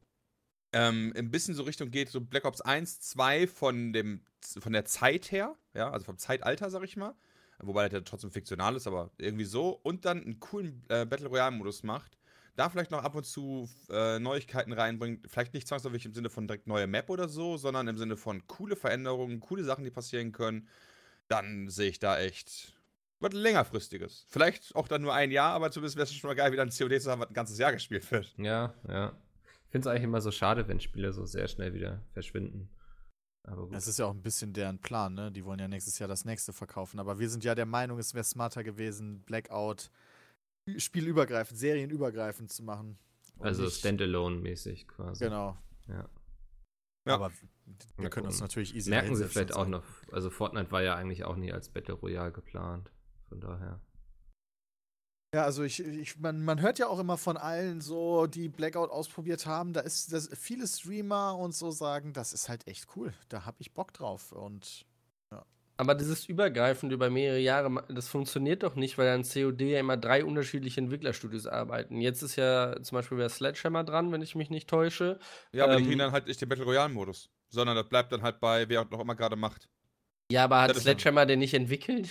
ähm, 0.74 1.12
ein 1.16 1.30
bisschen 1.30 1.54
so 1.54 1.62
Richtung 1.62 1.90
geht, 1.90 2.10
so 2.10 2.20
Black 2.20 2.44
Ops 2.44 2.60
1, 2.60 3.00
2 3.00 3.46
von 3.46 3.92
dem, 3.92 4.20
von 4.58 4.72
der 4.72 4.84
Zeit 4.84 5.30
her, 5.30 5.56
ja, 5.72 5.90
also 5.90 6.04
vom 6.04 6.18
Zeitalter, 6.18 6.68
sag 6.68 6.82
ich 6.82 6.96
mal, 6.96 7.14
wobei 7.60 7.86
ja 7.86 8.00
trotzdem 8.00 8.32
fiktional 8.32 8.74
ist, 8.74 8.86
aber 8.88 9.10
irgendwie 9.16 9.44
so, 9.44 9.70
und 9.82 10.04
dann 10.04 10.22
einen 10.22 10.40
coolen 10.40 10.84
äh, 10.88 11.06
Battle 11.06 11.28
Royale-Modus 11.28 11.84
macht, 11.84 12.18
da 12.56 12.68
vielleicht 12.68 12.90
noch 12.90 13.04
ab 13.04 13.14
und 13.14 13.24
zu 13.24 13.68
äh, 13.88 14.18
Neuigkeiten 14.18 14.72
reinbringt, 14.72 15.30
vielleicht 15.30 15.54
nicht 15.54 15.68
zwangsläufig 15.68 16.04
im 16.06 16.14
Sinne 16.14 16.28
von 16.28 16.48
direkt 16.48 16.66
neue 16.66 16.88
Map 16.88 17.08
oder 17.08 17.28
so, 17.28 17.56
sondern 17.56 17.86
im 17.86 17.96
Sinne 17.96 18.16
von 18.16 18.46
coole 18.48 18.74
Veränderungen, 18.74 19.40
coole 19.40 19.62
Sachen, 19.62 19.84
die 19.84 19.90
passieren 19.90 20.32
können, 20.32 20.68
dann 21.28 21.68
sehe 21.68 21.90
ich 21.90 22.00
da 22.00 22.18
echt 22.18 22.74
Was 23.20 23.32
längerfristiges. 23.32 24.26
Vielleicht 24.28 24.74
auch 24.74 24.88
dann 24.88 25.02
nur 25.02 25.14
ein 25.14 25.30
Jahr, 25.30 25.52
aber 25.52 25.70
zumindest 25.70 25.96
wäre 25.96 26.04
es 26.04 26.14
schon 26.14 26.28
mal 26.28 26.34
geil, 26.34 26.50
wieder 26.50 26.62
ein 26.62 26.70
COD 26.70 27.00
zu 27.00 27.10
haben, 27.10 27.20
was 27.20 27.28
ein 27.28 27.34
ganzes 27.34 27.58
Jahr 27.58 27.72
gespielt 27.72 28.10
wird. 28.10 28.34
Ja, 28.38 28.74
ja. 28.88 29.12
Ich 29.74 29.76
finde 29.76 29.88
es 29.88 29.90
eigentlich 29.90 30.04
immer 30.04 30.20
so 30.20 30.30
schade, 30.30 30.68
wenn 30.68 30.78
Spiele 30.78 31.12
so 31.12 31.26
sehr 31.26 31.48
schnell 31.48 31.74
wieder 31.74 32.00
verschwinden. 32.12 32.70
Aber 33.42 33.62
gut. 33.62 33.74
Das 33.74 33.88
ist 33.88 33.98
ja 33.98 34.06
auch 34.06 34.14
ein 34.14 34.22
bisschen 34.22 34.52
deren 34.52 34.78
Plan, 34.78 35.14
ne? 35.14 35.32
Die 35.32 35.44
wollen 35.44 35.58
ja 35.58 35.66
nächstes 35.66 35.98
Jahr 35.98 36.08
das 36.08 36.24
nächste 36.24 36.52
verkaufen. 36.52 37.00
Aber 37.00 37.18
wir 37.18 37.28
sind 37.28 37.42
ja 37.42 37.56
der 37.56 37.66
Meinung, 37.66 37.98
es 37.98 38.14
wäre 38.14 38.22
smarter 38.22 38.62
gewesen, 38.62 39.24
Blackout 39.24 39.90
spielübergreifend, 40.76 41.58
serienübergreifend 41.58 42.52
zu 42.52 42.62
machen. 42.62 43.00
Also 43.40 43.64
Standalone-mäßig 43.64 44.86
quasi. 44.86 45.24
Genau. 45.24 45.56
Ja. 45.88 46.08
Ja. 47.08 47.14
Aber 47.14 47.32
wir 47.96 48.10
können 48.10 48.26
uns 48.26 48.40
natürlich 48.40 48.76
easy 48.76 48.90
Merken 48.90 49.16
sie 49.16 49.26
vielleicht 49.26 49.56
auch 49.56 49.66
noch. 49.66 49.82
Also 50.12 50.30
Fortnite 50.30 50.70
war 50.70 50.82
ja 50.82 50.94
eigentlich 50.94 51.24
auch 51.24 51.34
nie 51.34 51.52
als 51.52 51.68
Battle 51.68 51.94
Royale 51.94 52.30
geplant. 52.30 52.92
Von 53.28 53.40
daher. 53.40 53.80
Ja, 55.34 55.42
also 55.44 55.64
ich, 55.64 55.80
ich 55.84 56.18
man, 56.20 56.44
man 56.44 56.60
hört 56.60 56.78
ja 56.78 56.86
auch 56.86 57.00
immer 57.00 57.16
von 57.18 57.36
allen 57.36 57.80
so, 57.80 58.26
die 58.28 58.48
Blackout 58.48 58.90
ausprobiert 58.90 59.46
haben, 59.46 59.72
da 59.72 59.80
ist 59.80 60.12
das 60.12 60.30
viele 60.38 60.64
Streamer 60.66 61.36
und 61.36 61.54
so 61.54 61.72
sagen, 61.72 62.12
das 62.12 62.32
ist 62.32 62.48
halt 62.48 62.68
echt 62.68 62.86
cool. 62.94 63.12
Da 63.28 63.44
hab 63.44 63.60
ich 63.60 63.72
Bock 63.74 63.92
drauf. 63.92 64.30
Und 64.30 64.86
Aber 65.76 65.96
dieses 65.96 66.26
übergreifend 66.26 66.92
über 66.92 67.10
mehrere 67.10 67.40
Jahre, 67.40 67.84
das 67.88 68.06
funktioniert 68.06 68.62
doch 68.62 68.76
nicht, 68.76 68.96
weil 68.96 69.08
an 69.08 69.24
COD 69.24 69.60
ja 69.62 69.80
immer 69.80 69.96
drei 69.96 70.24
unterschiedliche 70.24 70.80
Entwicklerstudios 70.80 71.48
arbeiten. 71.48 72.00
Jetzt 72.00 72.22
ist 72.22 72.36
ja 72.36 72.80
zum 72.82 72.96
Beispiel 72.96 73.18
der 73.18 73.28
Sledgehammer 73.28 73.82
dran, 73.82 74.12
wenn 74.12 74.22
ich 74.22 74.36
mich 74.36 74.50
nicht 74.50 74.68
täusche. 74.70 75.18
Ja, 75.52 75.64
aber 75.64 75.76
die 75.76 75.82
Ähm, 75.82 75.86
kriegen 75.88 75.98
dann 75.98 76.12
halt 76.12 76.28
nicht 76.28 76.40
den 76.40 76.48
Battle 76.48 76.64
Royale-Modus. 76.64 77.28
Sondern 77.48 77.74
das 77.74 77.88
bleibt 77.88 78.12
dann 78.12 78.22
halt 78.22 78.38
bei, 78.40 78.68
wer 78.68 78.82
auch 78.82 78.90
noch 78.90 79.00
immer 79.00 79.16
gerade 79.16 79.34
macht. 79.36 79.68
Ja, 80.30 80.44
aber 80.44 80.62
hat 80.62 80.70
Das 80.70 80.82
Sledgehammer 80.82 81.26
den 81.26 81.40
nicht 81.40 81.54
entwickelt? 81.54 82.10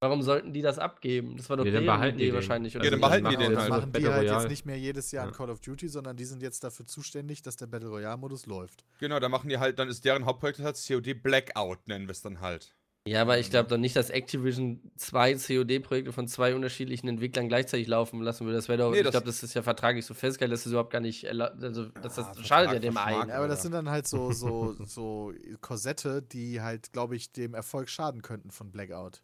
Warum 0.00 0.22
sollten 0.22 0.52
die 0.52 0.62
das 0.62 0.78
abgeben? 0.78 1.36
Das 1.36 1.50
war 1.50 1.56
doch 1.56 1.64
Nee, 1.64 1.72
dann 1.72 1.82
deren 1.82 1.96
behalten 1.96 2.18
die 2.18 2.24
Idee 2.24 2.30
den. 2.30 2.34
wahrscheinlich. 2.36 2.76
Also 2.76 2.84
Ja, 2.84 2.90
dann 2.92 3.00
dann 3.00 3.08
behalten 3.10 3.28
die 3.30 3.36
machen 3.36 3.46
den 3.46 3.52
das 3.54 3.62
halt. 3.62 3.72
so 3.72 3.80
machen 3.80 3.92
die 3.92 4.06
halt 4.08 4.30
jetzt 4.30 4.48
nicht 4.48 4.64
mehr 4.66 4.78
jedes 4.78 5.10
Jahr 5.10 5.24
in 5.24 5.30
Ja. 5.32 5.36
Call 5.36 5.50
of 5.50 5.60
Duty, 5.60 5.88
sondern 5.88 6.16
die 6.16 6.24
sind 6.24 6.40
jetzt 6.40 6.62
dafür 6.62 6.86
zuständig, 6.86 7.42
dass 7.42 7.56
der 7.56 7.66
Battle 7.66 7.88
Royale-Modus 7.88 8.46
läuft. 8.46 8.84
Genau, 9.00 9.18
da 9.18 9.28
machen 9.28 9.48
die 9.48 9.58
halt, 9.58 9.78
dann 9.80 9.88
ist 9.88 10.04
deren 10.04 10.24
Hauptprojekt 10.24 10.60
halt 10.60 10.76
COD 10.86 11.14
Blackout, 11.14 11.88
nennen 11.88 12.06
wir 12.06 12.12
es 12.12 12.22
dann 12.22 12.40
halt. 12.40 12.74
Ja, 13.08 13.22
aber 13.22 13.38
ich 13.38 13.48
glaube 13.50 13.70
doch 13.70 13.78
nicht, 13.78 13.96
dass 13.96 14.10
Activision 14.10 14.82
zwei 14.96 15.34
COD-Projekte 15.34 16.12
von 16.12 16.28
zwei 16.28 16.54
unterschiedlichen 16.54 17.08
Entwicklern 17.08 17.48
gleichzeitig 17.48 17.86
laufen 17.86 18.20
lassen 18.20 18.44
würde. 18.44 18.56
Das 18.58 18.68
wäre 18.68 18.78
doch, 18.78 18.90
Nee, 18.90 18.98
ich 18.98 19.02
das- 19.02 19.12
glaube, 19.12 19.26
das 19.26 19.42
ist 19.42 19.54
ja 19.54 19.62
vertraglich 19.62 20.04
so 20.04 20.12
festgehalten, 20.14 20.50
dass 20.52 20.64
das 20.64 20.70
überhaupt 20.72 20.92
gar 20.92 21.00
nicht, 21.00 21.26
also, 21.26 21.86
dass 21.86 22.16
das 22.16 22.26
Ah, 22.26 22.34
schadet 22.44 22.72
ja 22.74 22.78
dem 22.78 22.96
einen. 22.98 23.30
Ja, 23.30 23.38
aber 23.38 23.48
das 23.48 23.60
Ja. 23.60 23.62
sind 23.62 23.72
dann 23.72 23.88
halt 23.88 24.06
so, 24.06 24.30
so, 24.32 24.76
so 24.84 25.32
Korsette, 25.60 26.20
die 26.22 26.60
halt, 26.60 26.92
glaube 26.92 27.16
ich, 27.16 27.32
dem 27.32 27.54
Erfolg 27.54 27.88
schaden 27.88 28.20
könnten 28.22 28.50
von 28.50 28.70
Blackout. 28.70 29.22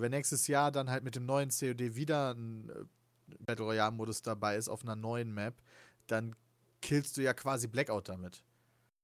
Wenn 0.00 0.10
nächstes 0.10 0.46
Jahr 0.48 0.72
dann 0.72 0.90
halt 0.90 1.04
mit 1.04 1.14
dem 1.16 1.24
neuen 1.24 1.50
COD 1.50 1.94
wieder 1.94 2.32
ein 2.34 2.68
äh, 2.68 2.84
Battle 3.38 3.64
Royale-Modus 3.66 4.22
dabei 4.22 4.56
ist 4.56 4.68
auf 4.68 4.82
einer 4.82 4.96
neuen 4.96 5.32
Map, 5.32 5.54
dann 6.08 6.34
killst 6.82 7.16
du 7.16 7.22
ja 7.22 7.32
quasi 7.32 7.68
Blackout 7.68 8.08
damit. 8.08 8.42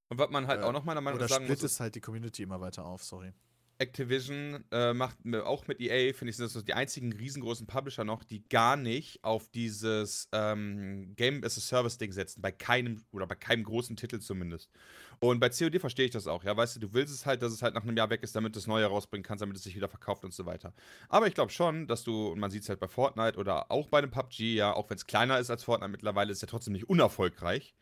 Und 0.08 0.18
was 0.18 0.30
man 0.30 0.46
halt 0.46 0.60
Äh, 0.60 0.64
auch 0.64 0.72
noch 0.72 0.84
meiner 0.84 1.00
Meinung 1.00 1.18
Oder 1.18 1.24
nach 1.26 1.30
sagen 1.30 1.44
muss, 1.44 1.52
ist, 1.52 1.58
splittest 1.60 1.80
halt 1.80 1.94
die 1.94 2.00
Community 2.00 2.42
immer 2.42 2.60
weiter 2.60 2.84
auf, 2.84 3.04
sorry. 3.04 3.32
Activision 3.80 4.62
äh, 4.70 4.92
macht 4.92 5.16
auch 5.42 5.66
mit 5.66 5.80
EA, 5.80 6.12
finde 6.12 6.30
ich, 6.30 6.36
sind 6.36 6.44
das 6.44 6.52
so 6.52 6.62
die 6.62 6.74
einzigen 6.74 7.12
riesengroßen 7.12 7.66
Publisher 7.66 8.04
noch, 8.04 8.24
die 8.24 8.46
gar 8.48 8.76
nicht 8.76 9.24
auf 9.24 9.48
dieses 9.48 10.28
ähm, 10.32 11.14
Game 11.16 11.42
as 11.42 11.56
a 11.56 11.60
Service 11.60 11.96
Ding 11.96 12.12
setzen. 12.12 12.42
Bei 12.42 12.52
keinem 12.52 13.02
oder 13.10 13.26
bei 13.26 13.34
keinem 13.34 13.64
großen 13.64 13.96
Titel 13.96 14.20
zumindest. 14.20 14.70
Und 15.18 15.40
bei 15.40 15.48
COD 15.48 15.80
verstehe 15.80 16.04
ich 16.04 16.10
das 16.10 16.26
auch. 16.26 16.44
Ja, 16.44 16.56
weißt 16.56 16.76
du, 16.76 16.80
du 16.80 16.92
willst 16.92 17.14
es 17.14 17.26
halt, 17.26 17.42
dass 17.42 17.52
es 17.52 17.62
halt 17.62 17.74
nach 17.74 17.82
einem 17.82 17.96
Jahr 17.96 18.10
weg 18.10 18.22
ist, 18.22 18.36
damit 18.36 18.54
du 18.54 18.58
das 18.58 18.66
Neue 18.66 18.86
rausbringen 18.86 19.24
kannst, 19.24 19.42
damit 19.42 19.56
es 19.56 19.62
sich 19.62 19.74
wieder 19.74 19.88
verkauft 19.88 20.24
und 20.24 20.34
so 20.34 20.46
weiter. 20.46 20.74
Aber 21.08 21.26
ich 21.26 21.34
glaube 21.34 21.50
schon, 21.50 21.86
dass 21.86 22.04
du, 22.04 22.28
und 22.28 22.38
man 22.38 22.50
sieht 22.50 22.62
es 22.62 22.68
halt 22.68 22.80
bei 22.80 22.88
Fortnite 22.88 23.38
oder 23.38 23.70
auch 23.70 23.88
bei 23.88 23.98
einem 23.98 24.10
PUBG, 24.10 24.54
ja, 24.54 24.72
auch 24.74 24.90
wenn 24.90 24.96
es 24.96 25.06
kleiner 25.06 25.38
ist 25.38 25.50
als 25.50 25.64
Fortnite 25.64 25.90
mittlerweile, 25.90 26.32
ist 26.32 26.38
es 26.38 26.42
ja 26.42 26.48
trotzdem 26.48 26.74
nicht 26.74 26.88
unerfolgreich. 26.88 27.74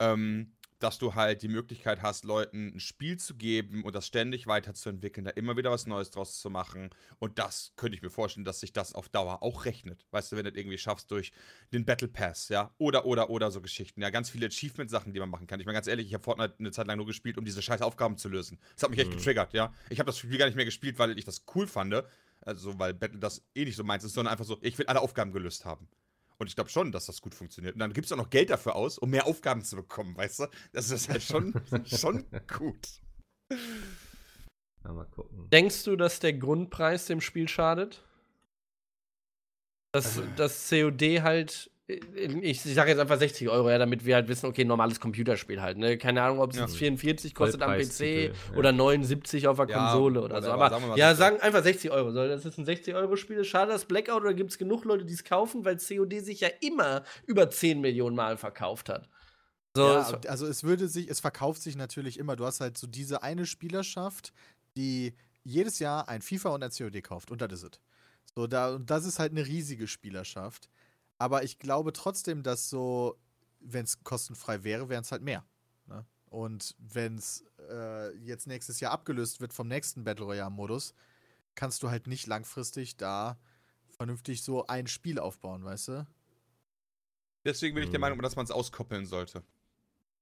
Ähm, 0.00 0.52
dass 0.80 0.98
du 0.98 1.14
halt 1.14 1.42
die 1.42 1.48
Möglichkeit 1.48 2.02
hast, 2.02 2.24
Leuten 2.24 2.72
ein 2.74 2.80
Spiel 2.80 3.18
zu 3.18 3.36
geben 3.36 3.84
und 3.84 3.94
das 3.94 4.06
ständig 4.06 4.46
weiterzuentwickeln, 4.46 5.24
da 5.24 5.30
immer 5.30 5.56
wieder 5.56 5.70
was 5.70 5.86
Neues 5.86 6.10
draus 6.10 6.40
zu 6.40 6.50
machen. 6.50 6.90
Und 7.18 7.38
das 7.38 7.72
könnte 7.76 7.96
ich 7.96 8.02
mir 8.02 8.10
vorstellen, 8.10 8.44
dass 8.44 8.60
sich 8.60 8.72
das 8.72 8.94
auf 8.94 9.08
Dauer 9.08 9.42
auch 9.42 9.64
rechnet. 9.66 10.06
Weißt 10.10 10.32
du, 10.32 10.36
wenn 10.36 10.44
du 10.44 10.50
das 10.50 10.58
irgendwie 10.58 10.78
schaffst 10.78 11.10
durch 11.10 11.32
den 11.72 11.84
Battle 11.84 12.08
Pass, 12.08 12.48
ja, 12.48 12.74
oder, 12.78 13.06
oder, 13.06 13.30
oder 13.30 13.50
so 13.50 13.60
Geschichten. 13.60 14.02
Ja, 14.02 14.10
ganz 14.10 14.30
viele 14.30 14.46
Achievement-Sachen, 14.46 15.12
die 15.12 15.20
man 15.20 15.30
machen 15.30 15.46
kann. 15.46 15.60
Ich 15.60 15.66
meine, 15.66 15.76
ganz 15.76 15.86
ehrlich, 15.86 16.06
ich 16.06 16.14
habe 16.14 16.24
Fortnite 16.24 16.54
eine 16.58 16.72
Zeit 16.72 16.86
lang 16.86 16.96
nur 16.96 17.06
gespielt, 17.06 17.38
um 17.38 17.44
diese 17.44 17.62
scheiß 17.62 17.82
Aufgaben 17.82 18.16
zu 18.16 18.28
lösen. 18.28 18.58
Das 18.74 18.82
hat 18.82 18.90
mich 18.90 18.98
echt 18.98 19.10
Mhm. 19.10 19.16
getriggert, 19.16 19.52
ja. 19.52 19.72
Ich 19.90 19.98
habe 19.98 20.06
das 20.06 20.18
Spiel 20.18 20.38
gar 20.38 20.46
nicht 20.46 20.56
mehr 20.56 20.64
gespielt, 20.64 20.98
weil 20.98 21.18
ich 21.18 21.24
das 21.24 21.44
cool 21.54 21.66
fand. 21.66 21.94
Also, 22.42 22.78
weil 22.78 22.94
Battle 22.94 23.18
das 23.18 23.42
eh 23.54 23.64
nicht 23.66 23.76
so 23.76 23.84
meins 23.84 24.02
ist, 24.02 24.14
sondern 24.14 24.32
einfach 24.32 24.46
so, 24.46 24.58
ich 24.62 24.78
will 24.78 24.86
alle 24.86 25.00
Aufgaben 25.00 25.32
gelöst 25.32 25.66
haben. 25.66 25.88
Und 26.40 26.46
ich 26.46 26.54
glaube 26.54 26.70
schon, 26.70 26.90
dass 26.90 27.04
das 27.04 27.20
gut 27.20 27.34
funktioniert. 27.34 27.74
Und 27.74 27.80
dann 27.80 27.92
gibst 27.92 28.10
du 28.10 28.14
auch 28.14 28.18
noch 28.18 28.30
Geld 28.30 28.48
dafür 28.48 28.74
aus, 28.74 28.96
um 28.96 29.10
mehr 29.10 29.26
Aufgaben 29.26 29.62
zu 29.62 29.76
bekommen, 29.76 30.16
weißt 30.16 30.40
du? 30.40 30.46
Das 30.72 30.90
ist 30.90 31.10
halt 31.10 31.22
schon, 31.22 31.52
schon 31.84 32.24
gut. 32.48 32.88
Ja, 34.82 34.92
mal 34.92 35.04
gucken. 35.04 35.50
Denkst 35.50 35.84
du, 35.84 35.96
dass 35.96 36.18
der 36.18 36.32
Grundpreis 36.32 37.04
dem 37.04 37.20
Spiel 37.20 37.46
schadet? 37.46 38.02
Dass 39.92 40.22
das 40.36 40.70
COD 40.70 41.20
halt, 41.20 41.70
ich, 42.42 42.64
ich 42.66 42.74
sage 42.74 42.90
jetzt 42.90 42.98
einfach 43.00 43.18
60 43.18 43.48
Euro, 43.48 43.70
ja, 43.70 43.78
damit 43.78 44.04
wir 44.04 44.14
halt 44.14 44.28
wissen, 44.28 44.46
okay, 44.46 44.64
normales 44.64 45.00
Computerspiel 45.00 45.60
halt, 45.60 45.78
ne? 45.78 45.98
Keine 45.98 46.22
Ahnung, 46.22 46.40
ob 46.40 46.50
es 46.50 46.56
Ja. 46.56 46.64
jetzt 46.64 46.76
44 46.76 47.34
kostet 47.34 47.62
am 47.62 47.70
PC 47.70 47.76
Vollpreistitel, 47.76 48.32
ja. 48.52 48.58
oder 48.58 48.72
79 48.72 49.48
auf 49.48 49.56
der 49.56 49.68
Ja, 49.68 49.78
Konsole 49.92 50.22
oder 50.22 50.42
so. 50.42 50.48
whatever, 50.48 50.64
Aber 50.64 50.70
sagen 50.70 50.88
mal 50.88 50.98
ja, 50.98 51.08
60. 51.14 51.18
sagen 51.18 51.40
einfach 51.40 51.62
60 51.62 51.90
Euro. 51.90 52.12
Soll 52.12 52.28
das 52.28 52.44
ist 52.44 52.58
ein 52.58 52.66
60-Euro-Spiel? 52.66 53.38
Ist 53.38 53.48
Schade 53.48 53.72
das 53.72 53.84
Blackout 53.84 54.22
oder 54.22 54.34
gibt 54.34 54.50
es 54.50 54.58
genug 54.58 54.84
Leute, 54.84 55.04
die 55.04 55.14
es 55.14 55.24
kaufen, 55.24 55.64
weil 55.64 55.76
COD 55.78 56.20
sich 56.20 56.40
ja 56.40 56.48
immer 56.60 57.02
über 57.26 57.50
10 57.50 57.80
Millionen 57.80 58.16
Mal 58.16 58.36
verkauft 58.36 58.88
hat? 58.88 59.08
So, 59.76 59.84
ja, 59.86 60.20
also 60.26 60.46
es 60.46 60.64
würde 60.64 60.88
sich, 60.88 61.08
es 61.08 61.20
verkauft 61.20 61.62
sich 61.62 61.76
natürlich 61.76 62.18
immer. 62.18 62.34
Du 62.36 62.44
hast 62.44 62.60
halt 62.60 62.76
so 62.76 62.86
diese 62.86 63.22
eine 63.22 63.46
Spielerschaft, 63.46 64.32
die 64.76 65.14
jedes 65.44 65.78
Jahr 65.78 66.08
ein 66.08 66.22
FIFA 66.22 66.50
und 66.50 66.62
ein 66.64 66.70
COD 66.70 67.02
kauft 67.02 67.30
und 67.30 67.40
das 67.40 67.52
ist 67.52 67.62
es. 67.62 67.80
So, 68.34 68.46
da, 68.46 68.74
und 68.74 68.90
das 68.90 69.06
ist 69.06 69.18
halt 69.18 69.32
eine 69.32 69.46
riesige 69.46 69.86
Spielerschaft. 69.88 70.68
Aber 71.20 71.44
ich 71.44 71.58
glaube 71.58 71.92
trotzdem, 71.92 72.42
dass 72.42 72.70
so, 72.70 73.20
wenn 73.60 73.84
es 73.84 74.02
kostenfrei 74.02 74.64
wäre, 74.64 74.88
wären 74.88 75.02
es 75.02 75.12
halt 75.12 75.20
mehr. 75.22 75.44
Ne? 75.86 76.06
Und 76.30 76.74
wenn 76.78 77.16
es 77.18 77.44
äh, 77.68 78.16
jetzt 78.16 78.46
nächstes 78.46 78.80
Jahr 78.80 78.92
abgelöst 78.92 79.40
wird 79.42 79.52
vom 79.52 79.68
nächsten 79.68 80.02
Battle 80.02 80.24
Royale-Modus, 80.24 80.94
kannst 81.54 81.82
du 81.82 81.90
halt 81.90 82.06
nicht 82.06 82.26
langfristig 82.26 82.96
da 82.96 83.38
vernünftig 83.90 84.42
so 84.42 84.66
ein 84.66 84.86
Spiel 84.86 85.18
aufbauen, 85.18 85.62
weißt 85.62 85.88
du? 85.88 86.06
Deswegen 87.44 87.74
bin 87.74 87.84
ich 87.84 87.90
der 87.90 87.98
Mhm. 87.98 88.02
Meinung, 88.02 88.22
dass 88.22 88.36
man 88.36 88.44
es 88.46 88.50
auskoppeln 88.50 89.04
sollte. 89.04 89.44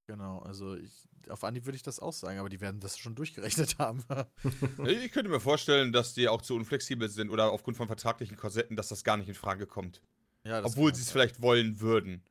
Genau, 0.06 0.38
also 0.40 0.74
ich, 0.74 1.06
auf 1.28 1.44
Anhieb 1.44 1.66
würde 1.66 1.76
ich 1.76 1.82
das 1.82 2.00
auch 2.00 2.12
sagen, 2.14 2.38
aber 2.38 2.48
die 2.48 2.60
werden 2.60 2.80
das 2.80 2.98
schon 2.98 3.14
durchgerechnet 3.14 3.78
haben. 3.78 4.04
Ich 4.86 5.12
könnte 5.12 5.30
mir 5.30 5.40
vorstellen, 5.40 5.92
dass 5.92 6.14
die 6.14 6.28
auch 6.28 6.42
zu 6.42 6.54
unflexibel 6.54 7.08
sind 7.08 7.30
oder 7.30 7.52
aufgrund 7.52 7.76
von 7.76 7.86
vertraglichen 7.86 8.36
Korsetten, 8.36 8.76
dass 8.76 8.88
das 8.88 9.04
gar 9.04 9.16
nicht 9.16 9.28
in 9.28 9.34
Frage 9.34 9.66
kommt. 9.66 10.02
Ja, 10.48 10.60
das 10.60 10.72
Obwohl 10.72 10.94
sie 10.94 11.02
es 11.02 11.10
vielleicht 11.10 11.42
wollen 11.42 11.80
würden. 11.80 12.22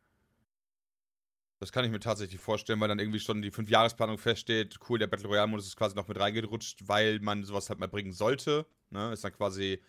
Das 1.60 1.72
kann 1.72 1.84
ich 1.86 1.92
mir 1.92 2.00
tatsächlich 2.00 2.40
vorstellen, 2.40 2.80
weil 2.80 2.88
dann 2.88 3.00
irgendwie 3.00 3.20
schon 3.20 3.42
die 3.42 3.50
Fünfjahresplanung 3.50 4.18
feststeht. 4.20 4.78
Cool, 4.88 5.00
der 5.00 5.08
Battle 5.08 5.28
Royale-Modus 5.28 5.68
ist 5.68 5.76
quasi 5.76 5.96
noch 5.96 6.08
mit 6.08 6.20
reingerutscht, 6.20 6.88
weil 6.88 7.20
man 7.20 7.44
sowas 7.44 7.70
halt 7.70 7.80
mal 7.80 7.88
bringen 7.88 8.12
sollte. 8.12 8.66
Ne? 8.92 9.12
Ist 9.14 9.24
dann 9.24 9.34
quasi. 9.34 9.82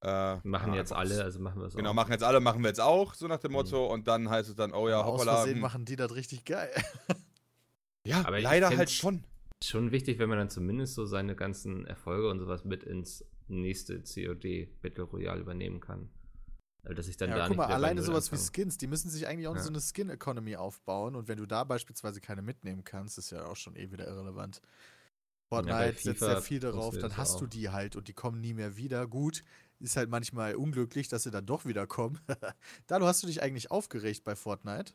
Äh, 0.00 0.36
Machen 0.44 0.74
jetzt 0.74 0.92
alle, 0.92 1.24
also 1.24 1.40
machen 1.40 1.60
wir 1.60 1.66
es 1.66 1.74
Genau, 1.74 1.90
auch. 1.90 1.94
machen 1.94 2.12
jetzt 2.12 2.22
alle, 2.22 2.38
machen 2.38 2.62
wir 2.62 2.68
jetzt 2.68 2.80
auch, 2.80 3.14
so 3.14 3.26
nach 3.26 3.40
dem 3.40 3.50
Motto. 3.50 3.86
Und 3.92 4.06
dann 4.06 4.30
heißt 4.30 4.48
es 4.48 4.54
dann, 4.54 4.72
oh 4.72 4.88
ja, 4.88 5.00
Aber 5.00 5.08
Aus 5.08 5.20
hoppala. 5.22 5.36
Versehen 5.38 5.54
hm. 5.54 5.60
machen 5.60 5.84
die 5.84 5.96
das 5.96 6.14
richtig 6.14 6.44
geil. 6.44 6.70
Ja, 8.06 8.24
Aber 8.24 8.40
leider 8.40 8.68
halt 8.76 8.90
schon. 8.90 9.24
Schon 9.62 9.90
wichtig, 9.90 10.20
wenn 10.20 10.28
man 10.28 10.38
dann 10.38 10.50
zumindest 10.50 10.94
so 10.94 11.04
seine 11.04 11.34
ganzen 11.34 11.84
Erfolge 11.84 12.30
und 12.30 12.38
sowas 12.38 12.64
mit 12.64 12.84
ins 12.84 13.24
nächste 13.48 14.00
COD 14.02 14.68
Battle 14.80 15.02
Royale 15.02 15.40
übernehmen 15.40 15.80
kann. 15.80 16.08
Also, 16.88 16.96
dass 16.96 17.08
ich 17.08 17.16
dann 17.18 17.30
ja, 17.30 17.36
da 17.36 17.48
guck 17.48 17.50
nicht 17.50 17.58
mal, 17.58 17.66
alleine 17.66 18.00
sowas 18.02 18.32
wie 18.32 18.36
anfange. 18.36 18.50
Skins, 18.52 18.78
die 18.78 18.86
müssen 18.86 19.10
sich 19.10 19.26
eigentlich 19.26 19.46
auch 19.46 19.54
Ja. 19.56 19.62
so 19.62 19.68
eine 19.68 19.80
Skin-Economy 19.80 20.56
aufbauen 20.56 21.16
und 21.16 21.28
wenn 21.28 21.36
du 21.36 21.44
da 21.46 21.64
beispielsweise 21.64 22.20
keine 22.22 22.40
mitnehmen 22.40 22.82
kannst, 22.82 23.18
ist 23.18 23.30
ja 23.30 23.44
auch 23.44 23.56
schon 23.56 23.76
eh 23.76 23.90
wieder 23.92 24.06
irrelevant. 24.06 24.62
Fortnite 25.48 25.98
setzt 26.00 26.20
FIFA 26.20 26.32
ja 26.32 26.40
viel 26.40 26.60
darauf, 26.60 26.96
dann 26.98 27.16
hast 27.18 27.40
du 27.40 27.44
auch. 27.44 27.48
die 27.48 27.70
halt 27.70 27.96
und 27.96 28.08
die 28.08 28.14
kommen 28.14 28.40
nie 28.40 28.54
mehr 28.54 28.76
wieder. 28.76 29.06
Gut, 29.06 29.44
ist 29.80 29.96
halt 29.96 30.10
manchmal 30.10 30.54
unglücklich, 30.56 31.08
dass 31.08 31.24
sie 31.24 31.30
dann 31.30 31.46
doch 31.46 31.66
wieder 31.66 31.86
kommen. 31.86 32.20
Dalu, 32.86 33.06
hast 33.06 33.22
du 33.22 33.26
dich 33.26 33.42
eigentlich 33.42 33.70
aufgeregt 33.70 34.24
bei 34.24 34.34
Fortnite? 34.36 34.94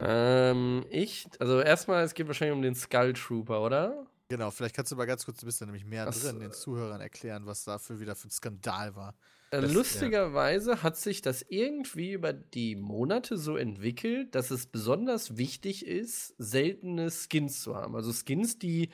ähm, 0.00 0.84
ich, 0.90 1.28
also 1.38 1.60
erstmal, 1.60 2.04
es 2.04 2.14
geht 2.14 2.26
wahrscheinlich 2.26 2.56
um 2.56 2.62
den 2.62 2.74
Skull 2.74 3.12
Trooper, 3.14 3.62
oder? 3.62 4.06
Genau, 4.28 4.50
vielleicht 4.50 4.74
kannst 4.74 4.90
du 4.90 4.96
mal 4.96 5.04
ganz 5.06 5.24
kurz, 5.24 5.38
du 5.40 5.46
bist 5.46 5.60
da 5.60 5.66
nämlich 5.66 5.84
mehr 5.84 6.06
Das, 6.06 6.20
drin, 6.22 6.40
den 6.40 6.48
äh, 6.48 6.52
Zuhörern 6.52 7.00
erklären, 7.00 7.46
was 7.46 7.64
dafür 7.64 8.00
wieder 8.00 8.16
für 8.16 8.28
ein 8.28 8.30
Skandal 8.30 8.96
war. 8.96 9.14
Äh, 9.52 9.60
Das- 9.60 9.72
Lustigerweise 9.72 10.82
hat 10.82 10.96
sich 10.96 11.20
das 11.22 11.44
irgendwie 11.48 12.12
über 12.12 12.32
die 12.32 12.74
Monate 12.74 13.36
so 13.36 13.56
entwickelt, 13.56 14.34
dass 14.34 14.50
es 14.50 14.66
besonders 14.66 15.36
wichtig 15.36 15.86
ist, 15.86 16.34
seltene 16.38 17.10
Skins 17.10 17.60
zu 17.62 17.76
haben. 17.76 17.94
Also 17.94 18.12
Skins, 18.12 18.58
die 18.58 18.88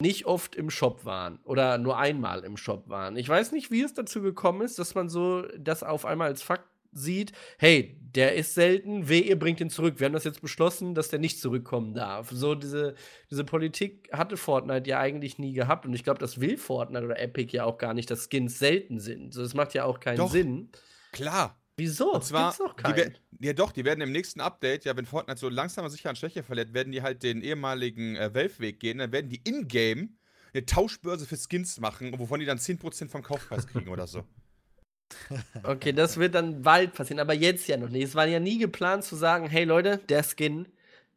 nicht 0.00 0.26
oft 0.26 0.56
im 0.56 0.70
Shop 0.70 1.04
waren 1.04 1.38
oder 1.44 1.78
nur 1.78 1.98
einmal 1.98 2.44
im 2.44 2.56
Shop 2.56 2.88
waren. 2.88 3.16
Ich 3.16 3.28
weiß 3.28 3.52
nicht, 3.52 3.70
wie 3.70 3.82
es 3.82 3.94
dazu 3.94 4.20
gekommen 4.22 4.62
ist, 4.62 4.78
dass 4.78 4.94
man 4.94 5.08
so 5.08 5.42
das 5.58 5.82
auf 5.82 6.04
einmal 6.04 6.28
als 6.28 6.42
Fakt 6.42 6.68
sieht, 6.92 7.32
hey, 7.58 7.98
der 8.14 8.34
ist 8.34 8.54
selten, 8.54 9.08
weh, 9.08 9.20
ihr 9.20 9.38
bringt 9.38 9.60
ihn 9.60 9.70
zurück. 9.70 9.98
Wir 9.98 10.04
haben 10.06 10.12
das 10.12 10.24
jetzt 10.24 10.42
beschlossen, 10.42 10.94
dass 10.94 11.08
der 11.08 11.18
nicht 11.18 11.40
zurückkommen 11.40 11.94
darf. 11.94 12.30
So 12.30 12.54
diese, 12.54 12.94
diese 13.30 13.44
Politik 13.44 14.10
hatte 14.12 14.36
Fortnite 14.36 14.88
ja 14.90 14.98
eigentlich 15.00 15.38
nie 15.38 15.52
gehabt 15.54 15.86
und 15.86 15.94
ich 15.94 16.04
glaube, 16.04 16.18
das 16.20 16.40
will 16.40 16.58
Fortnite 16.58 17.04
oder 17.06 17.18
Epic 17.18 17.56
ja 17.56 17.64
auch 17.64 17.78
gar 17.78 17.94
nicht, 17.94 18.10
dass 18.10 18.28
Skins 18.30 18.58
selten 18.58 19.00
sind. 19.00 19.32
So, 19.32 19.42
das 19.42 19.54
macht 19.54 19.72
ja 19.74 19.84
auch 19.84 19.98
keinen 20.00 20.18
Doch. 20.18 20.30
Sinn. 20.30 20.68
Klar. 21.12 21.58
Wieso? 21.78 22.12
Und 22.12 22.22
zwar, 22.24 22.50
Gibt's 22.50 22.58
doch 22.58 22.74
die 22.76 22.82
keinen. 22.82 22.96
wer- 22.96 23.12
ja 23.48 23.52
doch, 23.54 23.72
die 23.72 23.84
werden 23.86 24.02
im 24.02 24.12
nächsten 24.12 24.40
Update, 24.40 24.84
ja, 24.84 24.94
wenn 24.96 25.06
Fortnite 25.06 25.40
so 25.40 25.48
langsam 25.48 25.84
aber 25.84 25.90
sicher 25.90 26.10
an 26.10 26.16
Schwäche 26.16 26.42
verliert, 26.42 26.74
werden 26.74 26.92
die 26.92 27.00
halt 27.02 27.22
den 27.22 27.40
ehemaligen 27.40 28.14
äh, 28.14 28.32
Valve-Weg 28.34 28.78
gehen. 28.78 28.98
Dann 28.98 29.10
werden 29.10 29.30
die 29.30 29.40
in-game 29.42 30.16
eine 30.52 30.66
Tauschbörse 30.66 31.24
für 31.26 31.36
Skins 31.38 31.80
machen, 31.80 32.14
wovon 32.18 32.38
die 32.40 32.46
dann 32.46 32.58
10% 32.58 33.08
vom 33.08 33.22
Kaufpreis 33.22 33.66
kriegen 33.66 33.88
oder 33.88 34.06
so. 34.06 34.22
Okay, 35.62 35.92
das 35.92 36.16
wird 36.16 36.34
dann 36.34 36.62
bald 36.62 36.94
passieren, 36.94 37.20
aber 37.20 37.34
jetzt 37.34 37.68
ja 37.68 37.76
noch 37.76 37.88
nicht. 37.88 38.04
Es 38.04 38.14
war 38.14 38.26
ja 38.26 38.40
nie 38.40 38.58
geplant 38.58 39.04
zu 39.04 39.16
sagen, 39.16 39.48
hey 39.48 39.64
Leute, 39.64 39.98
der 40.08 40.22
Skin 40.24 40.66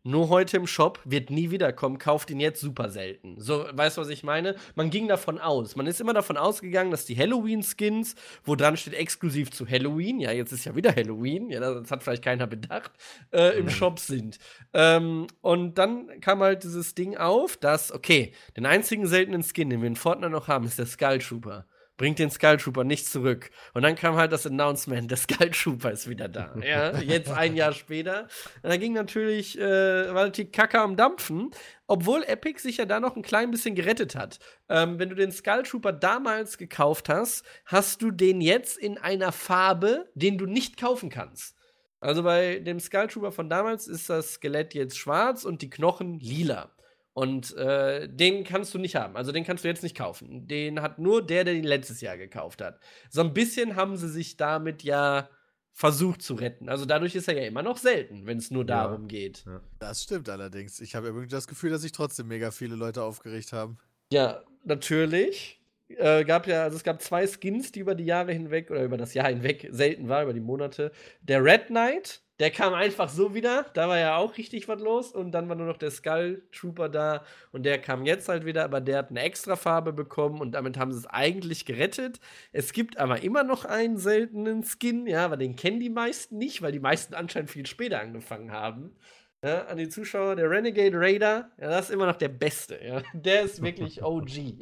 nur 0.06 0.30
heute 0.30 0.58
im 0.58 0.68
Shop 0.68 1.00
wird 1.04 1.32
nie 1.32 1.50
wiederkommen, 1.50 1.98
kauft 1.98 2.30
ihn 2.30 2.40
jetzt 2.40 2.62
super 2.62 2.90
selten. 2.92 3.42
So, 3.42 3.66
weißt 3.72 3.98
du, 3.98 4.02
was 4.02 4.10
ich 4.10 4.24
meine? 4.24 4.56
Man 4.76 4.92
ging 4.92 5.08
davon 5.08 5.40
aus. 5.40 5.76
Man 5.76 5.88
ist 5.88 6.00
immer 6.00 6.14
davon 6.14 6.38
ausgegangen, 6.38 6.92
dass 6.92 7.06
die 7.06 7.18
Halloween-Skins, 7.18 8.14
wo 8.44 8.56
dran 8.56 8.78
steht 8.78 8.94
exklusiv 8.94 9.50
zu 9.50 9.68
Halloween, 9.68 10.20
ja, 10.20 10.32
jetzt 10.32 10.52
ist 10.52 10.64
ja 10.64 10.76
wieder 10.76 10.96
Halloween, 10.96 11.50
ja, 11.50 11.60
das 11.60 11.90
hat 11.90 12.04
vielleicht 12.04 12.24
keiner 12.24 12.46
bedacht, 12.46 12.92
äh, 13.32 13.58
im 13.58 13.68
Shop 13.68 13.98
sind. 13.98 14.38
Ähm, 14.74 15.26
und 15.42 15.80
dann 15.80 16.20
kam 16.22 16.40
halt 16.42 16.64
dieses 16.64 16.94
Ding 16.94 17.18
auf, 17.18 17.58
dass, 17.58 17.92
okay, 17.92 18.32
den 18.56 18.68
einzigen 18.68 19.08
seltenen 19.08 19.42
Skin, 19.42 19.72
den 19.72 19.82
wir 19.82 19.88
in 19.88 19.96
Fortnite 19.96 20.30
noch 20.32 20.48
haben, 20.48 20.68
ist 20.68 20.78
der 20.78 20.86
Skull 20.86 21.18
Trooper 21.18 21.66
bringt 21.98 22.20
den 22.20 22.30
Skull 22.30 22.58
Trooper 22.58 22.84
nicht 22.84 23.08
zurück. 23.08 23.50
Und 23.74 23.84
dann 23.84 23.96
kam 23.96 24.16
halt 24.16 24.32
das 24.32 24.46
Announcement, 24.46 25.10
der 25.10 25.18
Skull 25.18 25.52
Trooper 25.52 25.92
ist 25.92 26.10
wieder 26.10 26.28
da. 26.28 26.54
Ja, 26.66 26.98
jetzt 27.00 27.32
ein 27.32 27.56
Jahr 27.56 27.74
später. 27.74 28.28
Und 28.64 28.70
da 28.70 28.78
ging 28.78 28.94
natürlich, 28.94 29.60
äh, 29.60 30.14
war 30.14 30.30
die 30.30 30.50
Kacke 30.50 30.80
am 30.80 30.96
Dampfen, 30.96 31.52
obwohl 31.88 32.24
Epic 32.24 32.60
sich 32.62 32.78
ja 32.78 32.86
da 32.86 33.00
noch 33.00 33.16
ein 33.16 33.22
klein 33.22 33.52
bisschen 33.52 33.76
gerettet 33.76 34.16
hat. 34.16 34.40
Ähm, 34.68 35.00
wenn 35.00 35.10
du 35.10 35.16
den 35.16 35.32
Skull 35.32 35.64
Trooper 35.64 35.94
damals 35.94 36.58
gekauft 36.58 37.08
hast, 37.10 37.46
hast 37.66 38.02
du 38.02 38.12
den 38.12 38.42
jetzt 38.42 38.78
in 38.78 38.98
einer 38.98 39.32
Farbe, 39.32 40.10
den 40.16 40.38
du 40.38 40.46
nicht 40.46 40.78
kaufen 40.78 41.10
kannst. 41.10 41.56
Also 42.00 42.24
bei 42.24 42.60
dem 42.60 42.80
Skull 42.80 43.08
Trooper 43.08 43.32
von 43.32 43.50
damals 43.50 43.88
ist 43.88 44.10
das 44.10 44.34
Skelett 44.34 44.74
jetzt 44.74 44.98
schwarz 44.98 45.44
und 45.44 45.62
die 45.62 45.70
Knochen 45.70 46.20
lila. 46.20 46.75
Und 47.16 47.56
äh, 47.56 48.10
den 48.10 48.44
kannst 48.44 48.74
du 48.74 48.78
nicht 48.78 48.98
haben. 48.98 49.16
Also 49.16 49.32
den 49.32 49.46
kannst 49.46 49.64
du 49.64 49.70
jetzt 49.70 49.84
nicht 49.84 49.96
kaufen. 49.96 50.48
Den 50.50 50.82
hat 50.82 51.00
nur 51.00 51.26
der, 51.26 51.46
der 51.46 51.54
den 51.54 51.64
letztes 51.64 52.02
Jahr 52.02 52.18
gekauft 52.18 52.62
hat. 52.62 52.78
So 53.10 53.22
ein 53.22 53.34
bisschen 53.34 53.78
haben 53.78 53.96
sie 53.96 54.10
sich 54.10 54.36
damit 54.36 54.84
ja 54.84 55.30
versucht 55.72 56.22
zu 56.22 56.34
retten. 56.34 56.68
Also 56.68 56.84
dadurch 56.84 57.16
ist 57.16 57.30
er 57.30 57.38
ja 57.42 57.48
immer 57.48 57.64
noch 57.64 57.78
selten, 57.78 58.26
wenn 58.26 58.38
es 58.38 58.52
nur 58.52 58.64
Ja. 58.64 58.84
darum 58.84 59.08
geht. 59.08 59.46
Das 59.80 60.04
stimmt 60.04 60.28
allerdings. 60.28 60.82
Ich 60.82 60.94
habe 60.94 61.08
irgendwie 61.08 61.28
das 61.28 61.48
Gefühl, 61.48 61.70
dass 61.72 61.84
sich 61.84 61.94
trotzdem 61.94 62.28
mega 62.28 62.52
viele 62.52 62.76
Leute 62.76 63.02
aufgeregt 63.02 63.54
haben. 63.54 63.78
Ja, 64.12 64.44
natürlich. 64.66 65.62
Äh, 65.88 66.26
gab 66.26 66.48
ja, 66.48 66.64
also 66.64 66.76
es 66.76 66.84
gab 66.84 67.02
zwei 67.02 67.26
Skins, 67.28 67.72
die 67.72 67.80
über 67.80 67.96
die 67.96 68.04
Jahre 68.06 68.34
hinweg 68.34 68.72
oder 68.72 68.84
über 68.84 68.98
das 68.98 69.14
Jahr 69.14 69.30
hinweg 69.30 69.70
selten 69.72 70.10
waren, 70.10 70.24
über 70.24 70.34
die 70.34 70.42
Monate. 70.42 70.92
Der 71.22 71.42
Red 71.42 71.68
Knight, 71.68 72.22
der 72.40 72.52
kam 72.52 72.74
einfach 72.74 73.10
so 73.10 73.34
wieder, 73.34 73.66
da 73.74 73.88
war 73.88 73.98
ja 73.98 74.18
auch 74.18 74.38
richtig 74.38 74.68
was 74.68 74.82
los 74.82 75.12
und 75.14 75.32
dann 75.32 75.48
war 75.48 75.56
nur 75.56 75.68
noch 75.68 75.78
der 75.78 75.92
Skull 75.92 76.44
Trooper 76.52 76.90
da 76.90 77.24
und 77.52 77.64
der 77.64 77.80
kam 77.80 78.06
jetzt 78.06 78.28
halt 78.28 78.46
wieder, 78.46 78.66
aber 78.66 78.82
der 78.82 78.98
hat 78.98 79.10
eine 79.10 79.22
extra 79.22 79.56
Farbe 79.56 79.94
bekommen 79.94 80.42
und 80.42 80.52
damit 80.52 80.78
haben 80.78 80.92
sie 80.92 81.00
es 81.00 81.08
eigentlich 81.08 81.66
gerettet. 81.66 82.20
Es 82.52 82.74
gibt 82.74 82.98
aber 82.98 83.24
immer 83.24 83.44
noch 83.44 83.64
einen 83.64 83.98
seltenen 83.98 84.64
Skin, 84.64 85.08
ja, 85.08 85.24
aber 85.24 85.38
den 85.38 85.56
kennen 85.56 85.80
die 85.80 85.90
meisten 85.90 86.38
nicht, 86.38 86.62
weil 86.62 86.74
die 86.74 86.80
meisten 86.80 87.14
anscheinend 87.14 87.52
viel 87.52 87.66
später 87.66 88.02
angefangen 88.02 88.52
haben. 88.52 88.96
Ja, 89.44 89.66
an 89.66 89.78
die 89.78 89.90
Zuschauer, 89.90 90.36
der 90.36 90.50
Renegade 90.50 90.98
Raider, 90.98 91.52
ja, 91.60 91.70
das 91.70 91.90
ist 91.90 91.92
immer 91.94 92.08
noch 92.08 92.16
der 92.16 92.30
Beste, 92.30 92.80
ja. 92.84 93.04
Der 93.14 93.44
ist 93.44 93.62
wirklich 93.62 94.02
OG. 94.04 94.58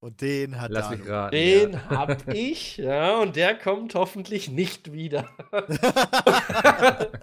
Und 0.00 0.22
den 0.22 0.58
hat 0.58 0.70
Lass 0.70 0.90
mich 0.90 1.06
raten. 1.06 1.36
Den 1.36 1.72
ja. 1.72 1.90
hab 1.90 2.28
ich, 2.34 2.78
ja, 2.78 3.18
und 3.18 3.36
der 3.36 3.56
kommt 3.56 3.94
hoffentlich 3.94 4.50
nicht 4.50 4.92
wieder. 4.92 5.28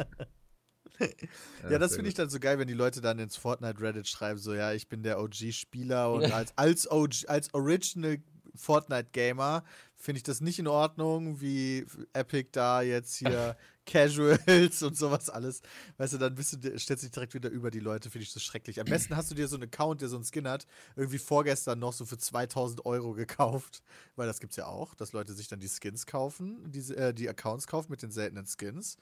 Ja, 1.70 1.78
das 1.78 1.96
finde 1.96 2.10
ich 2.10 2.16
dann 2.16 2.30
so 2.30 2.40
geil, 2.40 2.58
wenn 2.58 2.68
die 2.68 2.74
Leute 2.74 3.02
dann 3.02 3.20
ins 3.20 3.36
Fortnite 3.36 3.80
Reddit 3.82 4.08
schreiben, 4.08 4.40
so 4.40 4.54
ja, 4.54 4.74
ich 4.74 4.88
bin 4.88 5.04
der 5.04 5.20
OG-Spieler 5.20 6.12
und 6.12 6.32
als, 6.32 6.58
als 6.58 6.90
OG, 6.90 7.26
als 7.28 7.54
Original 7.54 8.18
Fortnite-Gamer 8.56 9.64
finde 9.96 10.18
ich 10.18 10.24
das 10.24 10.42
nicht 10.42 10.60
in 10.60 10.68
Ordnung, 10.68 11.40
wie 11.42 11.86
Epic 12.14 12.50
da 12.52 12.82
jetzt 12.82 13.16
hier 13.16 13.56
Casuals 13.88 14.84
und 14.84 14.96
sowas 14.96 15.30
alles. 15.30 15.62
Weißt 15.98 16.14
du, 16.14 16.18
dann 16.20 16.36
bist 16.36 16.64
du, 16.64 16.80
stellst 16.80 17.04
dich 17.04 17.12
direkt 17.12 17.34
wieder 17.34 17.50
über 17.50 17.72
die 17.72 17.80
Leute, 17.80 18.12
finde 18.12 18.24
ich 18.24 18.34
das 18.34 18.44
schrecklich. 18.44 18.80
Am 18.80 18.86
besten 18.86 19.16
hast 19.16 19.32
du 19.32 19.36
dir 19.36 19.48
so 19.48 19.56
einen 19.56 19.64
Account, 19.64 20.02
der 20.02 20.10
so 20.10 20.18
einen 20.18 20.26
Skin 20.26 20.48
hat, 20.48 20.68
irgendwie 20.96 21.18
vorgestern 21.18 21.80
noch 21.80 21.94
so 21.94 22.06
für 22.06 22.18
2000 22.18 22.86
Euro 22.86 23.14
gekauft, 23.14 23.82
weil 24.16 24.28
das 24.28 24.40
gibt's 24.40 24.58
ja 24.58 24.68
auch, 24.68 24.94
dass 24.94 25.14
Leute 25.14 25.34
sich 25.34 25.48
dann 25.48 25.60
die 25.60 25.70
Skins 25.70 26.06
kaufen, 26.06 26.72
diese, 26.72 26.96
äh, 26.98 27.14
die 27.14 27.28
Accounts 27.28 27.66
kaufen 27.66 27.92
mit 27.92 28.04
den 28.04 28.12
seltenen 28.12 28.46
Skins. 28.46 28.98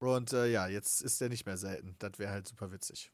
Und 0.00 0.32
äh, 0.32 0.46
ja, 0.50 0.68
jetzt 0.68 1.02
ist 1.02 1.20
der 1.20 1.28
nicht 1.28 1.46
mehr 1.46 1.56
selten. 1.56 1.94
Das 1.98 2.18
wäre 2.18 2.32
halt 2.32 2.48
super 2.48 2.72
witzig. 2.72 3.12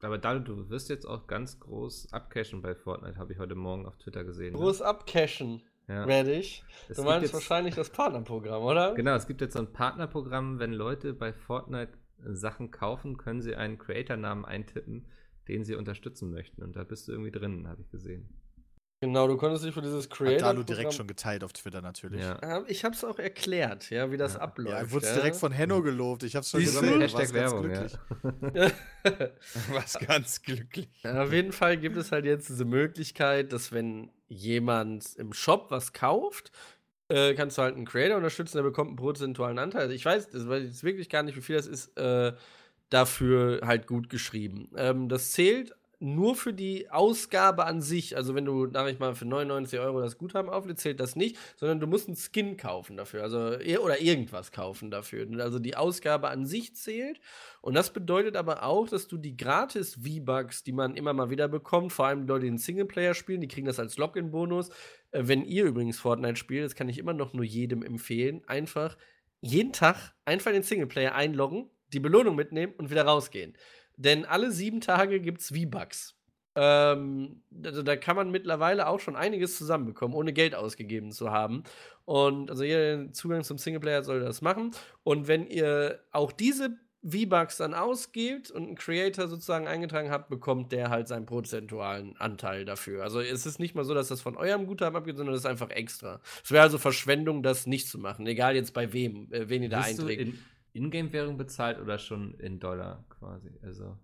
Aber 0.00 0.18
Dalu, 0.18 0.40
du 0.40 0.68
wirst 0.68 0.88
jetzt 0.88 1.06
auch 1.06 1.28
ganz 1.28 1.60
groß 1.60 2.12
abcashen 2.12 2.60
bei 2.60 2.74
Fortnite, 2.74 3.18
habe 3.18 3.32
ich 3.32 3.38
heute 3.38 3.54
Morgen 3.54 3.86
auf 3.86 3.96
Twitter 3.98 4.24
gesehen. 4.24 4.52
ne? 4.52 4.58
Groß 4.58 4.82
abcashen 4.82 5.62
Ja. 5.88 6.06
werde 6.06 6.32
ich. 6.34 6.64
Es 6.88 6.96
Du 6.96 7.02
meinst 7.02 7.22
jetzt- 7.24 7.34
wahrscheinlich 7.34 7.74
das 7.74 7.90
Partnerprogramm, 7.90 8.62
oder? 8.62 8.94
Genau, 8.94 9.14
es 9.14 9.26
gibt 9.26 9.40
jetzt 9.40 9.54
so 9.54 9.58
ein 9.58 9.72
Partnerprogramm, 9.72 10.58
wenn 10.58 10.72
Leute 10.72 11.12
bei 11.12 11.32
Fortnite 11.32 11.92
äh, 12.24 12.34
Sachen 12.34 12.70
kaufen, 12.70 13.16
können 13.18 13.42
sie 13.42 13.56
einen 13.56 13.78
Creator-Namen 13.78 14.44
eintippen, 14.44 15.06
den 15.48 15.64
sie 15.64 15.74
unterstützen 15.74 16.30
möchten. 16.30 16.62
Und 16.62 16.76
da 16.76 16.84
bist 16.84 17.08
du 17.08 17.12
irgendwie 17.12 17.32
drin, 17.32 17.66
habe 17.68 17.82
ich 17.82 17.90
gesehen. 17.90 18.28
Genau, 19.02 19.26
du 19.26 19.36
konntest 19.36 19.64
dich 19.64 19.74
für 19.74 19.82
dieses 19.82 20.04
Hat 20.04 20.10
Creator. 20.12 20.38
Dalu 20.38 20.62
direkt 20.62 20.94
schon 20.94 21.08
geteilt 21.08 21.42
auf 21.42 21.52
Twitter 21.52 21.82
natürlich. 21.82 22.20
Ja. 22.20 22.38
Ja, 22.40 22.62
ich 22.68 22.84
hab's 22.84 23.02
auch 23.02 23.18
erklärt, 23.18 23.90
ja, 23.90 24.12
wie 24.12 24.16
das 24.16 24.34
Ja. 24.34 24.40
abläuft. 24.42 24.80
Ja, 24.80 24.90
wurde 24.92 25.06
ja. 25.06 25.14
direkt 25.14 25.34
von 25.36 25.50
Henno 25.50 25.82
gelobt. 25.82 26.22
Ich 26.22 26.36
hab's 26.36 26.50
schon 26.50 26.60
Siehst 26.60 26.76
du? 26.76 26.82
gesehen. 26.82 27.00
du 27.00 27.04
Hashtag 27.04 27.34
warst 27.34 27.34
ganz 27.34 27.52
Werbung, 27.52 27.70
ja. 27.72 28.62
glücklich. 28.62 28.72
Was 29.72 29.98
ganz 29.98 30.42
glücklich. 30.42 30.88
Ja, 31.02 31.24
auf 31.24 31.32
jeden 31.32 31.50
Fall 31.50 31.78
gibt 31.78 31.96
es 31.96 32.12
halt 32.12 32.24
jetzt 32.26 32.48
diese 32.48 32.64
Möglichkeit, 32.64 33.52
dass 33.52 33.72
wenn 33.72 34.10
jemand 34.28 35.16
im 35.16 35.32
Shop 35.32 35.72
was 35.72 35.92
kauft, 35.92 36.52
äh, 37.08 37.34
kannst 37.34 37.58
du 37.58 37.62
halt 37.62 37.74
einen 37.74 37.84
Creator 37.86 38.16
unterstützen, 38.16 38.56
der 38.58 38.62
bekommt 38.62 38.90
einen 38.90 38.96
prozentualen 38.96 39.58
Anteil. 39.58 39.82
Also 39.82 39.94
ich 39.94 40.04
weiß, 40.04 40.30
das 40.30 40.48
weiß 40.48 40.62
ich 40.62 40.68
jetzt 40.70 40.84
wirklich 40.84 41.08
gar 41.10 41.24
nicht, 41.24 41.36
wie 41.36 41.42
viel 41.42 41.56
das 41.56 41.66
ist, 41.66 41.98
äh, 41.98 42.32
dafür 42.88 43.60
halt 43.66 43.86
gut 43.88 44.08
geschrieben. 44.10 44.70
Ähm, 44.76 45.08
das 45.08 45.32
zählt 45.32 45.74
nur 46.02 46.34
für 46.34 46.52
die 46.52 46.90
Ausgabe 46.90 47.64
an 47.64 47.80
sich. 47.80 48.16
Also 48.16 48.34
wenn 48.34 48.44
du, 48.44 48.68
sag 48.70 48.90
ich 48.90 48.98
mal, 48.98 49.14
für 49.14 49.24
99 49.24 49.78
Euro 49.78 50.00
das 50.00 50.18
Guthaben 50.18 50.50
auflädst, 50.50 50.82
zählt 50.82 51.00
das 51.00 51.16
nicht, 51.16 51.38
sondern 51.56 51.80
du 51.80 51.86
musst 51.86 52.08
einen 52.08 52.16
Skin 52.16 52.56
kaufen 52.56 52.96
dafür. 52.96 53.22
Also 53.22 53.58
ir- 53.58 53.82
oder 53.82 54.00
irgendwas 54.00 54.50
kaufen 54.52 54.90
dafür. 54.90 55.26
Also 55.40 55.58
die 55.58 55.76
Ausgabe 55.76 56.28
an 56.28 56.44
sich 56.44 56.74
zählt. 56.74 57.20
Und 57.60 57.74
das 57.74 57.92
bedeutet 57.92 58.36
aber 58.36 58.64
auch, 58.64 58.88
dass 58.88 59.06
du 59.06 59.16
die 59.16 59.36
gratis 59.36 59.94
V-Bucks, 59.94 60.64
die 60.64 60.72
man 60.72 60.96
immer 60.96 61.12
mal 61.12 61.30
wieder 61.30 61.48
bekommt, 61.48 61.92
vor 61.92 62.06
allem 62.06 62.26
Leute, 62.26 62.44
die 62.44 62.50
den 62.50 62.58
Singleplayer 62.58 63.14
spielen, 63.14 63.40
die 63.40 63.48
kriegen 63.48 63.66
das 63.66 63.78
als 63.78 63.96
Login-Bonus. 63.96 64.70
Äh, 65.12 65.22
wenn 65.24 65.44
ihr 65.44 65.64
übrigens 65.64 66.00
Fortnite 66.00 66.36
spielt, 66.36 66.64
das 66.64 66.74
kann 66.74 66.88
ich 66.88 66.98
immer 66.98 67.14
noch 67.14 67.32
nur 67.32 67.44
jedem 67.44 67.82
empfehlen, 67.82 68.42
einfach 68.46 68.96
jeden 69.40 69.72
Tag 69.72 70.14
einfach 70.24 70.50
in 70.50 70.58
den 70.58 70.62
Singleplayer 70.62 71.14
einloggen, 71.14 71.70
die 71.92 72.00
Belohnung 72.00 72.36
mitnehmen 72.36 72.74
und 72.78 72.90
wieder 72.90 73.04
rausgehen. 73.04 73.54
Denn 73.96 74.24
alle 74.24 74.50
sieben 74.50 74.80
Tage 74.80 75.20
gibt's 75.20 75.48
V-Bucks. 75.48 76.16
Ähm, 76.54 77.42
also 77.64 77.82
da 77.82 77.96
kann 77.96 78.16
man 78.16 78.30
mittlerweile 78.30 78.86
auch 78.86 79.00
schon 79.00 79.16
einiges 79.16 79.56
zusammenbekommen, 79.56 80.16
ohne 80.16 80.32
Geld 80.32 80.54
ausgegeben 80.54 81.12
zu 81.12 81.30
haben. 81.30 81.64
Und 82.04 82.50
also 82.50 82.64
jeder, 82.64 82.96
der 82.96 83.12
Zugang 83.12 83.42
zum 83.42 83.58
Singleplayer 83.58 84.02
soll 84.02 84.20
das 84.20 84.42
machen. 84.42 84.72
Und 85.02 85.28
wenn 85.28 85.46
ihr 85.46 86.00
auch 86.10 86.32
diese 86.32 86.76
V-Bucks 87.04 87.56
dann 87.56 87.74
ausgibt 87.74 88.50
und 88.50 88.62
einen 88.64 88.74
Creator 88.76 89.26
sozusagen 89.26 89.66
eingetragen 89.66 90.10
habt, 90.10 90.28
bekommt 90.28 90.70
der 90.70 90.88
halt 90.90 91.08
seinen 91.08 91.26
prozentualen 91.26 92.16
Anteil 92.16 92.64
dafür. 92.64 93.02
Also 93.02 93.20
es 93.20 93.44
ist 93.44 93.58
nicht 93.58 93.74
mal 93.74 93.84
so, 93.84 93.92
dass 93.92 94.08
das 94.08 94.20
von 94.20 94.36
eurem 94.36 94.66
Guthaben 94.66 94.96
abgeht, 94.96 95.16
sondern 95.16 95.32
das 95.34 95.42
ist 95.42 95.50
einfach 95.50 95.70
extra. 95.70 96.20
Es 96.44 96.52
wäre 96.52 96.62
also 96.62 96.78
Verschwendung, 96.78 97.42
das 97.42 97.66
nicht 97.66 97.88
zu 97.88 97.98
machen, 97.98 98.26
egal 98.26 98.54
jetzt 98.54 98.72
bei 98.72 98.92
wem, 98.92 99.32
äh, 99.32 99.48
wen 99.48 99.64
ihr 99.64 99.68
da 99.68 99.80
einträgt. 99.80 100.32
In 100.72 100.84
Ingame-Währung 100.84 101.36
bezahlt 101.36 101.80
oder 101.80 101.98
schon 101.98 102.34
in 102.34 102.58
Dollar 102.60 103.04
quasi? 103.08 103.50
Also. 103.62 103.98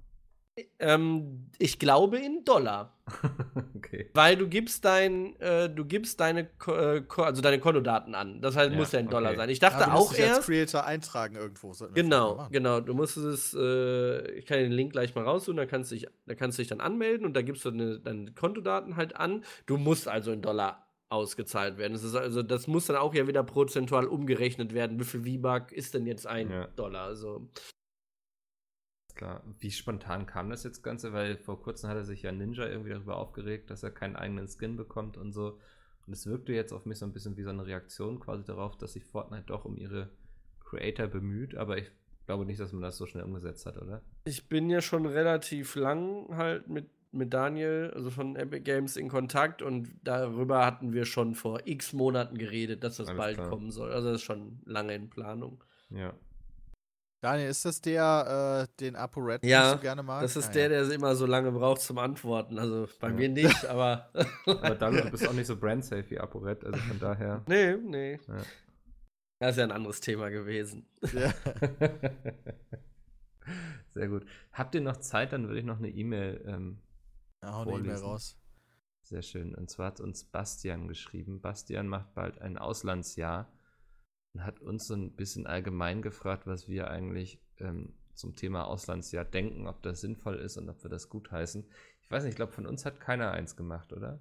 Ähm, 0.81 1.51
ich 1.59 1.79
glaube 1.79 2.19
in 2.19 2.45
Dollar. 2.45 2.99
okay. 3.77 4.11
Weil 4.15 4.37
du 4.37 4.49
gibst 4.49 4.85
dein, 4.85 5.39
äh, 5.41 5.71
du 5.71 5.85
gibst 5.85 6.19
deine, 6.19 6.47
Ko 6.47 6.73
äh, 6.73 7.05
also 7.17 7.41
deine 7.43 7.61
Kontodaten 7.61 8.15
an. 8.17 8.41
Das 8.41 8.57
heißt, 8.57 8.73
Ja, 8.73 8.77
muss 8.77 8.91
ja 8.91 8.99
in 8.99 9.09
Dollar 9.09 9.31
okay. 9.31 9.39
sein. 9.39 9.51
Ich 9.51 9.61
dachte 9.61 9.81
Ja, 9.81 9.87
du 9.87 9.93
musst 9.93 10.11
auch 10.11 10.15
dich 10.15 10.25
als 10.25 10.37
erst. 10.39 10.49
Creator 10.49 10.85
eintragen 10.85 11.37
irgendwo. 11.37 11.73
Genau, 11.95 12.49
genau. 12.51 12.81
Du 12.81 12.95
musst 12.95 13.17
es, 13.17 13.55
äh, 13.55 14.31
ich 14.33 14.47
kann 14.47 14.59
den 14.59 14.73
Link 14.73 14.93
gleich 14.93 15.15
mal 15.15 15.23
raussuchen, 15.25 15.57
da 15.59 15.67
kannst 15.67 15.93
du 15.93 15.95
dich, 15.95 16.09
da 16.27 16.35
kannst 16.35 16.59
du 16.59 16.63
dich 16.63 16.69
dann 16.69 16.81
anmelden 16.81 17.25
und 17.25 17.35
da 17.35 17.43
gibst 17.43 17.65
du 17.65 17.71
deine, 17.71 18.01
deine 18.01 18.33
Kontodaten 18.33 18.97
halt 18.97 19.15
an. 19.15 19.45
Du 19.67 19.77
musst 19.77 20.09
also 20.09 20.33
in 20.33 20.43
Dollar 20.43 20.88
ausgezahlt 21.11 21.79
werden. 21.79 21.93
Das 21.95 22.03
ist 22.05 22.15
also, 22.15 22.43
das 22.43 22.67
muss 22.67 22.87
dann 22.87 22.97
auch 22.97 23.15
ja 23.15 23.27
wieder 23.27 23.43
prozentual 23.43 24.07
umgerechnet 24.07 24.75
werden. 24.75 24.99
Wie 25.01 25.05
viel 25.05 25.39
V-Buck 25.41 25.73
ist 25.73 25.95
denn 25.95 26.07
jetzt 26.07 26.27
ein 26.27 26.51
Ja. 26.51 26.67
Dollar? 26.69 27.05
Also, 27.07 27.49
Klar. 29.15 29.43
Wie 29.59 29.73
spontan 29.73 30.27
kam 30.27 30.49
das 30.49 30.63
jetzt 30.63 30.83
Ganze? 30.83 31.13
Weil 31.13 31.39
vor 31.39 31.61
kurzem 31.61 31.91
hat 31.91 31.97
er 31.97 32.05
sich 32.05 32.23
ja 32.23 32.31
Ninja 32.31 32.67
irgendwie 32.69 32.91
darüber 32.91 33.17
aufgeregt, 33.17 33.69
dass 33.69 33.83
er 33.83 33.91
keinen 33.91 34.15
eigenen 34.15 34.47
Skin 34.47 34.77
bekommt 34.77 35.17
und 35.17 35.33
so. 35.33 35.59
Und 36.07 36.13
es 36.13 36.25
wirkte 36.27 36.53
jetzt 36.53 36.73
auf 36.73 36.87
mich 36.87 36.99
so 36.99 37.05
ein 37.07 37.13
bisschen 37.13 37.37
wie 37.37 37.43
so 37.43 37.51
eine 37.51 37.67
Reaktion 37.67 38.21
quasi 38.21 38.45
darauf, 38.45 38.79
dass 38.79 38.93
sich 38.93 39.05
Fortnite 39.05 39.45
doch 39.47 39.65
um 39.65 39.77
ihre 39.77 40.11
Creator 40.65 41.09
bemüht, 41.09 41.57
aber 41.57 41.79
ich 41.79 41.91
glaube 42.27 42.47
nicht, 42.47 42.61
dass 42.61 42.73
man 42.73 42.83
das 42.83 42.97
so 42.97 43.07
schnell 43.07 43.25
umgesetzt 43.25 43.67
hat, 43.67 43.77
oder? 43.79 44.03
ich 44.25 44.49
bin 44.49 44.69
ja 44.71 44.81
schon 44.83 45.07
relativ 45.07 45.75
lang 45.75 46.37
halt 46.37 46.69
mit, 46.69 46.89
mit 47.11 47.33
Daniel, 47.33 47.91
also 47.95 48.11
von 48.11 48.37
Epic 48.37 48.61
Games, 48.63 48.97
in 48.97 49.09
Kontakt 49.09 49.63
und 49.63 49.89
darüber 50.03 50.65
hatten 50.67 50.93
wir 50.93 51.07
schon 51.07 51.35
vor 51.35 51.61
x 51.67 51.93
Monaten 51.93 52.37
geredet, 52.37 52.85
dass 52.85 52.97
das 52.99 53.09
Alles 53.09 53.19
bald 53.19 53.37
klar. 53.37 53.49
kommen 53.49 53.71
soll. 53.71 53.93
Also 53.93 54.09
das 54.13 54.21
ist 54.21 54.27
schon 54.27 54.61
lange 54.67 54.95
in 54.95 55.09
Planung. 55.09 55.63
Ja. 55.91 56.13
Daniel, 57.21 57.49
ist 57.49 57.65
das 57.65 57.81
der, 57.81 58.69
äh, 58.69 58.73
den 58.81 58.95
ApoRed 58.95 59.45
Ja, 59.45 59.73
so 59.73 59.79
gerne 59.79 60.05
mag? 60.05 60.23
Das 60.23 60.37
ist 60.37 60.51
Ah, 60.51 60.53
der, 60.53 60.71
ja. 60.71 60.85
der 60.85 60.91
immer 60.95 61.17
so 61.17 61.27
lange 61.27 61.51
braucht 61.51 61.81
zum 61.81 61.99
Antworten. 61.99 62.59
Also 62.61 62.87
bei 63.01 63.09
Ja. 63.09 63.15
mir 63.15 63.29
nicht, 63.31 63.67
aber. 63.67 64.09
Aber 64.47 64.75
Dalu, 64.77 65.01
du 65.03 65.11
bist 65.11 65.27
auch 65.27 65.33
nicht 65.33 65.47
so 65.47 65.57
brandsafe 65.61 66.09
wie 66.11 66.19
ApoRed, 66.21 66.65
also 66.65 66.79
von 66.79 67.01
daher. 67.01 67.43
nee, 67.49 67.75
nee. 67.77 68.21
Ja. 68.29 68.37
Das 69.41 69.51
ist 69.53 69.57
ja 69.59 69.65
ein 69.65 69.73
anderes 69.73 70.01
Thema 70.01 70.29
gewesen. 70.31 70.87
Ja. 71.13 71.33
Sehr 73.89 74.09
gut. 74.09 74.27
Habt 74.53 74.75
ihr 74.75 74.81
noch 74.81 74.99
Zeit, 74.99 75.33
dann 75.33 75.47
würde 75.49 75.61
ich 75.61 75.65
noch 75.65 75.79
eine 75.79 75.89
E-Mail 75.89 76.45
ähm, 76.47 76.79
Ja, 77.43 77.53
hau 77.53 77.63
eine 77.63 77.73
E-Mail 77.75 77.99
Vorlesen. 77.99 78.05
raus. 78.05 78.39
Sehr 79.03 79.23
schön. 79.23 79.55
Und 79.55 79.71
zwar 79.71 79.87
hat 79.89 80.01
uns 80.01 80.25
Bastian 80.25 80.89
geschrieben. 80.89 81.41
Bastian 81.41 81.89
macht 81.89 82.15
bald 82.15 82.41
ein 82.41 82.59
Auslandsjahr 82.59 83.51
und 84.35 84.45
hat 84.45 84.61
uns 84.61 84.87
so 84.87 84.95
ein 84.95 85.17
bisschen 85.17 85.47
allgemein 85.47 86.03
gefragt, 86.03 86.47
was 86.47 86.69
wir 86.69 86.91
eigentlich 86.91 87.41
ähm, 87.59 87.95
zum 88.15 88.37
Thema 88.37 88.67
Auslandsjahr 88.67 89.25
denken, 89.25 89.67
ob 89.67 89.83
das 89.83 90.01
sinnvoll 90.01 90.37
ist 90.37 90.57
und 90.59 90.69
ob 90.69 90.83
wir 90.83 90.91
das 90.91 91.09
gut 91.09 91.31
heißen. 91.31 91.67
Ich 92.03 92.11
weiß 92.11 92.25
nicht, 92.25 92.33
ich 92.33 92.37
glaube, 92.37 92.53
von 92.53 92.67
uns 92.67 92.85
hat 92.85 93.01
keiner 93.01 93.31
eins 93.31 93.57
gemacht, 93.57 93.93
oder? 93.93 94.21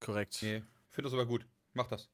Korrekt. 0.00 0.38
Nee, 0.42 0.62
finde 0.90 1.06
das 1.06 1.14
aber 1.14 1.26
gut. 1.26 1.46
Mach 1.72 1.86
das. 1.86 2.10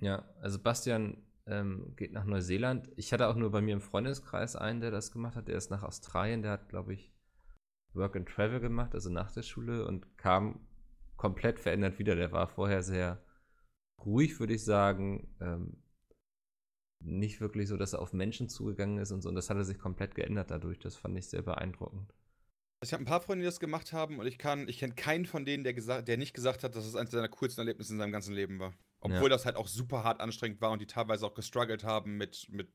Ja, 0.00 0.28
also 0.40 0.58
Bastian 0.58 1.24
ähm, 1.46 1.94
geht 1.96 2.12
nach 2.12 2.24
Neuseeland. 2.24 2.90
Ich 2.96 3.12
hatte 3.12 3.28
auch 3.28 3.36
nur 3.36 3.50
bei 3.50 3.60
mir 3.60 3.74
im 3.74 3.80
Freundeskreis 3.80 4.56
einen, 4.56 4.80
der 4.80 4.90
das 4.90 5.12
gemacht 5.12 5.36
hat. 5.36 5.48
Der 5.48 5.56
ist 5.56 5.70
nach 5.70 5.82
Australien. 5.82 6.42
Der 6.42 6.52
hat, 6.52 6.68
glaube 6.68 6.94
ich, 6.94 7.12
Work 7.98 8.16
and 8.16 8.28
Travel 8.28 8.60
gemacht, 8.60 8.94
also 8.94 9.10
nach 9.10 9.30
der 9.32 9.42
Schule 9.42 9.86
und 9.86 10.16
kam 10.16 10.60
komplett 11.16 11.60
verändert 11.60 11.98
wieder. 11.98 12.16
Der 12.16 12.32
war 12.32 12.46
vorher 12.48 12.82
sehr 12.82 13.22
ruhig, 14.04 14.38
würde 14.40 14.54
ich 14.54 14.64
sagen. 14.64 15.28
Ähm, 15.40 15.82
nicht 17.00 17.40
wirklich 17.40 17.68
so, 17.68 17.76
dass 17.76 17.92
er 17.92 18.00
auf 18.00 18.12
Menschen 18.12 18.48
zugegangen 18.48 18.98
ist 18.98 19.12
und 19.12 19.22
so. 19.22 19.28
Und 19.28 19.34
das 19.34 19.50
hat 19.50 19.56
er 19.56 19.64
sich 19.64 19.78
komplett 19.78 20.14
geändert 20.14 20.50
dadurch. 20.50 20.78
Das 20.78 20.96
fand 20.96 21.16
ich 21.18 21.28
sehr 21.28 21.42
beeindruckend. 21.42 22.12
Ich 22.82 22.92
habe 22.92 23.02
ein 23.02 23.06
paar 23.06 23.20
Freunde, 23.20 23.42
die 23.42 23.46
das 23.46 23.60
gemacht 23.60 23.92
haben 23.92 24.20
und 24.20 24.26
ich 24.26 24.38
kann, 24.38 24.68
ich 24.68 24.78
kenne 24.78 24.94
keinen 24.94 25.26
von 25.26 25.44
denen, 25.44 25.64
der, 25.64 25.74
gesagt, 25.74 26.06
der 26.06 26.16
nicht 26.16 26.32
gesagt 26.32 26.62
hat, 26.62 26.76
dass 26.76 26.86
es 26.86 26.94
eines 26.94 27.10
seiner 27.10 27.28
coolsten 27.28 27.60
Erlebnisse 27.60 27.92
in 27.92 27.98
seinem 27.98 28.12
ganzen 28.12 28.34
Leben 28.34 28.60
war. 28.60 28.72
Obwohl 29.00 29.22
Ja. 29.22 29.28
das 29.28 29.44
halt 29.46 29.54
auch 29.56 29.68
super 29.68 30.02
hart 30.02 30.20
anstrengend 30.20 30.60
war 30.60 30.72
und 30.72 30.80
die 30.80 30.86
teilweise 30.86 31.24
auch 31.24 31.34
gestruggelt 31.34 31.84
haben 31.84 32.16
mit, 32.16 32.48
mit 32.50 32.68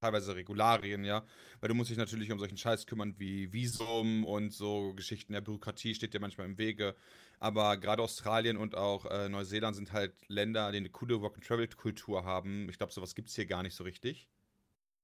teilweise 0.00 0.36
Regularien, 0.36 1.02
ja. 1.04 1.24
Weil 1.60 1.68
du 1.68 1.74
musst 1.74 1.88
dich 1.90 1.96
natürlich 1.96 2.30
um 2.30 2.38
solchen 2.38 2.58
Scheiß 2.58 2.86
kümmern 2.86 3.14
wie 3.18 3.52
Visum 3.52 4.24
und 4.24 4.52
so 4.52 4.92
Geschichten 4.94 5.32
der 5.32 5.40
Bürokratie 5.40 5.94
steht 5.94 6.12
dir 6.12 6.20
manchmal 6.20 6.46
im 6.46 6.58
Wege. 6.58 6.94
Aber 7.38 7.76
gerade 7.78 8.02
Australien 8.02 8.56
und 8.58 8.74
auch 8.74 9.06
äh, 9.06 9.28
Neuseeland 9.30 9.74
sind 9.74 9.92
halt 9.92 10.14
Länder, 10.28 10.70
die 10.72 10.78
eine 10.78 10.90
coole 10.90 11.20
Work-and-Travel-Kultur 11.22 12.24
haben. 12.24 12.68
Ich 12.68 12.76
glaube, 12.78 12.92
sowas 12.92 13.14
gibt 13.14 13.28
es 13.30 13.34
hier 13.34 13.46
gar 13.46 13.62
nicht 13.62 13.74
so 13.74 13.82
richtig. 13.84 14.28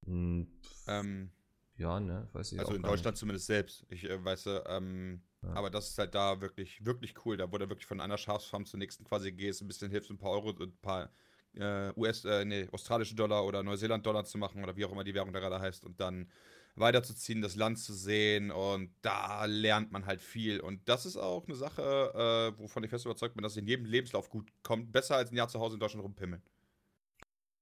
Hm, 0.05 0.47
Ähm, 0.87 1.31
ja, 1.77 1.99
ne? 2.01 2.29
Weiß 2.33 2.53
ich 2.53 2.59
also 2.59 2.75
in 2.75 2.83
Deutschland 2.83 3.15
Nicht. 3.15 3.21
zumindest 3.21 3.47
selbst. 3.47 3.87
Ich 3.89 4.05
äh, 4.05 4.23
weiß, 4.23 4.47
äh, 4.47 4.61
ähm, 4.67 5.23
Aber 5.43 5.71
das 5.71 5.91
ist 5.91 5.99
halt 5.99 6.15
da 6.15 6.41
wirklich, 6.41 6.85
wirklich 6.85 7.15
cool. 7.25 7.37
Da 7.37 7.51
wurde 7.51 7.69
wirklich 7.69 7.87
von 7.87 8.01
einer 8.01 8.19
Schafsfarm 8.19 8.67
zur 8.67 8.79
nächsten 8.79 9.05
quasi 9.05 9.33
gehst, 9.33 9.63
ein 9.63 9.69
bisschen 9.69 9.91
hilfst, 9.91 10.11
ein 10.11 10.19
paar 10.19 10.33
Euro, 10.33 10.51
ein 10.51 10.77
paar 10.83 11.11
äh, 11.55 11.93
US, 11.97 12.25
äh, 12.25 12.45
nee, 12.45 12.69
australische 12.73 13.15
Dollar 13.15 13.45
oder 13.45 13.63
Neuseeland-Dollar 13.63 14.25
zu 14.25 14.39
machen 14.39 14.63
oder 14.63 14.77
wie 14.77 14.85
auch 14.85 14.93
immer 14.93 15.05
die 15.05 15.15
Währung 15.15 15.33
da 15.33 15.41
gerade 15.41 15.61
heißt 15.61 15.85
und 15.85 16.01
dann 16.01 16.31
weiterzuziehen, 16.77 17.43
das 17.43 17.57
Land 17.57 17.79
zu 17.79 17.93
sehen 17.93 18.51
und 18.51 18.95
da 19.03 19.45
lernt 19.47 19.91
man 19.91 20.07
halt 20.07 20.21
viel. 20.21 20.61
Und 20.61 20.89
das 20.89 21.07
ist 21.07 21.17
auch 21.17 21.47
eine 21.47 21.57
Sache, 21.57 22.53
äh, 22.57 22.61
wovon 22.61 22.85
ich 22.85 22.91
fest 22.91 23.05
überzeugt 23.05 23.35
bin, 23.35 23.43
dass 23.43 23.53
es 23.53 23.59
in 23.59 23.67
jedem 23.67 23.87
Lebenslauf 23.87 24.31
gut 24.31 24.51
kommt. 24.63 24.93
Besser 24.93 25.17
als 25.17 25.33
ein 25.33 25.37
Jahr 25.37 25.49
zu 25.49 25.61
Hause 25.61 25.75
in 25.75 25.81
Deutschland 25.81 26.05
rumpimmeln. 26.05 26.43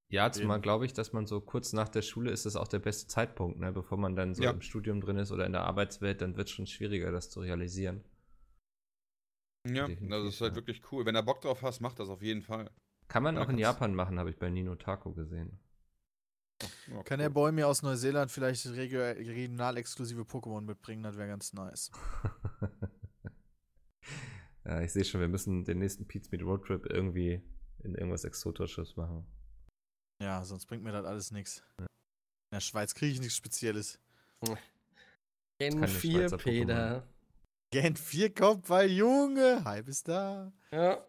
Ja, 0.09 0.31
zumal 0.31 0.61
glaube 0.61 0.87
ich, 0.87 0.93
dass 0.93 1.12
man 1.12 1.27
so 1.27 1.41
kurz 1.41 1.73
nach 1.73 1.89
der 1.89 2.03
Schule 2.03 2.31
ist 2.31 2.47
das 2.47 2.55
auch 2.55 2.69
der 2.69 2.78
beste 2.78 3.09
Zeitpunkt, 3.09 3.59
ne? 3.59 3.73
bevor 3.73 3.99
man 3.99 4.15
dann 4.15 4.35
so 4.35 4.45
Ja. 4.45 4.53
im 4.53 4.61
Studium 4.61 5.01
drin 5.01 5.16
ist 5.19 5.33
oder 5.33 5.47
in 5.47 5.53
der 5.53 5.65
Arbeitswelt, 5.65 6.20
dann 6.20 6.37
wird 6.37 6.47
es 6.49 6.55
schon 6.55 6.66
schwieriger, 6.69 7.11
das 7.11 7.28
zu 7.31 7.41
realisieren. 7.41 8.05
Ja, 9.66 9.89
Definitiv, 9.89 10.11
das 10.11 10.35
ist 10.35 10.41
halt 10.41 10.53
ja. 10.53 10.57
wirklich 10.57 10.81
cool. 10.93 11.05
Wenn 11.05 11.15
du 11.16 11.23
Bock 11.24 11.41
drauf 11.41 11.62
hast, 11.62 11.81
mach 11.81 11.95
das 11.95 12.09
auf 12.09 12.23
jeden 12.23 12.43
Fall. 12.43 12.70
Kann 13.09 13.24
man 13.24 13.35
Ja, 13.37 13.43
auch 13.43 13.49
in 13.49 13.59
Japan 13.59 13.95
machen, 13.95 14.19
habe 14.20 14.31
ich 14.31 14.39
bei 14.39 14.49
Nino 14.49 14.77
Taco 14.77 15.12
gesehen. 15.12 15.59
Ja, 16.62 17.03
Kann 17.03 17.19
cool. 17.19 17.24
der 17.24 17.31
Boy 17.31 17.51
mir 17.53 17.66
aus 17.66 17.83
Neuseeland 17.83 18.31
vielleicht 18.31 18.65
regio- 18.66 19.01
regional 19.16 19.77
exklusive 19.77 20.23
Pokémon 20.23 20.61
mitbringen? 20.62 21.03
Das 21.03 21.16
wäre 21.16 21.28
ganz 21.28 21.53
nice. 21.53 21.91
ja, 24.65 24.81
ich 24.83 24.93
sehe 24.93 25.05
schon, 25.05 25.20
wir 25.20 25.28
müssen 25.28 25.65
den 25.65 25.78
nächsten 25.78 26.07
Pizza 26.07 26.28
Meet 26.31 26.43
Road 26.45 26.65
Trip 26.65 26.87
irgendwie 26.87 27.43
in 27.83 27.95
irgendwas 27.95 28.24
Exotisches 28.24 28.97
machen. 28.97 29.27
Ja, 30.27 30.44
sonst 30.44 30.66
bringt 30.66 30.82
mir 30.82 30.90
das 30.90 31.05
alles 31.07 31.31
nichts. 31.31 31.62
In 31.78 31.86
der 32.53 32.61
Schweiz 32.61 32.97
kriege 32.97 33.12
ich 33.12 33.20
nichts 33.20 33.36
Spezielles. 33.36 34.01
Gen 35.61 35.74
Keine 35.74 35.86
4, 35.86 36.19
Schweizer 36.28 36.36
Peter. 36.39 37.07
Gent 37.70 37.98
4 38.01 38.35
kommt, 38.35 38.69
weil 38.69 38.90
Junge, 38.90 39.62
halb 39.65 39.86
ist 39.86 40.09
da. 40.09 40.53
Ja. 40.73 41.07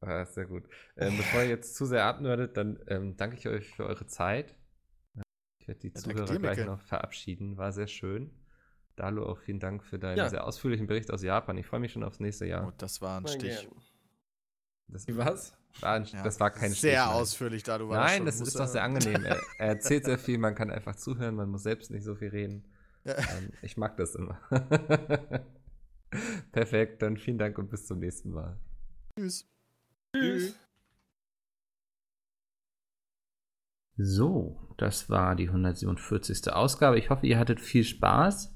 Ah, 0.00 0.24
sehr 0.26 0.46
gut. 0.46 0.62
Ähm, 0.96 1.16
bevor 1.16 1.42
ihr 1.42 1.48
jetzt 1.48 1.74
zu 1.74 1.86
sehr 1.86 2.04
abnördet, 2.04 2.56
dann 2.56 2.78
ähm, 2.86 3.16
danke 3.16 3.36
ich 3.36 3.48
euch 3.48 3.68
für 3.74 3.84
eure 3.84 4.06
Zeit. 4.06 4.54
Ich 5.60 5.66
werde 5.66 5.80
die 5.80 5.88
Ja, 5.88 5.94
Zuhörer 5.94 6.26
dir, 6.26 6.38
gleich 6.38 6.64
noch 6.64 6.80
verabschieden. 6.80 7.56
War 7.56 7.72
sehr 7.72 7.88
schön. 7.88 8.30
Dalu, 8.94 9.24
auch 9.24 9.38
vielen 9.38 9.58
Dank 9.58 9.82
für 9.82 9.98
deinen 9.98 10.18
Ja. 10.18 10.28
sehr 10.28 10.44
ausführlichen 10.44 10.86
Bericht 10.86 11.10
aus 11.10 11.20
Japan. 11.22 11.58
Ich 11.58 11.66
freue 11.66 11.80
mich 11.80 11.90
schon 11.90 12.04
aufs 12.04 12.20
nächste 12.20 12.46
Jahr. 12.46 12.68
Oh, 12.68 12.72
das 12.78 13.00
war 13.00 13.20
ein 13.20 13.26
Stich. 13.26 13.68
Das 14.86 15.08
Wie 15.08 15.16
was? 15.16 15.58
War, 15.80 15.94
ein, 15.94 16.04
Ja, 16.04 16.22
das 16.22 16.40
war 16.40 16.50
kein 16.50 16.72
Sehr 16.72 17.02
Stich, 17.02 17.14
ausführlich, 17.14 17.62
da 17.62 17.78
du 17.78 17.88
warst. 17.88 18.08
Nein, 18.08 18.16
schon. 18.18 18.26
das 18.26 18.40
ist 18.40 18.58
doch 18.58 18.66
sehr 18.66 18.82
angenehm. 18.82 19.24
Er, 19.24 19.40
er 19.58 19.68
erzählt 19.68 20.04
sehr 20.04 20.18
viel, 20.18 20.38
man 20.38 20.54
kann 20.54 20.70
einfach 20.70 20.96
zuhören, 20.96 21.34
man 21.34 21.50
muss 21.50 21.62
selbst 21.62 21.90
nicht 21.90 22.04
so 22.04 22.14
viel 22.14 22.28
reden. 22.28 22.64
Ja. 23.04 23.16
Ähm, 23.16 23.52
ich 23.62 23.76
mag 23.76 23.96
das 23.96 24.14
immer. 24.14 24.40
Perfekt, 26.52 27.02
dann 27.02 27.16
vielen 27.16 27.38
Dank 27.38 27.58
und 27.58 27.70
bis 27.70 27.86
zum 27.86 27.98
nächsten 27.98 28.30
Mal. 28.30 28.58
Tschüss. 29.16 29.48
Tschüss. 30.14 30.54
So, 33.98 34.58
das 34.76 35.08
war 35.08 35.34
die 35.36 35.48
147. 35.48 36.52
Ausgabe. 36.52 36.98
Ich 36.98 37.08
hoffe, 37.08 37.26
ihr 37.26 37.38
hattet 37.38 37.60
viel 37.60 37.84
Spaß. 37.84 38.54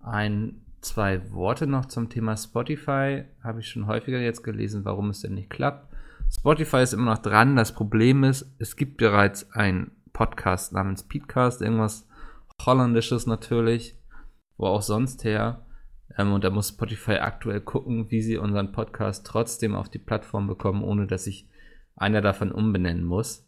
Ein, 0.00 0.66
zwei 0.80 1.30
Worte 1.30 1.68
noch 1.68 1.86
zum 1.86 2.08
Thema 2.08 2.36
Spotify. 2.36 3.24
Habe 3.44 3.60
ich 3.60 3.68
schon 3.68 3.86
häufiger 3.86 4.18
jetzt 4.18 4.42
gelesen, 4.42 4.84
warum 4.84 5.10
es 5.10 5.20
denn 5.20 5.34
nicht 5.34 5.50
klappt. 5.50 5.91
Spotify 6.34 6.78
ist 6.78 6.92
immer 6.92 7.12
noch 7.12 7.22
dran. 7.22 7.56
Das 7.56 7.72
Problem 7.72 8.24
ist, 8.24 8.54
es 8.58 8.76
gibt 8.76 8.96
bereits 8.96 9.52
einen 9.52 9.92
Podcast 10.12 10.72
namens 10.72 11.02
Peatcast, 11.02 11.62
irgendwas 11.62 12.08
Holländisches 12.64 13.26
natürlich, 13.26 13.96
wo 14.56 14.66
auch 14.66 14.82
sonst 14.82 15.24
her. 15.24 15.66
Ähm, 16.16 16.32
und 16.32 16.44
da 16.44 16.50
muss 16.50 16.70
Spotify 16.70 17.16
aktuell 17.16 17.60
gucken, 17.60 18.10
wie 18.10 18.22
sie 18.22 18.38
unseren 18.38 18.72
Podcast 18.72 19.26
trotzdem 19.26 19.74
auf 19.74 19.88
die 19.88 19.98
Plattform 19.98 20.46
bekommen, 20.46 20.82
ohne 20.82 21.06
dass 21.06 21.24
sich 21.24 21.48
einer 21.96 22.20
davon 22.20 22.52
umbenennen 22.52 23.04
muss. 23.04 23.46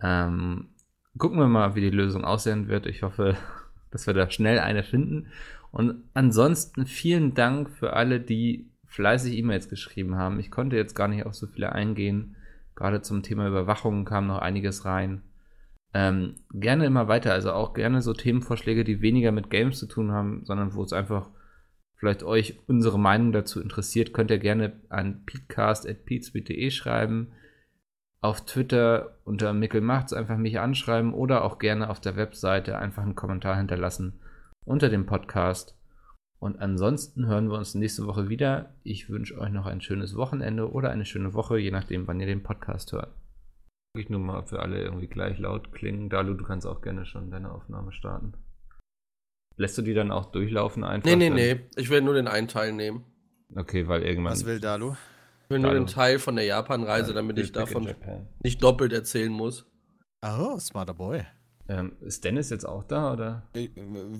Ähm, 0.00 0.74
gucken 1.18 1.38
wir 1.38 1.48
mal, 1.48 1.74
wie 1.74 1.80
die 1.80 1.90
Lösung 1.90 2.24
aussehen 2.24 2.68
wird. 2.68 2.86
Ich 2.86 3.02
hoffe, 3.02 3.36
dass 3.90 4.06
wir 4.06 4.14
da 4.14 4.30
schnell 4.30 4.58
eine 4.58 4.82
finden. 4.82 5.28
Und 5.70 6.04
ansonsten 6.14 6.86
vielen 6.86 7.34
Dank 7.34 7.70
für 7.70 7.94
alle, 7.94 8.20
die 8.20 8.70
fleißig 8.94 9.36
E-Mails 9.36 9.68
geschrieben 9.68 10.16
haben. 10.16 10.38
Ich 10.38 10.50
konnte 10.50 10.76
jetzt 10.76 10.94
gar 10.94 11.08
nicht 11.08 11.26
auf 11.26 11.34
so 11.34 11.46
viele 11.46 11.72
eingehen. 11.72 12.36
Gerade 12.76 13.02
zum 13.02 13.22
Thema 13.22 13.48
Überwachung 13.48 14.04
kam 14.04 14.26
noch 14.28 14.38
einiges 14.38 14.84
rein. 14.84 15.22
Ähm, 15.92 16.36
gerne 16.52 16.86
immer 16.86 17.08
weiter, 17.08 17.32
also 17.32 17.52
auch 17.52 17.74
gerne 17.74 18.02
so 18.02 18.12
Themenvorschläge, 18.12 18.84
die 18.84 19.00
weniger 19.00 19.32
mit 19.32 19.50
Games 19.50 19.78
zu 19.78 19.86
tun 19.86 20.12
haben, 20.12 20.44
sondern 20.44 20.74
wo 20.74 20.82
es 20.82 20.92
einfach 20.92 21.30
vielleicht 21.96 22.22
euch 22.22 22.58
unsere 22.66 22.98
Meinung 22.98 23.32
dazu 23.32 23.60
interessiert, 23.60 24.12
könnt 24.12 24.30
ihr 24.30 24.38
gerne 24.38 24.80
an 24.88 25.24
peatcast.peatsbit.de 25.24 26.70
schreiben. 26.70 27.32
Auf 28.20 28.44
Twitter 28.44 29.18
unter 29.24 29.52
Mickel 29.52 29.80
macht's 29.80 30.12
einfach 30.12 30.36
mich 30.36 30.58
anschreiben 30.58 31.14
oder 31.14 31.44
auch 31.44 31.58
gerne 31.58 31.90
auf 31.90 32.00
der 32.00 32.16
Webseite 32.16 32.78
einfach 32.78 33.02
einen 33.02 33.14
Kommentar 33.14 33.56
hinterlassen 33.56 34.20
unter 34.64 34.88
dem 34.88 35.06
Podcast. 35.06 35.73
Und 36.44 36.60
ansonsten 36.60 37.24
hören 37.26 37.48
wir 37.50 37.56
uns 37.56 37.74
nächste 37.74 38.06
Woche 38.06 38.28
wieder. 38.28 38.74
Ich 38.82 39.08
wünsche 39.08 39.38
euch 39.38 39.48
noch 39.48 39.64
ein 39.64 39.80
schönes 39.80 40.14
Wochenende 40.14 40.70
oder 40.70 40.90
eine 40.90 41.06
schöne 41.06 41.32
Woche, 41.32 41.56
je 41.58 41.70
nachdem, 41.70 42.06
wann 42.06 42.20
ihr 42.20 42.26
den 42.26 42.42
Podcast 42.42 42.92
hört. 42.92 43.14
Ich 43.96 44.10
nur 44.10 44.20
mal, 44.20 44.40
ob 44.40 44.52
wir 44.52 44.60
alle 44.60 44.78
irgendwie 44.82 45.06
gleich 45.06 45.38
laut 45.38 45.72
klingen. 45.72 46.10
Dalu, 46.10 46.34
du 46.34 46.44
kannst 46.44 46.66
auch 46.66 46.82
gerne 46.82 47.06
schon 47.06 47.30
deine 47.30 47.50
Aufnahme 47.50 47.92
starten. 47.92 48.34
Lässt 49.56 49.78
du 49.78 49.80
die 49.82 49.94
dann 49.94 50.10
auch 50.10 50.32
durchlaufen 50.32 50.84
einfach? 50.84 51.08
Nee, 51.08 51.16
nee, 51.16 51.28
dann? 51.28 51.36
nee. 51.36 51.60
Ich 51.76 51.88
will 51.88 52.02
nur 52.02 52.12
den 52.12 52.28
einen 52.28 52.48
Teil 52.48 52.74
nehmen. 52.74 53.06
Okay, 53.56 53.88
weil 53.88 54.02
irgendwann. 54.02 54.32
Was 54.32 54.44
will 54.44 54.60
Dalu? 54.60 54.96
Ich 55.44 55.48
will 55.48 55.60
nur 55.60 55.70
Dalu. 55.72 55.84
den 55.84 55.90
Teil 55.94 56.18
von 56.18 56.36
der 56.36 56.44
Japan-Reise, 56.44 57.12
Ja, 57.12 57.14
damit 57.14 57.38
ich 57.38 57.52
davon 57.52 57.84
Japan. 57.84 58.28
nicht 58.42 58.62
doppelt 58.62 58.92
erzählen 58.92 59.32
muss. 59.32 59.64
Oh, 60.22 60.58
smarter 60.58 60.92
Boy. 60.92 61.24
Ähm, 61.66 61.92
ist 62.02 62.24
Dennis 62.24 62.50
jetzt 62.50 62.66
auch 62.66 62.84
da 62.84 63.14
oder? 63.14 63.42
Ey, 63.54 63.70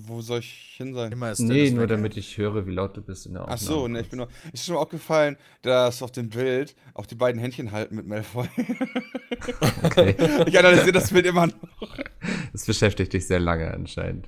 wo 0.07 0.21
soll 0.21 0.39
ich 0.39 0.73
hin 0.77 0.95
sein? 0.95 1.11
Immer 1.11 1.31
ist 1.31 1.39
Nee, 1.39 1.53
Dennis 1.53 1.73
nur 1.73 1.85
damit 1.85 2.17
ich 2.17 2.37
höre, 2.37 2.65
wie 2.65 2.71
laut 2.71 2.97
du 2.97 3.01
bist 3.01 3.27
in 3.27 3.33
der 3.33 3.43
Aufnahme. 3.43 3.59
Ach 3.59 3.63
so, 3.63 3.87
ne, 3.87 4.01
ich 4.01 4.09
bin 4.09 4.17
noch. 4.17 4.29
Ist 4.51 4.65
schon 4.65 4.75
mal 4.75 4.81
aufgefallen, 4.81 5.37
dass 5.61 6.01
auf 6.01 6.11
dem 6.11 6.29
Bild 6.29 6.75
auch 6.95 7.05
die 7.05 7.13
beiden 7.13 7.39
Händchen 7.39 7.71
halten 7.71 7.95
mit 7.95 8.07
Malfoy. 8.07 8.47
Okay. 9.83 10.15
ich 10.47 10.57
analysiere 10.57 10.93
das 10.93 11.11
Bild 11.11 11.25
immer 11.25 11.47
noch. 11.47 11.97
Das 12.51 12.65
beschäftigt 12.65 13.13
dich 13.13 13.27
sehr 13.27 13.39
lange 13.39 13.71
anscheinend. 13.71 14.27